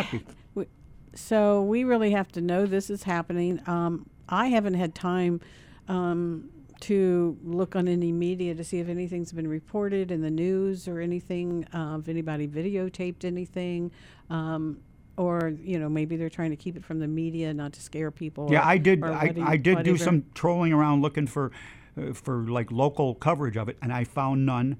we, 0.53 0.65
so 1.13 1.61
we 1.63 1.83
really 1.83 2.11
have 2.11 2.31
to 2.33 2.41
know 2.41 2.65
this 2.65 2.89
is 2.89 3.03
happening. 3.03 3.61
Um, 3.67 4.09
I 4.29 4.47
haven't 4.47 4.75
had 4.75 4.95
time 4.95 5.41
um, 5.87 6.49
to 6.81 7.37
look 7.43 7.75
on 7.75 7.87
any 7.87 8.11
media 8.11 8.53
to 8.55 8.63
see 8.63 8.79
if 8.79 8.89
anything's 8.89 9.31
been 9.31 9.47
reported 9.47 10.11
in 10.11 10.21
the 10.21 10.31
news 10.31 10.87
or 10.87 10.99
anything. 10.99 11.65
Uh, 11.73 11.97
if 11.99 12.07
anybody 12.07 12.47
videotaped 12.47 13.23
anything, 13.23 13.91
um, 14.29 14.77
or 15.17 15.53
you 15.63 15.79
know 15.79 15.89
maybe 15.89 16.15
they're 16.17 16.29
trying 16.29 16.49
to 16.49 16.55
keep 16.55 16.75
it 16.75 16.83
from 16.83 16.99
the 16.99 17.07
media, 17.07 17.53
not 17.53 17.73
to 17.73 17.81
scare 17.81 18.11
people. 18.11 18.47
Yeah, 18.51 18.61
or- 18.61 18.65
I 18.65 18.77
did. 18.77 19.03
I, 19.03 19.33
I 19.45 19.57
did 19.57 19.63
do 19.63 19.75
whatever. 19.91 19.97
some 19.97 20.25
trolling 20.33 20.73
around 20.73 21.01
looking 21.01 21.27
for, 21.27 21.51
uh, 21.97 22.13
for 22.13 22.47
like 22.49 22.71
local 22.71 23.15
coverage 23.15 23.57
of 23.57 23.69
it, 23.69 23.77
and 23.81 23.93
I 23.93 24.03
found 24.03 24.45
none. 24.45 24.77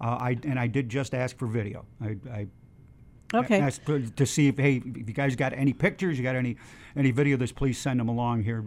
Uh, 0.00 0.16
I 0.20 0.38
and 0.44 0.58
I 0.58 0.66
did 0.66 0.88
just 0.88 1.14
ask 1.14 1.36
for 1.36 1.46
video. 1.46 1.84
I, 2.00 2.16
I 2.32 2.46
Okay. 3.32 3.60
asked 3.60 3.86
to, 3.86 4.00
to 4.10 4.26
see 4.26 4.48
if 4.48 4.58
hey, 4.58 4.76
if 4.84 5.08
you 5.08 5.14
guys 5.14 5.36
got 5.36 5.52
any 5.52 5.72
pictures, 5.72 6.18
you 6.18 6.24
got 6.24 6.36
any 6.36 6.56
any 6.96 7.10
video, 7.10 7.34
of 7.34 7.40
this 7.40 7.52
please 7.52 7.78
send 7.78 8.00
them 8.00 8.08
along 8.08 8.42
here, 8.42 8.60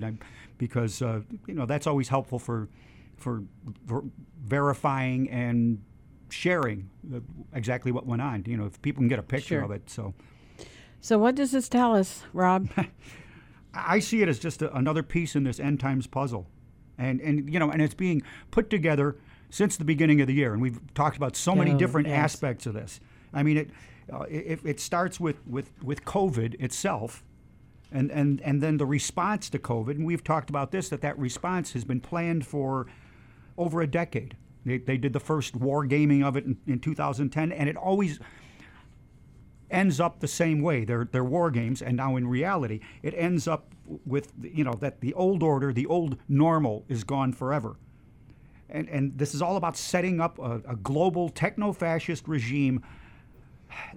because 0.57 1.01
uh, 1.01 1.21
you 1.47 1.53
know 1.53 1.65
that's 1.65 1.87
always 1.87 2.09
helpful 2.09 2.39
for 2.39 2.69
for 3.17 3.43
ver- 3.85 4.03
verifying 4.43 5.29
and 5.29 5.81
sharing 6.29 6.89
uh, 7.13 7.19
exactly 7.53 7.91
what 7.91 8.05
went 8.05 8.21
on. 8.21 8.43
You 8.47 8.57
know, 8.57 8.65
if 8.65 8.81
people 8.81 9.01
can 9.01 9.07
get 9.07 9.19
a 9.19 9.23
picture 9.23 9.55
Sure. 9.55 9.63
of 9.63 9.71
it, 9.71 9.89
so. 9.89 10.13
So 11.01 11.17
what 11.17 11.35
does 11.35 11.51
this 11.51 11.67
tell 11.67 11.93
us, 11.95 12.23
Rob? 12.31 12.69
I 13.73 13.99
see 13.99 14.21
it 14.21 14.29
as 14.29 14.39
just 14.39 14.61
a, 14.61 14.73
another 14.75 15.03
piece 15.03 15.35
in 15.35 15.43
this 15.43 15.59
end 15.59 15.79
times 15.79 16.07
puzzle, 16.07 16.47
and 16.97 17.19
and 17.21 17.51
you 17.51 17.59
know, 17.59 17.69
and 17.71 17.81
it's 17.81 17.93
being 17.95 18.21
put 18.51 18.69
together 18.69 19.17
since 19.49 19.75
the 19.77 19.83
beginning 19.85 20.21
of 20.21 20.27
the 20.27 20.33
year, 20.33 20.53
and 20.53 20.61
we've 20.61 20.79
talked 20.93 21.17
about 21.17 21.35
so 21.35 21.55
many 21.55 21.71
Oh, 21.73 21.77
different 21.77 22.07
yes. 22.07 22.17
aspects 22.17 22.65
of 22.65 22.73
this. 22.73 22.99
I 23.33 23.43
mean, 23.43 23.57
it 23.57 23.69
uh, 24.13 24.21
it, 24.29 24.59
it 24.63 24.79
starts 24.79 25.19
with 25.19 25.45
with 25.47 25.71
with 25.83 26.05
COVID 26.05 26.55
itself, 26.61 27.23
and 27.93 28.11
and 28.11 28.41
and 28.41 28.61
then 28.61 28.77
the 28.77 28.85
response 28.85 29.49
to 29.51 29.59
COVID, 29.59 29.91
and 29.91 30.05
we've 30.05 30.23
talked 30.23 30.49
about 30.49 30.71
this 30.71 30.89
that 30.89 31.01
that 31.01 31.17
response 31.17 31.73
has 31.73 31.85
been 31.85 32.01
planned 32.01 32.45
for 32.45 32.87
over 33.57 33.81
a 33.81 33.87
decade. 33.87 34.35
They, 34.65 34.77
they 34.77 34.97
did 34.97 35.13
the 35.13 35.19
first 35.19 35.55
war 35.55 35.85
gaming 35.85 36.23
of 36.23 36.37
it 36.37 36.45
in, 36.45 36.57
in 36.67 36.79
2010, 36.79 37.51
and 37.51 37.69
it 37.69 37.75
always 37.75 38.19
ends 39.69 39.99
up 39.99 40.19
the 40.19 40.27
same 40.27 40.61
way. 40.61 40.85
They're, 40.85 41.07
they're 41.11 41.23
war 41.23 41.51
games, 41.51 41.81
and 41.81 41.97
now 41.97 42.15
in 42.15 42.27
reality, 42.27 42.79
it 43.01 43.13
ends 43.17 43.47
up 43.47 43.73
with, 44.05 44.31
you 44.41 44.63
know, 44.63 44.73
that 44.75 45.01
the 45.01 45.13
old 45.15 45.43
order, 45.43 45.73
the 45.73 45.87
old 45.87 46.17
normal 46.29 46.85
is 46.87 47.03
gone 47.03 47.33
forever. 47.33 47.75
And, 48.69 48.87
and 48.89 49.17
this 49.17 49.35
is 49.35 49.41
all 49.41 49.57
about 49.57 49.75
setting 49.75 50.21
up 50.21 50.39
a, 50.39 50.61
a 50.67 50.75
global 50.75 51.29
techno 51.29 51.73
fascist 51.73 52.27
regime 52.27 52.83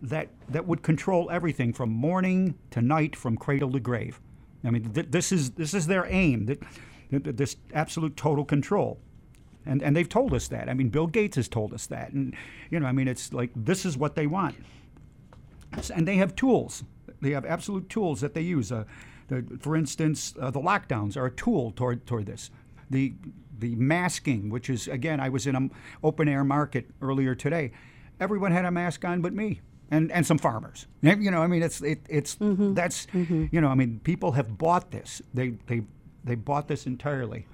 that, 0.02 0.28
that 0.48 0.66
would 0.66 0.82
control 0.82 1.30
everything 1.30 1.72
from 1.72 1.90
morning 1.90 2.54
to 2.70 2.82
night, 2.82 3.16
from 3.16 3.36
cradle 3.36 3.72
to 3.72 3.80
grave. 3.80 4.20
I 4.64 4.70
mean, 4.70 4.92
th- 4.92 5.08
this, 5.10 5.32
is, 5.32 5.52
this 5.52 5.74
is 5.74 5.86
their 5.86 6.06
aim, 6.06 6.46
that, 6.46 6.62
that, 7.10 7.36
this 7.36 7.56
absolute 7.72 8.16
total 8.16 8.44
control. 8.44 8.98
And, 9.64 9.82
and 9.82 9.96
they've 9.96 10.08
told 10.08 10.32
us 10.32 10.48
that. 10.48 10.68
I 10.68 10.74
mean, 10.74 10.90
Bill 10.90 11.06
Gates 11.06 11.36
has 11.36 11.48
told 11.48 11.74
us 11.74 11.86
that. 11.86 12.12
And, 12.12 12.34
you 12.70 12.78
know, 12.78 12.86
I 12.86 12.92
mean, 12.92 13.08
it's 13.08 13.32
like 13.32 13.50
this 13.56 13.84
is 13.84 13.96
what 13.96 14.14
they 14.14 14.26
want 14.26 14.54
and 15.94 16.06
they 16.06 16.16
have 16.16 16.34
tools. 16.34 16.84
They 17.20 17.30
have 17.30 17.44
absolute 17.44 17.88
tools 17.88 18.20
that 18.20 18.34
they 18.34 18.40
use. 18.40 18.70
Uh, 18.72 18.84
the, 19.28 19.44
for 19.60 19.76
instance, 19.76 20.34
uh, 20.40 20.50
the 20.50 20.60
lockdowns 20.60 21.16
are 21.16 21.26
a 21.26 21.30
tool 21.30 21.72
toward 21.72 22.06
toward 22.06 22.26
this. 22.26 22.50
The 22.90 23.14
the 23.58 23.74
masking, 23.74 24.50
which 24.50 24.68
is 24.70 24.88
again, 24.88 25.20
I 25.20 25.28
was 25.28 25.46
in 25.46 25.56
an 25.56 25.70
open 26.02 26.28
air 26.28 26.44
market 26.44 26.86
earlier 27.00 27.34
today. 27.34 27.72
Everyone 28.20 28.52
had 28.52 28.64
a 28.64 28.70
mask 28.70 29.04
on 29.04 29.20
but 29.20 29.32
me. 29.32 29.60
And, 29.88 30.10
and 30.10 30.26
some 30.26 30.38
farmers, 30.38 30.88
you 31.00 31.30
know. 31.30 31.42
I 31.42 31.46
mean, 31.46 31.62
it's 31.62 31.80
it, 31.80 32.00
it's 32.08 32.36
that's 32.40 33.06
you 33.12 33.60
know. 33.60 33.68
I 33.68 33.76
mean, 33.76 34.00
people 34.02 34.32
have 34.32 34.58
bought 34.58 34.90
this. 34.90 35.22
They 35.32 35.50
they 35.68 35.82
they 36.24 36.34
bought 36.34 36.66
this 36.66 36.86
entirely. 36.86 37.46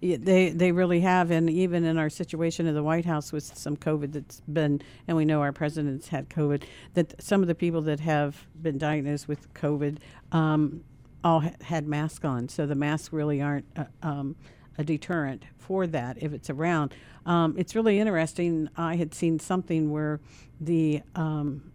Yeah, 0.00 0.16
they 0.18 0.48
they 0.50 0.72
really 0.72 1.00
have, 1.00 1.30
and 1.30 1.48
even 1.50 1.84
in 1.84 1.98
our 1.98 2.08
situation 2.08 2.66
in 2.66 2.74
the 2.74 2.82
White 2.82 3.04
House 3.04 3.32
with 3.32 3.44
some 3.44 3.76
COVID 3.76 4.12
that's 4.12 4.40
been, 4.50 4.80
and 5.06 5.16
we 5.16 5.24
know 5.24 5.42
our 5.42 5.52
president's 5.52 6.08
had 6.08 6.30
COVID, 6.30 6.62
that 6.94 7.22
some 7.22 7.42
of 7.42 7.48
the 7.48 7.54
people 7.54 7.82
that 7.82 8.00
have 8.00 8.46
been 8.62 8.78
diagnosed 8.78 9.28
with 9.28 9.52
COVID 9.52 9.98
um, 10.32 10.84
all 11.22 11.40
ha- 11.40 11.52
had 11.62 11.86
masks 11.86 12.24
on, 12.24 12.48
so 12.48 12.66
the 12.66 12.74
masks 12.74 13.12
really 13.12 13.42
aren't 13.42 13.66
uh, 13.76 13.84
um, 14.02 14.36
a 14.78 14.84
deterrent 14.84 15.44
for 15.58 15.86
that 15.86 16.22
if 16.22 16.32
it's 16.32 16.50
around. 16.50 16.94
Um, 17.26 17.54
it's 17.56 17.74
really 17.74 17.98
interesting. 17.98 18.68
I 18.76 18.96
had 18.96 19.14
seen 19.14 19.38
something 19.38 19.90
where 19.90 20.20
the 20.60 21.02
um, 21.14 21.72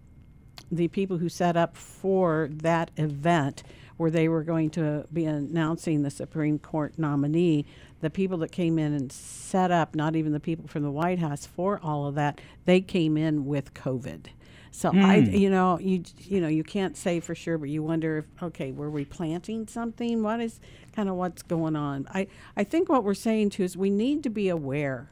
the 0.71 0.87
people 0.87 1.17
who 1.17 1.29
set 1.29 1.57
up 1.57 1.75
for 1.75 2.49
that 2.51 2.91
event 2.97 3.63
where 3.97 4.11
they 4.11 4.29
were 4.29 4.43
going 4.43 4.69
to 4.69 5.05
be 5.11 5.25
announcing 5.25 6.03
the 6.03 6.09
Supreme 6.09 6.57
Court 6.57 6.93
nominee, 6.97 7.65
the 7.99 8.09
people 8.09 8.37
that 8.37 8.49
came 8.49 8.79
in 8.79 8.93
and 8.93 9.11
set 9.11 9.71
up, 9.71 9.93
not 9.93 10.15
even 10.15 10.31
the 10.31 10.39
people 10.39 10.67
from 10.67 10.83
the 10.83 10.91
White 10.91 11.19
House 11.19 11.45
for 11.45 11.81
all 11.83 12.05
of 12.05 12.15
that, 12.15 12.39
they 12.63 12.79
came 12.79 13.17
in 13.17 13.45
with 13.45 13.73
COVID. 13.73 14.27
So 14.71 14.95
I, 15.01 15.17
Hmm. 15.17 15.35
you 15.35 15.49
know, 15.49 15.79
you 15.79 16.03
you 16.19 16.41
know, 16.41 16.47
you 16.47 16.63
can't 16.63 16.95
say 16.97 17.19
for 17.19 17.35
sure, 17.35 17.57
but 17.57 17.69
you 17.69 17.83
wonder 17.83 18.19
if 18.19 18.43
okay, 18.43 18.71
were 18.71 18.89
we 18.89 19.05
planting 19.05 19.67
something? 19.67 20.23
What 20.23 20.39
is 20.41 20.59
kind 20.93 21.09
of 21.09 21.15
what's 21.15 21.41
going 21.43 21.75
on? 21.75 22.07
I 22.13 22.27
I 22.57 22.63
think 22.63 22.89
what 22.89 23.03
we're 23.03 23.13
saying 23.15 23.51
too 23.51 23.63
is 23.63 23.75
we 23.77 23.89
need 23.89 24.23
to 24.23 24.29
be 24.29 24.49
aware 24.49 25.09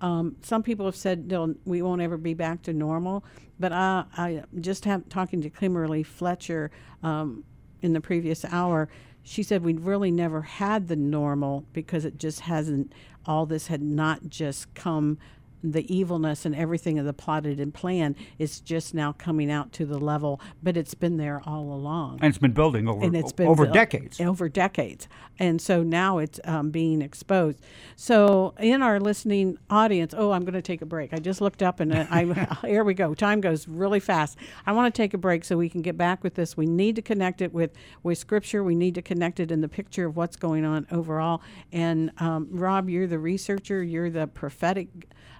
um, 0.00 0.36
some 0.42 0.62
people 0.62 0.86
have 0.86 0.96
said 0.96 1.30
we 1.64 1.82
won't 1.82 2.00
ever 2.00 2.16
be 2.16 2.34
back 2.34 2.62
to 2.62 2.72
normal, 2.72 3.24
but 3.58 3.72
I, 3.72 4.04
I 4.16 4.42
just 4.60 4.84
have 4.86 5.08
talking 5.08 5.42
to 5.42 5.50
Kimberly 5.50 6.02
Fletcher 6.02 6.70
um, 7.02 7.44
in 7.82 7.92
the 7.92 8.00
previous 8.00 8.44
hour. 8.46 8.88
She 9.22 9.42
said 9.42 9.62
we'd 9.62 9.80
really 9.80 10.10
never 10.10 10.42
had 10.42 10.88
the 10.88 10.96
normal 10.96 11.64
because 11.72 12.04
it 12.06 12.18
just 12.18 12.40
hasn't. 12.40 12.92
All 13.26 13.44
this 13.44 13.66
had 13.66 13.82
not 13.82 14.30
just 14.30 14.72
come 14.74 15.18
the 15.62 15.94
evilness 15.94 16.44
and 16.44 16.54
everything 16.54 16.98
of 16.98 17.04
the 17.04 17.12
plotted 17.12 17.60
and 17.60 17.72
plan 17.74 18.16
is 18.38 18.60
just 18.60 18.94
now 18.94 19.12
coming 19.12 19.50
out 19.50 19.72
to 19.72 19.86
the 19.86 19.98
level, 19.98 20.40
but 20.62 20.76
it's 20.76 20.94
been 20.94 21.16
there 21.16 21.42
all 21.44 21.72
along. 21.72 22.18
And 22.20 22.28
it's 22.30 22.38
been 22.38 22.52
building 22.52 22.88
over 22.88 23.04
and 23.04 23.16
it's 23.16 23.32
been 23.32 23.48
over 23.48 23.64
built- 23.64 23.74
decades. 23.74 24.20
Over 24.20 24.48
decades, 24.48 25.08
and 25.38 25.60
so 25.60 25.82
now 25.82 26.18
it's 26.18 26.40
um, 26.44 26.70
being 26.70 27.02
exposed. 27.02 27.60
So 27.96 28.54
in 28.58 28.82
our 28.82 29.00
listening 29.00 29.58
audience, 29.68 30.14
oh, 30.16 30.32
I'm 30.32 30.42
going 30.42 30.54
to 30.54 30.62
take 30.62 30.82
a 30.82 30.86
break. 30.86 31.12
I 31.12 31.18
just 31.18 31.40
looked 31.40 31.62
up 31.62 31.80
and 31.80 31.94
I 31.94 32.24
here 32.66 32.84
we 32.84 32.94
go. 32.94 33.14
Time 33.14 33.40
goes 33.40 33.68
really 33.68 34.00
fast. 34.00 34.38
I 34.66 34.72
want 34.72 34.92
to 34.92 34.96
take 34.96 35.14
a 35.14 35.18
break 35.18 35.44
so 35.44 35.56
we 35.56 35.68
can 35.68 35.82
get 35.82 35.96
back 35.96 36.22
with 36.22 36.34
this. 36.34 36.56
We 36.56 36.66
need 36.66 36.96
to 36.96 37.02
connect 37.02 37.40
it 37.40 37.52
with 37.52 37.72
with 38.02 38.18
Scripture. 38.18 38.62
We 38.64 38.74
need 38.74 38.94
to 38.94 39.02
connect 39.02 39.40
it 39.40 39.50
in 39.50 39.60
the 39.60 39.68
picture 39.68 40.06
of 40.06 40.16
what's 40.16 40.36
going 40.36 40.64
on 40.64 40.86
overall. 40.90 41.42
And 41.72 42.12
um, 42.18 42.48
Rob, 42.50 42.88
you're 42.88 43.06
the 43.06 43.18
researcher. 43.18 43.82
You're 43.82 44.10
the 44.10 44.26
prophetic 44.26 44.88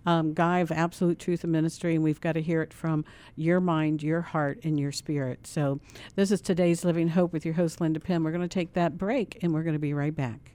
um, 0.07 0.35
guy 0.35 0.59
of 0.59 0.71
absolute 0.71 1.19
truth 1.19 1.45
and 1.45 1.53
ministry, 1.53 1.95
and 1.95 2.05
we've 2.05 2.21
got 2.21 2.33
to 2.33 2.43
hear 2.43 2.63
it 2.63 2.73
from 2.73 3.05
your 3.37 3.61
mind, 3.61 4.03
your 4.03 4.21
heart, 4.21 4.61
and 4.65 4.79
your 4.79 4.93
spirit. 4.93 5.47
So, 5.47 5.81
this 6.15 6.31
is 6.31 6.41
today's 6.41 6.85
Living 6.85 7.09
Hope 7.09 7.33
with 7.33 7.45
your 7.45 7.55
host, 7.55 7.81
Linda 7.81 8.01
Pym. 8.01 8.25
We're 8.25 8.33
going 8.33 8.43
to 8.43 8.49
take 8.49 8.73
that 8.75 8.99
break, 8.99 9.39
and 9.43 9.53
we're 9.53 9.63
going 9.63 9.75
to 9.75 9.79
be 9.79 9.95
right 9.95 10.15
back. 10.15 10.53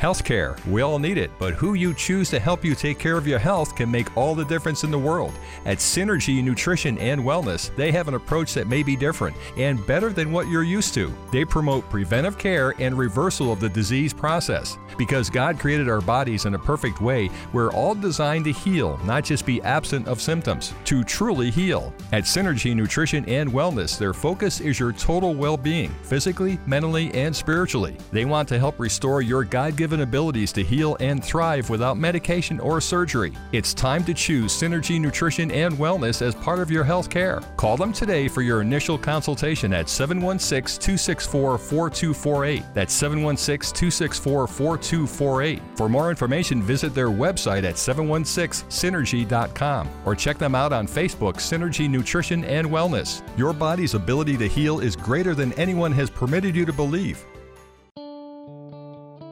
Healthcare. 0.00 0.56
We 0.64 0.80
all 0.80 0.98
need 0.98 1.18
it, 1.18 1.30
but 1.38 1.52
who 1.52 1.74
you 1.74 1.92
choose 1.92 2.30
to 2.30 2.40
help 2.40 2.64
you 2.64 2.74
take 2.74 2.98
care 2.98 3.18
of 3.18 3.26
your 3.26 3.38
health 3.38 3.76
can 3.76 3.90
make 3.90 4.16
all 4.16 4.34
the 4.34 4.46
difference 4.46 4.82
in 4.82 4.90
the 4.90 4.98
world. 4.98 5.34
At 5.66 5.76
Synergy 5.76 6.42
Nutrition 6.42 6.96
and 6.96 7.20
Wellness, 7.20 7.76
they 7.76 7.92
have 7.92 8.08
an 8.08 8.14
approach 8.14 8.54
that 8.54 8.66
may 8.66 8.82
be 8.82 8.96
different 8.96 9.36
and 9.58 9.86
better 9.86 10.08
than 10.08 10.32
what 10.32 10.48
you're 10.48 10.62
used 10.62 10.94
to. 10.94 11.12
They 11.30 11.44
promote 11.44 11.90
preventive 11.90 12.38
care 12.38 12.72
and 12.78 12.96
reversal 12.96 13.52
of 13.52 13.60
the 13.60 13.68
disease 13.68 14.14
process. 14.14 14.78
Because 14.96 15.28
God 15.28 15.58
created 15.58 15.86
our 15.90 16.00
bodies 16.00 16.46
in 16.46 16.54
a 16.54 16.58
perfect 16.58 17.02
way, 17.02 17.28
we're 17.52 17.72
all 17.72 17.94
designed 17.94 18.46
to 18.46 18.52
heal, 18.52 18.98
not 19.04 19.24
just 19.24 19.44
be 19.44 19.60
absent 19.62 20.08
of 20.08 20.22
symptoms, 20.22 20.72
to 20.86 21.04
truly 21.04 21.50
heal. 21.50 21.92
At 22.12 22.24
Synergy 22.24 22.74
Nutrition 22.74 23.26
and 23.26 23.50
Wellness, 23.50 23.98
their 23.98 24.14
focus 24.14 24.62
is 24.62 24.80
your 24.80 24.92
total 24.92 25.34
well 25.34 25.58
being, 25.58 25.90
physically, 26.04 26.58
mentally, 26.66 27.12
and 27.12 27.36
spiritually. 27.36 27.98
They 28.12 28.24
want 28.24 28.48
to 28.48 28.58
help 28.58 28.80
restore 28.80 29.20
your 29.20 29.44
God 29.44 29.76
given 29.76 29.89
abilities 29.98 30.52
to 30.52 30.62
heal 30.62 30.96
and 31.00 31.24
thrive 31.24 31.68
without 31.68 31.98
medication 31.98 32.60
or 32.60 32.80
surgery. 32.80 33.32
It's 33.50 33.74
time 33.74 34.04
to 34.04 34.14
choose 34.14 34.52
Synergy 34.52 35.00
Nutrition 35.00 35.50
and 35.50 35.74
Wellness 35.74 36.22
as 36.22 36.36
part 36.36 36.60
of 36.60 36.70
your 36.70 36.84
health 36.84 37.10
care. 37.10 37.40
Call 37.56 37.76
them 37.76 37.92
today 37.92 38.28
for 38.28 38.42
your 38.42 38.60
initial 38.60 38.96
consultation 38.96 39.72
at 39.72 39.88
716 39.88 40.80
264 40.80 41.58
4248. 41.58 42.62
That's 42.72 42.94
716 42.94 43.74
264 43.74 44.46
4248. 44.46 45.60
For 45.74 45.88
more 45.88 46.10
information, 46.10 46.62
visit 46.62 46.94
their 46.94 47.08
website 47.08 47.64
at 47.64 47.74
716synergy.com 47.74 49.88
or 50.04 50.14
check 50.14 50.38
them 50.38 50.54
out 50.54 50.72
on 50.72 50.86
Facebook, 50.86 51.38
Synergy 51.38 51.90
Nutrition 51.90 52.44
and 52.44 52.68
Wellness. 52.68 53.22
Your 53.36 53.52
body's 53.52 53.94
ability 53.94 54.36
to 54.36 54.46
heal 54.46 54.78
is 54.78 54.94
greater 54.94 55.34
than 55.34 55.52
anyone 55.54 55.90
has 55.92 56.10
permitted 56.10 56.54
you 56.54 56.64
to 56.64 56.72
believe. 56.72 57.26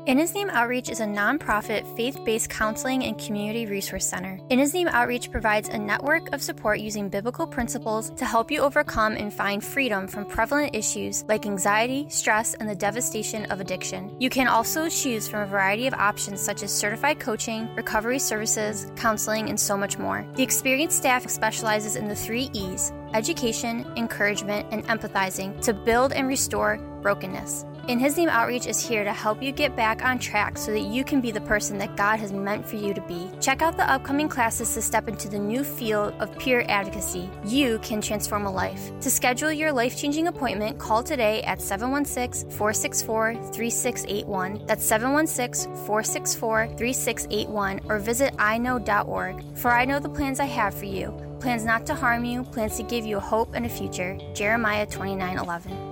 In 0.08 0.16
His 0.16 0.32
Name 0.32 0.48
Outreach 0.48 0.88
is 0.88 1.00
a 1.00 1.04
nonprofit, 1.04 1.84
faith 1.94 2.18
based 2.24 2.48
counseling 2.48 3.04
and 3.04 3.18
community 3.18 3.66
resource 3.66 4.06
center. 4.06 4.40
In 4.48 4.58
His 4.58 4.72
Name 4.72 4.88
Outreach 4.88 5.30
provides 5.30 5.68
a 5.68 5.78
network 5.78 6.32
of 6.32 6.40
support 6.40 6.80
using 6.80 7.10
biblical 7.10 7.46
principles 7.46 8.08
to 8.12 8.24
help 8.24 8.50
you 8.50 8.62
overcome 8.62 9.16
and 9.16 9.30
find 9.30 9.62
freedom 9.62 10.08
from 10.08 10.24
prevalent 10.24 10.74
issues 10.74 11.26
like 11.28 11.44
anxiety, 11.44 12.06
stress, 12.08 12.54
and 12.54 12.66
the 12.66 12.74
devastation 12.74 13.44
of 13.52 13.60
addiction. 13.60 14.16
You 14.18 14.30
can 14.30 14.48
also 14.48 14.88
choose 14.88 15.28
from 15.28 15.42
a 15.42 15.46
variety 15.46 15.86
of 15.86 15.92
options 15.92 16.40
such 16.40 16.62
as 16.62 16.72
certified 16.72 17.20
coaching, 17.20 17.68
recovery 17.74 18.18
services, 18.18 18.90
counseling, 18.96 19.50
and 19.50 19.60
so 19.60 19.76
much 19.76 19.98
more. 19.98 20.26
The 20.36 20.42
experienced 20.42 20.96
staff 20.96 21.28
specializes 21.28 21.96
in 21.96 22.08
the 22.08 22.16
three 22.16 22.48
E's 22.54 22.94
education, 23.12 23.84
encouragement, 23.96 24.68
and 24.70 24.84
empathizing 24.86 25.60
to 25.64 25.74
build 25.74 26.12
and 26.12 26.26
restore 26.26 26.78
brokenness. 27.02 27.66
In 27.88 27.98
His 27.98 28.18
Name 28.18 28.28
Outreach 28.28 28.66
is 28.66 28.86
here 28.86 29.02
to 29.02 29.14
help 29.14 29.42
you 29.42 29.50
get 29.50 29.74
back 29.74 30.04
on 30.04 30.18
track 30.18 30.58
so 30.58 30.72
that 30.72 30.82
you 30.82 31.02
can 31.02 31.22
be 31.22 31.30
the 31.30 31.40
person 31.40 31.78
that 31.78 31.96
God 31.96 32.20
has 32.20 32.34
meant 32.34 32.68
for 32.68 32.76
you 32.76 32.92
to 32.92 33.00
be. 33.00 33.30
Check 33.40 33.62
out 33.62 33.78
the 33.78 33.90
upcoming 33.90 34.28
classes 34.28 34.74
to 34.74 34.82
step 34.82 35.08
into 35.08 35.26
the 35.26 35.38
new 35.38 35.64
field 35.64 36.12
of 36.20 36.38
peer 36.38 36.66
advocacy. 36.68 37.30
You 37.46 37.78
can 37.78 38.02
transform 38.02 38.44
a 38.44 38.52
life. 38.52 38.92
To 39.00 39.10
schedule 39.10 39.50
your 39.50 39.72
life 39.72 39.96
changing 39.96 40.28
appointment, 40.28 40.78
call 40.78 41.02
today 41.02 41.42
at 41.44 41.62
716 41.62 42.50
464 42.50 43.34
3681. 43.54 44.66
That's 44.66 44.84
716 44.84 45.74
464 45.86 46.66
3681 46.76 47.80
or 47.88 47.98
visit 48.00 48.36
iknow.org. 48.36 49.42
For 49.56 49.70
I 49.70 49.86
know 49.86 49.98
the 49.98 50.10
plans 50.10 50.40
I 50.40 50.44
have 50.44 50.74
for 50.74 50.84
you 50.84 51.24
plans 51.40 51.64
not 51.64 51.86
to 51.86 51.94
harm 51.94 52.24
you, 52.24 52.42
plans 52.42 52.76
to 52.76 52.82
give 52.82 53.06
you 53.06 53.20
hope 53.20 53.54
and 53.54 53.64
a 53.64 53.68
future. 53.68 54.18
Jeremiah 54.34 54.84
29 54.86 55.38
11. 55.38 55.87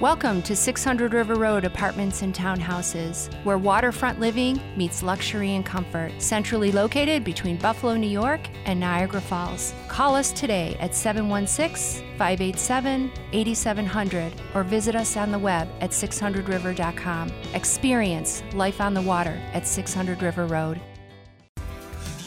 Welcome 0.00 0.42
to 0.42 0.56
600 0.56 1.14
River 1.14 1.36
Road 1.36 1.64
Apartments 1.64 2.22
and 2.22 2.34
Townhouses, 2.34 3.32
where 3.44 3.58
waterfront 3.58 4.18
living 4.18 4.60
meets 4.76 5.04
luxury 5.04 5.54
and 5.54 5.64
comfort. 5.64 6.10
Centrally 6.20 6.72
located 6.72 7.22
between 7.22 7.58
Buffalo, 7.58 7.94
New 7.94 8.08
York 8.08 8.40
and 8.64 8.80
Niagara 8.80 9.20
Falls. 9.20 9.72
Call 9.86 10.16
us 10.16 10.32
today 10.32 10.76
at 10.80 10.96
716 10.96 12.04
587 12.18 13.12
8700 13.30 14.32
or 14.56 14.64
visit 14.64 14.96
us 14.96 15.16
on 15.16 15.30
the 15.30 15.38
web 15.38 15.68
at 15.80 15.90
600river.com. 15.90 17.32
Experience 17.54 18.42
life 18.52 18.80
on 18.80 18.94
the 18.94 19.02
water 19.02 19.40
at 19.52 19.64
600 19.64 20.20
River 20.22 20.46
Road. 20.46 20.80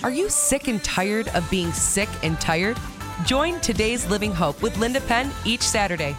Are 0.03 0.11
you 0.11 0.29
sick 0.29 0.69
and 0.69 0.81
tired 0.85 1.27
of 1.35 1.51
being 1.51 1.73
sick 1.73 2.07
and 2.23 2.39
tired? 2.39 2.77
Join 3.25 3.59
today's 3.59 4.09
Living 4.09 4.31
Hope 4.31 4.61
with 4.61 4.77
Linda 4.77 5.01
Penn 5.01 5.29
each 5.43 5.63
Saturday. 5.63 6.15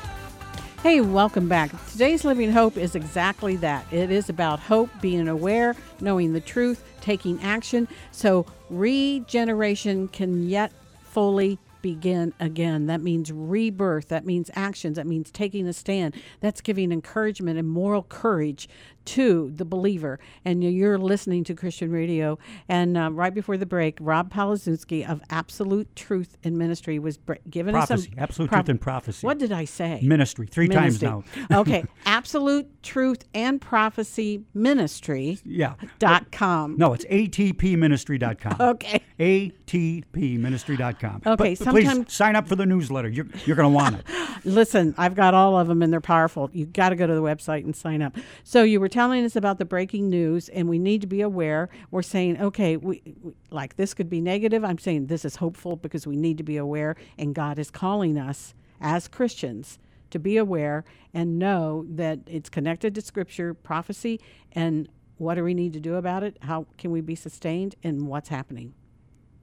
Hey, 0.80 1.00
welcome 1.00 1.48
back. 1.48 1.72
Today's 1.90 2.24
Living 2.24 2.52
Hope 2.52 2.76
is 2.76 2.94
exactly 2.94 3.56
that. 3.56 3.84
It 3.92 4.12
is 4.12 4.28
about 4.28 4.60
hope, 4.60 4.88
being 5.00 5.26
aware, 5.26 5.74
knowing 6.00 6.32
the 6.32 6.40
truth, 6.40 6.84
taking 7.00 7.42
action, 7.42 7.88
so 8.12 8.46
regeneration 8.70 10.06
can 10.06 10.48
yet 10.48 10.70
fully 11.02 11.58
begin 11.82 12.32
again. 12.38 12.86
That 12.86 13.00
means 13.00 13.32
rebirth. 13.32 14.06
That 14.08 14.24
means 14.24 14.52
actions. 14.54 14.96
That 14.96 15.06
means 15.08 15.32
taking 15.32 15.66
a 15.66 15.72
stand. 15.72 16.14
That's 16.40 16.60
giving 16.60 16.92
encouragement 16.92 17.58
and 17.58 17.68
moral 17.68 18.04
courage 18.04 18.68
to 19.08 19.50
the 19.54 19.64
believer. 19.64 20.18
And 20.44 20.62
you're 20.62 20.98
listening 20.98 21.44
to 21.44 21.54
Christian 21.54 21.90
Radio. 21.90 22.38
And 22.68 22.96
uh, 22.96 23.10
right 23.12 23.34
before 23.34 23.56
the 23.56 23.66
break, 23.66 23.96
Rob 24.00 24.32
Palazinski 24.32 25.08
of 25.08 25.20
Absolute 25.30 25.94
Truth 25.96 26.36
in 26.42 26.58
Ministry 26.58 26.98
was 26.98 27.16
br- 27.16 27.34
giving 27.48 27.74
Prophecy. 27.74 28.08
us 28.08 28.14
some 28.14 28.18
Absolute 28.18 28.48
prop- 28.50 28.64
Truth 28.66 28.68
and 28.70 28.80
Prophecy. 28.80 29.26
What 29.26 29.38
did 29.38 29.52
I 29.52 29.64
say? 29.64 30.00
Ministry. 30.02 30.46
Three 30.46 30.68
times 30.68 31.02
now. 31.02 31.24
okay. 31.52 31.84
Absolute 32.06 32.82
Truth 32.82 33.24
and 33.34 33.60
Prophecy 33.60 34.44
Ministry. 34.54 35.38
Yeah. 35.44 35.74
Dot 35.98 36.30
com. 36.30 36.76
No, 36.76 36.92
it's 36.92 37.04
atpministry.com. 37.06 38.56
Okay. 38.78 39.02
atpministry.com. 39.18 41.22
Okay, 41.26 41.54
But 41.58 41.68
please 41.70 42.04
sign 42.12 42.36
up 42.36 42.46
for 42.48 42.56
the 42.56 42.66
newsletter. 42.66 43.08
You're, 43.08 43.26
you're 43.46 43.56
going 43.56 43.70
to 43.70 43.74
want 43.74 43.96
it. 43.96 44.04
Listen, 44.44 44.94
I've 44.98 45.14
got 45.14 45.34
all 45.34 45.58
of 45.58 45.68
them 45.68 45.82
and 45.82 45.92
they're 45.92 46.00
powerful. 46.00 46.50
You 46.52 46.66
got 46.66 46.90
to 46.90 46.96
go 46.96 47.06
to 47.06 47.14
the 47.14 47.22
website 47.22 47.64
and 47.64 47.74
sign 47.74 48.02
up. 48.02 48.16
So 48.44 48.62
you 48.62 48.80
were 48.80 48.88
telling 48.98 49.24
us 49.24 49.36
about 49.36 49.58
the 49.58 49.64
breaking 49.64 50.10
news, 50.10 50.48
and 50.48 50.68
we 50.68 50.76
need 50.76 51.00
to 51.02 51.06
be 51.06 51.20
aware. 51.20 51.68
We're 51.92 52.02
saying, 52.02 52.42
okay, 52.42 52.76
we, 52.76 53.00
we 53.22 53.32
like 53.48 53.76
this 53.76 53.94
could 53.94 54.10
be 54.10 54.20
negative. 54.20 54.64
I'm 54.64 54.78
saying 54.78 55.06
this 55.06 55.24
is 55.24 55.36
hopeful 55.36 55.76
because 55.76 56.04
we 56.04 56.16
need 56.16 56.36
to 56.38 56.42
be 56.42 56.56
aware, 56.56 56.96
and 57.16 57.32
God 57.32 57.60
is 57.60 57.70
calling 57.70 58.18
us 58.18 58.54
as 58.80 59.06
Christians 59.06 59.78
to 60.10 60.18
be 60.18 60.36
aware 60.36 60.84
and 61.14 61.38
know 61.38 61.86
that 61.88 62.18
it's 62.26 62.48
connected 62.48 62.92
to 62.96 63.00
Scripture, 63.00 63.54
prophecy, 63.54 64.20
and 64.50 64.88
what 65.18 65.36
do 65.36 65.44
we 65.44 65.54
need 65.54 65.74
to 65.74 65.80
do 65.80 65.94
about 65.94 66.24
it? 66.24 66.36
How 66.40 66.66
can 66.76 66.90
we 66.90 67.00
be 67.00 67.14
sustained, 67.14 67.76
and 67.84 68.08
what's 68.08 68.30
happening? 68.30 68.74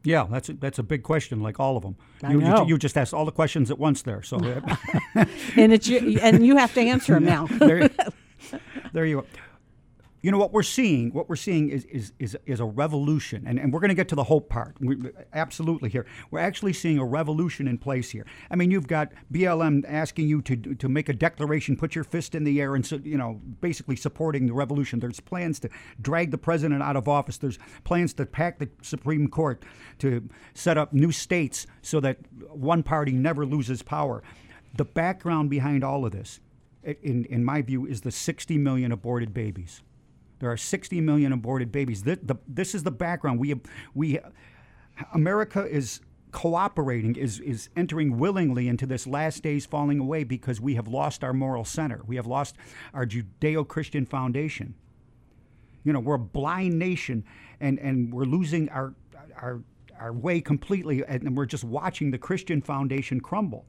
Yeah, 0.04 0.28
that's 0.30 0.50
a, 0.50 0.54
that's 0.56 0.80
a 0.80 0.84
big 0.84 1.04
question, 1.04 1.40
like 1.40 1.62
all 1.62 1.78
of 1.78 1.84
them. 1.84 1.96
I 2.22 2.34
you, 2.34 2.42
know. 2.42 2.64
You, 2.64 2.74
you 2.74 2.78
just 2.78 2.98
asked 2.98 3.14
all 3.14 3.24
the 3.24 3.32
questions 3.32 3.72
at 3.72 3.80
once 3.80 4.02
there. 4.02 4.22
So 4.22 4.36
and 5.16 5.72
it's 5.72 5.88
you, 5.88 6.20
and 6.22 6.46
you 6.46 6.58
have 6.58 6.74
to 6.74 6.82
answer 6.82 7.14
them 7.14 7.24
now. 7.24 7.48
there, 7.48 7.90
there 8.92 9.06
you 9.06 9.20
are. 9.20 9.26
You 10.26 10.32
know 10.32 10.40
what 10.40 10.54
we're 10.54 10.64
seeing? 10.64 11.12
What 11.14 11.30
we're 11.30 11.36
seeing 11.36 11.70
is 11.70 11.86
is 11.86 12.12
is, 12.18 12.36
is 12.48 12.60
a 12.60 12.66
revolution, 12.66 13.44
and, 13.46 13.60
and 13.60 13.72
we're 13.72 13.80
going 13.80 13.90
to 13.90 13.96
get 13.96 14.08
to 14.08 14.16
the 14.16 14.24
hope 14.24 14.50
part. 14.50 14.76
We, 14.80 14.98
absolutely 15.34 15.92
here, 15.92 16.08
we're 16.32 16.40
actually 16.40 16.74
seeing 16.74 16.98
a 16.98 17.06
revolution 17.06 17.68
in 17.68 17.78
place 17.78 18.10
here. 18.10 18.26
I 18.50 18.56
mean, 18.56 18.72
you've 18.72 18.88
got 18.88 19.12
BLM 19.32 19.86
asking 19.88 20.28
you 20.28 20.42
to 20.42 20.56
to 20.56 20.90
make 20.90 21.10
a 21.10 21.14
declaration, 21.14 21.78
put 21.78 21.94
your 21.94 22.04
fist 22.04 22.34
in 22.34 22.44
the 22.44 22.60
air, 22.60 22.74
and 22.74 22.84
so, 22.84 22.96
you 23.04 23.20
know, 23.20 23.40
basically 23.62 23.96
supporting 23.96 24.48
the 24.48 24.54
revolution. 24.54 25.00
There's 25.00 25.20
plans 25.20 25.60
to 25.60 25.70
drag 26.02 26.32
the 26.32 26.40
president 26.40 26.82
out 26.82 26.96
of 26.96 27.08
office. 27.08 27.38
There's 27.38 27.60
plans 27.84 28.12
to 28.16 28.26
pack 28.26 28.58
the 28.58 28.68
Supreme 28.82 29.28
Court, 29.28 29.64
to 30.00 30.28
set 30.56 30.76
up 30.76 30.92
new 30.92 31.12
states 31.12 31.68
so 31.84 32.00
that 32.00 32.18
one 32.50 32.82
party 32.82 33.12
never 33.12 33.46
loses 33.46 33.84
power. 33.84 34.24
The 34.76 34.86
background 34.86 35.52
behind 35.52 35.84
all 35.84 36.04
of 36.04 36.14
this, 36.14 36.40
in 36.84 37.26
in 37.26 37.46
my 37.46 37.62
view, 37.62 37.86
is 37.86 38.02
the 38.02 38.10
60 38.10 38.58
million 38.58 38.92
aborted 38.92 39.32
babies. 39.32 39.84
There 40.40 40.52
are 40.52 40.58
60 40.58 41.02
million 41.02 41.32
aborted 41.32 41.72
babies. 41.72 42.04
This, 42.04 42.20
the, 42.22 42.36
this 42.48 42.76
is 42.76 42.84
the 42.84 42.92
background. 42.92 43.40
We, 43.40 43.56
we, 43.94 44.20
America 45.14 45.66
is 45.66 46.02
cooperating, 46.32 47.16
is, 47.16 47.40
is 47.40 47.70
entering 47.78 48.18
willingly 48.18 48.68
into 48.68 48.86
this 48.86 49.08
last 49.08 49.42
days 49.42 49.66
falling 49.66 50.00
away 50.00 50.26
because 50.26 50.60
we 50.60 50.76
have 50.76 50.88
lost 50.88 51.24
our 51.24 51.32
moral 51.32 51.64
center. 51.64 52.02
We 52.06 52.18
have 52.18 52.28
lost 52.28 52.58
our 52.94 53.06
Judeo 53.06 53.66
Christian 53.66 54.06
foundation. 54.06 54.76
You 55.86 55.94
know, 55.94 56.00
we're 56.00 56.16
a 56.16 56.20
blind 56.20 56.78
nation 56.78 57.24
and, 57.62 57.80
and 57.80 58.14
we're 58.14 58.26
losing 58.26 58.68
our, 58.70 58.94
our, 59.38 59.62
our 59.98 60.12
way 60.12 60.42
completely, 60.42 61.06
and 61.06 61.38
we're 61.38 61.46
just 61.46 61.64
watching 61.64 62.12
the 62.12 62.18
Christian 62.18 62.62
foundation 62.62 63.22
crumble. 63.22 63.66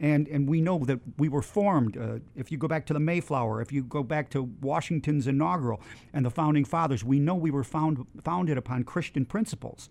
And, 0.00 0.28
and 0.28 0.48
we 0.48 0.60
know 0.60 0.78
that 0.84 1.00
we 1.18 1.28
were 1.28 1.42
formed. 1.42 1.96
Uh, 1.96 2.18
if 2.36 2.52
you 2.52 2.58
go 2.58 2.68
back 2.68 2.86
to 2.86 2.92
the 2.92 3.00
Mayflower, 3.00 3.60
if 3.60 3.72
you 3.72 3.82
go 3.82 4.02
back 4.04 4.30
to 4.30 4.42
Washington's 4.60 5.26
inaugural 5.26 5.80
and 6.12 6.24
the 6.24 6.30
founding 6.30 6.64
fathers, 6.64 7.04
we 7.04 7.18
know 7.18 7.34
we 7.34 7.50
were 7.50 7.64
found, 7.64 8.06
founded 8.22 8.56
upon 8.56 8.84
Christian 8.84 9.24
principles. 9.24 9.90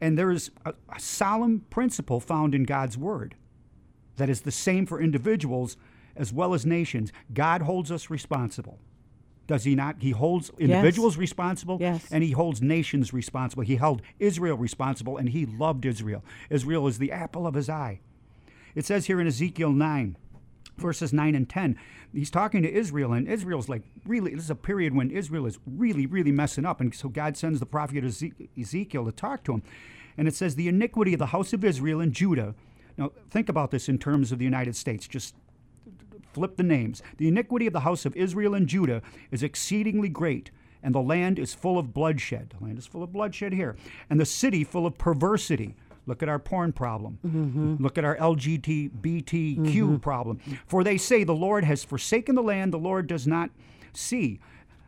And 0.00 0.18
there 0.18 0.30
is 0.30 0.50
a, 0.66 0.74
a 0.94 1.00
solemn 1.00 1.60
principle 1.70 2.20
found 2.20 2.54
in 2.54 2.64
God's 2.64 2.98
Word 2.98 3.34
that 4.16 4.28
is 4.28 4.42
the 4.42 4.50
same 4.50 4.84
for 4.84 5.00
individuals 5.00 5.76
as 6.14 6.32
well 6.32 6.52
as 6.52 6.66
nations. 6.66 7.10
God 7.32 7.62
holds 7.62 7.90
us 7.90 8.10
responsible. 8.10 8.78
Does 9.46 9.64
he 9.64 9.74
not? 9.74 9.96
He 10.00 10.10
holds 10.10 10.50
individuals 10.58 11.14
Yes. 11.14 11.20
responsible 11.20 11.78
Yes. 11.80 12.06
and 12.10 12.22
he 12.24 12.32
holds 12.32 12.60
nations 12.60 13.12
responsible. 13.12 13.62
He 13.62 13.76
held 13.76 14.02
Israel 14.18 14.56
responsible 14.56 15.16
and 15.16 15.28
he 15.30 15.46
loved 15.46 15.86
Israel. 15.86 16.24
Israel 16.50 16.86
is 16.88 16.98
the 16.98 17.12
apple 17.12 17.46
of 17.46 17.54
his 17.54 17.68
eye. 17.70 18.00
It 18.76 18.84
says 18.84 19.06
here 19.06 19.20
in 19.20 19.26
Ezekiel 19.26 19.72
9, 19.72 20.16
verses 20.76 21.12
9 21.12 21.34
and 21.34 21.48
10, 21.48 21.78
he's 22.12 22.30
talking 22.30 22.62
to 22.62 22.70
Israel, 22.70 23.14
and 23.14 23.26
Israel's 23.26 23.68
like 23.68 23.82
really, 24.04 24.34
this 24.34 24.44
is 24.44 24.50
a 24.50 24.54
period 24.54 24.94
when 24.94 25.10
Israel 25.10 25.46
is 25.46 25.58
really, 25.66 26.06
really 26.06 26.30
messing 26.30 26.66
up. 26.66 26.80
And 26.80 26.94
so 26.94 27.08
God 27.08 27.36
sends 27.36 27.58
the 27.58 27.66
prophet 27.66 28.04
Ezekiel 28.04 29.04
to 29.06 29.12
talk 29.12 29.42
to 29.44 29.54
him. 29.54 29.62
And 30.18 30.28
it 30.28 30.34
says, 30.34 30.54
The 30.54 30.68
iniquity 30.68 31.14
of 31.14 31.18
the 31.18 31.26
house 31.26 31.52
of 31.52 31.64
Israel 31.64 32.00
and 32.00 32.12
Judah. 32.12 32.54
Now, 32.98 33.12
think 33.30 33.48
about 33.48 33.70
this 33.70 33.88
in 33.88 33.98
terms 33.98 34.30
of 34.30 34.38
the 34.38 34.44
United 34.44 34.76
States. 34.76 35.08
Just 35.08 35.34
flip 36.32 36.56
the 36.56 36.62
names. 36.62 37.02
The 37.16 37.28
iniquity 37.28 37.66
of 37.66 37.72
the 37.72 37.80
house 37.80 38.04
of 38.04 38.14
Israel 38.14 38.54
and 38.54 38.66
Judah 38.66 39.00
is 39.30 39.42
exceedingly 39.42 40.10
great, 40.10 40.50
and 40.82 40.94
the 40.94 41.00
land 41.00 41.38
is 41.38 41.54
full 41.54 41.78
of 41.78 41.94
bloodshed. 41.94 42.54
The 42.58 42.64
land 42.64 42.78
is 42.78 42.86
full 42.86 43.02
of 43.02 43.10
bloodshed 43.10 43.54
here, 43.54 43.74
and 44.10 44.20
the 44.20 44.26
city 44.26 44.64
full 44.64 44.86
of 44.86 44.98
perversity. 44.98 45.74
Look 46.06 46.22
at 46.22 46.28
our 46.28 46.38
porn 46.38 46.72
problem. 46.72 47.18
Mm-hmm. 47.26 47.82
Look 47.82 47.98
at 47.98 48.04
our 48.04 48.16
LGBTQ 48.16 48.90
mm-hmm. 48.92 49.96
problem. 49.96 50.40
For 50.66 50.84
they 50.84 50.96
say 50.96 51.24
the 51.24 51.34
Lord 51.34 51.64
has 51.64 51.84
forsaken 51.84 52.34
the 52.34 52.42
land, 52.42 52.72
the 52.72 52.78
Lord 52.78 53.06
does 53.06 53.26
not 53.26 53.50
see. 53.92 54.40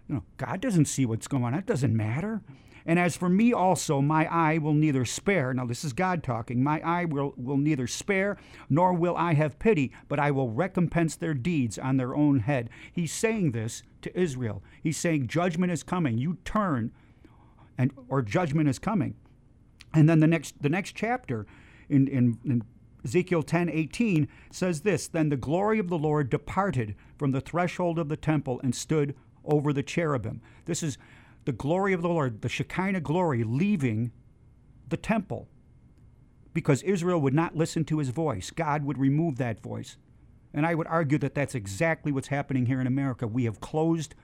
You 0.09 0.16
know, 0.16 0.23
God 0.36 0.61
doesn't 0.61 0.86
see 0.86 1.05
what's 1.05 1.28
going 1.28 1.45
on. 1.45 1.53
That 1.53 1.66
doesn't 1.66 1.95
matter. 1.95 2.40
And 2.86 2.99
as 2.99 3.16
for 3.19 3.28
me 3.28 3.53
also, 3.53 4.01
my 4.01 4.27
eye 4.27 4.57
will 4.57 4.73
neither 4.73 5.05
spare. 5.05 5.53
Now, 5.53 5.66
this 5.66 5.85
is 5.85 5.93
God 5.93 6.23
talking. 6.23 6.62
My 6.62 6.81
eye 6.81 7.05
will, 7.05 7.35
will 7.36 7.59
neither 7.59 7.86
spare, 7.86 8.39
nor 8.70 8.95
will 8.95 9.15
I 9.15 9.35
have 9.35 9.59
pity, 9.59 9.93
but 10.09 10.19
I 10.19 10.31
will 10.31 10.49
recompense 10.49 11.15
their 11.15 11.35
deeds 11.35 11.78
on 11.78 11.99
their 11.99 12.15
own 12.15 12.40
head. 12.40 12.70
He's 12.90 13.12
saying 13.12 13.53
this 13.53 13.82
to 14.01 14.19
Israel. 14.19 14.62
He's 14.82 14.97
saying, 14.97 15.27
Judgment 15.27 15.70
is 15.70 15.82
coming. 15.82 16.16
You 16.16 16.39
turn, 16.47 16.93
and 17.77 17.93
or 18.09 18.23
judgment 18.23 18.70
is 18.70 18.78
coming. 18.78 19.16
And 19.94 20.09
then 20.09 20.20
the 20.20 20.27
next 20.27 20.62
the 20.62 20.69
next 20.69 20.94
chapter 20.94 21.47
in, 21.89 22.06
in, 22.09 22.39
in 22.44 22.62
Ezekiel 23.05 23.43
10 23.43 23.69
18 23.70 24.28
says 24.51 24.82
this 24.82 25.09
Then 25.09 25.28
the 25.28 25.36
glory 25.36 25.78
of 25.78 25.89
the 25.89 25.98
Lord 25.98 26.31
departed 26.31 26.94
from 27.16 27.32
the 27.32 27.40
threshold 27.40 27.98
of 27.98 28.09
the 28.09 28.16
temple 28.16 28.60
and 28.62 28.74
stood 28.74 29.15
over 29.44 29.73
the 29.73 29.82
cherubim. 29.82 30.40
This 30.66 30.82
is 30.82 30.98
the 31.44 31.52
glory 31.52 31.93
of 31.93 32.02
the 32.02 32.09
Lord, 32.09 32.43
the 32.43 32.48
Shekinah 32.48 33.01
glory, 33.01 33.43
leaving 33.44 34.12
the 34.89 34.97
temple 34.97 35.48
because 36.52 36.82
Israel 36.82 37.20
would 37.20 37.35
not 37.35 37.56
listen 37.56 37.85
to 37.85 37.98
his 37.98 38.10
voice. 38.10 38.51
God 38.51 38.85
would 38.85 38.98
remove 38.98 39.39
that 39.39 39.60
voice. 39.62 39.97
And 40.52 40.66
I 40.66 40.74
would 40.74 40.86
argue 40.86 41.19
that 41.19 41.35
that's 41.35 41.55
exactly 41.55 42.10
what's 42.10 42.28
happening 42.28 42.66
here 42.66 42.81
in 42.81 42.86
America. 42.86 43.27
We 43.27 43.44
have 43.44 43.60
closed 43.60 44.15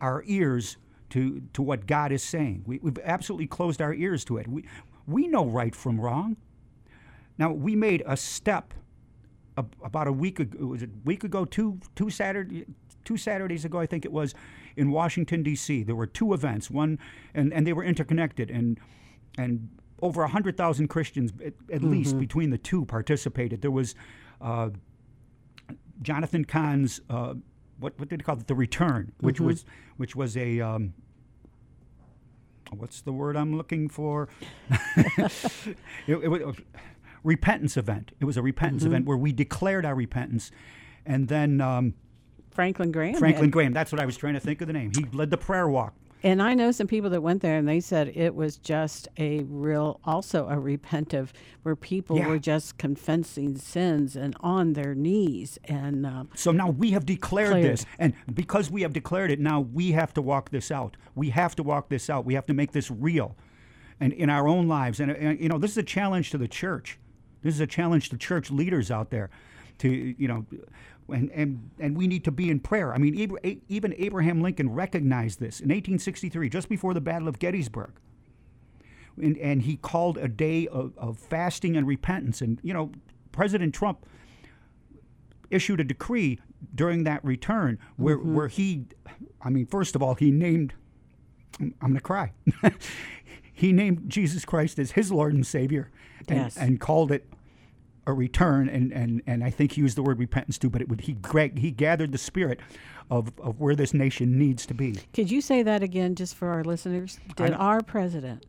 our 0.00 0.22
ears 0.26 0.76
to, 1.10 1.42
to 1.52 1.62
what 1.62 1.86
God 1.86 2.12
is 2.12 2.22
saying. 2.22 2.64
We, 2.66 2.78
we've 2.82 2.98
absolutely 3.04 3.46
closed 3.46 3.80
our 3.80 3.94
ears 3.94 4.24
to 4.26 4.38
it. 4.38 4.48
We, 4.48 4.64
we 5.06 5.28
know 5.28 5.46
right 5.46 5.74
from 5.74 6.00
wrong. 6.00 6.36
Now, 7.38 7.52
we 7.52 7.76
made 7.76 8.02
a 8.06 8.16
step 8.16 8.74
about 9.56 10.06
a 10.06 10.12
week 10.12 10.38
ago, 10.40 10.66
was 10.66 10.82
it 10.82 10.90
a 10.90 11.06
week 11.06 11.24
ago, 11.24 11.44
two, 11.44 11.78
two, 11.94 12.10
Saturday, 12.10 12.66
two 13.04 13.16
Saturdays 13.16 13.64
ago, 13.64 13.78
I 13.78 13.86
think 13.86 14.04
it 14.04 14.12
was, 14.12 14.34
in 14.76 14.90
Washington, 14.90 15.42
D.C. 15.42 15.82
There 15.84 15.94
were 15.94 16.06
two 16.06 16.34
events, 16.34 16.70
one, 16.70 16.98
and, 17.34 17.52
and 17.54 17.66
they 17.66 17.72
were 17.72 17.84
interconnected, 17.84 18.50
and, 18.50 18.78
and 19.38 19.70
over 20.02 20.20
100,000 20.22 20.88
Christians, 20.88 21.32
at, 21.44 21.54
at 21.72 21.82
least, 21.82 22.16
Mhm. 22.16 22.20
between 22.20 22.50
the 22.50 22.58
two 22.58 22.84
participated. 22.84 23.62
There 23.62 23.70
was 23.70 23.94
uh, 24.42 24.70
Jonathan 26.02 26.44
Cahn's 26.44 27.00
uh, 27.08 27.34
what 27.78 27.98
what 27.98 28.08
did 28.08 28.20
he 28.20 28.24
call 28.24 28.38
it? 28.38 28.46
The 28.46 28.54
Return, 28.54 29.12
which 29.20 29.38
Mhm. 29.38 29.46
was 29.46 29.64
which 29.96 30.14
was 30.16 30.36
a 30.36 30.60
um, 30.60 30.94
what's 32.72 33.00
the 33.02 33.12
word 33.12 33.36
I'm 33.36 33.56
looking 33.56 33.88
for? 33.88 34.28
it, 34.96 35.74
it 36.08 36.28
was 36.28 36.40
a 36.42 36.54
repentance 37.22 37.76
event. 37.76 38.12
It 38.20 38.24
was 38.24 38.36
a 38.36 38.42
repentance 38.42 38.82
Mhm. 38.84 38.86
event 38.88 39.06
where 39.06 39.16
we 39.16 39.32
declared 39.32 39.84
our 39.84 39.94
repentance, 39.94 40.50
and 41.04 41.28
then 41.28 41.60
um, 41.60 41.94
Franklin 42.50 42.92
Graham. 42.92 43.16
Franklin 43.16 43.46
had- 43.46 43.52
Graham. 43.52 43.72
That's 43.72 43.92
what 43.92 44.00
I 44.00 44.06
was 44.06 44.16
trying 44.16 44.34
to 44.34 44.40
think 44.40 44.60
of 44.60 44.66
the 44.66 44.72
name. 44.72 44.92
He 44.96 45.04
led 45.12 45.30
the 45.30 45.36
prayer 45.38 45.68
walk. 45.68 45.94
And 46.22 46.42
I 46.42 46.54
know 46.54 46.72
some 46.72 46.86
people 46.86 47.10
that 47.10 47.20
went 47.20 47.42
there 47.42 47.56
and 47.56 47.68
they 47.68 47.78
said 47.78 48.10
it 48.14 48.34
was 48.34 48.56
just 48.56 49.06
a 49.18 49.40
real, 49.44 50.00
also 50.04 50.48
a 50.48 50.56
repentive, 50.56 51.28
where 51.62 51.76
people 51.76 52.16
Yeah. 52.16 52.28
were 52.28 52.38
just 52.38 52.78
confessing 52.78 53.56
sins 53.56 54.16
and 54.16 54.34
on 54.40 54.72
their 54.72 54.94
knees. 54.94 55.58
And 55.66 56.06
um, 56.06 56.28
So 56.34 56.50
now 56.52 56.70
we 56.70 56.92
have 56.92 57.06
declared, 57.06 57.54
Declared. 57.54 57.64
this, 57.78 57.86
and 57.98 58.14
because 58.32 58.70
we 58.70 58.82
have 58.82 58.92
declared 58.92 59.30
it, 59.30 59.38
now 59.38 59.60
we 59.60 59.92
have 59.92 60.12
to 60.14 60.22
walk 60.22 60.50
this 60.50 60.70
out. 60.70 60.96
We 61.14 61.30
have 61.30 61.54
to 61.56 61.62
walk 61.62 61.90
this 61.90 62.08
out. 62.10 62.24
We 62.24 62.34
have 62.34 62.46
to 62.46 62.54
make 62.54 62.72
this 62.72 62.90
real, 62.90 63.36
and 64.00 64.12
in 64.12 64.30
our 64.30 64.48
own 64.48 64.66
lives. 64.68 65.00
And, 65.00 65.10
and 65.12 65.38
you 65.38 65.48
know, 65.48 65.58
this 65.58 65.72
is 65.72 65.76
a 65.78 65.82
challenge 65.82 66.30
to 66.30 66.38
the 66.38 66.48
church. 66.48 66.98
This 67.42 67.54
is 67.54 67.60
a 67.60 67.66
challenge 67.66 68.08
to 68.08 68.16
church 68.16 68.50
leaders 68.50 68.90
out 68.90 69.10
there, 69.10 69.30
to 69.78 70.14
you 70.18 70.28
know, 70.28 70.46
and 71.08 71.30
and 71.32 71.70
and 71.78 71.96
we 71.96 72.06
need 72.06 72.24
to 72.24 72.30
be 72.32 72.50
in 72.50 72.60
prayer. 72.60 72.94
I 72.94 72.98
mean, 72.98 73.14
even 73.68 73.94
Abraham 73.98 74.40
Lincoln 74.40 74.70
recognized 74.72 75.40
this 75.40 75.60
in 75.60 75.68
1863, 75.68 76.48
just 76.48 76.68
before 76.68 76.94
the 76.94 77.00
Battle 77.00 77.28
of 77.28 77.38
Gettysburg. 77.38 77.92
And, 79.18 79.38
and 79.38 79.62
he 79.62 79.76
called 79.78 80.18
a 80.18 80.28
day 80.28 80.66
of, 80.68 80.92
of 80.98 81.18
fasting 81.18 81.74
and 81.74 81.86
repentance. 81.86 82.42
And 82.42 82.58
you 82.62 82.74
know, 82.74 82.92
President 83.32 83.74
Trump 83.74 84.04
issued 85.50 85.80
a 85.80 85.84
decree 85.84 86.38
during 86.74 87.04
that 87.04 87.24
return 87.24 87.78
where, 87.96 88.18
Mhm. 88.18 88.34
where 88.34 88.48
he, 88.48 88.84
I 89.40 89.48
mean, 89.50 89.66
first 89.66 89.94
of 89.94 90.02
all, 90.02 90.14
he 90.16 90.30
named, 90.30 90.74
I'm, 91.60 91.74
I'm 91.80 91.88
going 91.90 91.94
to 91.94 92.00
cry. 92.00 92.32
he 93.52 93.72
named 93.72 94.10
Jesus 94.10 94.44
Christ 94.44 94.78
as 94.78 94.92
his 94.92 95.10
Lord 95.12 95.32
and 95.34 95.46
Savior 95.46 95.90
and, 96.28 96.38
Yes. 96.38 96.56
and 96.56 96.80
called 96.80 97.10
it 97.12 97.26
a 98.06 98.12
return. 98.12 98.68
And, 98.68 98.92
and, 98.92 99.22
and 99.26 99.42
I 99.44 99.50
think 99.50 99.72
he 99.72 99.80
used 99.80 99.96
the 99.96 100.02
word 100.02 100.18
repentance 100.18 100.58
too, 100.58 100.70
but 100.70 100.80
it 100.80 100.88
would, 100.88 101.02
he, 101.02 101.16
he 101.56 101.70
gathered 101.70 102.12
the 102.12 102.18
spirit 102.18 102.60
of, 103.10 103.32
of 103.40 103.60
where 103.60 103.74
this 103.74 103.92
nation 103.94 104.38
needs 104.38 104.66
to 104.66 104.74
be. 104.74 104.96
could 105.12 105.30
you 105.30 105.40
say 105.40 105.62
that 105.62 105.82
again 105.82 106.14
just 106.14 106.34
for 106.34 106.48
our 106.48 106.64
listeners? 106.64 107.18
Did 107.36 107.52
I- 107.52 107.56
our 107.56 107.82
president 107.82 108.46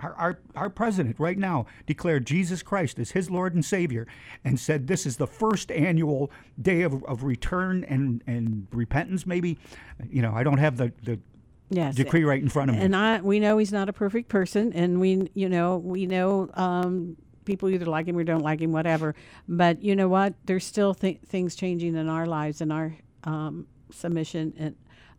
Our, 0.00 0.14
our, 0.14 0.38
our 0.56 0.70
president 0.70 1.16
right 1.18 1.36
now 1.38 1.66
declared 1.86 2.26
Jesus 2.26 2.62
Christ 2.62 2.98
as 2.98 3.10
his 3.10 3.30
Lord 3.30 3.54
and 3.54 3.64
Savior 3.64 4.06
and 4.44 4.58
said 4.58 4.86
this 4.86 5.04
is 5.06 5.16
the 5.18 5.26
first 5.26 5.70
annual 5.70 6.30
day 6.60 6.82
of, 6.82 7.04
of 7.04 7.22
return 7.22 7.84
and, 7.84 8.22
and 8.26 8.66
repentance, 8.72 9.26
maybe. 9.26 9.58
You 10.08 10.22
know, 10.22 10.32
I 10.34 10.42
don't 10.42 10.58
have 10.58 10.76
the, 10.78 10.92
the 11.02 11.18
Yes, 11.72 11.94
decree 11.94 12.24
right 12.24 12.42
in 12.42 12.48
front 12.48 12.70
of 12.70 12.76
me. 12.76 12.82
And 12.82 12.96
I, 12.96 13.20
we 13.20 13.38
know 13.38 13.58
he's 13.58 13.72
not 13.72 13.88
a 13.88 13.92
perfect 13.92 14.28
person, 14.28 14.72
and 14.72 15.00
we, 15.00 15.30
you 15.34 15.48
know, 15.48 15.76
we 15.76 16.04
know 16.06 16.50
um, 16.54 17.16
people 17.50 17.68
either 17.68 17.86
like 17.86 18.06
him 18.06 18.16
or 18.16 18.24
don't 18.24 18.42
like 18.42 18.60
him, 18.60 18.70
whatever. 18.72 19.14
But 19.48 19.82
you 19.82 19.96
know 19.96 20.08
what? 20.08 20.34
There's 20.46 20.64
still 20.64 20.94
th- 20.94 21.20
things 21.26 21.54
changing 21.56 21.96
in 21.96 22.08
our 22.08 22.26
lives 22.26 22.60
and 22.60 22.72
our 22.72 22.94
um, 23.24 23.66
submission 23.90 24.54
and 24.56 24.74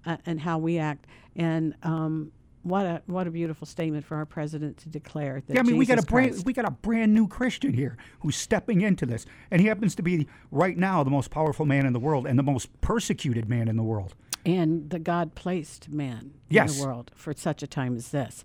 uh, 0.06 0.18
and 0.26 0.40
how 0.40 0.58
we 0.58 0.78
act. 0.80 1.06
And 1.36 1.76
um, 1.84 2.32
what 2.64 2.86
a 2.86 3.02
what 3.08 3.28
a 3.28 3.32
beautiful 3.32 3.68
statement 3.68 4.06
for 4.06 4.16
our 4.16 4.26
president 4.26 4.78
to 4.78 4.90
declare 4.90 5.41
that. 5.45 5.53
yeah, 5.53 5.60
I 5.60 5.64
mean, 5.64 5.78
we 5.78 5.86
got 5.86 5.95
a 5.99 6.02
Jesus 6.02 6.10
brand 6.12 6.44
we 6.45 6.53
got 6.53 6.66
a 6.66 6.72
brand 6.72 7.14
new 7.14 7.28
Christian 7.28 7.74
here 7.74 7.98
who's 8.22 8.36
stepping 8.38 8.82
into 8.82 9.06
this, 9.06 9.26
and 9.52 9.60
he 9.62 9.68
happens 9.68 9.94
to 9.95 10.03
be 10.03 10.28
right 10.52 10.78
now 10.78 11.03
the 11.03 11.10
most 11.12 11.32
powerful 11.32 11.66
man 11.66 11.86
in 11.86 11.94
the 11.94 11.99
world 11.99 12.26
and 12.26 12.40
the 12.40 12.44
most 12.44 12.70
persecuted 12.82 13.49
man 13.49 13.68
in 13.68 13.76
the 13.78 13.84
world. 13.84 14.16
and 14.45 14.90
the 14.90 14.99
God 14.99 15.36
placed 15.36 15.90
man 15.90 16.20
in 16.49 16.56
Yes. 16.56 16.78
the 16.80 16.86
world 16.86 17.12
for 17.16 17.34
such 17.34 17.62
a 17.62 17.68
time 17.68 17.95
as 17.95 18.10
this. 18.10 18.44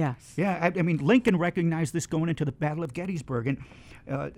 Yes. 0.00 0.32
Yeah, 0.34 0.58
I, 0.74 0.78
I 0.78 0.82
mean, 0.82 0.96
Lincoln 0.96 1.36
recognized 1.36 1.92
this 1.92 2.06
going 2.06 2.30
into 2.30 2.46
the 2.46 2.52
Battle 2.52 2.82
of 2.82 2.94
Gettysburg, 2.94 3.46
and 3.46 3.58
uh, 4.10 4.30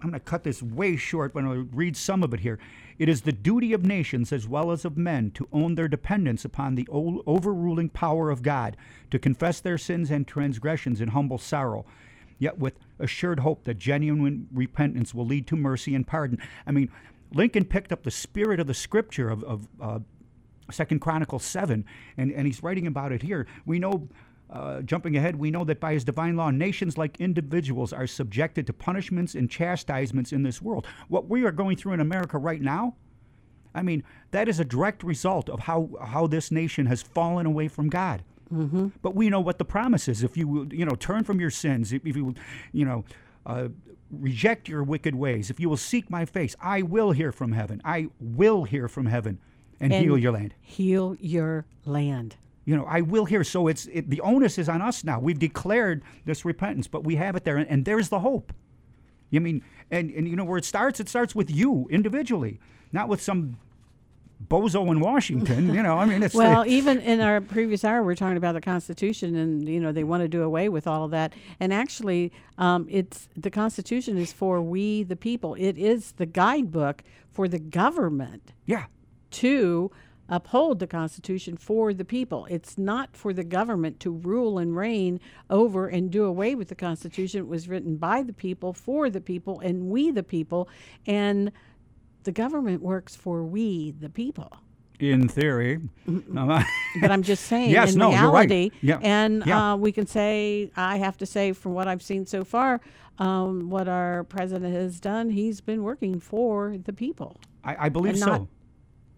I'm 0.00 0.10
going 0.10 0.12
to 0.12 0.20
cut 0.20 0.44
this 0.44 0.62
way 0.62 0.94
short, 0.94 1.34
but 1.34 1.42
I'll 1.42 1.66
read 1.72 1.96
some 1.96 2.22
of 2.22 2.32
it 2.32 2.38
here. 2.38 2.60
It 3.00 3.08
is 3.08 3.22
the 3.22 3.32
duty 3.32 3.72
of 3.72 3.84
nations 3.84 4.32
as 4.32 4.46
well 4.46 4.70
as 4.70 4.84
of 4.84 4.96
men 4.96 5.32
to 5.32 5.48
own 5.52 5.74
their 5.74 5.88
dependence 5.88 6.44
upon 6.44 6.76
the 6.76 6.86
overruling 6.92 7.88
power 7.88 8.30
of 8.30 8.42
God, 8.44 8.76
to 9.10 9.18
confess 9.18 9.58
their 9.58 9.76
sins 9.76 10.12
and 10.12 10.24
transgressions 10.24 11.00
in 11.00 11.08
humble 11.08 11.38
sorrow, 11.38 11.84
yet 12.38 12.58
with 12.58 12.74
assured 13.00 13.40
hope 13.40 13.64
that 13.64 13.76
genuine 13.76 14.46
repentance 14.52 15.12
will 15.12 15.26
lead 15.26 15.48
to 15.48 15.56
mercy 15.56 15.96
and 15.96 16.06
pardon. 16.06 16.38
I 16.64 16.70
mean, 16.70 16.92
Lincoln 17.34 17.64
picked 17.64 17.90
up 17.90 18.04
the 18.04 18.12
spirit 18.12 18.60
of 18.60 18.68
the 18.68 18.74
scripture 18.74 19.30
of, 19.30 19.42
of 19.42 19.68
uh, 19.80 19.98
Second 20.70 21.00
Chronicles 21.00 21.44
7, 21.44 21.84
and, 22.16 22.30
and 22.30 22.46
he's 22.46 22.62
writing 22.62 22.86
about 22.86 23.10
it 23.10 23.22
here. 23.22 23.48
We 23.66 23.80
know 23.80 24.08
uh, 24.50 24.80
jumping 24.82 25.16
ahead, 25.16 25.36
we 25.36 25.50
know 25.50 25.64
that 25.64 25.80
by 25.80 25.92
his 25.92 26.04
divine 26.04 26.36
law, 26.36 26.50
nations 26.50 26.96
like 26.96 27.20
individuals 27.20 27.92
are 27.92 28.06
subjected 28.06 28.66
to 28.66 28.72
punishments 28.72 29.34
and 29.34 29.50
chastisements 29.50 30.32
in 30.32 30.42
this 30.42 30.62
world. 30.62 30.86
What 31.08 31.28
we 31.28 31.44
are 31.44 31.52
going 31.52 31.76
through 31.76 31.92
in 31.92 32.00
America 32.00 32.38
right 32.38 32.60
now, 32.60 32.96
I 33.74 33.82
mean, 33.82 34.02
that 34.30 34.48
is 34.48 34.58
a 34.58 34.64
direct 34.64 35.02
result 35.02 35.50
of 35.50 35.60
how, 35.60 35.90
how 36.02 36.26
this 36.26 36.50
nation 36.50 36.86
has 36.86 37.02
fallen 37.02 37.46
away 37.46 37.68
from 37.68 37.88
God. 37.88 38.22
Mm-hmm. 38.52 38.88
But 39.02 39.14
we 39.14 39.28
know 39.28 39.40
what 39.40 39.58
the 39.58 39.64
promise 39.64 40.08
is. 40.08 40.24
If 40.24 40.36
you, 40.36 40.66
you 40.70 40.86
know, 40.86 40.94
turn 40.94 41.24
from 41.24 41.40
your 41.40 41.50
sins, 41.50 41.92
if 41.92 42.06
you, 42.06 42.34
you 42.72 42.84
know, 42.86 43.04
uh, 43.44 43.68
reject 44.10 44.68
your 44.68 44.82
wicked 44.82 45.14
ways, 45.14 45.50
if 45.50 45.60
you 45.60 45.68
will 45.68 45.76
seek 45.76 46.08
my 46.08 46.24
face, 46.24 46.56
I 46.60 46.80
will 46.80 47.12
hear 47.12 47.30
from 47.30 47.52
heaven. 47.52 47.82
I 47.84 48.08
will 48.18 48.64
hear 48.64 48.88
from 48.88 49.06
heaven 49.06 49.38
and, 49.80 49.92
And 49.92 50.04
heal 50.04 50.18
your 50.18 50.32
land. 50.32 50.54
Heal 50.60 51.16
your 51.20 51.66
land. 51.84 52.36
You 52.68 52.76
know, 52.76 52.84
I 52.84 53.00
will 53.00 53.24
hear. 53.24 53.44
So 53.44 53.66
it's 53.66 53.86
it, 53.86 54.10
the 54.10 54.20
onus 54.20 54.58
is 54.58 54.68
on 54.68 54.82
us 54.82 55.02
now. 55.02 55.18
We've 55.18 55.38
declared 55.38 56.02
this 56.26 56.44
repentance, 56.44 56.86
but 56.86 57.02
we 57.02 57.16
have 57.16 57.34
it 57.34 57.44
there, 57.44 57.56
and, 57.56 57.66
and 57.66 57.86
there's 57.86 58.10
the 58.10 58.20
hope. 58.20 58.52
You 59.30 59.40
mean, 59.40 59.64
and 59.90 60.10
and 60.10 60.28
you 60.28 60.36
know 60.36 60.44
where 60.44 60.58
it 60.58 60.66
starts? 60.66 61.00
It 61.00 61.08
starts 61.08 61.34
with 61.34 61.50
you 61.50 61.86
individually, 61.88 62.60
not 62.92 63.08
with 63.08 63.22
some 63.22 63.56
bozo 64.46 64.90
in 64.90 65.00
Washington. 65.00 65.72
you 65.72 65.82
know, 65.82 65.96
I 65.96 66.04
mean, 66.04 66.22
it's 66.22 66.34
well, 66.34 66.66
even 66.78 67.00
in 67.00 67.22
our 67.22 67.40
previous 67.40 67.84
hour, 67.84 68.02
we 68.02 68.12
are 68.12 68.16
talking 68.16 68.36
about 68.36 68.52
the 68.52 68.60
Constitution, 68.60 69.34
and 69.34 69.66
you 69.66 69.80
know 69.80 69.90
they 69.90 70.04
want 70.04 70.22
to 70.24 70.28
do 70.28 70.42
away 70.42 70.68
with 70.68 70.86
all 70.86 71.06
of 71.06 71.10
that. 71.12 71.32
And 71.60 71.72
actually, 71.72 72.32
um, 72.58 72.86
it's 72.90 73.30
the 73.34 73.50
Constitution 73.50 74.18
is 74.18 74.30
for 74.30 74.60
we 74.60 75.04
the 75.04 75.16
people. 75.16 75.54
It 75.54 75.78
is 75.78 76.12
the 76.12 76.26
guidebook 76.26 77.02
for 77.30 77.48
the 77.48 77.58
government. 77.58 78.52
Yeah. 78.66 78.84
To 79.30 79.90
uphold 80.28 80.78
the 80.78 80.86
Constitution 80.86 81.56
for 81.56 81.94
the 81.94 82.04
people. 82.04 82.46
It's 82.50 82.76
not 82.78 83.16
for 83.16 83.32
the 83.32 83.44
government 83.44 83.98
to 84.00 84.10
rule 84.10 84.58
and 84.58 84.76
reign 84.76 85.20
over 85.48 85.88
and 85.88 86.10
do 86.10 86.24
away 86.24 86.54
with 86.54 86.68
the 86.68 86.74
Constitution. 86.74 87.40
It 87.40 87.46
was 87.48 87.68
written 87.68 87.96
by 87.96 88.22
the 88.22 88.32
people, 88.32 88.72
for 88.72 89.08
the 89.10 89.20
people, 89.20 89.60
and 89.60 89.88
we 89.88 90.10
the 90.10 90.22
people. 90.22 90.68
And 91.06 91.52
the 92.24 92.32
government 92.32 92.82
works 92.82 93.16
for 93.16 93.42
we 93.44 93.92
the 93.92 94.08
people. 94.10 94.52
in 95.00 95.28
theory. 95.28 95.78
But 97.00 97.10
I'm 97.12 97.22
just 97.22 97.44
saying, 97.44 97.70
Yes, 97.70 97.92
in 97.92 97.98
no, 98.00 98.10
you're 98.10 98.30
right. 98.32 98.48
reality, 98.50 98.70
Yeah. 98.82 98.98
and 99.02 99.44
Yeah. 99.46 99.72
Uh, 99.72 99.76
we 99.76 99.92
can 99.92 100.06
say, 100.06 100.70
I 100.76 100.96
have 100.98 101.16
to 101.18 101.26
say, 101.26 101.52
from 101.52 101.72
what 101.74 101.86
I've 101.86 102.02
seen 102.02 102.26
so 102.26 102.42
far, 102.44 102.80
um, 103.18 103.70
what 103.70 103.88
our 103.88 104.24
president 104.24 104.74
has 104.74 104.98
done, 105.00 105.30
he's 105.30 105.60
been 105.60 105.82
working 105.84 106.18
for 106.20 106.76
the 106.82 106.92
people. 106.92 107.36
I, 107.64 107.86
I 107.86 107.88
believe 107.88 108.18
so. 108.18 108.48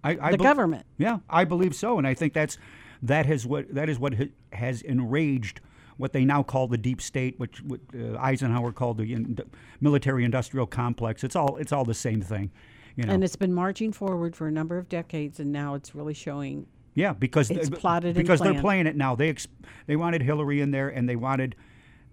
I, 0.02 0.16
I 0.20 0.30
the 0.32 0.38
bel- 0.38 0.44
government. 0.44 0.86
Yeah, 0.98 1.18
I 1.28 1.44
believe 1.44 1.74
so, 1.74 1.98
and 1.98 2.06
I 2.06 2.14
think 2.14 2.32
that's 2.32 2.58
that 3.02 3.26
has 3.26 3.46
what 3.46 3.72
that 3.74 3.88
is 3.88 3.98
what 3.98 4.14
has 4.52 4.82
enraged 4.82 5.60
what 5.96 6.12
they 6.14 6.24
now 6.24 6.42
call 6.42 6.66
the 6.66 6.78
deep 6.78 7.00
state, 7.02 7.38
which 7.38 7.62
uh, 7.94 8.16
Eisenhower 8.18 8.72
called 8.72 8.96
the 8.96 9.12
in, 9.12 9.38
military-industrial 9.80 10.66
complex. 10.66 11.24
It's 11.24 11.36
all 11.36 11.56
it's 11.56 11.72
all 11.72 11.84
the 11.84 11.94
same 11.94 12.20
thing, 12.22 12.50
you 12.96 13.04
know. 13.04 13.12
And 13.12 13.22
it's 13.24 13.36
been 13.36 13.52
marching 13.52 13.92
forward 13.92 14.34
for 14.36 14.46
a 14.46 14.50
number 14.52 14.78
of 14.78 14.88
decades, 14.88 15.40
and 15.40 15.52
now 15.52 15.74
it's 15.74 15.94
really 15.94 16.14
showing. 16.14 16.66
Yeah, 16.94 17.12
because 17.12 17.50
It's 17.50 17.68
they- 17.68 17.76
plotted 17.76 18.16
because 18.16 18.40
they're 18.40 18.60
playing 18.60 18.86
it 18.86 18.96
now. 18.96 19.14
They 19.14 19.28
ex- 19.30 19.46
they 19.86 19.96
wanted 19.96 20.22
Hillary 20.22 20.60
in 20.60 20.70
there, 20.70 20.88
and 20.88 21.08
they 21.08 21.16
wanted 21.16 21.54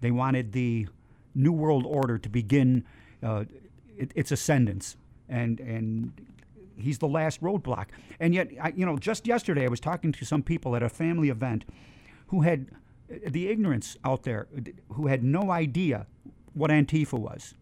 they 0.00 0.10
wanted 0.10 0.52
the 0.52 0.86
new 1.34 1.52
world 1.52 1.84
order 1.86 2.18
to 2.18 2.28
begin 2.28 2.84
uh, 3.22 3.44
it, 3.96 4.12
its 4.14 4.30
ascendance, 4.32 4.96
and 5.28 5.58
and 5.60 6.12
he's 6.80 6.98
the 6.98 7.08
last 7.08 7.40
roadblock. 7.42 7.86
And 8.20 8.34
yet, 8.34 8.50
I, 8.60 8.72
you 8.76 8.86
know, 8.86 8.96
just 8.96 9.26
yesterday 9.26 9.64
I 9.64 9.68
was 9.68 9.80
talking 9.80 10.12
to 10.12 10.24
some 10.24 10.42
people 10.42 10.76
at 10.76 10.82
a 10.82 10.88
family 10.88 11.28
event 11.28 11.64
who 12.28 12.42
had 12.42 12.66
uh, 13.12 13.16
the 13.28 13.48
ignorance 13.48 13.96
out 14.04 14.22
there, 14.22 14.48
uh, 14.56 14.60
who 14.94 15.06
had 15.06 15.22
no 15.22 15.50
idea 15.50 16.06
what 16.54 16.70
Antifa 16.70 17.18
was. 17.18 17.54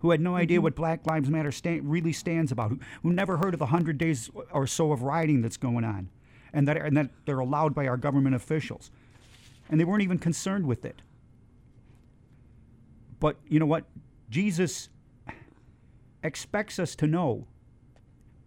Who 0.00 0.10
had 0.10 0.20
no 0.20 0.36
idea 0.36 0.58
Mm-hmm. 0.58 0.64
what 0.64 0.74
Black 0.76 1.06
Lives 1.06 1.30
Matter 1.30 1.50
sta- 1.50 1.80
really 1.82 2.12
stands 2.12 2.52
about? 2.52 2.70
Who, 2.70 2.78
who 3.02 3.12
never 3.12 3.38
heard 3.38 3.54
of 3.54 3.58
the 3.58 3.66
hundred 3.66 3.96
days 3.96 4.30
or 4.52 4.66
so 4.66 4.92
of 4.92 5.02
rioting 5.02 5.40
that's 5.40 5.56
going 5.56 5.82
on, 5.82 6.10
and 6.52 6.68
that 6.68 6.76
and 6.76 6.94
that 6.98 7.08
they're 7.24 7.38
allowed 7.38 7.74
by 7.74 7.86
our 7.88 7.96
government 7.96 8.34
officials, 8.36 8.90
and 9.70 9.80
they 9.80 9.84
weren't 9.84 10.02
even 10.02 10.18
concerned 10.18 10.66
with 10.66 10.84
it. 10.84 11.00
But 13.18 13.38
you 13.48 13.58
know 13.58 13.64
what? 13.64 13.84
Jesus 14.28 14.90
expects 16.22 16.78
us 16.78 16.94
to 16.96 17.06
know 17.06 17.46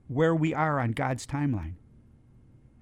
where 0.08 0.36
we 0.36 0.54
are 0.54 0.80
on 0.80 0.92
God's 0.92 1.26
timeline. 1.26 1.74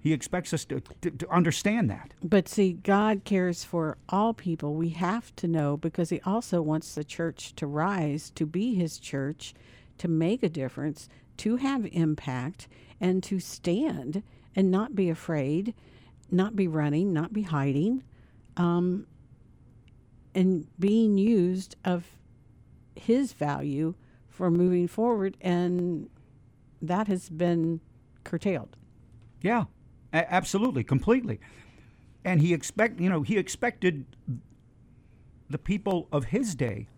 He 0.06 0.12
expects 0.12 0.52
us 0.52 0.64
to, 0.66 0.80
to, 1.00 1.10
to 1.10 1.28
understand 1.30 1.90
that. 1.90 2.14
But 2.22 2.48
see, 2.48 2.74
God 2.74 3.24
cares 3.24 3.64
for 3.64 3.98
all 4.08 4.34
people. 4.34 4.74
We 4.74 4.90
have 4.90 5.34
to 5.34 5.48
know 5.48 5.76
because 5.76 6.10
He 6.10 6.20
also 6.20 6.62
wants 6.62 6.94
the 6.94 7.02
church 7.02 7.56
to 7.56 7.66
rise, 7.66 8.30
to 8.36 8.46
be 8.46 8.74
His 8.74 9.00
church, 9.00 9.52
to 9.98 10.06
make 10.06 10.44
a 10.44 10.48
difference, 10.48 11.08
to 11.38 11.56
have 11.56 11.88
impact, 11.90 12.68
and 13.00 13.20
to 13.24 13.40
stand 13.40 14.22
and 14.54 14.70
not 14.70 14.94
be 14.94 15.10
afraid, 15.10 15.74
not 16.30 16.54
be 16.54 16.68
running, 16.68 17.12
not 17.12 17.32
be 17.32 17.42
hiding, 17.42 18.04
um, 18.56 19.08
and 20.36 20.68
being 20.78 21.18
used 21.18 21.74
of 21.84 22.06
His 22.94 23.32
value 23.32 23.94
for 24.28 24.52
moving 24.52 24.86
forward. 24.86 25.36
And 25.40 26.08
that 26.82 27.08
has 27.08 27.28
been 27.28 27.80
curtailed. 28.24 28.76
Yeah, 29.42 29.64
a- 30.12 30.32
absolutely, 30.32 30.84
completely. 30.84 31.40
And 32.24 32.40
he 32.40 32.52
expect 32.52 33.00
you 33.00 33.08
know 33.08 33.22
he 33.22 33.38
expected 33.38 34.04
the 35.48 35.58
people 35.58 36.08
of 36.10 36.26
his 36.26 36.54
day 36.54 36.88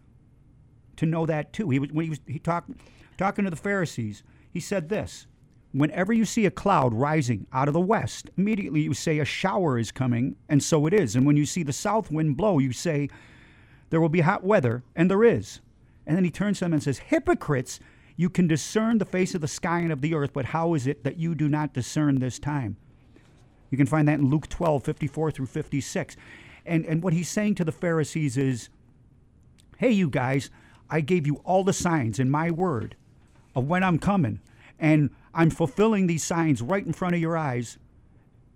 to 0.97 1.07
know 1.07 1.27
that 1.27 1.53
too. 1.53 1.71
He 1.71 1.79
was 1.79 1.91
when 1.93 2.05
he 2.05 2.11
was 2.11 2.21
he 2.27 2.39
talked 2.39 2.71
talking 3.17 3.45
to 3.45 3.51
the 3.51 3.57
Pharisees. 3.57 4.23
He 4.51 4.61
said 4.61 4.89
this: 4.89 5.27
Whenever 5.73 6.13
you 6.13 6.25
see 6.25 6.47
a 6.47 6.51
cloud 6.51 6.95
rising 6.95 7.47
out 7.53 7.69
of 7.69 7.75
the 7.75 7.81
west, 7.81 8.31
immediately 8.39 8.81
you 8.81 8.95
say 8.95 9.19
a 9.19 9.25
shower 9.25 9.79
is 9.79 9.93
coming, 9.93 10.37
and 10.49 10.63
so 10.63 10.87
it 10.87 10.95
is. 10.95 11.15
And 11.15 11.27
when 11.27 11.37
you 11.37 11.45
see 11.45 11.63
the 11.63 11.73
south 11.73 12.11
wind 12.11 12.37
blow, 12.37 12.59
you 12.59 12.73
say 12.73 13.11
there 13.91 14.01
will 14.01 14.09
be 14.09 14.21
hot 14.21 14.45
weather, 14.45 14.83
and 14.97 15.11
there 15.11 15.25
is. 15.25 15.61
And 16.07 16.17
then 16.17 16.25
he 16.25 16.31
turns 16.31 16.59
to 16.59 16.65
them 16.65 16.73
and 16.73 16.83
says, 16.83 16.99
Hypocrites, 16.99 17.81
you 18.19 18.29
can 18.29 18.49
discern 18.49 18.99
the 18.99 19.05
face 19.05 19.37
of 19.37 19.41
the 19.41 19.49
sky 19.49 19.79
and 19.79 19.93
of 19.93 20.01
the 20.01 20.13
earth, 20.13 20.33
but 20.33 20.47
how 20.47 20.75
is 20.75 20.89
it 20.89 21.05
that 21.05 21.19
you 21.19 21.37
do 21.37 21.49
not 21.49 21.73
discern 21.73 22.19
this 22.19 22.41
time? 22.41 22.77
You 23.71 23.79
can 23.79 23.87
find 23.87 24.09
that 24.09 24.19
in 24.19 24.29
Luke 24.29 24.49
12, 24.49 24.83
54 24.83 25.31
through 25.31 25.47
56. 25.47 26.17
And, 26.67 26.85
and 26.85 27.01
what 27.01 27.13
he's 27.13 27.29
saying 27.29 27.55
to 27.55 27.65
the 27.65 27.71
Pharisees 27.71 28.37
is, 28.37 28.71
hey, 29.77 29.93
you 29.93 30.11
guys, 30.11 30.51
I 30.91 31.01
gave 31.01 31.29
you 31.29 31.37
all 31.45 31.63
the 31.63 31.73
signs 31.73 32.19
in 32.19 32.29
my 32.29 32.51
word 32.51 32.97
of 33.55 33.69
when 33.69 33.85
I'm 33.85 34.01
coming, 34.01 34.41
and 34.81 35.11
I'm 35.33 35.51
fulfilling 35.51 36.09
these 36.09 36.25
signs 36.25 36.61
right 36.61 36.85
in 36.85 36.93
front 36.93 37.15
of 37.15 37.21
your 37.21 37.37
eyes. 37.37 37.79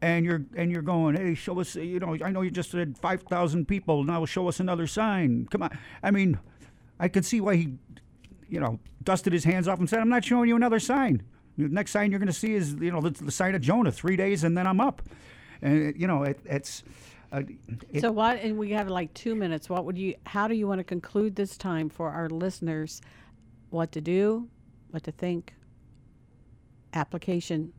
And 0.01 0.25
you're 0.25 0.43
and 0.57 0.73
you're 0.73 0.83
going, 0.83 1.15
hey, 1.15 1.35
show 1.35 1.61
us. 1.61 1.77
You 1.77 2.01
know, 2.01 2.17
I 2.25 2.33
know 2.33 2.43
you 2.43 2.51
just 2.51 2.73
said 2.73 2.99
five 2.99 3.23
thousand 3.23 3.69
people. 3.69 4.03
Now 4.03 4.25
show 4.25 4.49
us 4.49 4.59
another 4.59 4.89
sign. 4.89 5.47
Come 5.49 5.63
on. 5.63 5.79
I 6.03 6.11
mean, 6.11 6.41
I 6.99 7.07
could 7.07 7.25
see 7.25 7.41
why 7.41 7.55
he, 7.55 7.75
you 8.53 8.61
know, 8.61 8.79
dusted 9.03 9.33
his 9.33 9.45
hands 9.45 9.67
off 9.67 9.79
and 9.79 9.89
said, 9.89 10.01
I'm 10.01 10.11
not 10.11 10.25
showing 10.25 10.47
you 10.47 10.57
another 10.57 10.79
sign. 10.79 11.23
The 11.57 11.69
next 11.69 11.91
sign 11.91 12.11
you're 12.11 12.21
going 12.21 12.27
to 12.27 12.35
see 12.35 12.55
is, 12.55 12.75
you 12.75 12.93
know, 12.93 13.01
the, 13.01 13.11
the 13.11 13.33
sign 13.33 13.55
of 13.55 13.63
Jonah. 13.63 13.91
Three 13.91 14.15
days 14.15 14.45
and 14.45 14.57
then 14.57 14.67
I'm 14.67 14.79
up. 14.79 15.03
And 15.63 15.99
you 15.99 16.07
know, 16.07 16.25
it, 16.25 16.39
it's. 16.45 16.85
Uh, 17.33 17.43
it, 17.91 18.03
so 18.03 18.13
what? 18.13 18.39
And 18.41 18.59
we 18.59 18.71
have 18.73 18.89
like 18.89 19.13
two 19.15 19.35
minutes. 19.35 19.71
What 19.71 19.87
would 19.87 19.97
you? 19.97 20.15
How 20.27 20.49
do 20.49 20.55
you 20.55 20.67
want 20.67 20.81
to 20.81 20.85
conclude 20.85 21.35
this 21.35 21.57
time 21.57 21.89
for 21.89 22.11
our 22.11 22.29
listeners? 22.29 23.01
What 23.71 23.91
to 23.93 24.01
do, 24.01 24.49
what 24.91 25.03
to 25.05 25.13
think. 25.13 25.55
Application 26.93 27.73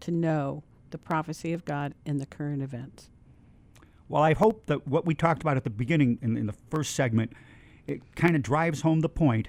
to 0.00 0.12
know 0.12 0.62
the 0.90 0.98
prophecy 0.98 1.52
of 1.52 1.64
God 1.64 1.94
in 2.06 2.18
the 2.18 2.26
current 2.26 2.62
events. 2.62 3.08
Well, 4.08 4.22
I 4.22 4.34
hope 4.34 4.66
that 4.66 4.86
what 4.86 5.04
we 5.04 5.14
talked 5.14 5.42
about 5.42 5.56
at 5.56 5.64
the 5.64 5.70
beginning 5.70 6.18
in, 6.22 6.36
in 6.36 6.46
the 6.46 6.54
first 6.70 6.94
segment, 6.94 7.32
it 7.86 8.14
kind 8.14 8.36
of 8.36 8.42
drives 8.42 8.82
home 8.82 9.00
the 9.00 9.08
point 9.08 9.48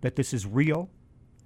that 0.00 0.16
this 0.16 0.32
is 0.34 0.46
real, 0.46 0.90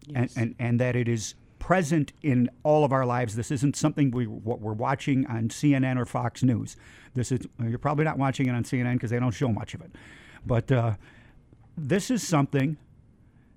Yes. 0.07 0.35
and, 0.37 0.47
and 0.49 0.55
and 0.59 0.81
that 0.81 0.97
it 0.97 1.09
is 1.09 1.35
present 1.59 2.13
in 2.23 2.49
all 2.63 2.85
of 2.85 2.93
our 2.93 3.05
lives. 3.05 3.37
This 3.37 3.51
isn't 3.51 3.77
something 3.77 4.11
we 4.11 4.27
what 4.27 4.61
we're 4.61 4.73
watching 4.73 5.27
on 5.27 5.49
CNN 5.49 5.99
or 5.99 6.07
Fox 6.07 6.43
News. 6.43 6.77
This 7.15 7.31
is 7.31 7.47
you're 7.63 7.79
probably 7.79 8.05
not 8.05 8.19
watching 8.19 8.47
it 8.49 8.53
on 8.53 8.65
CNN 8.65 8.95
because 8.95 9.11
they 9.11 9.21
don't 9.21 9.33
show 9.33 9.49
much 9.49 9.75
of 9.75 9.83
it, 9.83 9.93
but 10.47 10.73
uh, 10.73 10.95
this 11.77 12.11
is 12.11 12.27
something 12.27 12.77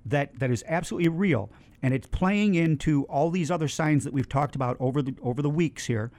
that 0.06 0.38
that 0.40 0.52
is 0.52 0.64
absolutely 0.68 1.10
real, 1.10 1.50
and 1.82 1.94
it's 1.94 2.08
playing 2.08 2.56
into 2.56 3.04
all 3.06 3.30
these 3.30 3.50
other 3.50 3.68
signs 3.70 4.04
that 4.04 4.12
we've 4.14 4.30
talked 4.30 4.56
about 4.56 4.76
over 4.80 5.02
the 5.02 5.16
over 5.22 5.42
the 5.42 5.50
weeks 5.50 5.86
here. 5.86 6.12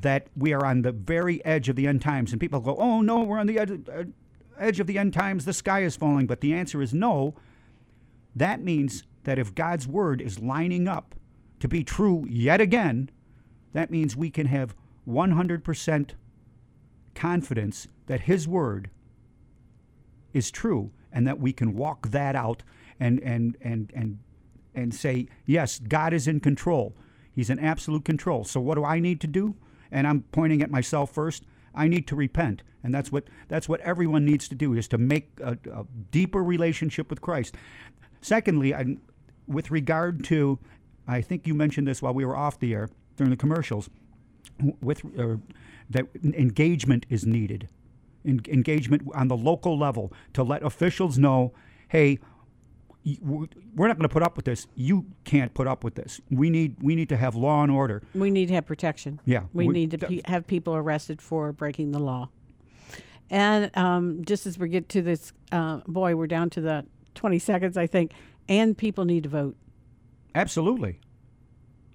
That 0.00 0.26
we 0.36 0.52
are 0.52 0.64
on 0.64 0.82
the 0.82 0.90
very 0.92 1.44
edge 1.44 1.68
of 1.68 1.76
the 1.76 1.86
end 1.86 2.02
times, 2.02 2.32
and 2.32 2.40
people 2.40 2.60
go, 2.60 2.76
"Oh 2.76 3.00
no, 3.00 3.22
we're 3.22 3.38
on 3.38 3.46
the 3.46 3.58
edge, 3.58 3.70
uh, 3.70 4.04
edge 4.58 4.80
of 4.80 4.86
the 4.86 4.98
end 4.98 5.12
times. 5.12 5.44
The 5.44 5.52
sky 5.52 5.82
is 5.82 5.94
falling." 5.96 6.26
But 6.26 6.40
the 6.40 6.52
answer 6.54 6.82
is 6.82 6.92
no. 6.94 7.34
That 8.34 8.62
means 8.62 9.04
that 9.24 9.38
if 9.38 9.54
God's 9.54 9.86
word 9.86 10.20
is 10.20 10.38
lining 10.38 10.88
up 10.88 11.14
to 11.60 11.68
be 11.68 11.84
true 11.84 12.26
yet 12.28 12.60
again, 12.60 13.10
that 13.72 13.90
means 13.90 14.16
we 14.16 14.30
can 14.30 14.46
have 14.46 14.74
100% 15.08 16.10
confidence 17.14 17.88
that 18.06 18.22
His 18.22 18.46
word 18.46 18.90
is 20.32 20.50
true 20.50 20.90
and 21.12 21.26
that 21.26 21.38
we 21.38 21.52
can 21.52 21.74
walk 21.74 22.10
that 22.10 22.34
out 22.34 22.62
and, 22.98 23.20
and, 23.20 23.56
and, 23.60 23.92
and, 23.94 24.18
and 24.74 24.94
say, 24.94 25.28
yes, 25.46 25.78
God 25.78 26.12
is 26.12 26.26
in 26.26 26.40
control. 26.40 26.96
He's 27.32 27.50
in 27.50 27.58
absolute 27.58 28.04
control. 28.04 28.44
So 28.44 28.60
what 28.60 28.76
do 28.76 28.84
I 28.84 29.00
need 29.00 29.20
to 29.22 29.26
do? 29.26 29.56
And 29.90 30.06
I'm 30.06 30.22
pointing 30.32 30.62
at 30.62 30.70
myself 30.70 31.12
first. 31.12 31.44
I 31.74 31.88
need 31.88 32.06
to 32.08 32.16
repent, 32.16 32.62
and 32.84 32.94
that's 32.94 33.10
what 33.10 33.24
that's 33.48 33.68
what 33.68 33.80
everyone 33.80 34.24
needs 34.24 34.48
to 34.48 34.54
do 34.54 34.74
is 34.74 34.86
to 34.88 34.98
make 34.98 35.30
a, 35.42 35.58
a 35.72 35.84
deeper 36.12 36.42
relationship 36.42 37.10
with 37.10 37.20
Christ. 37.20 37.56
Secondly, 38.24 38.74
I, 38.74 38.96
with 39.46 39.70
regard 39.70 40.24
to, 40.24 40.58
I 41.06 41.20
think 41.20 41.46
you 41.46 41.52
mentioned 41.52 41.86
this 41.86 42.00
while 42.00 42.14
we 42.14 42.24
were 42.24 42.34
off 42.34 42.58
the 42.58 42.72
air 42.72 42.88
during 43.16 43.28
the 43.28 43.36
commercials, 43.36 43.90
with 44.80 45.04
uh, 45.18 45.36
that 45.90 46.06
engagement 46.22 47.04
is 47.10 47.26
needed, 47.26 47.68
en- 48.24 48.40
engagement 48.48 49.02
on 49.14 49.28
the 49.28 49.36
local 49.36 49.78
level 49.78 50.10
to 50.32 50.42
let 50.42 50.62
officials 50.62 51.18
know, 51.18 51.52
hey, 51.88 52.18
we're 53.20 53.88
not 53.88 53.98
going 53.98 54.08
to 54.08 54.08
put 54.08 54.22
up 54.22 54.36
with 54.36 54.46
this. 54.46 54.68
You 54.74 55.04
can't 55.24 55.52
put 55.52 55.66
up 55.66 55.84
with 55.84 55.94
this. 55.94 56.22
We 56.30 56.48
need 56.48 56.76
we 56.80 56.94
need 56.94 57.10
to 57.10 57.18
have 57.18 57.34
law 57.34 57.62
and 57.62 57.70
order. 57.70 58.02
We 58.14 58.30
need 58.30 58.48
to 58.48 58.54
have 58.54 58.64
protection. 58.64 59.20
Yeah, 59.26 59.42
we, 59.52 59.66
we 59.66 59.74
need 59.74 59.90
to 59.90 59.98
pe- 59.98 60.22
have 60.24 60.46
people 60.46 60.74
arrested 60.74 61.20
for 61.20 61.52
breaking 61.52 61.92
the 61.92 61.98
law. 61.98 62.30
And 63.28 63.70
um, 63.76 64.24
just 64.24 64.46
as 64.46 64.58
we 64.58 64.70
get 64.70 64.88
to 64.90 65.02
this, 65.02 65.34
uh, 65.52 65.80
boy, 65.86 66.16
we're 66.16 66.26
down 66.26 66.48
to 66.50 66.62
the 66.62 66.86
20 67.14 67.38
seconds, 67.38 67.76
I 67.76 67.86
think, 67.86 68.12
and 68.48 68.76
people 68.76 69.04
need 69.04 69.24
to 69.24 69.28
vote. 69.28 69.56
Absolutely, 70.34 70.98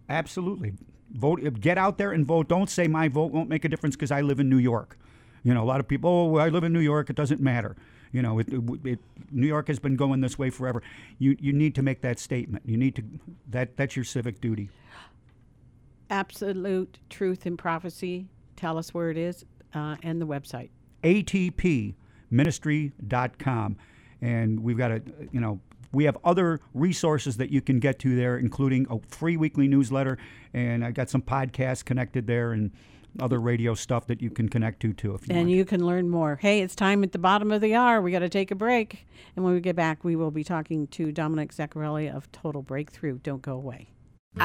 absolutely. 0.08 0.74
Vote. 1.12 1.42
Get 1.60 1.78
out 1.78 1.98
there 1.98 2.12
and 2.12 2.26
vote. 2.26 2.48
Don't 2.48 2.70
say 2.70 2.88
my 2.88 3.08
vote 3.08 3.32
won't 3.32 3.50
make 3.50 3.66
a 3.66 3.70
difference 3.70 3.96
because 3.96 4.12
I 4.12 4.22
live 4.22 4.40
in 4.40 4.50
New 4.50 4.58
York. 4.58 4.98
You 5.44 5.54
know, 5.54 5.64
a 5.64 5.66
lot 5.66 5.80
of 5.80 5.88
people. 5.88 6.10
Oh, 6.10 6.38
I 6.38 6.50
live 6.50 6.64
in 6.64 6.72
New 6.72 6.80
York. 6.80 7.10
It 7.10 7.16
doesn't 7.16 7.42
matter. 7.42 7.76
You 8.12 8.22
know, 8.22 8.40
it, 8.40 8.50
it, 8.50 8.62
it, 8.84 9.00
New 9.32 9.48
York 9.48 9.68
has 9.68 9.80
been 9.80 9.96
going 9.96 10.22
this 10.22 10.38
way 10.38 10.50
forever. 10.50 10.82
You 11.18 11.36
you 11.40 11.54
need 11.54 11.76
to 11.76 11.82
make 11.82 12.02
that 12.02 12.20
statement. 12.20 12.64
You 12.66 12.78
need 12.78 12.96
to 12.96 13.04
that 13.50 13.78
that's 13.78 13.96
your 13.96 14.06
civic 14.06 14.42
duty. 14.42 14.70
Absolute 16.10 17.00
truth 17.10 17.46
and 17.46 17.58
prophecy. 17.58 18.28
Tell 18.56 18.78
us 18.78 18.94
where 18.94 19.10
it 19.10 19.18
is 19.18 19.46
uh, 19.74 19.96
and 20.04 20.22
the 20.22 20.28
website. 20.28 20.70
ATPministry.com, 21.04 23.78
and 24.22 24.62
we've 24.62 24.78
got 24.78 24.92
a 24.92 25.02
you 25.32 25.40
know 25.40 25.60
we 25.92 26.04
have 26.04 26.18
other 26.24 26.60
resources 26.74 27.38
that 27.38 27.50
you 27.50 27.62
can 27.62 27.80
get 27.80 28.00
to 28.00 28.16
there, 28.16 28.38
including 28.38 28.86
a 28.90 29.00
free 29.08 29.38
weekly 29.38 29.68
newsletter, 29.68 30.18
and 30.54 30.86
I 30.86 30.92
got 30.92 31.10
some 31.10 31.22
podcasts 31.22 31.84
connected 31.84 32.28
there 32.28 32.52
and 32.52 32.72
other 33.20 33.40
radio 33.40 33.74
stuff 33.74 34.06
that 34.08 34.22
you 34.22 34.30
can 34.30 34.50
connect 34.50 34.82
to 34.82 34.94
too. 34.94 35.16
If 35.16 35.28
you 35.28 35.34
and 35.34 35.48
want. 35.48 35.50
you 35.50 35.66
can 35.66 35.86
learn 35.86 36.10
more. 36.10 36.36
Hey, 36.36 36.62
it's 36.62 36.76
time 36.76 37.04
at 37.04 37.12
the 37.12 37.18
bottom 37.18 37.52
of 37.52 37.62
the 37.62 37.74
hour. 37.74 38.02
We 38.02 38.12
got 38.12 38.20
to 38.20 38.30
take 38.30 38.52
a 38.52 38.56
break, 38.56 39.08
and 39.36 39.44
when 39.44 39.54
we 39.54 39.62
get 39.62 39.76
back, 39.76 40.04
we 40.04 40.16
will 40.16 40.32
be 40.32 40.44
talking 40.44 40.88
to 40.88 41.12
Dominic 41.12 41.54
Zaccarelli 41.54 42.14
of 42.14 42.32
Total 42.32 42.62
Breakthrough. 42.62 43.20
Don't 43.20 43.42
go 43.42 43.54
away. 43.54 43.90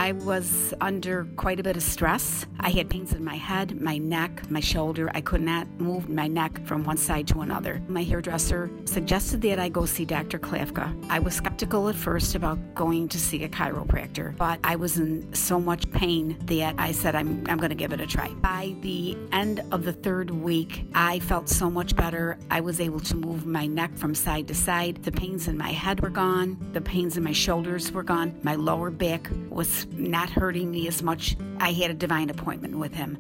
I 0.05 0.13
was 0.13 0.75
under 0.81 1.25
quite 1.37 1.61
a 1.61 1.63
bit 1.63 1.77
of 1.77 1.83
stress. 1.83 2.47
I 2.59 2.71
had 2.71 2.91
pains 2.91 3.13
in 3.13 3.25
my 3.25 3.37
head, 3.37 3.81
my 3.81 3.97
neck, 3.97 4.51
my 4.51 4.61
shoulder. 4.61 5.11
I 5.15 5.21
could 5.21 5.41
not 5.41 5.69
move 5.79 6.09
my 6.09 6.27
neck 6.27 6.67
from 6.67 6.85
one 6.85 6.97
side 6.97 7.29
to 7.29 7.43
another. 7.43 7.81
My 7.89 8.03
hairdresser 8.03 8.71
suggested 8.87 9.41
that 9.43 9.59
I 9.59 9.69
go 9.69 9.87
see 9.87 10.05
Dr. 10.05 10.39
Klafka. 10.39 10.93
I 11.09 11.21
was 11.21 11.35
skeptical 11.35 11.89
at 11.89 11.95
first 11.95 12.35
about 12.35 12.59
going 12.75 13.09
to 13.09 13.19
see 13.19 13.45
a 13.45 13.49
chiropractor, 13.49 14.37
but 14.37 14.59
I 14.65 14.77
was 14.77 14.99
in 14.99 15.33
so 15.33 15.61
much 15.61 15.91
pain 15.93 16.37
that 16.47 16.75
I 16.77 16.91
said, 16.91 17.15
I'm, 17.15 17.45
I'm 17.49 17.59
going 17.59 17.71
to 17.71 17.77
give 17.77 17.93
it 17.93 18.01
a 18.01 18.07
try. 18.07 18.29
By 18.29 18.75
the 18.81 19.17
end 19.33 19.63
of 19.71 19.85
the 19.85 19.93
third 19.93 20.31
week, 20.31 20.87
I 20.95 21.21
felt 21.21 21.49
so 21.49 21.71
much 21.71 21.95
better. 21.95 22.37
I 22.51 22.61
was 22.61 22.81
able 22.81 23.01
to 23.01 23.17
move 23.17 23.47
my 23.47 23.67
neck 23.67 23.97
from 23.97 24.15
side 24.15 24.49
to 24.49 24.55
side. 24.55 25.03
The 25.03 25.13
pains 25.13 25.47
in 25.47 25.57
my 25.57 25.71
head 25.71 26.01
were 26.01 26.11
gone, 26.11 26.59
the 26.73 26.81
pains 26.81 27.17
in 27.17 27.23
my 27.23 27.33
shoulders 27.33 27.93
were 27.93 28.03
gone, 28.03 28.39
my 28.43 28.55
lower 28.55 28.91
back 28.91 29.31
was 29.51 29.74
not 29.93 30.31
hurting 30.31 30.71
me 30.71 30.89
as 30.89 31.03
much. 31.03 31.37
I 31.59 31.73
had 31.73 31.91
a 31.91 31.95
divine 31.95 32.31
appointment 32.31 32.79
with 32.79 32.95
him. 32.95 33.19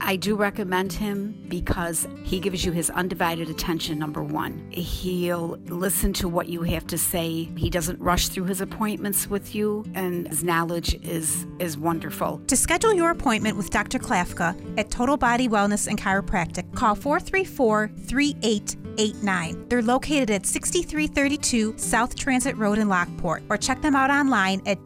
I 0.00 0.16
do 0.16 0.36
recommend 0.36 0.92
him 0.92 1.44
because 1.48 2.06
he 2.22 2.40
gives 2.40 2.64
you 2.64 2.72
his 2.72 2.90
undivided 2.90 3.50
attention, 3.50 3.98
number 3.98 4.22
one. 4.22 4.70
He'll 4.70 5.58
listen 5.66 6.12
to 6.14 6.28
what 6.28 6.48
you 6.48 6.62
have 6.62 6.86
to 6.88 6.98
say. 6.98 7.48
He 7.56 7.70
doesn't 7.70 8.00
rush 8.00 8.28
through 8.28 8.44
his 8.44 8.60
appointments 8.60 9.28
with 9.28 9.54
you, 9.54 9.84
and 9.94 10.28
his 10.28 10.44
knowledge 10.44 10.94
is, 11.02 11.46
is 11.58 11.76
wonderful. 11.76 12.40
To 12.46 12.56
schedule 12.56 12.94
your 12.94 13.10
appointment 13.10 13.56
with 13.56 13.70
Dr. 13.70 13.98
Klafka 13.98 14.78
at 14.78 14.90
Total 14.90 15.16
Body 15.16 15.48
Wellness 15.48 15.88
and 15.88 15.98
Chiropractic, 15.98 16.74
call 16.74 16.94
434 16.94 17.88
3889. 17.88 19.68
They're 19.68 19.82
located 19.82 20.30
at 20.30 20.46
6332 20.46 21.76
South 21.76 22.14
Transit 22.14 22.56
Road 22.56 22.78
in 22.78 22.88
Lockport, 22.88 23.42
or 23.50 23.56
check 23.56 23.82
them 23.82 23.94
out 23.94 24.10
online 24.10 24.62
at 24.66 24.84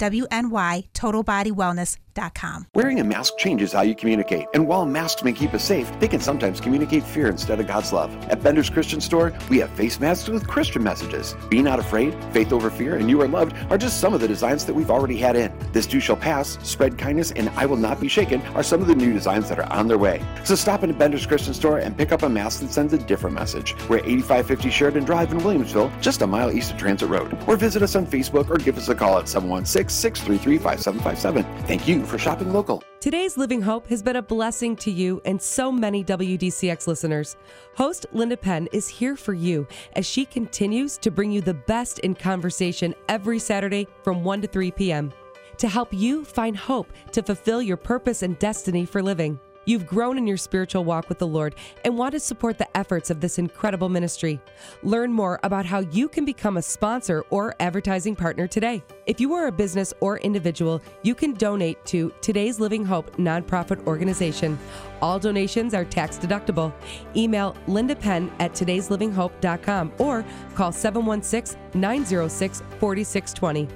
WNYTotalBodyWellness.com. 2.13 2.67
Wearing 2.75 3.01
a 3.01 3.05
mask 3.05 3.37
changes 3.39 3.73
how 3.73 3.83
you 3.83 3.95
communicate, 3.95 4.47
and 4.55 4.67
while 4.67 4.87
masks 4.87 5.23
may 5.23 5.33
keep 5.33 5.55
us 5.55 5.65
safe, 5.65 5.91
they 6.01 6.09
can 6.09 6.21
sometimes 6.21 6.61
communicate 6.61 7.03
fear 7.03 7.29
instead 7.29 7.61
of 7.61 7.67
God's 7.67 7.93
love. 7.93 8.15
At 8.29 8.43
Bender's 8.43 8.71
Christian 8.71 9.01
Store, 9.01 9.33
we 9.49 9.59
have 9.59 9.71
face 9.71 10.01
masks 10.01 10.29
with 10.29 10.47
Christian 10.47 10.83
messages. 10.83 11.35
Be 11.51 11.63
not 11.63 11.79
afraid, 11.79 12.15
faith 12.33 12.53
over 12.53 12.71
fear, 12.71 12.97
and 12.97 13.09
you 13.09 13.21
are 13.23 13.29
loved 13.29 13.55
are 13.71 13.79
just 13.79 14.01
some 14.01 14.15
of 14.15 14.21
the 14.21 14.29
designs 14.29 14.65
that 14.65 14.75
we've 14.75 14.91
already 14.91 15.17
had 15.17 15.37
in. 15.37 15.53
This 15.73 15.87
too 15.87 16.01
shall 16.01 16.17
pass, 16.17 16.59
spread 16.63 16.99
kindness, 16.99 17.33
and 17.33 17.49
I 17.51 17.67
will 17.67 17.77
not 17.77 18.01
be 18.01 18.09
shaken 18.09 18.41
are 18.55 18.63
some 18.63 18.81
of 18.81 18.87
the 18.87 18.95
new 18.95 19.13
designs 19.13 19.49
that 19.49 19.59
are 19.59 19.73
on 19.73 19.89
their 19.89 19.99
way. 19.99 20.23
So 20.45 20.55
stop 20.55 20.83
into 20.83 20.95
Bender's 20.95 21.27
Christian 21.27 21.55
Store 21.55 21.79
and 21.79 21.97
pick 21.97 22.13
up 22.13 22.23
a 22.23 22.29
mask 22.29 22.61
that 22.61 22.73
sends 22.73 22.93
a 22.93 22.99
different 22.99 23.35
message. 23.35 23.75
We're 23.89 23.99
at 23.99 24.07
8550 24.07 24.71
Sheridan 24.71 25.05
Drive 25.05 25.33
in 25.33 25.39
Williamsville, 25.39 26.01
just 26.01 26.23
a 26.23 26.27
mile 26.27 26.53
east 26.53 26.73
of 26.73 26.79
Transit 26.79 27.09
Road. 27.09 27.37
Or 27.47 27.57
visit 27.57 27.83
us 27.83 27.97
on 27.97 28.07
Facebook 28.07 28.51
or 28.51 28.57
give 28.57 28.77
us 28.79 28.89
a 28.89 28.95
call 28.95 29.19
at 29.19 29.29
716 29.29 29.89
633 29.89 30.59
5757. 30.59 31.67
Thank 31.67 31.89
you 31.89 32.02
for 32.05 32.19
shopping 32.19 32.53
local. 32.53 32.83
Today's 33.01 33.37
Living 33.37 33.61
Hope 33.63 33.87
has 33.89 34.03
been 34.03 34.17
a 34.17 34.23
blessing 34.23 34.77
to 34.77 34.91
you 34.91 35.21
and 35.25 35.41
so 35.41 35.73
many 35.73 36.05
WDCX 36.05 36.87
listeners. 36.87 37.37
Host 37.77 38.07
Linda 38.13 38.37
Penn 38.37 38.69
is 38.73 38.89
here 38.89 39.17
for 39.17 39.35
you 39.35 39.67
as 39.95 40.07
she 40.07 40.25
continues 40.25 40.99
to 40.99 41.11
bring 41.11 41.33
you 41.33 41.41
the 41.41 41.55
best 41.55 41.99
in 42.01 42.15
conversation 42.15 42.95
every 43.09 43.39
Saturday 43.39 43.89
from 44.03 44.23
1 44.25 44.43
to 44.43 44.47
3 44.47 44.71
p.m. 44.71 45.13
to 45.59 45.69
help 45.69 45.93
you 45.93 46.25
find 46.25 46.57
hope 46.57 46.93
to 47.13 47.23
fulfill 47.23 47.61
your 47.61 47.77
purpose 47.77 48.23
and 48.23 48.39
destiny 48.39 48.85
for 48.85 49.03
living. 49.03 49.39
You've 49.65 49.87
grown 49.87 50.19
in 50.19 50.27
your 50.27 50.37
spiritual 50.37 50.85
walk 50.85 51.09
with 51.09 51.19
the 51.19 51.27
Lord 51.27 51.55
and 51.85 51.97
want 51.97 52.13
to 52.13 52.21
support 52.21 52.59
the 52.59 52.77
efforts 52.77 53.11
of 53.11 53.21
this 53.21 53.39
incredible 53.39 53.89
ministry. 53.89 54.41
Learn 54.83 55.13
more 55.13 55.39
about 55.45 55.67
how 55.67 55.81
you 55.81 56.09
can 56.09 56.25
become 56.25 56.57
a 56.57 56.63
sponsor 56.63 57.25
or 57.31 57.55
advertising 57.61 58.17
partner 58.17 58.49
today. 58.49 58.83
If 59.07 59.21
you 59.21 59.35
are 59.35 59.47
a 59.47 59.53
business 59.53 59.95
or 60.01 60.19
individual, 60.19 60.83
you 61.03 61.15
can 61.15 61.35
donate 61.35 61.85
to 61.87 62.13
Today's 62.21 62.59
Living 62.59 62.85
Hope 62.85 63.17
nonprofit 63.17 63.87
organization. 63.87 64.59
All 65.01 65.19
donations 65.19 65.75
are 65.75 65.85
tax 65.85 66.19
deductible. 66.19 66.73
Email 67.17 67.57
Linda 67.67 67.95
Penn 67.95 68.31
at 68.41 68.53
today'slivinghope.com 68.53 69.93
or 69.99 70.25
call 70.55 70.73
716 70.73 71.59
906 71.75 72.63
4620. 72.79 73.69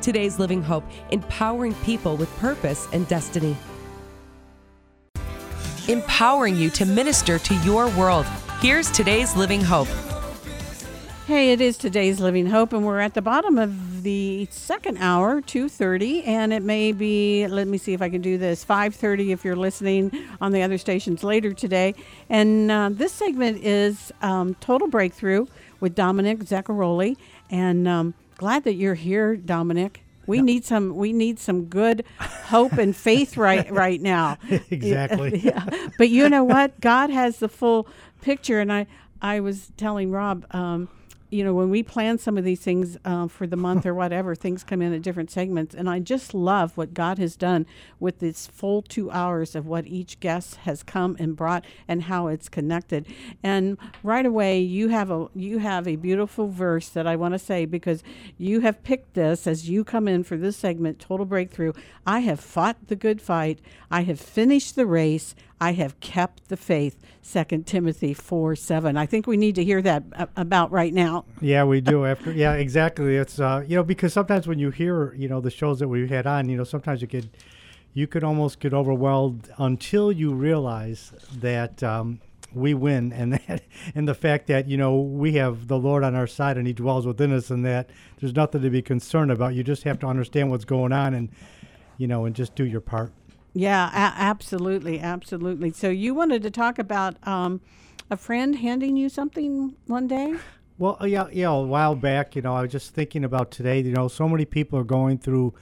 Today's 0.00 0.38
Living 0.38 0.62
Hope, 0.62 0.84
empowering 1.10 1.74
people 1.76 2.16
with 2.16 2.34
purpose 2.38 2.86
and 2.92 3.06
destiny 3.08 3.56
empowering 5.88 6.56
you 6.56 6.70
to 6.70 6.86
minister 6.86 7.38
to 7.38 7.54
your 7.56 7.88
world. 7.90 8.26
Here's 8.60 8.90
today's 8.90 9.36
Living 9.36 9.60
Hope. 9.60 9.88
Hey, 11.26 11.52
it 11.52 11.60
is 11.60 11.78
today's 11.78 12.20
Living 12.20 12.46
Hope, 12.46 12.72
and 12.72 12.84
we're 12.84 13.00
at 13.00 13.14
the 13.14 13.22
bottom 13.22 13.56
of 13.56 14.02
the 14.02 14.48
second 14.50 14.98
hour, 14.98 15.40
two 15.40 15.68
thirty, 15.68 16.22
and 16.24 16.52
it 16.52 16.62
may 16.62 16.92
be. 16.92 17.46
Let 17.46 17.68
me 17.68 17.78
see 17.78 17.92
if 17.92 18.02
I 18.02 18.10
can 18.10 18.20
do 18.20 18.36
this. 18.38 18.64
Five 18.64 18.94
thirty, 18.94 19.32
if 19.32 19.44
you're 19.44 19.56
listening 19.56 20.10
on 20.40 20.52
the 20.52 20.62
other 20.62 20.78
stations 20.78 21.22
later 21.22 21.52
today. 21.52 21.94
And 22.28 22.70
uh, 22.70 22.90
this 22.92 23.12
segment 23.12 23.64
is 23.64 24.12
um, 24.20 24.54
Total 24.56 24.88
Breakthrough 24.88 25.46
with 25.78 25.94
Dominic 25.94 26.40
Zaccaroli, 26.40 27.16
and 27.50 27.86
um, 27.86 28.14
glad 28.36 28.64
that 28.64 28.74
you're 28.74 28.94
here, 28.94 29.36
Dominic. 29.36 30.01
We 30.26 30.38
yep. 30.38 30.44
need 30.44 30.64
some. 30.64 30.96
We 30.96 31.12
need 31.12 31.38
some 31.38 31.64
good 31.64 32.04
hope 32.20 32.72
and 32.74 32.94
faith 32.94 33.36
right 33.36 33.70
right 33.82 34.00
now. 34.00 34.38
exactly. 34.70 35.38
Yeah. 35.42 35.64
But 35.98 36.10
you 36.10 36.28
know 36.28 36.44
what? 36.44 36.80
God 36.80 37.10
has 37.10 37.38
the 37.38 37.48
full 37.48 37.88
picture, 38.20 38.60
and 38.60 38.72
I 38.72 38.86
I 39.20 39.40
was 39.40 39.72
telling 39.76 40.10
Rob. 40.10 40.46
Um, 40.52 40.88
you 41.32 41.42
know, 41.42 41.54
when 41.54 41.70
we 41.70 41.82
plan 41.82 42.18
some 42.18 42.36
of 42.36 42.44
these 42.44 42.60
things 42.60 42.98
uh, 43.06 43.26
for 43.26 43.46
the 43.46 43.56
month 43.56 43.86
or 43.86 43.94
whatever, 43.94 44.34
things 44.34 44.62
come 44.62 44.82
in 44.82 44.92
at 44.92 45.00
different 45.00 45.30
segments. 45.30 45.74
And 45.74 45.88
I 45.88 45.98
just 45.98 46.34
love 46.34 46.76
what 46.76 46.92
God 46.92 47.18
has 47.18 47.36
done 47.36 47.64
with 47.98 48.18
this 48.18 48.46
full 48.46 48.82
two 48.82 49.10
hours 49.10 49.54
of 49.54 49.66
what 49.66 49.86
each 49.86 50.20
guest 50.20 50.56
has 50.56 50.82
come 50.82 51.16
and 51.18 51.34
brought 51.34 51.64
and 51.88 52.02
how 52.02 52.26
it's 52.26 52.50
connected. 52.50 53.06
And 53.42 53.78
right 54.02 54.26
away, 54.26 54.60
you 54.60 54.88
have 54.88 55.10
a 55.10 55.28
you 55.34 55.58
have 55.58 55.88
a 55.88 55.96
beautiful 55.96 56.48
verse 56.48 56.90
that 56.90 57.06
I 57.06 57.16
want 57.16 57.32
to 57.32 57.38
say 57.38 57.64
because 57.64 58.02
you 58.36 58.60
have 58.60 58.82
picked 58.82 59.14
this 59.14 59.46
as 59.46 59.70
you 59.70 59.84
come 59.84 60.06
in 60.06 60.24
for 60.24 60.36
this 60.36 60.58
segment, 60.58 60.98
total 60.98 61.24
breakthrough. 61.24 61.72
I 62.06 62.20
have 62.20 62.40
fought 62.40 62.88
the 62.88 62.96
good 62.96 63.22
fight. 63.22 63.58
I 63.90 64.02
have 64.02 64.20
finished 64.20 64.76
the 64.76 64.86
race. 64.86 65.34
I 65.62 65.74
have 65.74 66.00
kept 66.00 66.48
the 66.48 66.56
faith. 66.56 66.98
Second 67.20 67.68
Timothy 67.68 68.14
four 68.14 68.56
seven. 68.56 68.96
I 68.96 69.06
think 69.06 69.28
we 69.28 69.36
need 69.36 69.54
to 69.54 69.64
hear 69.64 69.80
that 69.80 70.02
about 70.36 70.72
right 70.72 70.92
now. 70.92 71.24
Yeah, 71.40 71.62
we 71.62 71.80
do. 71.80 72.04
After 72.04 72.32
yeah, 72.32 72.54
exactly. 72.54 73.14
It's 73.14 73.38
uh, 73.38 73.62
you 73.64 73.76
know, 73.76 73.84
because 73.84 74.12
sometimes 74.12 74.48
when 74.48 74.58
you 74.58 74.70
hear 74.70 75.14
you 75.14 75.28
know 75.28 75.40
the 75.40 75.52
shows 75.52 75.78
that 75.78 75.86
we've 75.86 76.10
had 76.10 76.26
on, 76.26 76.48
you 76.48 76.56
know, 76.56 76.64
sometimes 76.64 77.00
you 77.00 77.06
could 77.06 77.30
you 77.94 78.08
could 78.08 78.24
almost 78.24 78.58
get 78.58 78.74
overwhelmed 78.74 79.52
until 79.56 80.10
you 80.10 80.34
realize 80.34 81.12
that 81.38 81.80
um, 81.84 82.20
we 82.52 82.74
win, 82.74 83.12
and 83.12 83.34
that 83.46 83.62
and 83.94 84.08
the 84.08 84.14
fact 84.14 84.48
that 84.48 84.66
you 84.66 84.76
know 84.76 85.00
we 85.00 85.34
have 85.34 85.68
the 85.68 85.78
Lord 85.78 86.02
on 86.02 86.16
our 86.16 86.26
side 86.26 86.56
and 86.58 86.66
He 86.66 86.72
dwells 86.72 87.06
within 87.06 87.32
us, 87.32 87.50
and 87.50 87.64
that 87.64 87.88
there's 88.18 88.34
nothing 88.34 88.62
to 88.62 88.70
be 88.70 88.82
concerned 88.82 89.30
about. 89.30 89.54
You 89.54 89.62
just 89.62 89.84
have 89.84 90.00
to 90.00 90.08
understand 90.08 90.50
what's 90.50 90.64
going 90.64 90.92
on, 90.92 91.14
and 91.14 91.28
you 91.98 92.08
know, 92.08 92.24
and 92.24 92.34
just 92.34 92.56
do 92.56 92.64
your 92.64 92.80
part. 92.80 93.12
Yeah, 93.54 93.88
a- 93.90 94.20
absolutely, 94.20 94.98
absolutely. 95.00 95.72
So 95.72 95.90
you 95.90 96.14
wanted 96.14 96.42
to 96.42 96.50
talk 96.50 96.78
about 96.78 97.16
um, 97.26 97.60
a 98.10 98.16
friend 98.16 98.56
handing 98.56 98.96
you 98.96 99.08
something 99.08 99.74
one 99.86 100.06
day? 100.08 100.36
Well, 100.78 100.96
uh, 101.00 101.04
yeah, 101.06 101.28
yeah. 101.32 101.50
A 101.50 101.60
while 101.60 101.94
back, 101.94 102.34
you 102.34 102.42
know, 102.42 102.54
I 102.54 102.62
was 102.62 102.72
just 102.72 102.94
thinking 102.94 103.24
about 103.24 103.50
today. 103.50 103.80
You 103.80 103.92
know, 103.92 104.08
so 104.08 104.28
many 104.28 104.44
people 104.44 104.78
are 104.78 104.84
going 104.84 105.18
through 105.18 105.54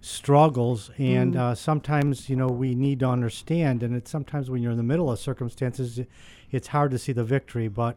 struggles, 0.00 0.90
and 0.98 1.34
Mm. 1.34 1.38
uh, 1.38 1.54
sometimes, 1.54 2.28
you 2.28 2.36
know, 2.36 2.48
we 2.48 2.74
need 2.74 3.00
to 3.00 3.08
understand. 3.08 3.82
And 3.82 3.94
it's 3.94 4.10
sometimes 4.10 4.50
when 4.50 4.62
you're 4.62 4.72
in 4.72 4.76
the 4.76 4.82
middle 4.82 5.10
of 5.10 5.18
circumstances, 5.18 6.00
it's 6.50 6.68
hard 6.68 6.90
to 6.90 6.98
see 6.98 7.12
the 7.12 7.24
victory. 7.24 7.68
But 7.68 7.96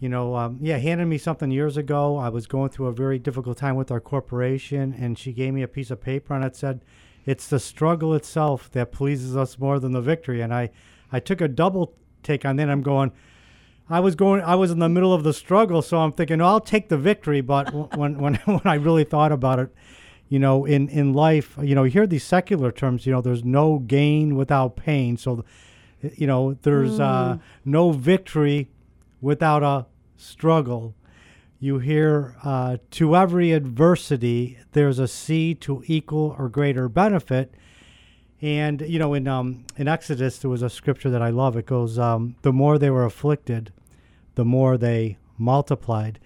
you 0.00 0.08
know, 0.08 0.34
um, 0.34 0.58
yeah, 0.62 0.78
handed 0.78 1.04
me 1.06 1.18
something 1.18 1.50
years 1.50 1.76
ago. 1.76 2.16
I 2.16 2.30
was 2.30 2.46
going 2.46 2.70
through 2.70 2.86
a 2.86 2.92
very 2.92 3.18
difficult 3.18 3.58
time 3.58 3.76
with 3.76 3.90
our 3.90 4.00
corporation, 4.00 4.94
and 4.98 5.18
she 5.18 5.30
gave 5.32 5.52
me 5.52 5.62
a 5.62 5.68
piece 5.68 5.90
of 5.90 6.00
paper, 6.00 6.32
and 6.34 6.42
it 6.42 6.56
said, 6.56 6.80
"It's 7.26 7.48
the 7.48 7.60
struggle 7.60 8.14
itself 8.14 8.70
that 8.72 8.92
pleases 8.92 9.36
us 9.36 9.58
more 9.58 9.78
than 9.78 9.92
the 9.92 10.00
victory." 10.00 10.40
And 10.40 10.52
I, 10.52 10.70
I 11.12 11.20
took 11.20 11.40
a 11.40 11.48
double 11.48 11.94
take 12.22 12.44
on 12.44 12.56
that. 12.56 12.70
I'm 12.70 12.82
going. 12.82 13.12
I 13.88 14.00
was 14.00 14.14
going. 14.14 14.40
I 14.42 14.54
was 14.54 14.70
in 14.70 14.78
the 14.78 14.88
middle 14.88 15.12
of 15.12 15.24
the 15.24 15.32
struggle, 15.32 15.82
so 15.82 15.98
I'm 15.98 16.12
thinking, 16.12 16.40
oh, 16.40 16.46
I'll 16.46 16.60
take 16.60 16.88
the 16.88 16.96
victory. 16.96 17.40
But 17.40 17.72
when 17.96 18.18
when 18.18 18.34
when 18.36 18.62
I 18.64 18.74
really 18.74 19.04
thought 19.04 19.32
about 19.32 19.58
it, 19.58 19.74
you 20.28 20.38
know, 20.38 20.64
in 20.64 20.88
in 20.88 21.12
life, 21.12 21.56
you 21.60 21.74
know, 21.74 21.84
you 21.84 21.90
hear 21.90 22.06
these 22.06 22.24
secular 22.24 22.70
terms. 22.70 23.04
You 23.04 23.12
know, 23.12 23.20
there's 23.20 23.44
no 23.44 23.78
gain 23.80 24.36
without 24.36 24.76
pain. 24.76 25.16
So, 25.16 25.44
you 26.00 26.26
know, 26.26 26.54
there's 26.62 27.00
uh, 27.00 27.38
no 27.64 27.90
victory 27.90 28.68
without 29.20 29.62
a 29.62 29.86
struggle. 30.16 30.94
You 31.62 31.78
hear 31.78 32.36
uh, 32.42 32.78
to 32.92 33.14
every 33.14 33.52
adversity, 33.52 34.58
there's 34.72 34.98
a 34.98 35.06
seed 35.06 35.60
to 35.62 35.84
equal 35.86 36.34
or 36.38 36.48
greater 36.48 36.88
benefit. 36.88 37.54
And 38.40 38.80
you 38.80 38.98
know, 38.98 39.12
in 39.12 39.28
um, 39.28 39.66
in 39.76 39.86
Exodus, 39.86 40.38
there 40.38 40.50
was 40.50 40.62
a 40.62 40.70
scripture 40.70 41.10
that 41.10 41.20
I 41.20 41.28
love. 41.28 41.58
It 41.58 41.66
goes, 41.66 41.98
um, 41.98 42.36
"The 42.40 42.52
more 42.52 42.78
they 42.78 42.88
were 42.88 43.04
afflicted, 43.04 43.72
the 44.36 44.44
more 44.44 44.78
they 44.78 45.18
multiplied." 45.36 46.18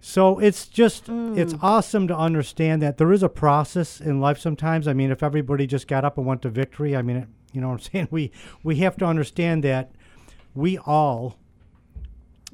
So 0.00 0.38
it's 0.38 0.66
just 0.66 1.10
it's 1.10 1.54
awesome 1.60 2.08
to 2.08 2.16
understand 2.16 2.80
that 2.80 2.96
there 2.96 3.12
is 3.12 3.22
a 3.22 3.28
process 3.28 4.00
in 4.00 4.18
life. 4.18 4.38
Sometimes, 4.38 4.88
I 4.88 4.94
mean, 4.94 5.10
if 5.10 5.22
everybody 5.22 5.66
just 5.66 5.86
got 5.86 6.06
up 6.06 6.16
and 6.16 6.26
went 6.26 6.40
to 6.42 6.48
victory, 6.48 6.96
I 6.96 7.02
mean, 7.02 7.16
it, 7.18 7.28
you 7.52 7.60
know, 7.60 7.68
what 7.68 7.74
I'm 7.74 7.80
saying 7.92 8.08
we 8.10 8.32
we 8.62 8.76
have 8.76 8.96
to 8.96 9.04
understand 9.04 9.62
that 9.64 9.90
we 10.54 10.78
all, 10.78 11.36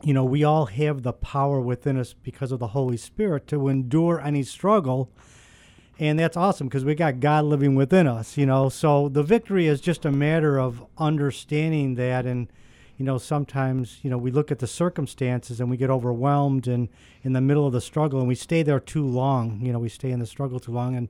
you 0.02 0.12
know, 0.12 0.24
we 0.24 0.44
all 0.44 0.66
have 0.66 1.02
the 1.02 1.12
power 1.12 1.60
within 1.60 1.98
us 1.98 2.14
because 2.14 2.52
of 2.52 2.58
the 2.58 2.68
Holy 2.68 2.96
Spirit 2.96 3.46
to 3.48 3.68
endure 3.68 4.20
any 4.20 4.42
struggle 4.42 5.10
and 5.98 6.18
that's 6.18 6.36
awesome 6.36 6.68
because 6.68 6.84
we 6.84 6.94
got 6.94 7.20
God 7.20 7.44
living 7.44 7.74
within 7.74 8.06
us, 8.06 8.36
you 8.36 8.46
know. 8.46 8.68
So 8.68 9.08
the 9.08 9.22
victory 9.22 9.66
is 9.66 9.80
just 9.80 10.04
a 10.04 10.12
matter 10.12 10.58
of 10.58 10.84
understanding 10.98 11.94
that, 11.94 12.26
and 12.26 12.52
you 12.98 13.04
know, 13.04 13.18
sometimes 13.18 13.98
you 14.02 14.10
know 14.10 14.18
we 14.18 14.30
look 14.30 14.52
at 14.52 14.58
the 14.58 14.66
circumstances 14.66 15.58
and 15.58 15.70
we 15.70 15.76
get 15.76 15.90
overwhelmed 15.90 16.68
and 16.68 16.88
in 17.22 17.32
the 17.32 17.40
middle 17.40 17.66
of 17.66 17.72
the 17.72 17.80
struggle, 17.80 18.18
and 18.18 18.28
we 18.28 18.34
stay 18.34 18.62
there 18.62 18.80
too 18.80 19.06
long. 19.06 19.60
You 19.62 19.72
know, 19.72 19.78
we 19.78 19.88
stay 19.88 20.10
in 20.10 20.18
the 20.18 20.26
struggle 20.26 20.60
too 20.60 20.72
long. 20.72 20.96
And 20.96 21.08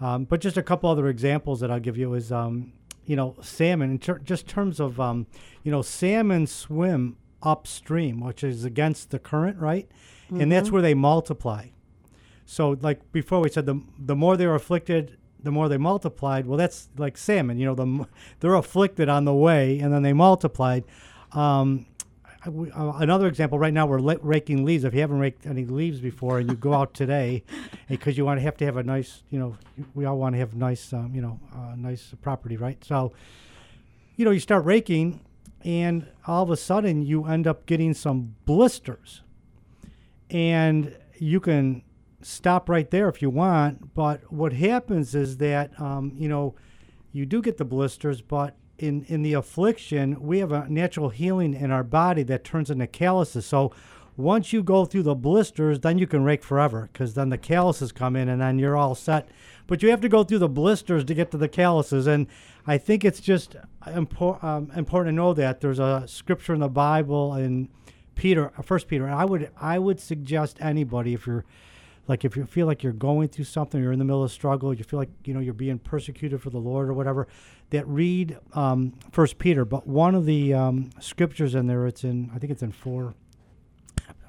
um, 0.00 0.24
but 0.24 0.40
just 0.40 0.56
a 0.56 0.62
couple 0.62 0.88
other 0.88 1.08
examples 1.08 1.60
that 1.60 1.70
I'll 1.70 1.80
give 1.80 1.98
you 1.98 2.14
is, 2.14 2.32
um, 2.32 2.72
you 3.04 3.16
know, 3.16 3.36
salmon. 3.42 3.90
In 3.90 3.98
ter- 3.98 4.18
just 4.18 4.46
terms 4.46 4.80
of, 4.80 4.98
um, 4.98 5.26
you 5.62 5.70
know, 5.70 5.82
salmon 5.82 6.46
swim 6.46 7.16
upstream, 7.42 8.20
which 8.20 8.42
is 8.44 8.64
against 8.64 9.10
the 9.10 9.18
current, 9.18 9.58
right? 9.58 9.88
And 10.30 10.50
that's 10.50 10.68
Mhm. 10.68 10.72
where 10.72 10.82
they 10.82 10.94
multiply. 10.94 11.66
So, 12.44 12.76
like 12.80 13.12
before, 13.12 13.40
we 13.40 13.48
said 13.48 13.66
the 13.66 13.80
the 13.98 14.16
more 14.16 14.36
they 14.36 14.46
were 14.46 14.54
afflicted, 14.54 15.16
the 15.42 15.50
more 15.52 15.68
they 15.68 15.78
multiplied. 15.78 16.46
Well, 16.46 16.58
that's 16.58 16.88
like 16.96 17.16
salmon. 17.16 17.58
You 17.58 17.66
know, 17.66 17.74
the 17.74 18.06
they're 18.40 18.54
afflicted 18.54 19.08
on 19.08 19.24
the 19.24 19.34
way, 19.34 19.78
and 19.78 19.92
then 19.92 20.02
they 20.02 20.12
multiplied. 20.12 20.84
Um, 21.32 21.86
uh, 22.46 22.92
another 22.98 23.26
example. 23.26 23.58
Right 23.58 23.74
now, 23.74 23.86
we're 23.86 23.98
raking 24.18 24.64
leaves. 24.64 24.84
If 24.84 24.94
you 24.94 25.00
haven't 25.00 25.18
raked 25.18 25.46
any 25.46 25.64
leaves 25.64 26.00
before, 26.00 26.38
and 26.38 26.48
you 26.48 26.56
go 26.56 26.72
out 26.74 26.94
today, 26.94 27.42
because 27.88 28.16
you 28.16 28.24
want 28.24 28.38
to 28.38 28.42
have 28.42 28.56
to 28.58 28.64
have 28.64 28.76
a 28.76 28.82
nice, 28.84 29.22
you 29.30 29.38
know, 29.40 29.56
we 29.94 30.04
all 30.04 30.16
want 30.18 30.34
to 30.34 30.38
have 30.38 30.54
nice, 30.54 30.92
um, 30.92 31.12
you 31.14 31.20
know, 31.20 31.40
uh, 31.52 31.74
nice 31.76 32.14
property, 32.22 32.56
right? 32.56 32.82
So, 32.84 33.12
you 34.16 34.24
know, 34.24 34.30
you 34.30 34.38
start 34.40 34.64
raking, 34.64 35.18
and 35.62 36.06
all 36.26 36.42
of 36.42 36.50
a 36.50 36.56
sudden, 36.56 37.02
you 37.02 37.24
end 37.24 37.46
up 37.46 37.66
getting 37.66 37.94
some 37.94 38.34
blisters 38.44 39.22
and 40.30 40.96
you 41.18 41.40
can 41.40 41.82
stop 42.22 42.68
right 42.68 42.90
there 42.90 43.08
if 43.08 43.22
you 43.22 43.30
want. 43.30 43.94
But 43.94 44.32
what 44.32 44.52
happens 44.52 45.14
is 45.14 45.38
that 45.38 45.78
um, 45.80 46.12
you 46.16 46.28
know 46.28 46.54
you 47.12 47.26
do 47.26 47.40
get 47.42 47.56
the 47.56 47.64
blisters, 47.64 48.20
but 48.20 48.56
in 48.78 49.04
in 49.04 49.22
the 49.22 49.34
affliction, 49.34 50.20
we 50.20 50.38
have 50.38 50.52
a 50.52 50.68
natural 50.68 51.08
healing 51.08 51.54
in 51.54 51.70
our 51.70 51.84
body 51.84 52.22
that 52.24 52.44
turns 52.44 52.70
into 52.70 52.86
calluses. 52.86 53.46
So 53.46 53.72
once 54.16 54.52
you 54.52 54.62
go 54.62 54.84
through 54.84 55.02
the 55.02 55.14
blisters, 55.14 55.80
then 55.80 55.98
you 55.98 56.06
can 56.06 56.24
rake 56.24 56.42
forever 56.42 56.88
because 56.92 57.14
then 57.14 57.28
the 57.28 57.38
calluses 57.38 57.92
come 57.92 58.16
in 58.16 58.28
and 58.28 58.40
then 58.40 58.58
you're 58.58 58.76
all 58.76 58.94
set. 58.94 59.28
But 59.66 59.82
you 59.82 59.90
have 59.90 60.00
to 60.00 60.08
go 60.08 60.24
through 60.24 60.38
the 60.38 60.48
blisters 60.48 61.04
to 61.04 61.14
get 61.14 61.30
to 61.32 61.36
the 61.36 61.48
calluses, 61.48 62.06
and 62.06 62.26
I 62.66 62.78
think 62.78 63.04
it's 63.04 63.20
just 63.20 63.56
impor- 63.84 64.42
um, 64.42 64.70
important 64.74 65.12
to 65.12 65.16
know 65.16 65.34
that 65.34 65.60
there's 65.60 65.78
a 65.78 66.04
scripture 66.06 66.54
in 66.54 66.60
the 66.60 66.68
Bible 66.68 67.34
in 67.34 67.68
Peter, 68.14 68.52
uh, 68.56 68.62
First 68.62 68.88
Peter. 68.88 69.04
And 69.06 69.14
I 69.14 69.24
would 69.24 69.50
I 69.60 69.78
would 69.78 70.00
suggest 70.00 70.58
anybody 70.60 71.14
if 71.14 71.26
you're 71.26 71.44
like 72.08 72.24
if 72.24 72.36
you 72.36 72.46
feel 72.46 72.66
like 72.66 72.82
you're 72.82 72.92
going 72.92 73.28
through 73.28 73.44
something, 73.44 73.82
you're 73.82 73.92
in 73.92 73.98
the 73.98 74.04
middle 74.04 74.24
of 74.24 74.32
struggle, 74.32 74.72
you 74.72 74.84
feel 74.84 74.98
like 74.98 75.10
you 75.24 75.34
know 75.34 75.40
you're 75.40 75.52
being 75.52 75.78
persecuted 75.78 76.40
for 76.40 76.50
the 76.50 76.58
Lord 76.58 76.88
or 76.88 76.94
whatever, 76.94 77.28
that 77.70 77.86
read 77.86 78.38
um, 78.54 78.94
First 79.12 79.38
Peter. 79.38 79.64
But 79.64 79.86
one 79.86 80.14
of 80.14 80.24
the 80.26 80.54
um, 80.54 80.90
scriptures 81.00 81.54
in 81.54 81.66
there, 81.66 81.86
it's 81.86 82.04
in 82.04 82.30
I 82.34 82.38
think 82.38 82.52
it's 82.52 82.62
in 82.62 82.72
four. 82.72 83.14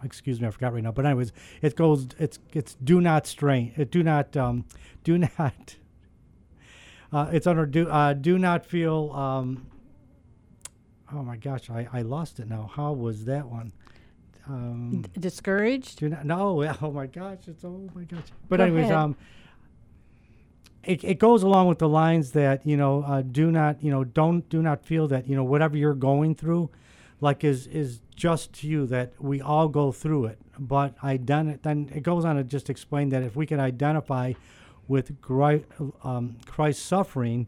Excuse 0.03 0.39
me, 0.39 0.47
I 0.47 0.51
forgot 0.51 0.73
right 0.73 0.83
now. 0.83 0.91
But 0.91 1.05
anyways, 1.05 1.31
it 1.61 1.75
goes. 1.75 2.07
It's 2.19 2.39
it's 2.53 2.75
do 2.75 3.01
not 3.01 3.27
strain. 3.27 3.73
It 3.77 3.91
do 3.91 4.03
not 4.03 4.35
um, 4.37 4.65
do 5.03 5.17
not. 5.39 5.75
Uh, 7.11 7.29
it's 7.31 7.47
under 7.47 7.65
do 7.65 7.87
uh, 7.89 8.13
do 8.13 8.37
not 8.37 8.65
feel. 8.65 9.11
Um, 9.13 9.67
oh 11.13 11.23
my 11.23 11.37
gosh, 11.37 11.69
I, 11.69 11.87
I 11.91 12.01
lost 12.01 12.39
it 12.39 12.47
now. 12.49 12.69
How 12.73 12.91
was 12.93 13.25
that 13.25 13.47
one? 13.47 13.71
Um, 14.47 15.01
D- 15.01 15.19
discouraged? 15.19 15.99
do 15.99 16.09
not, 16.09 16.25
no, 16.25 16.63
oh 16.81 16.91
my 16.91 17.07
gosh, 17.07 17.39
it's 17.47 17.63
oh 17.63 17.89
my 17.93 18.03
gosh. 18.03 18.23
But 18.47 18.57
Go 18.57 18.63
anyways, 18.63 18.85
ahead. 18.85 18.95
um, 18.95 19.17
it, 20.83 21.03
it 21.03 21.19
goes 21.19 21.43
along 21.43 21.67
with 21.67 21.79
the 21.79 21.89
lines 21.89 22.31
that 22.31 22.65
you 22.65 22.77
know, 22.77 23.03
uh, 23.03 23.21
do 23.21 23.51
not 23.51 23.83
you 23.83 23.91
know, 23.91 24.03
don't 24.03 24.47
do 24.49 24.61
not 24.61 24.85
feel 24.85 25.07
that 25.09 25.27
you 25.27 25.35
know 25.35 25.43
whatever 25.43 25.77
you're 25.77 25.93
going 25.93 26.35
through, 26.35 26.69
like 27.19 27.43
is 27.43 27.67
is 27.67 28.01
just 28.15 28.53
to 28.53 28.67
you 28.67 28.85
that 28.87 29.13
we 29.19 29.41
all 29.41 29.67
go 29.67 29.91
through 29.91 30.25
it. 30.25 30.39
But 30.59 30.97
ident- 30.99 31.61
then 31.61 31.91
it 31.93 32.01
goes 32.03 32.25
on 32.25 32.35
to 32.35 32.43
just 32.43 32.69
explain 32.69 33.09
that 33.09 33.23
if 33.23 33.35
we 33.35 33.45
can 33.45 33.59
identify 33.59 34.33
with 34.87 35.11
um, 36.03 36.37
Christ's 36.45 36.83
suffering, 36.83 37.47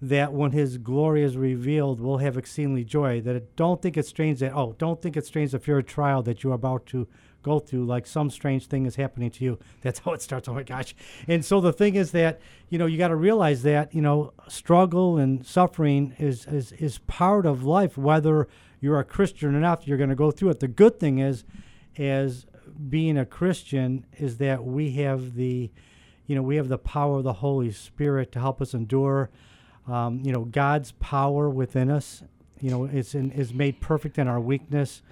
that 0.00 0.32
when 0.32 0.52
his 0.52 0.78
glory 0.78 1.24
is 1.24 1.36
revealed, 1.36 2.00
we'll 2.00 2.18
have 2.18 2.36
exceedingly 2.36 2.84
joy. 2.84 3.20
That 3.20 3.36
it, 3.36 3.56
don't 3.56 3.82
think 3.82 3.96
it's 3.96 4.08
strange 4.08 4.40
that, 4.40 4.52
oh, 4.54 4.74
don't 4.78 5.02
think 5.02 5.16
it's 5.16 5.26
strange 5.26 5.54
if 5.54 5.66
you're 5.66 5.78
a 5.78 5.82
trial 5.82 6.22
that 6.22 6.44
you're 6.44 6.54
about 6.54 6.86
to 6.86 7.08
go 7.42 7.58
through, 7.58 7.84
like 7.84 8.06
some 8.06 8.30
strange 8.30 8.66
thing 8.66 8.86
is 8.86 8.96
happening 8.96 9.30
to 9.30 9.44
you. 9.44 9.58
That's 9.82 10.00
how 10.00 10.12
it 10.12 10.22
starts. 10.22 10.48
Oh 10.48 10.54
my 10.54 10.62
gosh. 10.62 10.94
And 11.26 11.44
so 11.44 11.60
the 11.60 11.72
thing 11.72 11.96
is 11.96 12.12
that, 12.12 12.40
you 12.68 12.78
know, 12.78 12.86
you 12.86 12.98
got 12.98 13.08
to 13.08 13.16
realize 13.16 13.62
that, 13.62 13.94
you 13.94 14.02
know, 14.02 14.32
struggle 14.48 15.18
and 15.18 15.44
suffering 15.44 16.14
is, 16.18 16.46
is, 16.46 16.72
is 16.72 16.98
part 16.98 17.46
of 17.46 17.64
life, 17.64 17.98
whether 17.98 18.48
you're 18.80 18.98
a 18.98 19.04
Christian 19.04 19.54
enough, 19.54 19.86
you're 19.86 19.98
going 19.98 20.10
to 20.10 20.16
go 20.16 20.30
through 20.30 20.50
it. 20.50 20.60
The 20.60 20.68
good 20.68 21.00
thing 21.00 21.18
is, 21.18 21.44
as 21.96 22.46
being 22.88 23.18
a 23.18 23.26
Christian 23.26 24.06
is 24.18 24.38
that 24.38 24.64
we 24.64 24.92
have 24.92 25.34
the, 25.34 25.70
you 26.26 26.34
know, 26.34 26.42
we 26.42 26.56
have 26.56 26.68
the 26.68 26.78
power 26.78 27.18
of 27.18 27.24
the 27.24 27.34
Holy 27.34 27.72
Spirit 27.72 28.32
to 28.32 28.40
help 28.40 28.60
us 28.60 28.74
endure. 28.74 29.30
Um, 29.86 30.20
you 30.22 30.32
know, 30.32 30.44
God's 30.44 30.92
power 30.92 31.48
within 31.48 31.90
us, 31.90 32.22
you 32.60 32.70
know, 32.70 32.84
is 32.84 33.14
in, 33.14 33.32
is 33.32 33.52
made 33.52 33.80
perfect 33.80 34.18
in 34.18 34.28
our 34.28 34.40
weakness. 34.40 35.02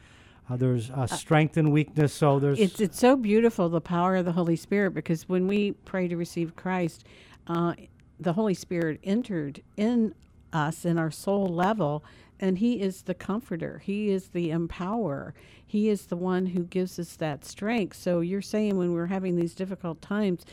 Uh, 0.48 0.56
there's 0.56 0.90
uh, 0.90 1.06
strength 1.06 1.56
and 1.56 1.72
weakness. 1.72 2.12
So 2.12 2.38
there's 2.38 2.60
It's 2.60 2.80
it's 2.80 2.98
so 2.98 3.16
beautiful 3.16 3.68
the 3.68 3.80
power 3.80 4.16
of 4.16 4.24
the 4.24 4.32
Holy 4.32 4.54
Spirit 4.54 4.92
because 4.94 5.28
when 5.28 5.48
we 5.48 5.72
pray 5.72 6.06
to 6.08 6.16
receive 6.16 6.54
Christ, 6.54 7.04
uh, 7.46 7.74
the 8.20 8.34
Holy 8.34 8.54
Spirit 8.54 9.00
entered 9.02 9.62
in 9.76 10.14
us 10.52 10.84
in 10.84 10.98
our 10.98 11.10
soul 11.10 11.46
level, 11.46 12.04
and 12.40 12.58
He 12.58 12.80
is 12.80 13.02
the 13.02 13.14
comforter. 13.14 13.78
He 13.84 14.10
is 14.10 14.28
the 14.28 14.50
empower. 14.50 15.34
He 15.66 15.88
is 15.88 16.06
the 16.06 16.16
one 16.16 16.46
who 16.46 16.64
gives 16.64 16.98
us 16.98 17.16
that 17.16 17.44
strength. 17.44 17.96
So 17.96 18.20
you're 18.20 18.42
saying 18.42 18.76
when 18.76 18.92
we're 18.92 19.06
having 19.06 19.36
these 19.36 19.54
difficult 19.54 20.00
times, 20.00 20.44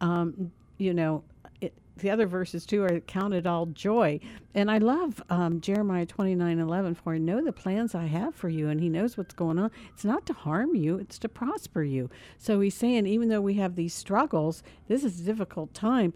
um, 0.00 0.50
you 0.78 0.94
know, 0.94 1.22
it, 1.60 1.74
the 1.98 2.10
other 2.10 2.26
verses 2.26 2.64
too 2.64 2.82
are 2.82 3.00
counted 3.00 3.46
all 3.46 3.66
joy. 3.66 4.18
And 4.54 4.70
I 4.70 4.78
love 4.78 5.22
um, 5.30 5.60
Jeremiah 5.60 6.06
29 6.06 6.58
11, 6.58 6.94
for 6.94 7.14
I 7.14 7.18
know 7.18 7.42
the 7.42 7.52
plans 7.52 7.94
I 7.94 8.06
have 8.06 8.34
for 8.34 8.48
you, 8.48 8.68
and 8.68 8.80
he 8.80 8.88
knows 8.88 9.16
what's 9.16 9.34
going 9.34 9.58
on. 9.58 9.70
It's 9.92 10.04
not 10.04 10.26
to 10.26 10.32
harm 10.32 10.74
you, 10.74 10.96
it's 10.96 11.18
to 11.20 11.28
prosper 11.28 11.82
you. 11.82 12.10
So 12.38 12.60
he's 12.60 12.74
saying, 12.74 13.06
even 13.06 13.28
though 13.28 13.40
we 13.40 13.54
have 13.54 13.76
these 13.76 13.94
struggles, 13.94 14.62
this 14.88 15.04
is 15.04 15.20
a 15.20 15.24
difficult 15.24 15.74
time. 15.74 16.14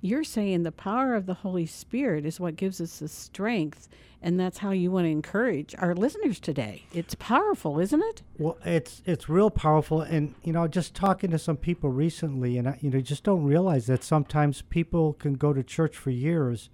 You're 0.00 0.24
saying 0.24 0.62
the 0.62 0.72
power 0.72 1.14
of 1.14 1.26
the 1.26 1.34
Holy 1.34 1.66
Spirit 1.66 2.24
is 2.24 2.38
what 2.38 2.54
gives 2.56 2.80
us 2.80 3.00
the 3.00 3.08
strength, 3.08 3.88
and 4.22 4.38
that's 4.38 4.58
how 4.58 4.70
you 4.70 4.90
want 4.92 5.06
to 5.06 5.10
encourage 5.10 5.74
our 5.78 5.94
listeners 5.94 6.38
today. 6.38 6.84
It's 6.92 7.16
powerful, 7.16 7.80
isn't 7.80 8.02
it? 8.02 8.22
Well, 8.38 8.58
it's 8.64 9.02
it's 9.06 9.28
real 9.28 9.50
powerful, 9.50 10.02
and 10.02 10.34
you 10.44 10.52
know, 10.52 10.68
just 10.68 10.94
talking 10.94 11.30
to 11.32 11.38
some 11.38 11.56
people 11.56 11.90
recently, 11.90 12.58
and 12.58 12.68
I, 12.68 12.78
you 12.80 12.90
know, 12.90 13.00
just 13.00 13.24
don't 13.24 13.42
realize 13.44 13.86
that 13.86 14.04
sometimes 14.04 14.62
people 14.62 15.14
can 15.14 15.34
go 15.34 15.52
to 15.52 15.64
church 15.64 15.96
for 15.96 16.10
years, 16.10 16.70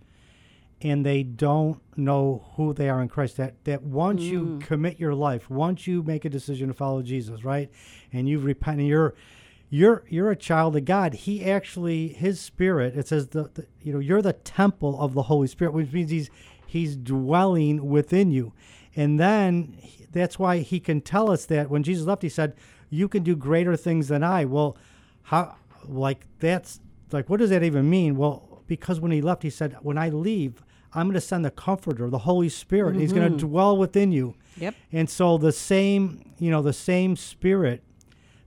and 0.82 1.04
they 1.06 1.22
don't 1.22 1.80
know 1.96 2.44
who 2.56 2.74
they 2.74 2.90
are 2.90 3.00
in 3.00 3.08
Christ. 3.08 3.38
That 3.38 3.64
that 3.64 3.82
once 3.82 4.20
you 4.22 4.40
Mm. 4.44 4.60
commit 4.60 5.00
your 5.00 5.14
life, 5.14 5.48
once 5.48 5.86
you 5.86 6.02
make 6.02 6.26
a 6.26 6.30
decision 6.30 6.68
to 6.68 6.74
follow 6.74 7.00
Jesus, 7.00 7.42
right, 7.42 7.70
and 8.12 8.28
you've 8.28 8.44
repented, 8.44 8.86
you're 8.86 9.14
you're 9.74 10.04
you're 10.08 10.30
a 10.30 10.36
child 10.36 10.76
of 10.76 10.84
God. 10.84 11.14
He 11.14 11.44
actually, 11.44 12.06
His 12.06 12.38
Spirit. 12.38 12.96
It 12.96 13.08
says 13.08 13.28
the, 13.28 13.50
the 13.54 13.66
you 13.82 13.92
know 13.92 13.98
you're 13.98 14.22
the 14.22 14.32
temple 14.32 15.00
of 15.00 15.14
the 15.14 15.22
Holy 15.22 15.48
Spirit, 15.48 15.74
which 15.74 15.90
means 15.90 16.12
He's 16.12 16.30
He's 16.64 16.94
dwelling 16.94 17.88
within 17.88 18.30
you, 18.30 18.52
and 18.94 19.18
then 19.18 19.76
he- 19.80 20.06
that's 20.12 20.38
why 20.38 20.58
He 20.58 20.78
can 20.78 21.00
tell 21.00 21.28
us 21.28 21.44
that 21.46 21.70
when 21.70 21.82
Jesus 21.82 22.06
left, 22.06 22.22
He 22.22 22.28
said, 22.28 22.54
"You 22.88 23.08
can 23.08 23.24
do 23.24 23.34
greater 23.34 23.76
things 23.76 24.06
than 24.06 24.22
I." 24.22 24.44
Well, 24.44 24.76
how 25.22 25.56
like 25.88 26.24
that's 26.38 26.78
like 27.10 27.28
what 27.28 27.40
does 27.40 27.50
that 27.50 27.64
even 27.64 27.90
mean? 27.90 28.14
Well, 28.14 28.62
because 28.68 29.00
when 29.00 29.10
He 29.10 29.20
left, 29.20 29.42
He 29.42 29.50
said, 29.50 29.76
"When 29.82 29.98
I 29.98 30.08
leave." 30.08 30.62
I'm 30.96 31.06
going 31.06 31.14
to 31.14 31.20
send 31.20 31.44
the 31.44 31.50
Comforter, 31.50 32.08
the 32.08 32.18
Holy 32.18 32.48
Spirit. 32.48 32.94
He's 32.94 33.12
going 33.12 33.24
to 33.24 33.36
mm-hmm. 33.36 33.48
dwell 33.48 33.76
within 33.76 34.12
you. 34.12 34.36
Yep. 34.58 34.76
And 34.92 35.10
so 35.10 35.38
the 35.38 35.50
same, 35.50 36.34
you 36.38 36.52
know, 36.52 36.62
the 36.62 36.72
same 36.72 37.16
Spirit 37.16 37.82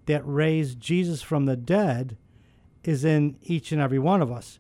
that 0.08 0.22
raised 0.26 0.80
Jesus 0.80 1.22
from 1.22 1.46
the 1.46 1.56
dead 1.56 2.18
is 2.84 3.06
in 3.06 3.38
each 3.44 3.72
and 3.72 3.82
every 3.82 4.00
one 4.00 4.22
of 4.22 4.32
us. 4.32 4.60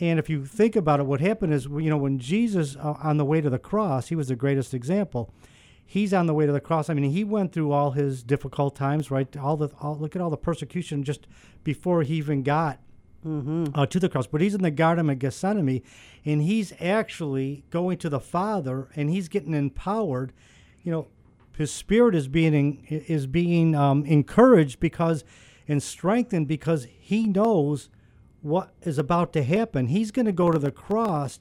And 0.00 0.18
if 0.18 0.30
you 0.30 0.44
think 0.44 0.76
about 0.76 1.00
it, 1.00 1.06
what 1.06 1.20
happened 1.20 1.52
is, 1.52 1.64
you 1.66 1.90
know, 1.90 1.96
when 1.96 2.18
Jesus 2.18 2.76
uh, 2.76 2.94
on 3.02 3.16
the 3.16 3.24
way 3.24 3.40
to 3.40 3.50
the 3.50 3.58
cross, 3.58 4.08
he 4.08 4.16
was 4.16 4.28
the 4.28 4.36
greatest 4.36 4.72
example. 4.74 5.32
He's 5.84 6.12
on 6.12 6.26
the 6.26 6.34
way 6.34 6.46
to 6.46 6.52
the 6.52 6.60
cross. 6.60 6.90
I 6.90 6.94
mean, 6.94 7.10
he 7.10 7.24
went 7.24 7.52
through 7.52 7.72
all 7.72 7.92
his 7.92 8.22
difficult 8.22 8.76
times, 8.76 9.10
right? 9.10 9.34
All 9.36 9.56
the 9.56 9.70
all, 9.80 9.96
look 9.96 10.14
at 10.14 10.22
all 10.22 10.30
the 10.30 10.36
persecution 10.36 11.02
just 11.02 11.26
before 11.64 12.02
he 12.02 12.14
even 12.14 12.42
got 12.42 12.78
uh, 13.74 13.86
to 13.86 13.98
the 13.98 14.08
cross. 14.08 14.26
But 14.26 14.40
he's 14.40 14.54
in 14.54 14.62
the 14.62 14.70
Garden 14.70 15.10
of 15.10 15.18
Gethsemane, 15.18 15.82
and 16.24 16.42
he's 16.42 16.72
actually 16.80 17.64
going 17.70 17.98
to 17.98 18.08
the 18.08 18.20
Father, 18.20 18.88
and 18.96 19.10
he's 19.10 19.28
getting 19.28 19.54
empowered. 19.54 20.32
You 20.82 20.92
know, 20.92 21.06
his 21.58 21.72
spirit 21.72 22.14
is 22.14 22.28
being 22.28 22.86
is 22.88 23.26
being 23.26 23.74
um, 23.74 24.04
encouraged 24.06 24.78
because 24.78 25.24
and 25.66 25.82
strengthened 25.82 26.46
because 26.46 26.86
he 26.98 27.26
knows 27.26 27.90
what 28.40 28.70
is 28.82 28.96
about 28.96 29.32
to 29.32 29.42
happen. 29.42 29.88
He's 29.88 30.12
going 30.12 30.26
to 30.26 30.32
go 30.32 30.52
to 30.52 30.58
the 30.60 30.70
cross, 30.70 31.40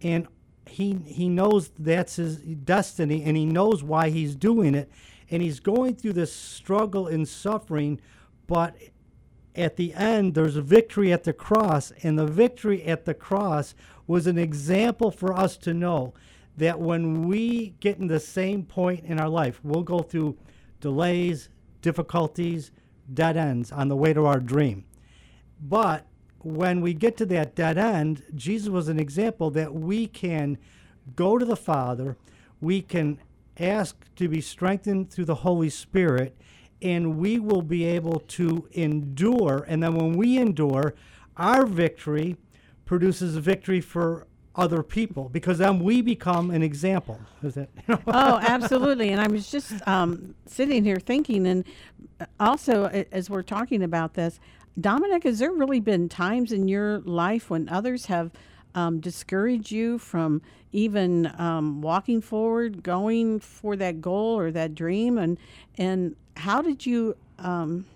and 0.00 0.26
he 0.66 0.98
he 1.04 1.28
knows 1.28 1.70
that's 1.78 2.16
his 2.16 2.38
destiny, 2.38 3.22
and 3.22 3.36
he 3.36 3.44
knows 3.44 3.84
why 3.84 4.08
he's 4.08 4.34
doing 4.34 4.74
it, 4.74 4.90
and 5.30 5.42
he's 5.42 5.60
going 5.60 5.96
through 5.96 6.14
this 6.14 6.32
struggle 6.32 7.06
and 7.06 7.28
suffering, 7.28 8.00
but 8.46 8.74
at 9.54 9.76
the 9.76 9.92
end, 9.92 10.34
there's 10.34 10.56
a 10.56 10.62
victory 10.62 11.12
at 11.12 11.24
the 11.24 11.34
cross, 11.34 11.92
and 12.02 12.18
the 12.18 12.26
victory 12.26 12.84
at 12.84 13.04
the 13.04 13.12
cross 13.12 13.74
was 14.06 14.26
an 14.26 14.38
example 14.38 15.10
for 15.10 15.34
us 15.34 15.58
to 15.58 15.74
know 15.74 16.14
that 16.58 16.80
when 16.80 17.28
we 17.28 17.74
get 17.80 17.98
in 17.98 18.08
the 18.08 18.20
same 18.20 18.64
point 18.64 19.04
in 19.04 19.18
our 19.18 19.28
life, 19.28 19.60
we'll 19.62 19.82
go 19.82 20.00
through 20.00 20.36
delays, 20.80 21.48
difficulties, 21.82 22.72
dead 23.14 23.36
ends 23.36 23.72
on 23.72 23.88
the 23.88 23.96
way 23.96 24.12
to 24.12 24.26
our 24.26 24.40
dream. 24.40 24.84
But 25.60 26.06
when 26.40 26.80
we 26.80 26.94
get 26.94 27.16
to 27.18 27.26
that 27.26 27.54
dead 27.54 27.78
end, 27.78 28.22
Jesus 28.34 28.68
was 28.68 28.88
an 28.88 28.98
example 28.98 29.50
that 29.52 29.72
we 29.72 30.06
can 30.06 30.58
go 31.16 31.38
to 31.38 31.44
the 31.44 31.56
Father, 31.56 32.16
we 32.60 32.82
can 32.82 33.18
ask 33.58 33.96
to 34.16 34.28
be 34.28 34.40
strengthened 34.40 35.10
through 35.10 35.24
the 35.24 35.36
Holy 35.36 35.70
Spirit, 35.70 36.36
and 36.82 37.18
we 37.18 37.38
will 37.38 37.62
be 37.62 37.84
able 37.84 38.20
to 38.20 38.68
endure. 38.72 39.64
And 39.68 39.82
then 39.82 39.94
when 39.94 40.12
we 40.12 40.38
endure, 40.38 40.94
our 41.36 41.66
victory 41.66 42.36
produces 42.84 43.36
a 43.36 43.40
victory 43.40 43.80
for 43.80 44.27
other 44.58 44.82
people 44.82 45.28
because 45.28 45.58
then 45.58 45.78
we 45.78 46.02
become 46.02 46.50
an 46.50 46.62
example. 46.62 47.20
Is 47.42 47.54
that? 47.54 47.70
oh, 47.88 48.38
absolutely. 48.42 49.10
And 49.10 49.20
I 49.20 49.28
was 49.28 49.50
just 49.50 49.86
um, 49.86 50.34
sitting 50.46 50.84
here 50.84 50.98
thinking, 50.98 51.46
and 51.46 51.64
also 52.38 52.86
as 53.12 53.30
we're 53.30 53.42
talking 53.42 53.82
about 53.82 54.14
this, 54.14 54.40
Dominic, 54.78 55.22
has 55.24 55.38
there 55.38 55.52
really 55.52 55.80
been 55.80 56.08
times 56.08 56.52
in 56.52 56.68
your 56.68 56.98
life 57.00 57.50
when 57.50 57.68
others 57.68 58.06
have 58.06 58.32
um, 58.74 59.00
discouraged 59.00 59.70
you 59.70 59.98
from 59.98 60.42
even 60.72 61.32
um, 61.38 61.80
walking 61.80 62.20
forward, 62.20 62.82
going 62.82 63.40
for 63.40 63.76
that 63.76 64.00
goal 64.00 64.38
or 64.38 64.50
that 64.50 64.74
dream, 64.74 65.18
and 65.18 65.38
and 65.78 66.14
how 66.36 66.60
did 66.62 66.84
you 66.84 67.16
um, 67.38 67.86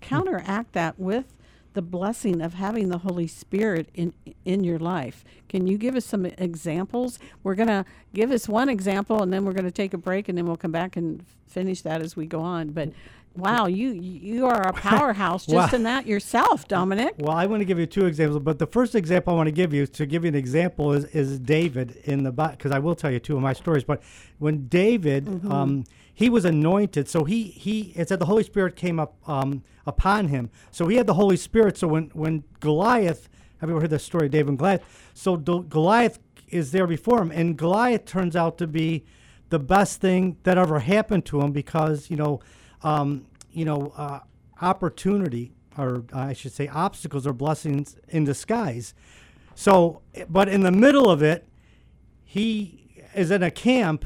counteract 0.00 0.72
that 0.72 0.98
with 0.98 1.32
the 1.78 1.82
blessing 1.82 2.42
of 2.42 2.54
having 2.54 2.88
the 2.88 2.98
Holy 2.98 3.28
Spirit 3.28 3.88
in 3.94 4.12
in 4.44 4.64
your 4.64 4.80
life. 4.80 5.24
Can 5.48 5.68
you 5.68 5.78
give 5.78 5.94
us 5.94 6.04
some 6.04 6.26
examples? 6.26 7.20
We're 7.44 7.54
going 7.54 7.68
to 7.68 7.84
give 8.12 8.32
us 8.32 8.48
one 8.48 8.68
example 8.68 9.22
and 9.22 9.32
then 9.32 9.44
we're 9.44 9.52
going 9.52 9.64
to 9.64 9.70
take 9.70 9.94
a 9.94 9.98
break 9.98 10.28
and 10.28 10.36
then 10.36 10.44
we'll 10.44 10.56
come 10.56 10.72
back 10.72 10.96
and 10.96 11.24
finish 11.46 11.82
that 11.82 12.02
as 12.02 12.16
we 12.16 12.26
go 12.26 12.40
on. 12.40 12.70
But 12.70 12.90
wow, 13.36 13.66
you 13.66 13.90
you 13.92 14.46
are 14.46 14.62
a 14.66 14.72
powerhouse 14.72 15.46
just 15.56 15.72
Wow. 15.72 15.76
in 15.76 15.84
that 15.84 16.04
yourself, 16.08 16.66
Dominic. 16.66 17.14
Well, 17.20 17.36
I 17.36 17.46
want 17.46 17.60
to 17.60 17.64
give 17.64 17.78
you 17.78 17.86
two 17.86 18.06
examples, 18.06 18.42
but 18.42 18.58
the 18.58 18.66
first 18.66 18.96
example 18.96 19.32
I 19.34 19.36
want 19.36 19.46
to 19.46 19.52
give 19.52 19.72
you 19.72 19.86
to 19.86 20.04
give 20.04 20.24
you 20.24 20.28
an 20.30 20.34
example 20.34 20.92
is, 20.94 21.04
is 21.14 21.38
David 21.38 21.94
in 22.06 22.24
the 22.24 22.32
because 22.32 22.72
I 22.72 22.80
will 22.80 22.96
tell 22.96 23.12
you 23.12 23.20
two 23.20 23.36
of 23.36 23.42
my 23.42 23.52
stories. 23.52 23.84
But 23.84 24.02
when 24.40 24.66
David, 24.66 25.26
Mhm. 25.26 25.48
um, 25.52 25.84
he 26.18 26.28
was 26.28 26.44
anointed, 26.44 27.08
so 27.08 27.22
he 27.22 27.44
he 27.44 27.92
it 27.94 28.08
said 28.08 28.18
the 28.18 28.26
Holy 28.26 28.42
Spirit 28.42 28.74
came 28.74 28.98
up 28.98 29.14
um, 29.28 29.62
upon 29.86 30.26
him, 30.26 30.50
so 30.72 30.88
he 30.88 30.96
had 30.96 31.06
the 31.06 31.14
Holy 31.14 31.36
Spirit. 31.36 31.78
So 31.78 31.86
when 31.86 32.10
when 32.12 32.42
Goliath, 32.58 33.28
have 33.58 33.70
you 33.70 33.76
ever 33.76 33.82
heard 33.82 33.90
the 33.90 34.00
story 34.00 34.26
of 34.26 34.32
David 34.32 34.48
and 34.48 34.58
Goliath? 34.58 34.82
So 35.14 35.36
Goliath 35.36 36.18
is 36.48 36.72
there 36.72 36.88
before 36.88 37.22
him, 37.22 37.30
and 37.30 37.56
Goliath 37.56 38.04
turns 38.04 38.34
out 38.34 38.58
to 38.58 38.66
be 38.66 39.04
the 39.50 39.60
best 39.60 40.00
thing 40.00 40.38
that 40.42 40.58
ever 40.58 40.80
happened 40.80 41.24
to 41.26 41.40
him 41.40 41.52
because 41.52 42.10
you 42.10 42.16
know, 42.16 42.40
um, 42.82 43.24
you 43.52 43.64
know, 43.64 43.92
uh, 43.96 44.18
opportunity 44.60 45.52
or 45.76 46.02
I 46.12 46.32
should 46.32 46.52
say 46.52 46.66
obstacles 46.66 47.28
or 47.28 47.32
blessings 47.32 47.96
in 48.08 48.24
disguise. 48.24 48.92
So, 49.54 50.02
but 50.28 50.48
in 50.48 50.62
the 50.62 50.72
middle 50.72 51.08
of 51.08 51.22
it, 51.22 51.46
he 52.24 53.04
is 53.14 53.30
in 53.30 53.44
a 53.44 53.52
camp 53.52 54.04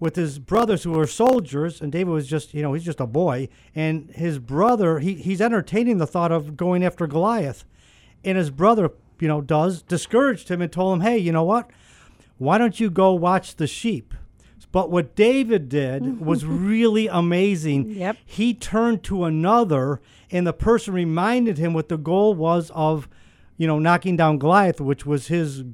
with 0.00 0.16
his 0.16 0.38
brothers 0.38 0.82
who 0.82 0.98
are 0.98 1.06
soldiers, 1.06 1.80
and 1.80 1.92
David 1.92 2.10
was 2.10 2.26
just, 2.26 2.54
you 2.54 2.62
know, 2.62 2.72
he's 2.72 2.84
just 2.84 3.00
a 3.00 3.06
boy, 3.06 3.48
and 3.74 4.10
his 4.10 4.38
brother, 4.38 4.98
he, 4.98 5.14
he's 5.14 5.40
entertaining 5.40 5.98
the 5.98 6.06
thought 6.06 6.32
of 6.32 6.56
going 6.56 6.82
after 6.82 7.06
Goliath, 7.06 7.64
and 8.24 8.36
his 8.38 8.50
brother, 8.50 8.90
you 9.20 9.28
know, 9.28 9.42
does 9.42 9.82
discouraged 9.82 10.48
him 10.48 10.62
and 10.62 10.72
told 10.72 10.94
him, 10.94 11.00
hey, 11.02 11.18
you 11.18 11.30
know 11.30 11.44
what? 11.44 11.70
Why 12.38 12.56
don't 12.56 12.80
you 12.80 12.90
go 12.90 13.12
watch 13.12 13.56
the 13.56 13.66
sheep? 13.66 14.14
But 14.72 14.90
what 14.90 15.16
David 15.16 15.68
did 15.68 16.20
was 16.24 16.44
really 16.44 17.08
amazing. 17.08 17.90
Yep. 17.90 18.16
He 18.24 18.54
turned 18.54 19.02
to 19.04 19.24
another, 19.24 20.00
and 20.30 20.46
the 20.46 20.52
person 20.52 20.94
reminded 20.94 21.58
him 21.58 21.74
what 21.74 21.88
the 21.88 21.98
goal 21.98 22.34
was 22.34 22.70
of, 22.74 23.08
you 23.56 23.66
know, 23.66 23.78
knocking 23.78 24.16
down 24.16 24.38
Goliath, 24.38 24.80
which 24.80 25.04
was 25.04 25.26
his 25.26 25.64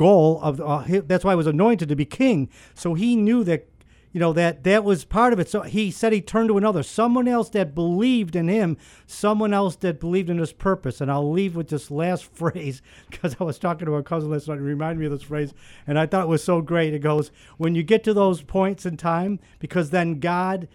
goal 0.00 0.40
of. 0.40 0.60
Uh, 0.60 1.02
that's 1.04 1.24
why 1.24 1.32
he 1.32 1.36
was 1.36 1.46
anointed 1.46 1.90
to 1.90 1.94
be 1.94 2.06
king. 2.06 2.48
So 2.74 2.94
he 2.94 3.16
knew 3.16 3.44
that 3.44 3.68
you 4.12 4.18
know 4.18 4.32
that 4.32 4.64
that 4.64 4.82
was 4.82 5.04
part 5.04 5.34
of 5.34 5.38
it. 5.38 5.50
So 5.50 5.60
he 5.60 5.90
said 5.90 6.14
he 6.14 6.22
turned 6.22 6.48
to 6.48 6.56
another 6.56 6.82
someone 6.82 7.28
else 7.28 7.50
that 7.50 7.74
believed 7.74 8.34
in 8.34 8.48
him 8.48 8.78
someone 9.06 9.52
else 9.52 9.76
that 9.76 10.00
believed 10.00 10.30
in 10.30 10.38
his 10.38 10.54
purpose. 10.54 11.02
And 11.02 11.12
i'll 11.12 11.30
leave 11.30 11.54
with 11.54 11.68
this 11.68 11.90
last 11.90 12.24
phrase 12.34 12.80
because 13.10 13.36
i 13.38 13.44
was 13.44 13.58
talking 13.58 13.86
to 13.86 13.94
a 13.94 14.02
cousin 14.02 14.30
last 14.30 14.48
night 14.48 14.58
it 14.58 14.62
reminded 14.62 14.98
me 14.98 15.06
of 15.06 15.12
this 15.12 15.22
phrase 15.22 15.52
and 15.86 15.98
i 15.98 16.06
thought 16.06 16.24
it 16.24 16.28
was 16.28 16.42
so 16.42 16.62
great. 16.62 16.94
It 16.94 17.00
goes 17.00 17.30
when 17.58 17.74
you 17.74 17.82
get 17.82 18.02
to 18.04 18.14
those 18.14 18.42
points 18.42 18.86
in 18.86 18.96
time 18.96 19.38
because 19.58 19.90
then 19.90 20.18
god 20.18 20.66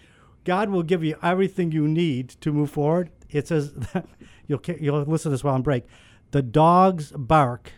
god 0.43 0.69
will 0.69 0.83
give 0.83 1.03
you 1.03 1.17
everything 1.23 1.71
you 1.71 1.87
need 1.87 2.29
to 2.29 2.53
move 2.53 2.69
forward. 2.69 3.09
It 3.31 3.47
says 3.47 3.73
you'll 4.47 4.61
you'll 4.79 5.01
listen 5.01 5.31
to 5.31 5.35
this 5.35 5.43
while 5.43 5.55
i'm 5.55 5.63
break. 5.63 5.85
The 6.29 6.43
dogs 6.43 7.11
bark 7.11 7.71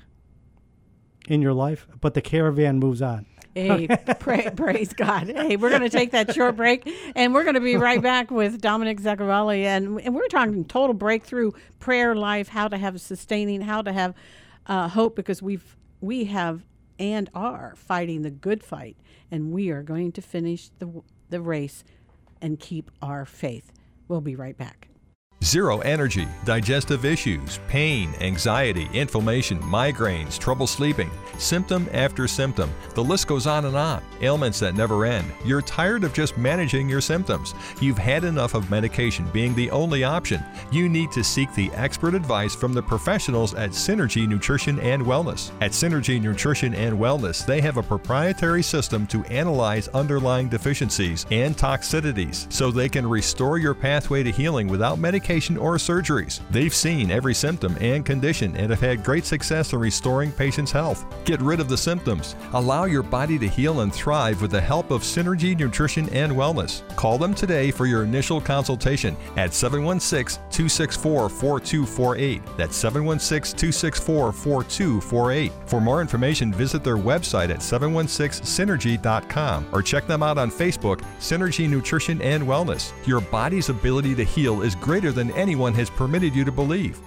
in 1.28 1.42
your 1.42 1.54
life 1.54 1.88
but 2.02 2.14
the 2.14 2.22
caravan 2.22 2.80
moves 2.80 3.02
on 3.02 3.26
Hey, 3.58 3.88
pray, 4.20 4.52
praise 4.56 4.94
God. 4.94 5.30
Hey, 5.30 5.56
we're 5.56 5.72
going 5.72 5.82
to 5.82 5.90
take 5.90 6.12
that 6.12 6.32
short 6.36 6.56
break 6.56 6.88
and 7.16 7.34
we're 7.34 7.42
going 7.42 7.56
to 7.56 7.60
be 7.60 7.76
right 7.76 8.00
back 8.00 8.30
with 8.30 8.62
Dominic 8.62 9.02
Zaccarelli. 9.02 9.64
And, 9.64 10.00
and 10.00 10.14
we're 10.14 10.28
talking 10.28 10.64
total 10.66 10.94
breakthrough 10.94 11.52
prayer 11.80 12.14
life, 12.14 12.50
how 12.50 12.68
to 12.68 12.78
have 12.78 13.02
sustaining, 13.02 13.62
how 13.62 13.82
to 13.82 13.92
have 13.92 14.14
uh, 14.68 14.88
hope 14.90 15.16
because 15.16 15.42
we've, 15.42 15.76
we 16.02 16.26
have 16.26 16.66
and 17.00 17.32
are 17.34 17.74
fighting 17.76 18.22
the 18.22 18.30
good 18.30 18.64
fight. 18.64 18.96
And 19.32 19.52
we 19.52 19.72
are 19.72 19.82
going 19.82 20.12
to 20.14 20.22
finish 20.22 20.70
the, 20.78 21.02
the 21.32 21.42
race 21.42 21.84
and 22.42 22.60
keep 22.60 22.92
our 23.02 23.26
faith. 23.26 23.72
We'll 24.08 24.22
be 24.22 24.36
right 24.36 24.58
back. 24.58 24.88
Zero 25.44 25.80
energy, 25.82 26.28
digestive 26.46 27.06
issues, 27.06 27.60
pain, 27.68 28.12
anxiety, 28.22 28.90
inflammation, 28.92 29.60
migraines, 29.60 30.40
trouble 30.40 30.66
sleeping, 30.66 31.12
symptom 31.38 31.88
after 31.94 32.28
symptom. 32.28 32.72
The 32.96 33.04
list 33.04 33.28
goes 33.28 33.46
on 33.46 33.66
and 33.66 33.78
on. 33.78 34.02
Ailments 34.22 34.60
that 34.62 34.74
never 34.74 35.06
end. 35.06 35.32
You're 35.46 35.62
tired 35.62 36.04
of 36.04 36.12
just 36.12 36.40
managing 36.40 36.90
your 36.90 37.02
symptoms. 37.02 37.54
You've 37.80 38.00
had 38.00 38.24
enough 38.24 38.56
of 38.56 38.72
medication 38.72 39.30
being 39.32 39.54
the 39.54 39.70
only 39.70 40.04
option. 40.04 40.44
You 40.72 40.90
need 40.90 41.12
to 41.12 41.24
seek 41.24 41.54
the 41.54 41.70
expert 41.74 42.16
advice 42.16 42.56
from 42.56 42.74
the 42.74 42.82
professionals 42.82 43.54
at 43.54 43.70
Synergy 43.70 44.28
Nutrition 44.28 44.80
and 44.80 45.04
Wellness. 45.04 45.52
At 45.62 45.72
Synergy 45.72 46.20
Nutrition 46.20 46.74
and 46.74 46.98
Wellness, 46.98 47.46
they 47.46 47.62
have 47.62 47.78
a 47.78 47.84
proprietary 47.84 48.64
system 48.64 49.06
to 49.08 49.24
analyze 49.26 49.88
underlying 49.90 50.50
deficiencies 50.50 51.28
and 51.30 51.56
toxicities 51.56 52.52
so 52.52 52.72
they 52.72 52.90
can 52.90 53.08
restore 53.08 53.60
your 53.60 53.76
pathway 53.76 54.24
to 54.24 54.32
healing 54.32 54.68
without 54.68 54.98
medication 54.98 55.27
or 55.28 55.76
surgeries. 55.76 56.40
They've 56.52 56.74
seen 56.74 57.12
every 57.12 57.34
symptom 57.34 57.76
and 57.82 58.06
condition 58.06 58.56
and 58.56 58.70
have 58.70 58.80
had 58.80 59.04
great 59.04 59.26
success 59.26 59.74
in 59.74 59.80
restoring 59.80 60.32
patients' 60.32 60.72
health. 60.72 61.06
Get 61.26 61.42
rid 61.42 61.60
of 61.60 61.68
the 61.68 61.78
symptoms. 61.78 62.36
Allow 62.54 62.86
your 62.86 63.04
body 63.04 63.38
to 63.40 63.48
heal 63.48 63.82
and 63.82 63.94
thrive 63.94 64.42
with 64.42 64.52
the 64.52 64.62
help 64.62 64.90
of 64.90 65.02
Synergy 65.02 65.58
Nutrition 65.58 66.08
and 66.10 66.32
Wellness. 66.32 66.82
Call 66.96 67.18
them 67.18 67.34
today 67.34 67.72
for 67.72 67.86
your 67.86 68.04
initial 68.04 68.40
consultation 68.40 69.18
at 69.36 69.54
716 69.54 70.42
264 70.50 71.30
4248. 71.30 72.42
That's 72.58 72.78
716 72.78 73.58
264 73.58 74.32
4248. 74.32 75.52
For 75.66 75.82
more 75.82 76.02
information, 76.02 76.54
visit 76.54 76.84
their 76.84 76.98
website 76.98 77.50
at 77.50 77.60
716synergy.com 77.60 79.68
or 79.72 79.82
check 79.82 80.08
them 80.08 80.24
out 80.24 80.38
on 80.38 80.50
Facebook, 80.50 81.02
Synergy 81.20 81.70
Nutrition 81.70 82.22
and 82.22 82.44
Wellness. 82.44 82.94
Your 83.06 83.22
body's 83.22 83.70
ability 83.70 84.16
to 84.16 84.24
heal 84.24 84.62
is 84.62 84.76
greater 84.76 85.12
than 85.18 85.32
anyone 85.32 85.74
has 85.74 85.90
permitted 85.90 86.36
you 86.36 86.46
to 86.46 86.52
believe. 86.52 87.00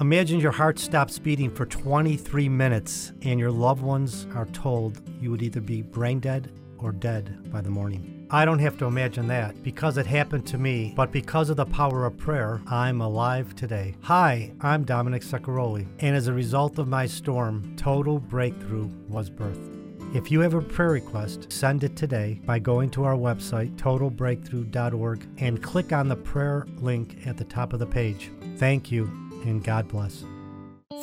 Imagine 0.00 0.38
your 0.38 0.52
heart 0.52 0.78
stops 0.78 1.18
beating 1.18 1.50
for 1.50 1.66
23 1.66 2.48
minutes 2.48 3.12
and 3.22 3.40
your 3.40 3.50
loved 3.50 3.82
ones 3.82 4.26
are 4.34 4.46
told 4.46 5.00
you 5.20 5.30
would 5.30 5.42
either 5.42 5.60
be 5.60 5.82
brain 5.82 6.20
dead 6.20 6.52
or 6.78 6.92
dead 6.92 7.50
by 7.50 7.60
the 7.60 7.70
morning. 7.70 8.26
I 8.30 8.44
don't 8.44 8.58
have 8.58 8.76
to 8.78 8.84
imagine 8.84 9.26
that 9.28 9.60
because 9.62 9.96
it 9.96 10.06
happened 10.06 10.46
to 10.48 10.58
me, 10.58 10.92
but 10.94 11.10
because 11.10 11.48
of 11.48 11.56
the 11.56 11.64
power 11.64 12.04
of 12.04 12.18
prayer, 12.18 12.60
I'm 12.66 13.00
alive 13.00 13.56
today. 13.56 13.94
Hi, 14.02 14.52
I'm 14.60 14.84
Dominic 14.84 15.22
Saccaroli, 15.22 15.86
and 16.00 16.14
as 16.14 16.28
a 16.28 16.32
result 16.34 16.78
of 16.78 16.86
my 16.86 17.06
storm, 17.06 17.74
total 17.76 18.18
breakthrough 18.18 18.90
was 19.08 19.30
birthed. 19.30 19.77
If 20.14 20.30
you 20.30 20.40
have 20.40 20.54
a 20.54 20.62
prayer 20.62 20.90
request, 20.90 21.52
send 21.52 21.84
it 21.84 21.94
today 21.94 22.40
by 22.46 22.58
going 22.58 22.88
to 22.90 23.04
our 23.04 23.14
website, 23.14 23.76
totalbreakthrough.org, 23.76 25.28
and 25.38 25.62
click 25.62 25.92
on 25.92 26.08
the 26.08 26.16
prayer 26.16 26.66
link 26.78 27.26
at 27.26 27.36
the 27.36 27.44
top 27.44 27.74
of 27.74 27.78
the 27.78 27.86
page. 27.86 28.30
Thank 28.56 28.90
you, 28.90 29.04
and 29.44 29.62
God 29.62 29.86
bless. 29.86 30.24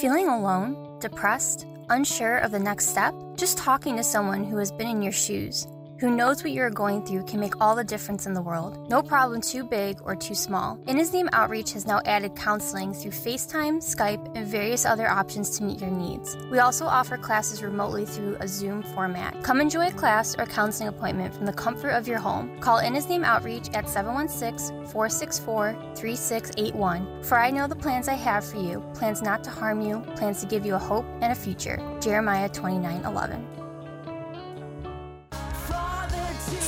Feeling 0.02 0.28
alone, 0.28 1.00
depressed, 1.00 1.68
unsure 1.90 2.38
of 2.40 2.50
the 2.52 2.60
next 2.60 2.88
step? 2.88 3.14
Just 3.36 3.60
talking 3.60 3.96
to 3.96 4.04
someone 4.04 4.44
who 4.44 4.58
has 4.58 4.72
been 4.72 4.88
in 4.88 5.04
your 5.04 5.12
shoes 5.12 5.68
who 6.00 6.12
knows 6.12 6.44
what 6.44 6.52
you're 6.52 6.70
going 6.70 7.06
through 7.06 7.24
can 7.24 7.40
make 7.40 7.62
all 7.62 7.76
the 7.76 7.84
difference 7.84 8.26
in 8.26 8.34
the 8.34 8.42
world. 8.42 8.90
No 8.90 9.02
problem 9.02 9.40
too 9.40 9.64
big 9.64 9.98
or 10.04 10.16
too 10.16 10.36
small. 10.36 10.78
In 10.88 10.98
His 10.98 11.14
Name 11.14 11.30
Outreach 11.32 11.72
has 11.74 11.88
now 11.88 12.02
added 12.06 12.36
counseling 12.36 12.94
through 12.94 13.12
FaceTime, 13.12 13.78
Skype, 13.78 14.36
and 14.36 14.46
various 14.46 14.86
other 14.86 15.08
options 15.08 15.58
to 15.58 15.64
meet 15.64 15.80
your 15.80 15.90
needs. 15.90 16.36
We 16.52 16.60
also 16.60 16.86
offer 16.86 17.18
classes 17.18 17.64
remotely 17.64 18.06
through 18.06 18.36
a 18.40 18.48
Zoom 18.48 18.84
format. 18.84 19.42
Come 19.44 19.62
enjoy 19.62 19.88
a 19.88 19.92
class 19.92 20.36
or 20.38 20.46
counseling 20.46 20.90
appointment 20.90 21.34
from 21.34 21.46
the 21.46 21.54
comfort 21.54 21.92
of 21.92 22.08
your 22.08 22.20
home. 22.20 22.60
Call 22.60 22.80
In 22.80 22.94
His 22.94 23.08
Name 23.08 23.24
Outreach 23.24 23.70
at 23.74 23.90
716 23.90 24.88
464 24.88 25.74
3681. 25.96 27.24
For 27.24 27.40
I 27.40 27.50
know 27.52 27.68
the 27.68 27.76
plans 27.76 28.08
I 28.08 28.16
have 28.16 28.46
for 28.46 28.58
you 28.58 28.84
plans 28.94 29.22
not 29.22 29.44
to 29.46 29.50
harm 29.50 29.82
you, 29.82 30.02
plans 30.16 30.42
to 30.42 30.46
give 30.46 30.66
you 30.66 30.76
a 30.76 30.80
hope 30.80 31.06
and 31.22 31.32
a 31.32 31.36
future. 31.36 31.80
Jeremiah 32.02 32.50
29 32.50 33.06
11. 33.06 33.65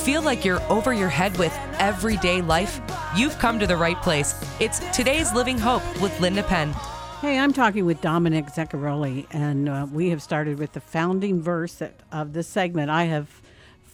Feel 0.08 0.22
like 0.22 0.42
you're 0.42 0.62
over 0.72 0.94
your 0.94 1.10
head 1.10 1.36
with 1.36 1.54
everyday 1.78 2.40
life? 2.40 2.80
You've 3.14 3.38
come 3.38 3.58
to 3.58 3.66
the 3.66 3.76
right 3.76 4.00
place. 4.00 4.34
It's 4.58 4.78
Today's 4.96 5.34
Living 5.34 5.58
Hope 5.58 5.82
with 6.00 6.18
Linda 6.18 6.42
Penn. 6.44 6.72
Hey, 7.20 7.38
I'm 7.38 7.52
talking 7.52 7.84
with 7.84 8.00
Dominic 8.00 8.46
Zaccarelli, 8.46 9.26
and 9.32 9.68
uh, 9.68 9.86
we 9.92 10.08
have 10.08 10.22
started 10.22 10.58
with 10.58 10.72
the 10.72 10.80
founding 10.80 11.42
verse 11.42 11.82
of 12.10 12.32
this 12.32 12.48
segment. 12.48 12.88
I 12.90 13.04
have 13.04 13.42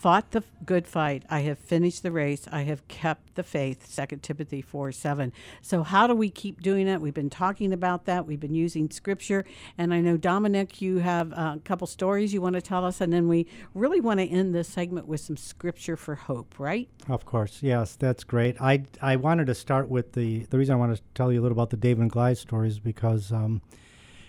fought 0.04 0.32
the 0.32 0.44
good 0.66 0.86
fight. 0.86 1.22
I 1.30 1.40
have 1.40 1.58
finished 1.58 2.02
the 2.02 2.10
race. 2.10 2.46
I 2.52 2.64
have 2.64 2.86
kept 2.88 3.36
the 3.36 3.42
faith. 3.42 3.86
Second 3.86 4.22
Timothy 4.22 4.60
4 4.60 4.92
7. 4.92 5.32
So, 5.62 5.82
how 5.82 6.06
do 6.06 6.14
we 6.14 6.28
keep 6.28 6.60
doing 6.60 6.88
it? 6.88 7.00
We've 7.00 7.14
been 7.14 7.30
talking 7.30 7.72
about 7.72 8.04
that. 8.04 8.26
We've 8.26 8.38
been 8.38 8.54
using 8.54 8.90
scripture. 8.90 9.46
And 9.78 9.94
I 9.94 10.02
know, 10.02 10.18
Dominic, 10.18 10.82
you 10.82 10.98
have 10.98 11.32
a 11.32 11.58
couple 11.64 11.86
stories 11.86 12.34
you 12.34 12.42
want 12.42 12.54
to 12.54 12.60
tell 12.60 12.84
us. 12.84 13.00
And 13.00 13.14
then 13.14 13.28
we 13.28 13.46
really 13.72 13.98
want 13.98 14.20
to 14.20 14.26
end 14.26 14.54
this 14.54 14.68
segment 14.68 15.08
with 15.08 15.20
some 15.20 15.38
scripture 15.38 15.96
for 15.96 16.16
hope, 16.16 16.56
right? 16.58 16.86
Of 17.08 17.24
course. 17.24 17.62
Yes, 17.62 17.96
that's 17.96 18.24
great. 18.24 18.60
I, 18.60 18.82
I 19.00 19.16
wanted 19.16 19.46
to 19.46 19.54
start 19.54 19.88
with 19.88 20.12
the, 20.12 20.40
the 20.50 20.58
reason 20.58 20.74
I 20.74 20.78
want 20.78 20.94
to 20.94 21.02
tell 21.14 21.32
you 21.32 21.40
a 21.40 21.42
little 21.42 21.56
about 21.56 21.70
the 21.70 21.78
David 21.78 22.02
and 22.02 22.12
Goliath 22.12 22.36
stories 22.36 22.78
because. 22.78 23.32
Um, 23.32 23.62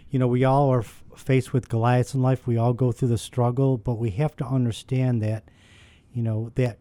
you 0.07 0.19
know, 0.19 0.27
we 0.27 0.45
all 0.45 0.69
are 0.69 0.79
f- 0.79 1.03
faced 1.17 1.51
with 1.51 1.67
Goliaths 1.67 2.13
in 2.13 2.21
life. 2.21 2.47
We 2.47 2.57
all 2.57 2.71
go 2.71 2.93
through 2.93 3.09
the 3.09 3.17
struggle, 3.17 3.77
but 3.77 3.95
we 3.95 4.11
have 4.11 4.35
to 4.37 4.45
understand 4.45 5.21
that 5.23 5.49
you 6.15 6.23
know 6.23 6.51
that 6.55 6.79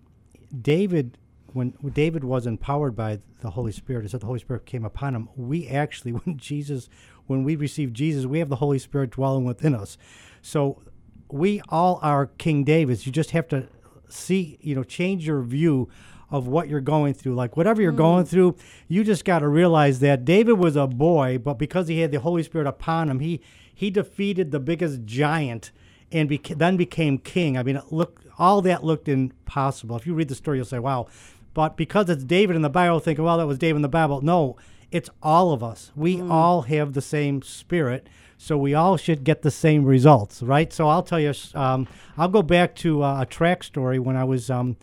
David 0.59 1.19
when 1.55 1.73
David 1.93 2.25
was 2.25 2.47
empowered 2.47 2.97
by 2.97 3.21
the 3.41 3.51
Holy 3.51 3.71
Spirit, 3.71 4.05
it 4.05 4.11
said 4.11 4.21
the 4.21 4.27
Holy 4.27 4.41
Spirit 4.41 4.67
came 4.67 4.85
upon 4.85 5.15
him. 5.15 5.29
We 5.37 5.69
actually, 5.69 6.11
when 6.25 6.37
Jesus, 6.37 6.89
when 7.27 7.45
we 7.45 7.55
receive 7.55 7.93
Jesus, 7.93 8.27
we 8.27 8.41
have 8.41 8.49
the 8.49 8.57
Holy 8.57 8.79
Spirit 8.79 9.11
dwelling 9.11 9.45
within 9.45 9.75
us. 9.75 9.97
So 10.43 10.83
we 11.31 11.63
all 11.69 12.01
are 12.03 12.27
King 12.27 12.65
Davids. 12.65 13.07
You 13.07 13.13
just 13.13 13.31
have 13.31 13.47
to 13.49 13.69
see, 14.09 14.59
you 14.61 14.75
know, 14.75 14.83
change 14.83 15.27
your 15.27 15.43
view 15.43 15.89
of 16.29 16.49
what 16.49 16.69
you're 16.69 16.81
going 16.81 17.15
through. 17.15 17.37
Like 17.37 17.57
whatever 17.57 17.81
you're 17.81 17.93
mm. 17.93 17.99
going 17.99 18.25
through, 18.25 18.57
you 18.89 19.05
just 19.05 19.25
got 19.25 19.39
to 19.39 19.49
realize 19.49 20.01
that 20.01 20.25
David 20.25 20.55
was 20.55 20.75
a 20.75 20.89
boy, 20.89 21.39
but 21.39 21.55
because 21.55 21.87
he 21.87 22.01
had 22.01 22.11
the 22.11 22.19
Holy 22.19 22.43
Spirit 22.43 22.67
upon 22.67 23.09
him, 23.09 23.21
he 23.21 23.41
he 23.73 23.91
defeated 23.91 24.51
the 24.51 24.61
biggest 24.61 25.05
giant 25.05 25.71
and 26.11 26.29
beca- 26.29 26.59
then 26.59 26.77
became 26.77 27.19
king. 27.19 27.57
I 27.57 27.63
mean, 27.63 27.81
look, 27.91 28.24
all 28.39 28.63
that 28.63 28.85
looked 28.85 29.09
impossible. 29.09 29.97
If 29.97 30.07
you 30.07 30.15
read 30.15 30.29
the 30.29 30.35
story, 30.35 30.59
you'll 30.59 30.67
say, 30.67 30.79
wow. 30.79 31.07
But 31.53 31.77
because 31.77 32.11
it's 32.11 32.25
David 32.25 32.57
in 32.57 32.63
the 32.63 32.71
Bible, 32.71 32.99
thinking, 32.99 33.25
well, 33.25 33.39
that 33.39 33.47
was 33.47 33.59
David 33.59 33.77
in 33.77 33.83
the 33.83 33.89
Bible. 33.89 34.21
No, 34.21 34.57
it's 34.91 35.11
all 35.23 35.53
of 35.53 35.63
us. 35.63 35.93
We 35.95 36.17
mm. 36.17 36.31
all 36.31 36.63
have 36.63 36.93
the 36.93 37.01
same 37.01 37.43
spirit, 37.43 38.09
so 38.39 38.57
we 38.57 38.75
all 38.75 38.97
should 38.97 39.25
get 39.25 39.43
the 39.43 39.51
same 39.51 39.85
results, 39.85 40.43
right? 40.43 40.73
So 40.73 40.89
I'll 40.89 41.03
tell 41.03 41.21
you, 41.21 41.33
um, 41.55 41.87
I'll 42.17 42.29
go 42.29 42.43
back 42.43 42.75
to 42.77 43.03
uh, 43.03 43.23
a 43.23 43.27
track 43.27 43.63
story 43.63 43.99
when 43.99 44.17
I 44.17 44.25
was 44.25 44.51
um, 44.51 44.77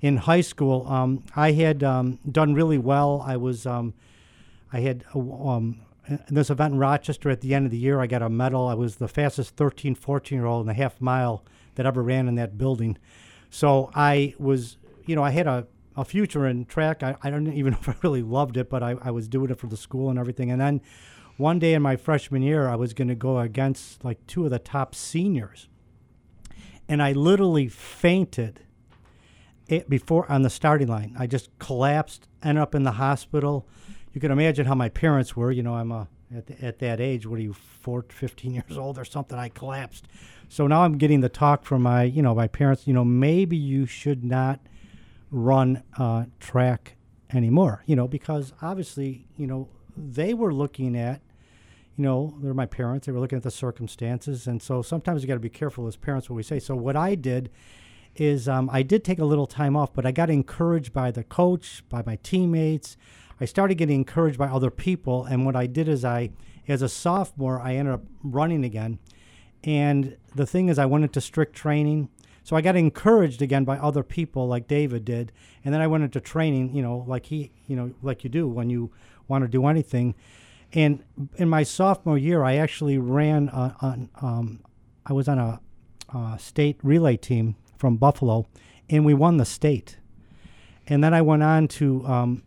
in 0.00 0.16
high 0.18 0.40
school. 0.40 0.86
Um, 0.88 1.24
I 1.36 1.52
had 1.52 1.82
um, 1.82 2.18
done 2.30 2.54
really 2.54 2.78
well. 2.78 3.22
I 3.24 3.36
was, 3.36 3.66
um, 3.66 3.94
I 4.72 4.80
had 4.80 5.04
this 6.28 6.50
event 6.50 6.74
in 6.74 6.78
Rochester 6.78 7.30
at 7.30 7.40
the 7.40 7.54
end 7.54 7.66
of 7.66 7.72
the 7.72 7.78
year. 7.78 8.00
I 8.00 8.06
got 8.06 8.22
a 8.22 8.28
medal. 8.28 8.66
I 8.66 8.74
was 8.74 8.96
the 8.96 9.08
fastest 9.08 9.56
13, 9.56 9.94
14 9.94 10.38
year 10.38 10.46
old 10.46 10.62
in 10.62 10.66
the 10.66 10.74
half 10.74 11.00
mile 11.00 11.44
that 11.74 11.86
ever 11.86 12.02
ran 12.02 12.28
in 12.28 12.34
that 12.36 12.58
building. 12.58 12.98
So 13.50 13.90
I 13.94 14.34
was, 14.38 14.76
you 15.06 15.14
know, 15.16 15.22
I 15.22 15.30
had 15.30 15.46
a, 15.46 15.66
a 15.96 16.04
future 16.04 16.46
in 16.46 16.66
track. 16.66 17.02
I, 17.02 17.16
I 17.22 17.30
don't 17.30 17.52
even 17.52 17.72
know 17.72 17.78
if 17.80 17.88
I 17.88 17.94
really 18.02 18.22
loved 18.22 18.56
it, 18.56 18.68
but 18.68 18.82
I, 18.82 18.96
I 19.02 19.10
was 19.10 19.28
doing 19.28 19.50
it 19.50 19.58
for 19.58 19.66
the 19.66 19.76
school 19.76 20.10
and 20.10 20.18
everything. 20.18 20.50
And 20.50 20.60
then 20.60 20.80
one 21.36 21.58
day 21.58 21.74
in 21.74 21.82
my 21.82 21.96
freshman 21.96 22.42
year, 22.42 22.68
I 22.68 22.76
was 22.76 22.94
going 22.94 23.08
to 23.08 23.14
go 23.14 23.38
against 23.38 24.04
like 24.04 24.24
two 24.26 24.44
of 24.44 24.50
the 24.50 24.58
top 24.58 24.94
seniors. 24.94 25.68
And 26.88 27.02
I 27.02 27.12
literally 27.12 27.68
fainted 27.68 28.60
it, 29.68 29.88
before 29.88 30.30
on 30.30 30.42
the 30.42 30.50
starting 30.50 30.88
line. 30.88 31.16
I 31.18 31.26
just 31.26 31.56
collapsed, 31.58 32.28
ended 32.42 32.62
up 32.62 32.74
in 32.74 32.82
the 32.82 32.92
hospital. 32.92 33.66
You 34.14 34.20
can 34.20 34.30
imagine 34.30 34.64
how 34.66 34.74
my 34.74 34.88
parents 34.88 35.36
were. 35.36 35.50
You 35.50 35.62
know, 35.62 35.74
I'm 35.74 35.92
a 35.92 36.08
at, 36.34 36.46
the, 36.46 36.64
at 36.64 36.78
that 36.78 37.00
age. 37.00 37.26
What 37.26 37.38
are 37.38 37.42
you, 37.42 37.52
four, 37.52 38.04
15 38.08 38.54
years 38.54 38.78
old 38.78 38.96
or 38.96 39.04
something? 39.04 39.38
I 39.38 39.48
collapsed. 39.48 40.06
So 40.48 40.66
now 40.66 40.84
I'm 40.84 40.98
getting 40.98 41.20
the 41.20 41.28
talk 41.28 41.64
from 41.64 41.82
my, 41.82 42.04
you 42.04 42.22
know, 42.22 42.34
my 42.34 42.46
parents. 42.46 42.86
You 42.86 42.94
know, 42.94 43.04
maybe 43.04 43.56
you 43.56 43.86
should 43.86 44.24
not 44.24 44.60
run 45.30 45.82
uh, 45.98 46.26
track 46.38 46.96
anymore. 47.32 47.82
You 47.86 47.96
know, 47.96 48.06
because 48.06 48.52
obviously, 48.62 49.26
you 49.36 49.48
know, 49.48 49.68
they 49.96 50.32
were 50.32 50.54
looking 50.54 50.96
at 50.96 51.20
you 51.96 52.02
know, 52.02 52.34
they're 52.42 52.54
my 52.54 52.66
parents. 52.66 53.06
They 53.06 53.12
were 53.12 53.20
looking 53.20 53.36
at 53.36 53.44
the 53.44 53.52
circumstances, 53.52 54.48
and 54.48 54.60
so 54.60 54.82
sometimes 54.82 55.22
you 55.22 55.28
got 55.28 55.34
to 55.34 55.40
be 55.40 55.48
careful 55.48 55.86
as 55.86 55.94
parents 55.94 56.28
what 56.28 56.34
we 56.34 56.42
say. 56.42 56.58
So 56.58 56.74
what 56.74 56.96
I 56.96 57.14
did 57.14 57.50
is 58.16 58.48
um, 58.48 58.68
I 58.72 58.82
did 58.82 59.04
take 59.04 59.20
a 59.20 59.24
little 59.24 59.46
time 59.46 59.76
off, 59.76 59.92
but 59.94 60.04
I 60.04 60.10
got 60.10 60.28
encouraged 60.28 60.92
by 60.92 61.10
the 61.10 61.22
coach, 61.22 61.84
by 61.88 62.02
my 62.04 62.16
teammates. 62.16 62.96
I 63.40 63.44
started 63.44 63.76
getting 63.76 63.96
encouraged 63.96 64.38
by 64.38 64.48
other 64.48 64.70
people, 64.70 65.24
and 65.24 65.44
what 65.44 65.56
I 65.56 65.66
did 65.66 65.88
is 65.88 66.04
I, 66.04 66.30
as 66.68 66.82
a 66.82 66.88
sophomore, 66.88 67.60
I 67.60 67.74
ended 67.74 67.94
up 67.94 68.02
running 68.22 68.64
again. 68.64 68.98
And 69.64 70.16
the 70.34 70.46
thing 70.46 70.68
is, 70.68 70.78
I 70.78 70.86
went 70.86 71.04
into 71.04 71.20
strict 71.20 71.54
training. 71.54 72.10
So 72.42 72.56
I 72.56 72.60
got 72.60 72.76
encouraged 72.76 73.40
again 73.40 73.64
by 73.64 73.78
other 73.78 74.02
people 74.02 74.46
like 74.46 74.68
David 74.68 75.04
did. 75.06 75.32
And 75.64 75.72
then 75.72 75.80
I 75.80 75.86
went 75.86 76.04
into 76.04 76.20
training, 76.20 76.74
you 76.74 76.82
know, 76.82 77.02
like 77.06 77.26
he, 77.26 77.50
you 77.66 77.74
know, 77.74 77.94
like 78.02 78.22
you 78.22 78.28
do 78.28 78.46
when 78.46 78.68
you 78.68 78.90
want 79.28 79.42
to 79.42 79.48
do 79.48 79.66
anything. 79.66 80.14
And 80.74 81.02
in 81.36 81.48
my 81.48 81.62
sophomore 81.62 82.18
year, 82.18 82.44
I 82.44 82.56
actually 82.56 82.98
ran 82.98 83.48
on, 83.48 84.10
um, 84.20 84.60
I 85.06 85.14
was 85.14 85.26
on 85.26 85.38
a 85.38 86.38
state 86.38 86.78
relay 86.82 87.16
team 87.16 87.56
from 87.78 87.96
Buffalo, 87.96 88.46
and 88.90 89.06
we 89.06 89.14
won 89.14 89.38
the 89.38 89.46
state. 89.46 89.96
And 90.86 91.02
then 91.02 91.14
I 91.14 91.22
went 91.22 91.42
on 91.42 91.66
to, 91.68 92.06
um, 92.06 92.42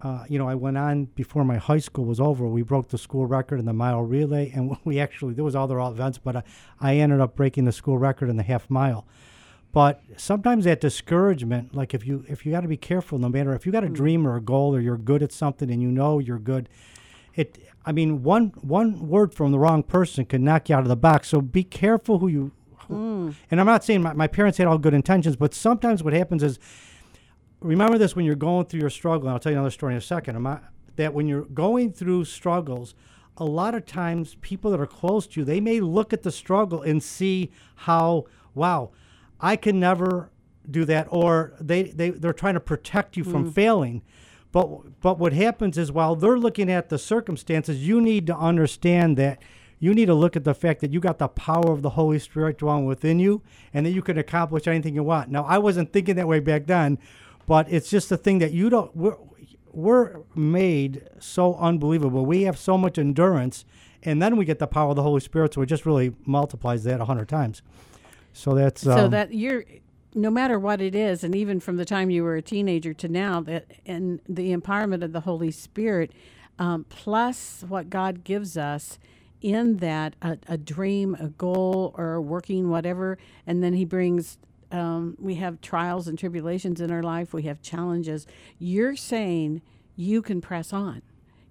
uh, 0.00 0.24
you 0.28 0.38
know, 0.38 0.48
I 0.48 0.54
went 0.54 0.78
on 0.78 1.06
before 1.06 1.44
my 1.44 1.56
high 1.56 1.78
school 1.78 2.04
was 2.04 2.20
over. 2.20 2.46
We 2.46 2.62
broke 2.62 2.88
the 2.88 2.98
school 2.98 3.26
record 3.26 3.58
in 3.58 3.66
the 3.66 3.72
mile 3.72 4.02
relay, 4.02 4.50
and 4.54 4.76
we 4.84 5.00
actually 5.00 5.34
there 5.34 5.44
was 5.44 5.56
other 5.56 5.78
events, 5.78 6.18
but 6.18 6.36
I, 6.36 6.42
I 6.80 6.96
ended 6.96 7.20
up 7.20 7.34
breaking 7.34 7.64
the 7.64 7.72
school 7.72 7.98
record 7.98 8.28
in 8.28 8.36
the 8.36 8.42
half 8.42 8.70
mile. 8.70 9.06
But 9.72 10.02
sometimes 10.16 10.64
that 10.64 10.80
discouragement, 10.80 11.74
like 11.74 11.94
if 11.94 12.06
you 12.06 12.24
if 12.28 12.46
you 12.46 12.52
got 12.52 12.62
to 12.62 12.68
be 12.68 12.76
careful, 12.76 13.18
no 13.18 13.28
matter 13.28 13.54
if 13.54 13.66
you 13.66 13.72
got 13.72 13.84
a 13.84 13.88
mm. 13.88 13.94
dream 13.94 14.26
or 14.26 14.36
a 14.36 14.40
goal 14.40 14.74
or 14.74 14.80
you're 14.80 14.96
good 14.96 15.22
at 15.22 15.32
something 15.32 15.70
and 15.70 15.82
you 15.82 15.90
know 15.90 16.18
you're 16.18 16.38
good, 16.38 16.68
it. 17.34 17.58
I 17.84 17.92
mean, 17.92 18.22
one 18.22 18.52
one 18.60 19.08
word 19.08 19.34
from 19.34 19.52
the 19.52 19.58
wrong 19.58 19.82
person 19.82 20.24
can 20.24 20.44
knock 20.44 20.68
you 20.68 20.74
out 20.74 20.82
of 20.82 20.88
the 20.88 20.96
box. 20.96 21.28
So 21.28 21.40
be 21.40 21.64
careful 21.64 22.18
who 22.18 22.28
you. 22.28 22.52
Who, 22.88 22.94
mm. 22.94 23.34
And 23.50 23.60
I'm 23.60 23.66
not 23.66 23.84
saying 23.84 24.02
my, 24.02 24.14
my 24.14 24.26
parents 24.26 24.58
had 24.58 24.66
all 24.66 24.78
good 24.78 24.94
intentions, 24.94 25.36
but 25.36 25.52
sometimes 25.52 26.02
what 26.02 26.14
happens 26.14 26.42
is 26.42 26.58
remember 27.60 27.98
this 27.98 28.14
when 28.14 28.24
you're 28.24 28.34
going 28.34 28.66
through 28.66 28.80
your 28.80 28.90
struggle. 28.90 29.28
And 29.28 29.34
I'll 29.34 29.38
tell 29.38 29.52
you 29.52 29.58
another 29.58 29.70
story 29.70 29.94
in 29.94 29.98
a 29.98 30.02
second. 30.02 30.40
Not, 30.42 30.64
that 30.96 31.14
when 31.14 31.26
you're 31.28 31.44
going 31.44 31.92
through 31.92 32.24
struggles, 32.24 32.94
a 33.36 33.44
lot 33.44 33.74
of 33.74 33.86
times 33.86 34.36
people 34.40 34.70
that 34.72 34.80
are 34.80 34.86
close 34.86 35.26
to 35.28 35.40
you, 35.40 35.44
they 35.44 35.60
may 35.60 35.80
look 35.80 36.12
at 36.12 36.22
the 36.22 36.32
struggle 36.32 36.82
and 36.82 37.02
see 37.02 37.50
how, 37.76 38.24
wow, 38.54 38.90
I 39.40 39.56
can 39.56 39.78
never 39.78 40.30
do 40.68 40.84
that, 40.84 41.06
or 41.10 41.54
they, 41.60 41.84
they, 41.84 42.10
they're 42.10 42.32
trying 42.32 42.54
to 42.54 42.60
protect 42.60 43.16
you 43.16 43.24
from 43.24 43.50
mm. 43.50 43.54
failing. 43.54 44.02
But, 44.50 45.00
but 45.00 45.18
what 45.18 45.32
happens 45.32 45.78
is 45.78 45.92
while 45.92 46.16
they're 46.16 46.38
looking 46.38 46.70
at 46.70 46.88
the 46.88 46.98
circumstances, 46.98 47.86
you 47.86 48.00
need 48.00 48.26
to 48.26 48.36
understand 48.36 49.16
that 49.18 49.40
you 49.78 49.94
need 49.94 50.06
to 50.06 50.14
look 50.14 50.34
at 50.34 50.44
the 50.44 50.54
fact 50.54 50.80
that 50.80 50.92
you 50.92 50.98
got 51.00 51.18
the 51.18 51.28
power 51.28 51.70
of 51.70 51.82
the 51.82 51.90
Holy 51.90 52.18
Spirit 52.18 52.58
dwelling 52.58 52.86
within 52.86 53.20
you 53.20 53.42
and 53.72 53.86
that 53.86 53.90
you 53.90 54.02
can 54.02 54.18
accomplish 54.18 54.66
anything 54.66 54.94
you 54.94 55.04
want. 55.04 55.30
Now, 55.30 55.44
I 55.44 55.58
wasn't 55.58 55.92
thinking 55.92 56.16
that 56.16 56.26
way 56.26 56.40
back 56.40 56.66
then, 56.66 56.98
but 57.48 57.66
it's 57.72 57.88
just 57.88 58.10
the 58.10 58.18
thing 58.18 58.38
that 58.38 58.52
you 58.52 58.68
don't 58.68 58.94
we're, 58.94 59.16
we're 59.72 60.20
made 60.36 61.08
so 61.18 61.54
unbelievable. 61.54 62.26
We 62.26 62.42
have 62.42 62.58
so 62.58 62.76
much 62.76 62.98
endurance 62.98 63.64
and 64.02 64.22
then 64.22 64.36
we 64.36 64.44
get 64.44 64.58
the 64.58 64.66
power 64.66 64.90
of 64.90 64.96
the 64.96 65.02
holy 65.02 65.20
spirit 65.20 65.54
so 65.54 65.62
it 65.62 65.66
just 65.66 65.86
really 65.86 66.14
multiplies 66.26 66.84
that 66.84 67.00
a 67.00 67.06
hundred 67.06 67.28
times. 67.28 67.62
So 68.34 68.54
that's 68.54 68.82
so 68.82 69.06
um, 69.06 69.10
that 69.12 69.32
you're 69.32 69.64
no 70.14 70.30
matter 70.30 70.58
what 70.58 70.80
it 70.82 70.94
is 70.94 71.24
and 71.24 71.34
even 71.34 71.58
from 71.58 71.76
the 71.76 71.84
time 71.86 72.10
you 72.10 72.22
were 72.22 72.36
a 72.36 72.42
teenager 72.42 72.92
to 72.92 73.08
now 73.08 73.40
that 73.40 73.66
and 73.86 74.20
the 74.28 74.54
empowerment 74.54 75.02
of 75.02 75.12
the 75.12 75.20
holy 75.20 75.50
spirit 75.50 76.12
um, 76.58 76.84
plus 76.88 77.64
what 77.68 77.90
god 77.90 78.24
gives 78.24 78.56
us 78.56 78.98
in 79.42 79.76
that 79.76 80.16
a, 80.22 80.38
a, 80.48 80.56
dream 80.56 81.14
a 81.20 81.28
goal 81.28 81.94
or 81.96 82.20
working 82.20 82.70
whatever 82.70 83.18
and 83.46 83.62
then 83.62 83.74
he 83.74 83.84
brings 83.84 84.38
um, 84.70 85.16
we 85.18 85.36
have 85.36 85.60
trials 85.60 86.08
and 86.08 86.18
tribulations 86.18 86.80
in 86.80 86.90
our 86.90 87.02
life, 87.02 87.32
we 87.32 87.44
have 87.44 87.62
challenges. 87.62 88.26
You're 88.58 88.96
saying 88.96 89.62
you 89.96 90.22
can 90.22 90.40
press 90.40 90.72
on. 90.72 91.02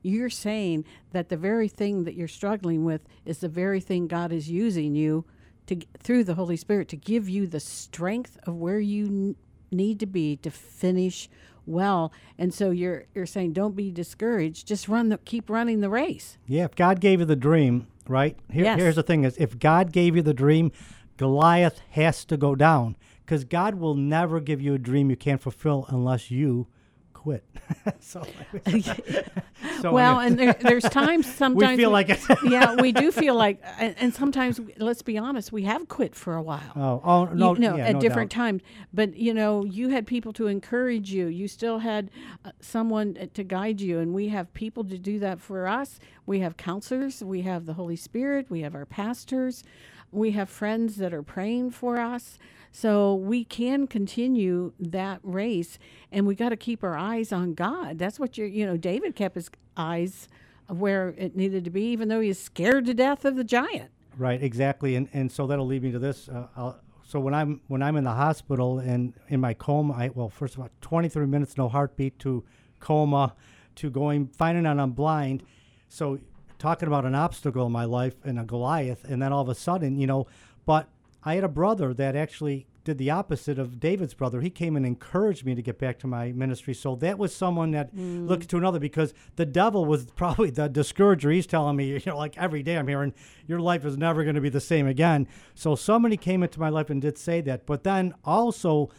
You're 0.03 0.29
saying 0.29 0.85
that 1.11 1.29
the 1.29 1.37
very 1.37 1.67
thing 1.67 2.03
that 2.05 2.13
you're 2.13 2.27
struggling 2.27 2.85
with 2.85 3.01
is 3.25 3.39
the 3.39 3.49
very 3.49 3.79
thing 3.79 4.07
God 4.07 4.31
is 4.31 4.49
using 4.49 4.95
you 4.95 5.25
to 5.65 5.77
through 5.99 6.23
the 6.23 6.35
Holy 6.35 6.55
Spirit 6.55 6.87
to 6.89 6.95
give 6.95 7.27
you 7.27 7.45
the 7.45 7.59
strength 7.59 8.37
of 8.43 8.55
where 8.55 8.79
you 8.79 9.05
n- 9.05 9.35
need 9.71 9.99
to 9.99 10.05
be 10.05 10.37
to 10.37 10.49
finish 10.49 11.29
well. 11.65 12.13
And 12.37 12.53
so 12.53 12.71
you're 12.71 13.05
you're 13.13 13.25
saying 13.25 13.53
don't 13.53 13.75
be 13.75 13.91
discouraged. 13.91 14.67
Just 14.67 14.87
run 14.87 15.09
the 15.09 15.17
keep 15.17 15.49
running 15.49 15.81
the 15.81 15.89
race. 15.89 16.37
Yeah, 16.47 16.63
if 16.63 16.75
God 16.75 17.01
gave 17.01 17.19
you 17.19 17.25
the 17.25 17.35
dream, 17.35 17.87
right? 18.07 18.37
Here, 18.49 18.63
yes. 18.63 18.79
Here's 18.79 18.95
the 18.95 19.03
thing: 19.03 19.25
is 19.25 19.35
if 19.37 19.59
God 19.59 19.91
gave 19.91 20.15
you 20.15 20.21
the 20.21 20.33
dream, 20.33 20.71
Goliath 21.17 21.81
has 21.91 22.23
to 22.25 22.37
go 22.37 22.55
down 22.55 22.95
because 23.27 23.43
God 23.43 23.75
will 23.75 23.93
never 23.93 24.39
give 24.39 24.61
you 24.61 24.73
a 24.73 24.77
dream 24.77 25.09
you 25.09 25.17
can't 25.17 25.41
fulfill 25.41 25.85
unless 25.89 26.31
you 26.31 26.67
quit. 27.13 27.43
so, 27.99 28.25
so, 29.81 29.91
well, 29.91 30.19
and 30.19 30.39
there, 30.39 30.53
there's 30.61 30.83
times 30.83 31.25
sometimes 31.35 31.71
we 31.71 31.83
feel 31.83 31.89
we, 31.89 31.93
like 31.93 32.09
it. 32.09 32.19
yeah, 32.45 32.75
we 32.75 32.93
do 32.93 33.11
feel 33.11 33.35
like, 33.35 33.61
and, 33.79 33.95
and, 33.99 34.13
sometimes 34.13 34.61
let's 34.77 35.01
be 35.01 35.17
honest, 35.17 35.51
we 35.51 35.63
have 35.63 35.89
quit 35.89 36.15
for 36.15 36.35
a 36.35 36.41
while. 36.41 36.71
Oh, 36.73 37.01
oh 37.03 37.25
no, 37.25 37.53
you, 37.53 37.59
no, 37.59 37.75
yeah, 37.75 37.87
at 37.87 37.93
no 37.95 37.99
different 37.99 38.31
doubt. 38.31 38.37
times. 38.37 38.61
But 38.93 39.17
you 39.17 39.33
know, 39.33 39.65
you 39.65 39.89
had 39.89 40.07
people 40.07 40.31
to 40.33 40.47
encourage 40.47 41.11
you. 41.11 41.27
You 41.27 41.49
still 41.49 41.79
had 41.79 42.09
uh, 42.45 42.51
someone 42.61 43.17
uh, 43.19 43.25
to 43.33 43.43
guide 43.43 43.81
you, 43.81 43.99
and 43.99 44.13
we 44.13 44.29
have 44.29 44.53
people 44.53 44.85
to 44.85 44.97
do 44.97 45.19
that 45.19 45.41
for 45.41 45.67
us. 45.67 45.99
We 46.25 46.39
have 46.39 46.55
counselors. 46.55 47.21
We 47.21 47.41
have 47.41 47.65
the 47.65 47.73
Holy 47.73 47.97
Spirit. 47.97 48.49
We 48.49 48.61
have 48.61 48.73
our 48.73 48.85
pastors. 48.85 49.65
We 50.11 50.31
have 50.31 50.49
friends 50.49 50.97
that 50.97 51.13
are 51.13 51.23
praying 51.23 51.71
for 51.71 51.97
us. 51.97 52.37
So 52.71 53.15
we 53.15 53.43
can 53.43 53.87
continue 53.87 54.73
that 54.79 55.19
race 55.23 55.79
and 56.11 56.27
we 56.27 56.35
got 56.35 56.49
to 56.49 56.57
keep 56.57 56.83
our 56.83 56.95
eyes 56.95 57.31
on 57.31 57.53
God. 57.53 57.97
That's 57.97 58.19
what 58.19 58.37
you're, 58.37 58.47
you 58.47 58.65
know, 58.65 58.77
David 58.77 59.15
kept 59.15 59.35
his 59.35 59.49
eyes 59.75 60.27
where 60.67 61.09
it 61.17 61.35
needed 61.35 61.63
to 61.63 61.69
be, 61.69 61.83
even 61.91 62.07
though 62.07 62.19
he's 62.19 62.39
scared 62.39 62.85
to 62.85 62.93
death 62.93 63.25
of 63.25 63.35
the 63.35 63.43
giant. 63.43 63.89
Right, 64.17 64.41
exactly. 64.41 64.95
And, 64.95 65.07
and 65.13 65.31
so 65.31 65.47
that'll 65.47 65.65
lead 65.65 65.83
me 65.83 65.91
to 65.91 65.99
this. 65.99 66.29
Uh, 66.29 66.73
so 67.07 67.21
when 67.21 67.33
I'm 67.33 67.61
when 67.67 67.81
I'm 67.81 67.95
in 67.95 68.03
the 68.03 68.11
hospital 68.11 68.79
and 68.79 69.13
in 69.29 69.39
my 69.39 69.53
coma, 69.53 69.93
I 69.93 70.11
well, 70.13 70.29
first 70.29 70.55
of 70.55 70.59
all, 70.59 70.69
23 70.81 71.25
minutes 71.25 71.57
no 71.57 71.69
heartbeat 71.69 72.19
to 72.19 72.43
coma 72.81 73.33
to 73.75 73.89
going 73.89 74.27
finding 74.27 74.65
out 74.65 74.77
I'm 74.77 74.91
blind. 74.91 75.43
So 75.87 76.19
talking 76.59 76.87
about 76.87 77.05
an 77.05 77.15
obstacle 77.15 77.65
in 77.65 77.71
my 77.71 77.85
life 77.85 78.15
and 78.23 78.39
a 78.39 78.43
Goliath, 78.43 79.03
and 79.03 79.21
then 79.21 79.31
all 79.31 79.41
of 79.41 79.49
a 79.49 79.55
sudden, 79.55 79.97
you 79.97 80.07
know, 80.07 80.27
but 80.65 80.89
I 81.23 81.35
had 81.35 81.43
a 81.43 81.49
brother 81.49 81.93
that 81.93 82.15
actually 82.15 82.67
did 82.87 82.97
the 82.97 83.11
opposite 83.11 83.59
of 83.59 83.81
David's 83.81 84.13
brother. 84.13 84.39
He 84.39 84.49
came 84.49 84.77
and 84.77 84.85
encouraged 84.85 85.45
me 85.45 85.55
to 85.55 85.61
get 85.61 85.77
back 85.77 85.99
to 85.99 86.07
my 86.07 86.31
ministry. 86.31 86.73
So 86.73 86.95
that 86.95 87.19
was 87.19 87.35
someone 87.35 87.71
that 87.71 87.93
mm. 87.93 88.25
looked 88.25 88.47
to 88.47 88.57
another 88.57 88.79
because 88.79 89.13
the 89.35 89.45
devil 89.45 89.83
was 89.83 90.05
probably 90.15 90.51
the 90.51 90.69
discourager. 90.69 91.29
He's 91.29 91.45
telling 91.45 91.75
me, 91.75 91.87
you 91.93 92.01
know, 92.05 92.17
like 92.17 92.37
every 92.37 92.63
day 92.63 92.77
I'm 92.77 92.87
hearing, 92.87 93.13
your 93.45 93.59
life 93.59 93.83
is 93.83 93.97
never 93.97 94.23
going 94.23 94.35
to 94.35 94.41
be 94.41 94.47
the 94.47 94.61
same 94.61 94.87
again. 94.87 95.27
So 95.53 95.75
somebody 95.75 96.15
came 96.15 96.43
into 96.43 96.61
my 96.61 96.69
life 96.69 96.89
and 96.89 97.01
did 97.01 97.17
say 97.17 97.41
that. 97.41 97.65
But 97.65 97.83
then 97.83 98.13
also, 98.23 98.89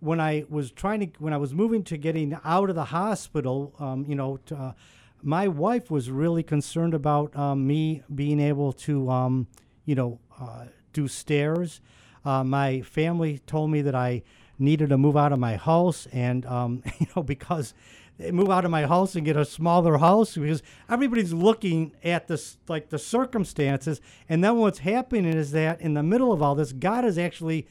when 0.00 0.18
I 0.18 0.46
was 0.48 0.70
trying 0.70 1.00
to, 1.00 1.06
when 1.18 1.34
I 1.34 1.36
was 1.36 1.52
moving 1.52 1.82
to 1.84 1.98
getting 1.98 2.38
out 2.42 2.70
of 2.70 2.74
the 2.74 2.86
hospital, 2.86 3.74
um, 3.78 4.06
you 4.08 4.14
know, 4.14 4.38
to, 4.46 4.56
uh, 4.56 4.72
my 5.26 5.48
wife 5.48 5.90
was 5.90 6.08
really 6.08 6.44
concerned 6.44 6.94
about 6.94 7.36
um, 7.36 7.66
me 7.66 8.00
being 8.14 8.38
able 8.38 8.72
to, 8.72 9.10
um, 9.10 9.48
you 9.84 9.96
know, 9.96 10.20
uh, 10.40 10.66
do 10.92 11.08
stairs. 11.08 11.80
Uh, 12.24 12.44
my 12.44 12.80
family 12.82 13.40
told 13.40 13.72
me 13.72 13.82
that 13.82 13.94
I 13.94 14.22
needed 14.56 14.90
to 14.90 14.96
move 14.96 15.16
out 15.16 15.32
of 15.32 15.40
my 15.40 15.56
house, 15.56 16.06
and 16.12 16.46
um, 16.46 16.80
you 17.00 17.08
know 17.14 17.24
because 17.24 17.74
move 18.30 18.50
out 18.50 18.64
of 18.64 18.70
my 18.70 18.86
house 18.86 19.16
and 19.16 19.26
get 19.26 19.36
a 19.36 19.44
smaller 19.44 19.98
house 19.98 20.36
because 20.36 20.62
everybody's 20.88 21.32
looking 21.32 21.92
at 22.02 22.28
this 22.28 22.56
like 22.68 22.90
the 22.90 22.98
circumstances, 22.98 24.00
and 24.28 24.44
then 24.44 24.56
what's 24.58 24.78
happening 24.78 25.26
is 25.26 25.50
that 25.50 25.80
in 25.80 25.94
the 25.94 26.04
middle 26.04 26.32
of 26.32 26.40
all 26.40 26.54
this, 26.54 26.72
God 26.72 27.04
is 27.04 27.18
actually 27.18 27.66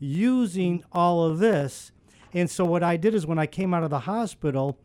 using 0.00 0.82
all 0.90 1.24
of 1.24 1.38
this. 1.38 1.92
And 2.34 2.50
so 2.50 2.64
what 2.64 2.82
I 2.82 2.96
did 2.96 3.14
is 3.14 3.26
when 3.26 3.38
I 3.38 3.46
came 3.46 3.72
out 3.72 3.84
of 3.84 3.90
the 3.90 4.00
hospital, 4.00 4.76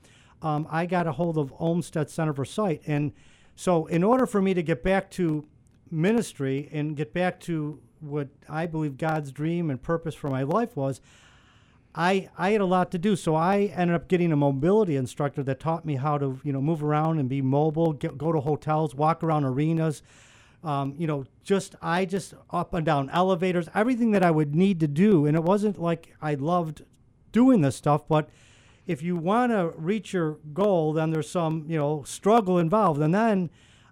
um, 0.42 0.68
I 0.70 0.86
got 0.86 1.08
a 1.08 1.12
hold 1.12 1.38
of 1.38 1.54
Olmsted 1.60 2.10
Center 2.10 2.34
for 2.34 2.46
Sight, 2.46 2.82
and 2.88 3.12
so 3.56 3.86
in 3.86 4.04
order 4.04 4.26
for 4.26 4.42
me 4.42 4.54
to 4.54 4.64
get 4.64 4.84
back 4.84 5.12
to 5.12 5.46
ministry 5.90 6.70
and 6.72 6.96
get 6.96 7.14
back 7.14 7.40
to 7.42 7.80
what 8.00 8.30
I 8.50 8.66
believe 8.66 8.98
God's 8.98 9.32
dream 9.32 9.70
and 9.70 9.82
purpose 9.82 10.16
for 10.16 10.30
my 10.30 10.44
life 10.44 10.76
was, 10.76 11.02
I 11.94 12.30
I 12.38 12.52
had 12.52 12.62
a 12.62 12.66
lot 12.66 12.92
to 12.92 12.98
do, 12.98 13.16
so 13.16 13.36
I 13.36 13.72
ended 13.76 13.96
up 13.96 14.08
getting 14.08 14.32
a 14.32 14.36
mobility 14.36 14.96
instructor 14.96 15.44
that 15.44 15.60
taught 15.60 15.86
me 15.86 15.96
how 15.96 16.18
to 16.18 16.40
you 16.44 16.54
know 16.54 16.62
move 16.62 16.84
around 16.84 17.20
and 17.20 17.28
be 17.28 17.42
mobile, 17.42 17.94
get, 17.94 18.18
go 18.18 18.32
to 18.32 18.40
hotels, 18.40 18.96
walk 18.96 19.24
around 19.24 19.44
arenas. 19.44 20.02
Um, 20.64 20.94
you 20.98 21.08
know, 21.08 21.26
just 21.44 21.76
I 21.82 22.06
just 22.06 22.36
up 22.52 22.74
and 22.74 22.86
down 22.86 23.10
elevators, 23.10 23.68
everything 23.74 24.12
that 24.12 24.24
I 24.24 24.32
would 24.32 24.56
need 24.56 24.80
to 24.82 24.88
do, 24.88 25.26
and 25.26 25.36
it 25.36 25.44
wasn't 25.44 25.82
like 25.82 26.16
I 26.22 26.36
loved 26.36 26.84
doing 27.32 27.62
this 27.62 27.76
stuff, 27.76 28.08
but 28.08 28.30
if 28.88 29.02
you 29.02 29.16
want 29.16 29.52
to 29.52 29.74
reach 29.78 30.14
your 30.14 30.38
goal, 30.54 30.94
then 30.94 31.12
there's 31.12 31.30
some 31.30 31.66
you 31.68 31.78
know 31.78 32.04
struggle 32.04 32.58
involved, 32.58 33.02
and 33.02 33.14
then 33.14 33.50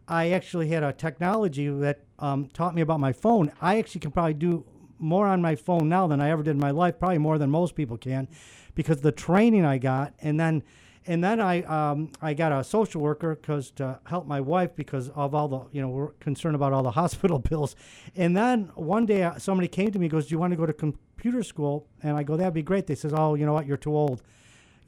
I 0.08 0.32
actually 0.32 0.70
had 0.70 0.84
a 0.84 0.92
technology 0.92 1.68
that 1.70 2.02
um, 2.18 2.48
taught 2.48 2.76
me 2.76 2.82
about 2.82 3.00
my 3.00 3.14
phone. 3.14 3.52
I 3.62 3.78
actually 3.78 4.02
can 4.02 4.12
probably 4.12 4.34
do 4.34 4.66
more 4.98 5.28
on 5.28 5.42
my 5.42 5.56
phone 5.56 5.88
now 5.88 6.08
than 6.08 6.20
I 6.20 6.30
ever 6.30 6.44
did 6.44 6.52
in 6.52 6.60
my 6.60 6.72
life, 6.72 7.00
probably 7.00 7.20
more 7.20 7.38
than 7.38 7.50
most 7.50 7.76
people 7.76 7.98
can, 7.98 8.28
because 8.76 9.02
the 9.02 9.12
training 9.12 9.66
I 9.66 9.78
got, 9.78 10.14
and 10.20 10.40
then 10.40 10.64
and 11.08 11.24
then 11.24 11.40
I 11.40 11.62
um, 11.64 12.12
I 12.22 12.34
got 12.34 12.52
a 12.52 12.64
social 12.64 13.02
worker 13.02 13.36
because 13.36 13.72
to 13.72 14.00
help 14.06 14.28
my 14.28 14.42
wife 14.42 14.76
because 14.76 15.10
of 15.10 15.34
all 15.34 15.48
the 15.48 15.62
you 15.72 15.82
know 15.82 15.90
we're 15.90 16.12
concerned 16.20 16.56
about 16.56 16.74
all 16.74 16.84
the 16.84 16.92
hospital 17.02 17.40
bills, 17.40 17.76
and 18.16 18.36
then 18.36 18.72
one 18.76 19.06
day 19.06 19.24
uh, 19.24 19.38
somebody 19.38 19.68
came 19.68 19.92
to 19.92 20.00
me 20.00 20.08
goes, 20.08 20.28
"Do 20.28 20.36
you 20.36 20.40
want 20.40 20.52
to 20.52 20.58
go 20.58 20.66
to 20.66 20.74
computer 20.74 21.44
school?" 21.44 21.88
And 22.04 22.18
I 22.18 22.24
go, 22.24 22.36
"That'd 22.36 22.54
be 22.54 22.64
great." 22.64 22.88
They 22.88 22.96
says, 22.96 23.14
"Oh, 23.16 23.36
you 23.36 23.46
know 23.46 23.54
what? 23.54 23.66
You're 23.66 23.78
too 23.78 23.96
old." 23.96 24.24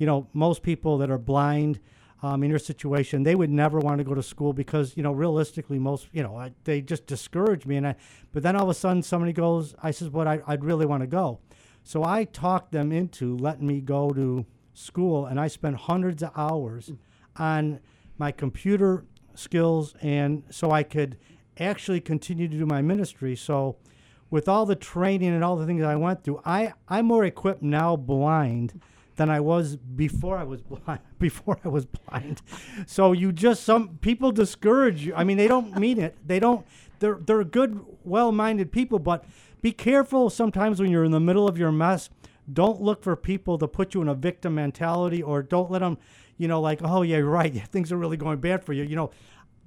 You 0.01 0.07
know, 0.07 0.25
most 0.33 0.63
people 0.63 0.97
that 0.97 1.11
are 1.11 1.19
blind 1.19 1.79
um, 2.23 2.41
in 2.41 2.49
your 2.49 2.57
situation, 2.57 3.21
they 3.21 3.35
would 3.35 3.51
never 3.51 3.77
want 3.77 3.99
to 3.99 4.03
go 4.03 4.15
to 4.15 4.23
school 4.23 4.51
because 4.51 4.97
you 4.97 5.03
know 5.03 5.11
realistically, 5.11 5.77
most 5.77 6.07
you 6.11 6.23
know 6.23 6.35
I, 6.35 6.53
they 6.63 6.81
just 6.81 7.05
discourage 7.05 7.67
me. 7.67 7.75
And 7.75 7.89
I, 7.89 7.95
but 8.31 8.41
then 8.41 8.55
all 8.55 8.63
of 8.63 8.69
a 8.69 8.73
sudden 8.73 9.03
somebody 9.03 9.31
goes, 9.31 9.75
I 9.83 9.91
says, 9.91 10.09
"But 10.09 10.25
I, 10.25 10.39
I'd 10.47 10.65
really 10.65 10.87
want 10.87 11.01
to 11.01 11.07
go," 11.07 11.39
so 11.83 12.03
I 12.03 12.23
talked 12.23 12.71
them 12.71 12.91
into 12.91 13.37
letting 13.37 13.67
me 13.67 13.79
go 13.79 14.09
to 14.09 14.43
school, 14.73 15.27
and 15.27 15.39
I 15.39 15.47
spent 15.47 15.75
hundreds 15.75 16.23
of 16.23 16.31
hours 16.35 16.91
on 17.35 17.79
my 18.17 18.31
computer 18.31 19.05
skills, 19.35 19.93
and 20.01 20.41
so 20.49 20.71
I 20.71 20.81
could 20.81 21.15
actually 21.59 22.01
continue 22.01 22.47
to 22.47 22.57
do 22.57 22.65
my 22.65 22.81
ministry. 22.81 23.35
So. 23.35 23.77
With 24.31 24.47
all 24.47 24.65
the 24.65 24.77
training 24.77 25.33
and 25.33 25.43
all 25.43 25.57
the 25.57 25.65
things 25.65 25.83
I 25.83 25.97
went 25.97 26.23
through, 26.23 26.39
I, 26.45 26.71
I'm 26.87 27.07
more 27.07 27.25
equipped 27.25 27.61
now 27.61 27.97
blind 27.97 28.79
than 29.15 29.29
I 29.29 29.39
was 29.39 29.75
before 29.75 30.37
I 30.37 30.43
was 30.43 30.61
blind. 30.61 31.01
Before 31.19 31.59
I 31.63 31.67
was 31.67 31.85
blind, 31.85 32.41
so 32.87 33.11
you 33.11 33.31
just 33.31 33.63
some 33.63 33.99
people 34.01 34.31
discourage 34.31 35.05
you. 35.05 35.13
I 35.15 35.23
mean, 35.23 35.37
they 35.37 35.47
don't 35.47 35.77
mean 35.77 35.99
it. 35.99 36.17
They 36.25 36.39
don't. 36.39 36.65
They're 36.99 37.19
they're 37.23 37.43
good, 37.43 37.85
well-minded 38.03 38.71
people, 38.71 38.97
but 38.97 39.23
be 39.61 39.71
careful 39.71 40.31
sometimes 40.31 40.79
when 40.79 40.89
you're 40.89 41.03
in 41.03 41.11
the 41.11 41.19
middle 41.19 41.47
of 41.47 41.59
your 41.59 41.71
mess. 41.71 42.09
Don't 42.51 42.81
look 42.81 43.03
for 43.03 43.15
people 43.15 43.59
to 43.59 43.67
put 43.67 43.93
you 43.93 44.01
in 44.01 44.07
a 44.07 44.15
victim 44.15 44.55
mentality, 44.55 45.21
or 45.21 45.43
don't 45.43 45.69
let 45.69 45.79
them, 45.79 45.99
you 46.37 46.47
know, 46.47 46.59
like, 46.59 46.79
oh 46.83 47.03
yeah, 47.03 47.17
you're 47.17 47.27
right, 47.27 47.53
things 47.71 47.91
are 47.91 47.97
really 47.97 48.17
going 48.17 48.39
bad 48.39 48.63
for 48.63 48.73
you. 48.73 48.83
You 48.83 48.95
know, 48.95 49.11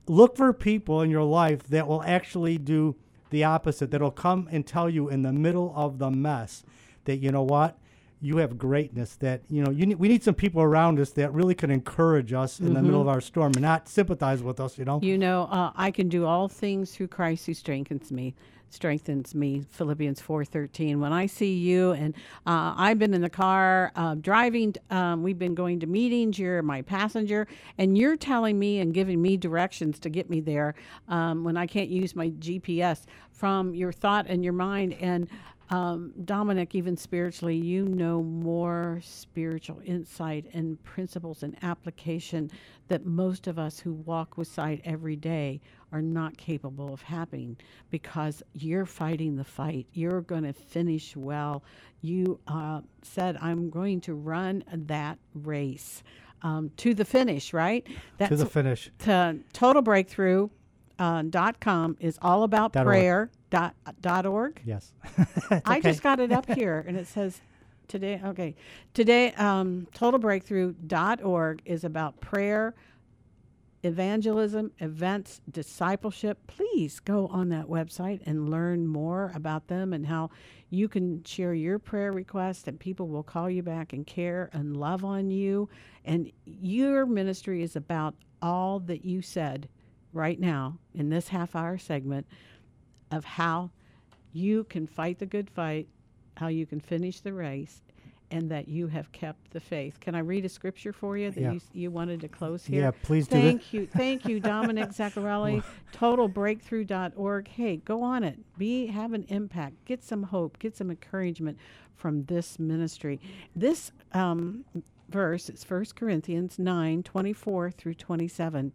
look 0.08 0.36
for 0.36 0.52
people 0.52 1.02
in 1.02 1.10
your 1.10 1.22
life 1.22 1.62
that 1.68 1.86
will 1.86 2.02
actually 2.02 2.58
do 2.58 2.96
the 3.30 3.44
opposite. 3.44 3.92
That'll 3.92 4.10
come 4.10 4.48
and 4.50 4.66
tell 4.66 4.90
you 4.90 5.08
in 5.08 5.22
the 5.22 5.32
middle 5.32 5.72
of 5.76 5.98
the 5.98 6.10
mess 6.10 6.64
that 7.04 7.18
you 7.18 7.30
know 7.30 7.44
what 7.44 7.78
you 8.20 8.38
have 8.38 8.56
greatness 8.56 9.16
that 9.16 9.42
you 9.50 9.62
know 9.62 9.70
you 9.70 9.86
need, 9.86 9.98
we 9.98 10.08
need 10.08 10.22
some 10.22 10.34
people 10.34 10.62
around 10.62 10.98
us 10.98 11.10
that 11.10 11.32
really 11.32 11.54
can 11.54 11.70
encourage 11.70 12.32
us 12.32 12.58
in 12.60 12.72
the 12.72 12.82
middle 12.82 13.00
of 13.00 13.08
our 13.08 13.20
storm 13.20 13.52
and 13.54 13.62
not 13.62 13.88
sympathize 13.88 14.42
with 14.42 14.60
us 14.60 14.78
you 14.78 14.84
know 14.84 14.98
You 15.02 15.18
know, 15.18 15.44
uh, 15.50 15.72
I 15.76 15.90
can 15.90 16.08
do 16.08 16.24
all 16.24 16.48
things 16.48 16.94
through 16.94 17.08
Christ 17.08 17.46
who 17.46 17.54
strengthens 17.54 18.10
me. 18.10 18.34
Strengthens 18.70 19.34
me. 19.36 19.62
Philippians 19.70 20.20
four 20.20 20.44
thirteen. 20.44 20.98
When 20.98 21.12
I 21.12 21.26
see 21.26 21.54
you, 21.54 21.92
and 21.92 22.12
uh, 22.44 22.74
I've 22.76 22.98
been 22.98 23.14
in 23.14 23.20
the 23.20 23.30
car 23.30 23.92
uh, 23.94 24.16
driving. 24.16 24.74
Um, 24.90 25.22
we've 25.22 25.38
been 25.38 25.54
going 25.54 25.78
to 25.80 25.86
meetings. 25.86 26.40
You're 26.40 26.60
my 26.62 26.82
passenger, 26.82 27.46
and 27.78 27.96
you're 27.96 28.16
telling 28.16 28.58
me 28.58 28.80
and 28.80 28.92
giving 28.92 29.22
me 29.22 29.36
directions 29.36 30.00
to 30.00 30.08
get 30.10 30.28
me 30.28 30.40
there 30.40 30.74
um, 31.08 31.44
when 31.44 31.56
I 31.56 31.68
can't 31.68 31.88
use 31.88 32.16
my 32.16 32.30
GPS 32.30 33.04
from 33.30 33.74
your 33.76 33.92
thought 33.92 34.26
and 34.28 34.42
your 34.42 34.54
mind. 34.54 34.94
And 34.94 35.28
um, 35.70 36.12
Dominic, 36.24 36.74
even 36.74 36.96
spiritually, 36.96 37.56
you 37.56 37.86
know 37.86 38.22
more 38.22 39.00
spiritual 39.02 39.80
insight 39.84 40.46
and 40.52 40.82
principles 40.84 41.42
and 41.42 41.56
application 41.62 42.50
that 42.88 43.06
most 43.06 43.46
of 43.46 43.58
us 43.58 43.78
who 43.78 43.94
walk 43.94 44.36
with 44.36 44.48
sight 44.48 44.80
every 44.84 45.16
day 45.16 45.60
are 45.90 46.02
not 46.02 46.36
capable 46.36 46.92
of 46.92 47.02
having 47.02 47.56
because 47.90 48.42
you're 48.52 48.84
fighting 48.84 49.36
the 49.36 49.44
fight. 49.44 49.86
You're 49.92 50.20
going 50.20 50.42
to 50.42 50.52
finish 50.52 51.16
well. 51.16 51.62
You 52.02 52.40
uh, 52.46 52.82
said, 53.02 53.38
I'm 53.40 53.70
going 53.70 54.00
to 54.02 54.14
run 54.14 54.64
that 54.70 55.18
race 55.34 56.02
um, 56.42 56.70
to 56.76 56.92
the 56.92 57.04
finish, 57.06 57.54
right? 57.54 57.86
to 58.28 58.36
the 58.36 58.46
finish 58.46 58.90
to 59.00 59.38
total 59.54 59.80
breakthrough 59.80 60.50
uh, 60.98 61.22
dot 61.22 61.58
com 61.58 61.96
is 62.00 62.18
all 62.20 62.42
about 62.42 62.76
org. 62.76 62.86
prayer 62.86 63.30
dot, 63.54 63.74
dot 64.00 64.26
org? 64.26 64.60
Yes. 64.64 64.92
I 65.50 65.78
okay. 65.78 65.80
just 65.80 66.02
got 66.02 66.18
it 66.20 66.32
up 66.32 66.50
here 66.54 66.84
and 66.86 66.96
it 66.96 67.06
says 67.06 67.40
today 67.88 68.20
okay. 68.24 68.56
Today 68.94 69.32
um, 69.34 69.86
totalbreakthrough.org 69.94 71.62
is 71.64 71.84
about 71.84 72.20
prayer 72.20 72.74
evangelism 73.84 74.72
events 74.78 75.40
discipleship. 75.50 76.38
Please 76.46 77.00
go 77.00 77.28
on 77.28 77.50
that 77.50 77.66
website 77.66 78.20
and 78.26 78.48
learn 78.48 78.86
more 78.86 79.30
about 79.34 79.68
them 79.68 79.92
and 79.92 80.06
how 80.06 80.30
you 80.70 80.88
can 80.88 81.22
share 81.22 81.54
your 81.54 81.78
prayer 81.78 82.10
request 82.10 82.66
and 82.66 82.80
people 82.80 83.06
will 83.06 83.22
call 83.22 83.48
you 83.48 83.62
back 83.62 83.92
and 83.92 84.06
care 84.06 84.50
and 84.52 84.76
love 84.76 85.04
on 85.04 85.30
you. 85.30 85.68
And 86.04 86.32
your 86.44 87.06
ministry 87.06 87.62
is 87.62 87.76
about 87.76 88.14
all 88.42 88.80
that 88.80 89.04
you 89.04 89.22
said 89.22 89.68
right 90.12 90.40
now 90.40 90.78
in 90.94 91.10
this 91.10 91.28
half 91.28 91.54
hour 91.54 91.76
segment 91.76 92.26
of 93.10 93.24
how 93.24 93.70
you 94.32 94.64
can 94.64 94.86
fight 94.86 95.18
the 95.18 95.26
good 95.26 95.48
fight, 95.50 95.88
how 96.36 96.48
you 96.48 96.66
can 96.66 96.80
finish 96.80 97.20
the 97.20 97.32
race, 97.32 97.80
and 98.30 98.50
that 98.50 98.66
you 98.66 98.88
have 98.88 99.12
kept 99.12 99.50
the 99.52 99.60
faith. 99.60 100.00
Can 100.00 100.14
I 100.14 100.18
read 100.20 100.44
a 100.44 100.48
scripture 100.48 100.92
for 100.92 101.16
you 101.16 101.30
that 101.30 101.40
Yeah. 101.40 101.52
you, 101.52 101.60
you 101.72 101.90
wanted 101.90 102.20
to 102.22 102.28
close 102.28 102.64
here? 102.64 102.82
Yeah, 102.82 102.90
please 103.02 103.28
do. 103.28 103.36
Thank 103.36 103.72
you. 103.72 103.86
Thank 103.86 104.24
you, 104.26 104.40
Dominic 104.40 104.88
Zaccarelli, 104.88 105.62
totalbreakthrough.org. 105.94 107.48
Hey, 107.48 107.76
go 107.76 108.02
on 108.02 108.24
it. 108.24 108.38
Be 108.58 108.86
have 108.86 109.12
an 109.12 109.24
impact. 109.28 109.84
Get 109.84 110.02
some 110.02 110.24
hope. 110.24 110.58
Get 110.58 110.76
some 110.76 110.90
encouragement 110.90 111.58
from 111.94 112.24
this 112.24 112.58
ministry. 112.58 113.20
This 113.54 113.92
um, 114.12 114.64
verse 115.10 115.48
is 115.48 115.64
1 115.68 115.84
Corinthians 115.94 116.58
9, 116.58 117.02
24 117.04 117.70
through 117.70 117.94
27. 117.94 118.72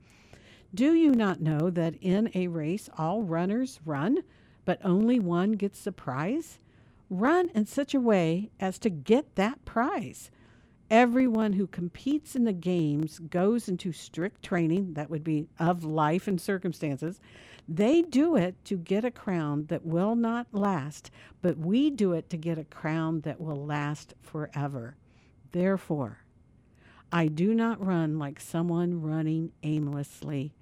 Do 0.74 0.94
you 0.94 1.12
not 1.12 1.42
know 1.42 1.72
that 1.72 1.96
in 2.00 2.30
a 2.36 2.48
race 2.48 2.90
all 2.96 3.24
runners 3.24 3.80
run, 3.86 4.20
but 4.66 4.80
only 4.84 5.20
one 5.20 5.54
gets 5.54 5.84
the 5.84 5.92
prize? 5.92 6.60
Run 7.10 7.50
in 7.56 7.66
such 7.66 7.96
a 7.96 8.00
way 8.00 8.52
as 8.60 8.78
to 8.80 8.90
get 8.92 9.36
that 9.36 9.66
prize. 9.66 10.30
Everyone 10.92 11.54
who 11.54 11.66
competes 11.66 12.36
in 12.36 12.44
the 12.44 12.54
games 12.54 13.18
goes 13.18 13.68
into 13.68 13.92
strict 13.92 14.44
training, 14.44 14.94
that 14.94 15.10
would 15.10 15.24
be 15.24 15.48
of 15.58 15.84
life 15.84 16.28
and 16.28 16.40
circumstances. 16.40 17.20
They 17.68 18.04
do 18.04 18.36
it 18.36 18.64
to 18.66 18.78
get 18.78 19.04
a 19.04 19.12
crown 19.12 19.66
that 19.68 19.86
will 19.86 20.16
not 20.16 20.48
last, 20.52 21.10
but 21.42 21.58
we 21.58 21.90
do 21.90 22.14
it 22.14 22.30
to 22.30 22.38
get 22.38 22.60
a 22.60 22.64
crown 22.64 23.22
that 23.22 23.42
will 23.42 23.66
last 23.66 24.14
forever. 24.22 24.98
Therefore, 25.52 26.20
I 27.12 27.28
do 27.28 27.56
not 27.56 27.84
run 27.84 28.20
like 28.20 28.40
someone 28.40 29.02
running 29.02 29.52
aimlessly. 29.64 30.54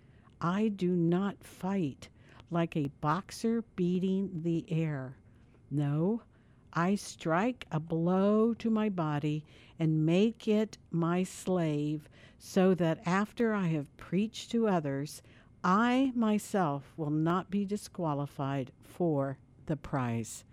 I 0.41 0.67
do 0.67 0.91
not 0.91 1.43
fight 1.43 2.09
like 2.51 2.75
a 2.75 2.91
boxer 3.01 3.63
beating 3.75 4.41
the 4.43 4.65
air. 4.69 5.17
No, 5.71 6.21
I 6.73 6.95
strike 6.95 7.65
a 7.71 7.79
blow 7.79 8.53
to 8.55 8.69
my 8.69 8.89
body 8.89 9.43
and 9.79 10.05
make 10.05 10.47
it 10.47 10.77
my 10.91 11.23
slave, 11.23 12.07
so 12.37 12.75
that 12.75 13.01
after 13.05 13.53
I 13.53 13.67
have 13.67 13.97
preached 13.97 14.51
to 14.51 14.67
others, 14.67 15.21
I 15.63 16.11
myself 16.15 16.93
will 16.95 17.09
not 17.09 17.49
be 17.49 17.65
disqualified 17.65 18.71
for 18.83 19.37
the 19.65 19.75
prize. 19.75 20.45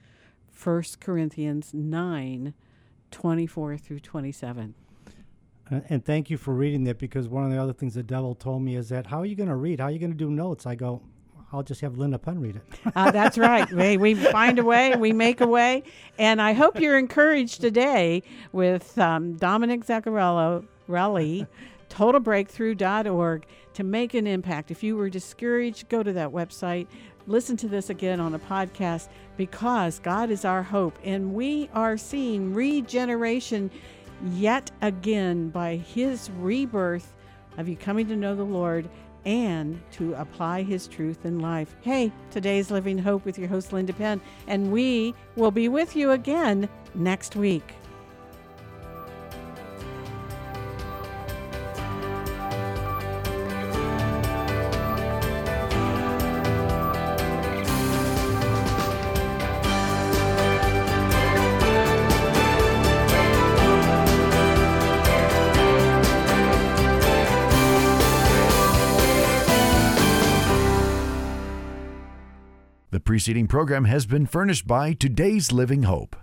1 0.62 0.82
Corinthians 1.00 1.74
9 1.74 2.54
24 3.10 3.76
through 3.76 4.00
27. 4.00 4.74
And 5.70 6.04
thank 6.04 6.28
you 6.28 6.36
for 6.36 6.52
reading 6.52 6.84
that 6.84 6.98
because 6.98 7.26
one 7.26 7.44
of 7.44 7.50
the 7.50 7.60
other 7.60 7.72
things 7.72 7.94
the 7.94 8.02
devil 8.02 8.34
told 8.34 8.62
me 8.62 8.76
is 8.76 8.90
that 8.90 9.06
how 9.06 9.20
are 9.20 9.24
you 9.24 9.34
going 9.34 9.48
to 9.48 9.56
read? 9.56 9.80
How 9.80 9.86
are 9.86 9.90
you 9.90 9.98
going 9.98 10.12
to 10.12 10.16
do 10.16 10.30
notes? 10.30 10.66
I 10.66 10.74
go, 10.74 11.00
I'll 11.52 11.62
just 11.62 11.80
have 11.80 11.96
Linda 11.96 12.18
Penn 12.18 12.40
read 12.40 12.56
it. 12.56 12.62
Uh, 12.94 13.10
that's 13.10 13.38
right. 13.38 13.70
We, 13.72 13.96
we 13.96 14.14
find 14.14 14.58
a 14.58 14.64
way, 14.64 14.94
we 14.96 15.12
make 15.12 15.40
a 15.40 15.46
way. 15.46 15.84
And 16.18 16.42
I 16.42 16.52
hope 16.52 16.80
you're 16.80 16.98
encouraged 16.98 17.60
today 17.60 18.22
with 18.52 18.98
um, 18.98 19.36
Dominic 19.36 19.84
Zaccarello, 19.84 20.66
Relly, 20.88 21.46
totalbreakthrough.org 21.88 23.46
to 23.74 23.84
make 23.84 24.14
an 24.14 24.26
impact. 24.26 24.70
If 24.70 24.82
you 24.82 24.96
were 24.96 25.08
discouraged, 25.08 25.88
go 25.88 26.02
to 26.02 26.12
that 26.12 26.30
website. 26.30 26.88
listen 27.26 27.56
to 27.58 27.68
this 27.68 27.88
again 27.88 28.20
on 28.20 28.34
a 28.34 28.38
podcast 28.38 29.08
because 29.36 29.98
God 30.00 30.30
is 30.30 30.44
our 30.44 30.62
hope 30.62 30.98
and 31.04 31.34
we 31.34 31.70
are 31.72 31.96
seeing 31.96 32.52
regeneration 32.52 33.70
yet 34.32 34.70
again 34.80 35.50
by 35.50 35.76
His 35.76 36.30
rebirth 36.38 37.14
of 37.58 37.68
you 37.68 37.76
coming 37.76 38.08
to 38.08 38.16
know 38.16 38.34
the 38.34 38.44
Lord 38.44 38.88
and 39.24 39.80
to 39.92 40.14
apply 40.14 40.62
His 40.62 40.86
truth 40.86 41.24
in 41.24 41.38
life. 41.38 41.74
Hey, 41.82 42.12
today's 42.30 42.70
Living 42.70 42.98
Hope 42.98 43.24
with 43.24 43.38
your 43.38 43.48
host, 43.48 43.72
Linda 43.72 43.92
Penn, 43.92 44.20
and 44.46 44.72
we 44.72 45.14
will 45.36 45.50
be 45.50 45.68
with 45.68 45.96
you 45.96 46.10
again 46.10 46.68
next 46.94 47.36
week. 47.36 47.74
Preceding 73.14 73.46
program 73.46 73.84
has 73.84 74.06
been 74.06 74.26
furnished 74.26 74.66
by 74.66 74.92
Today's 74.92 75.52
Living 75.52 75.84
Hope. 75.84 76.16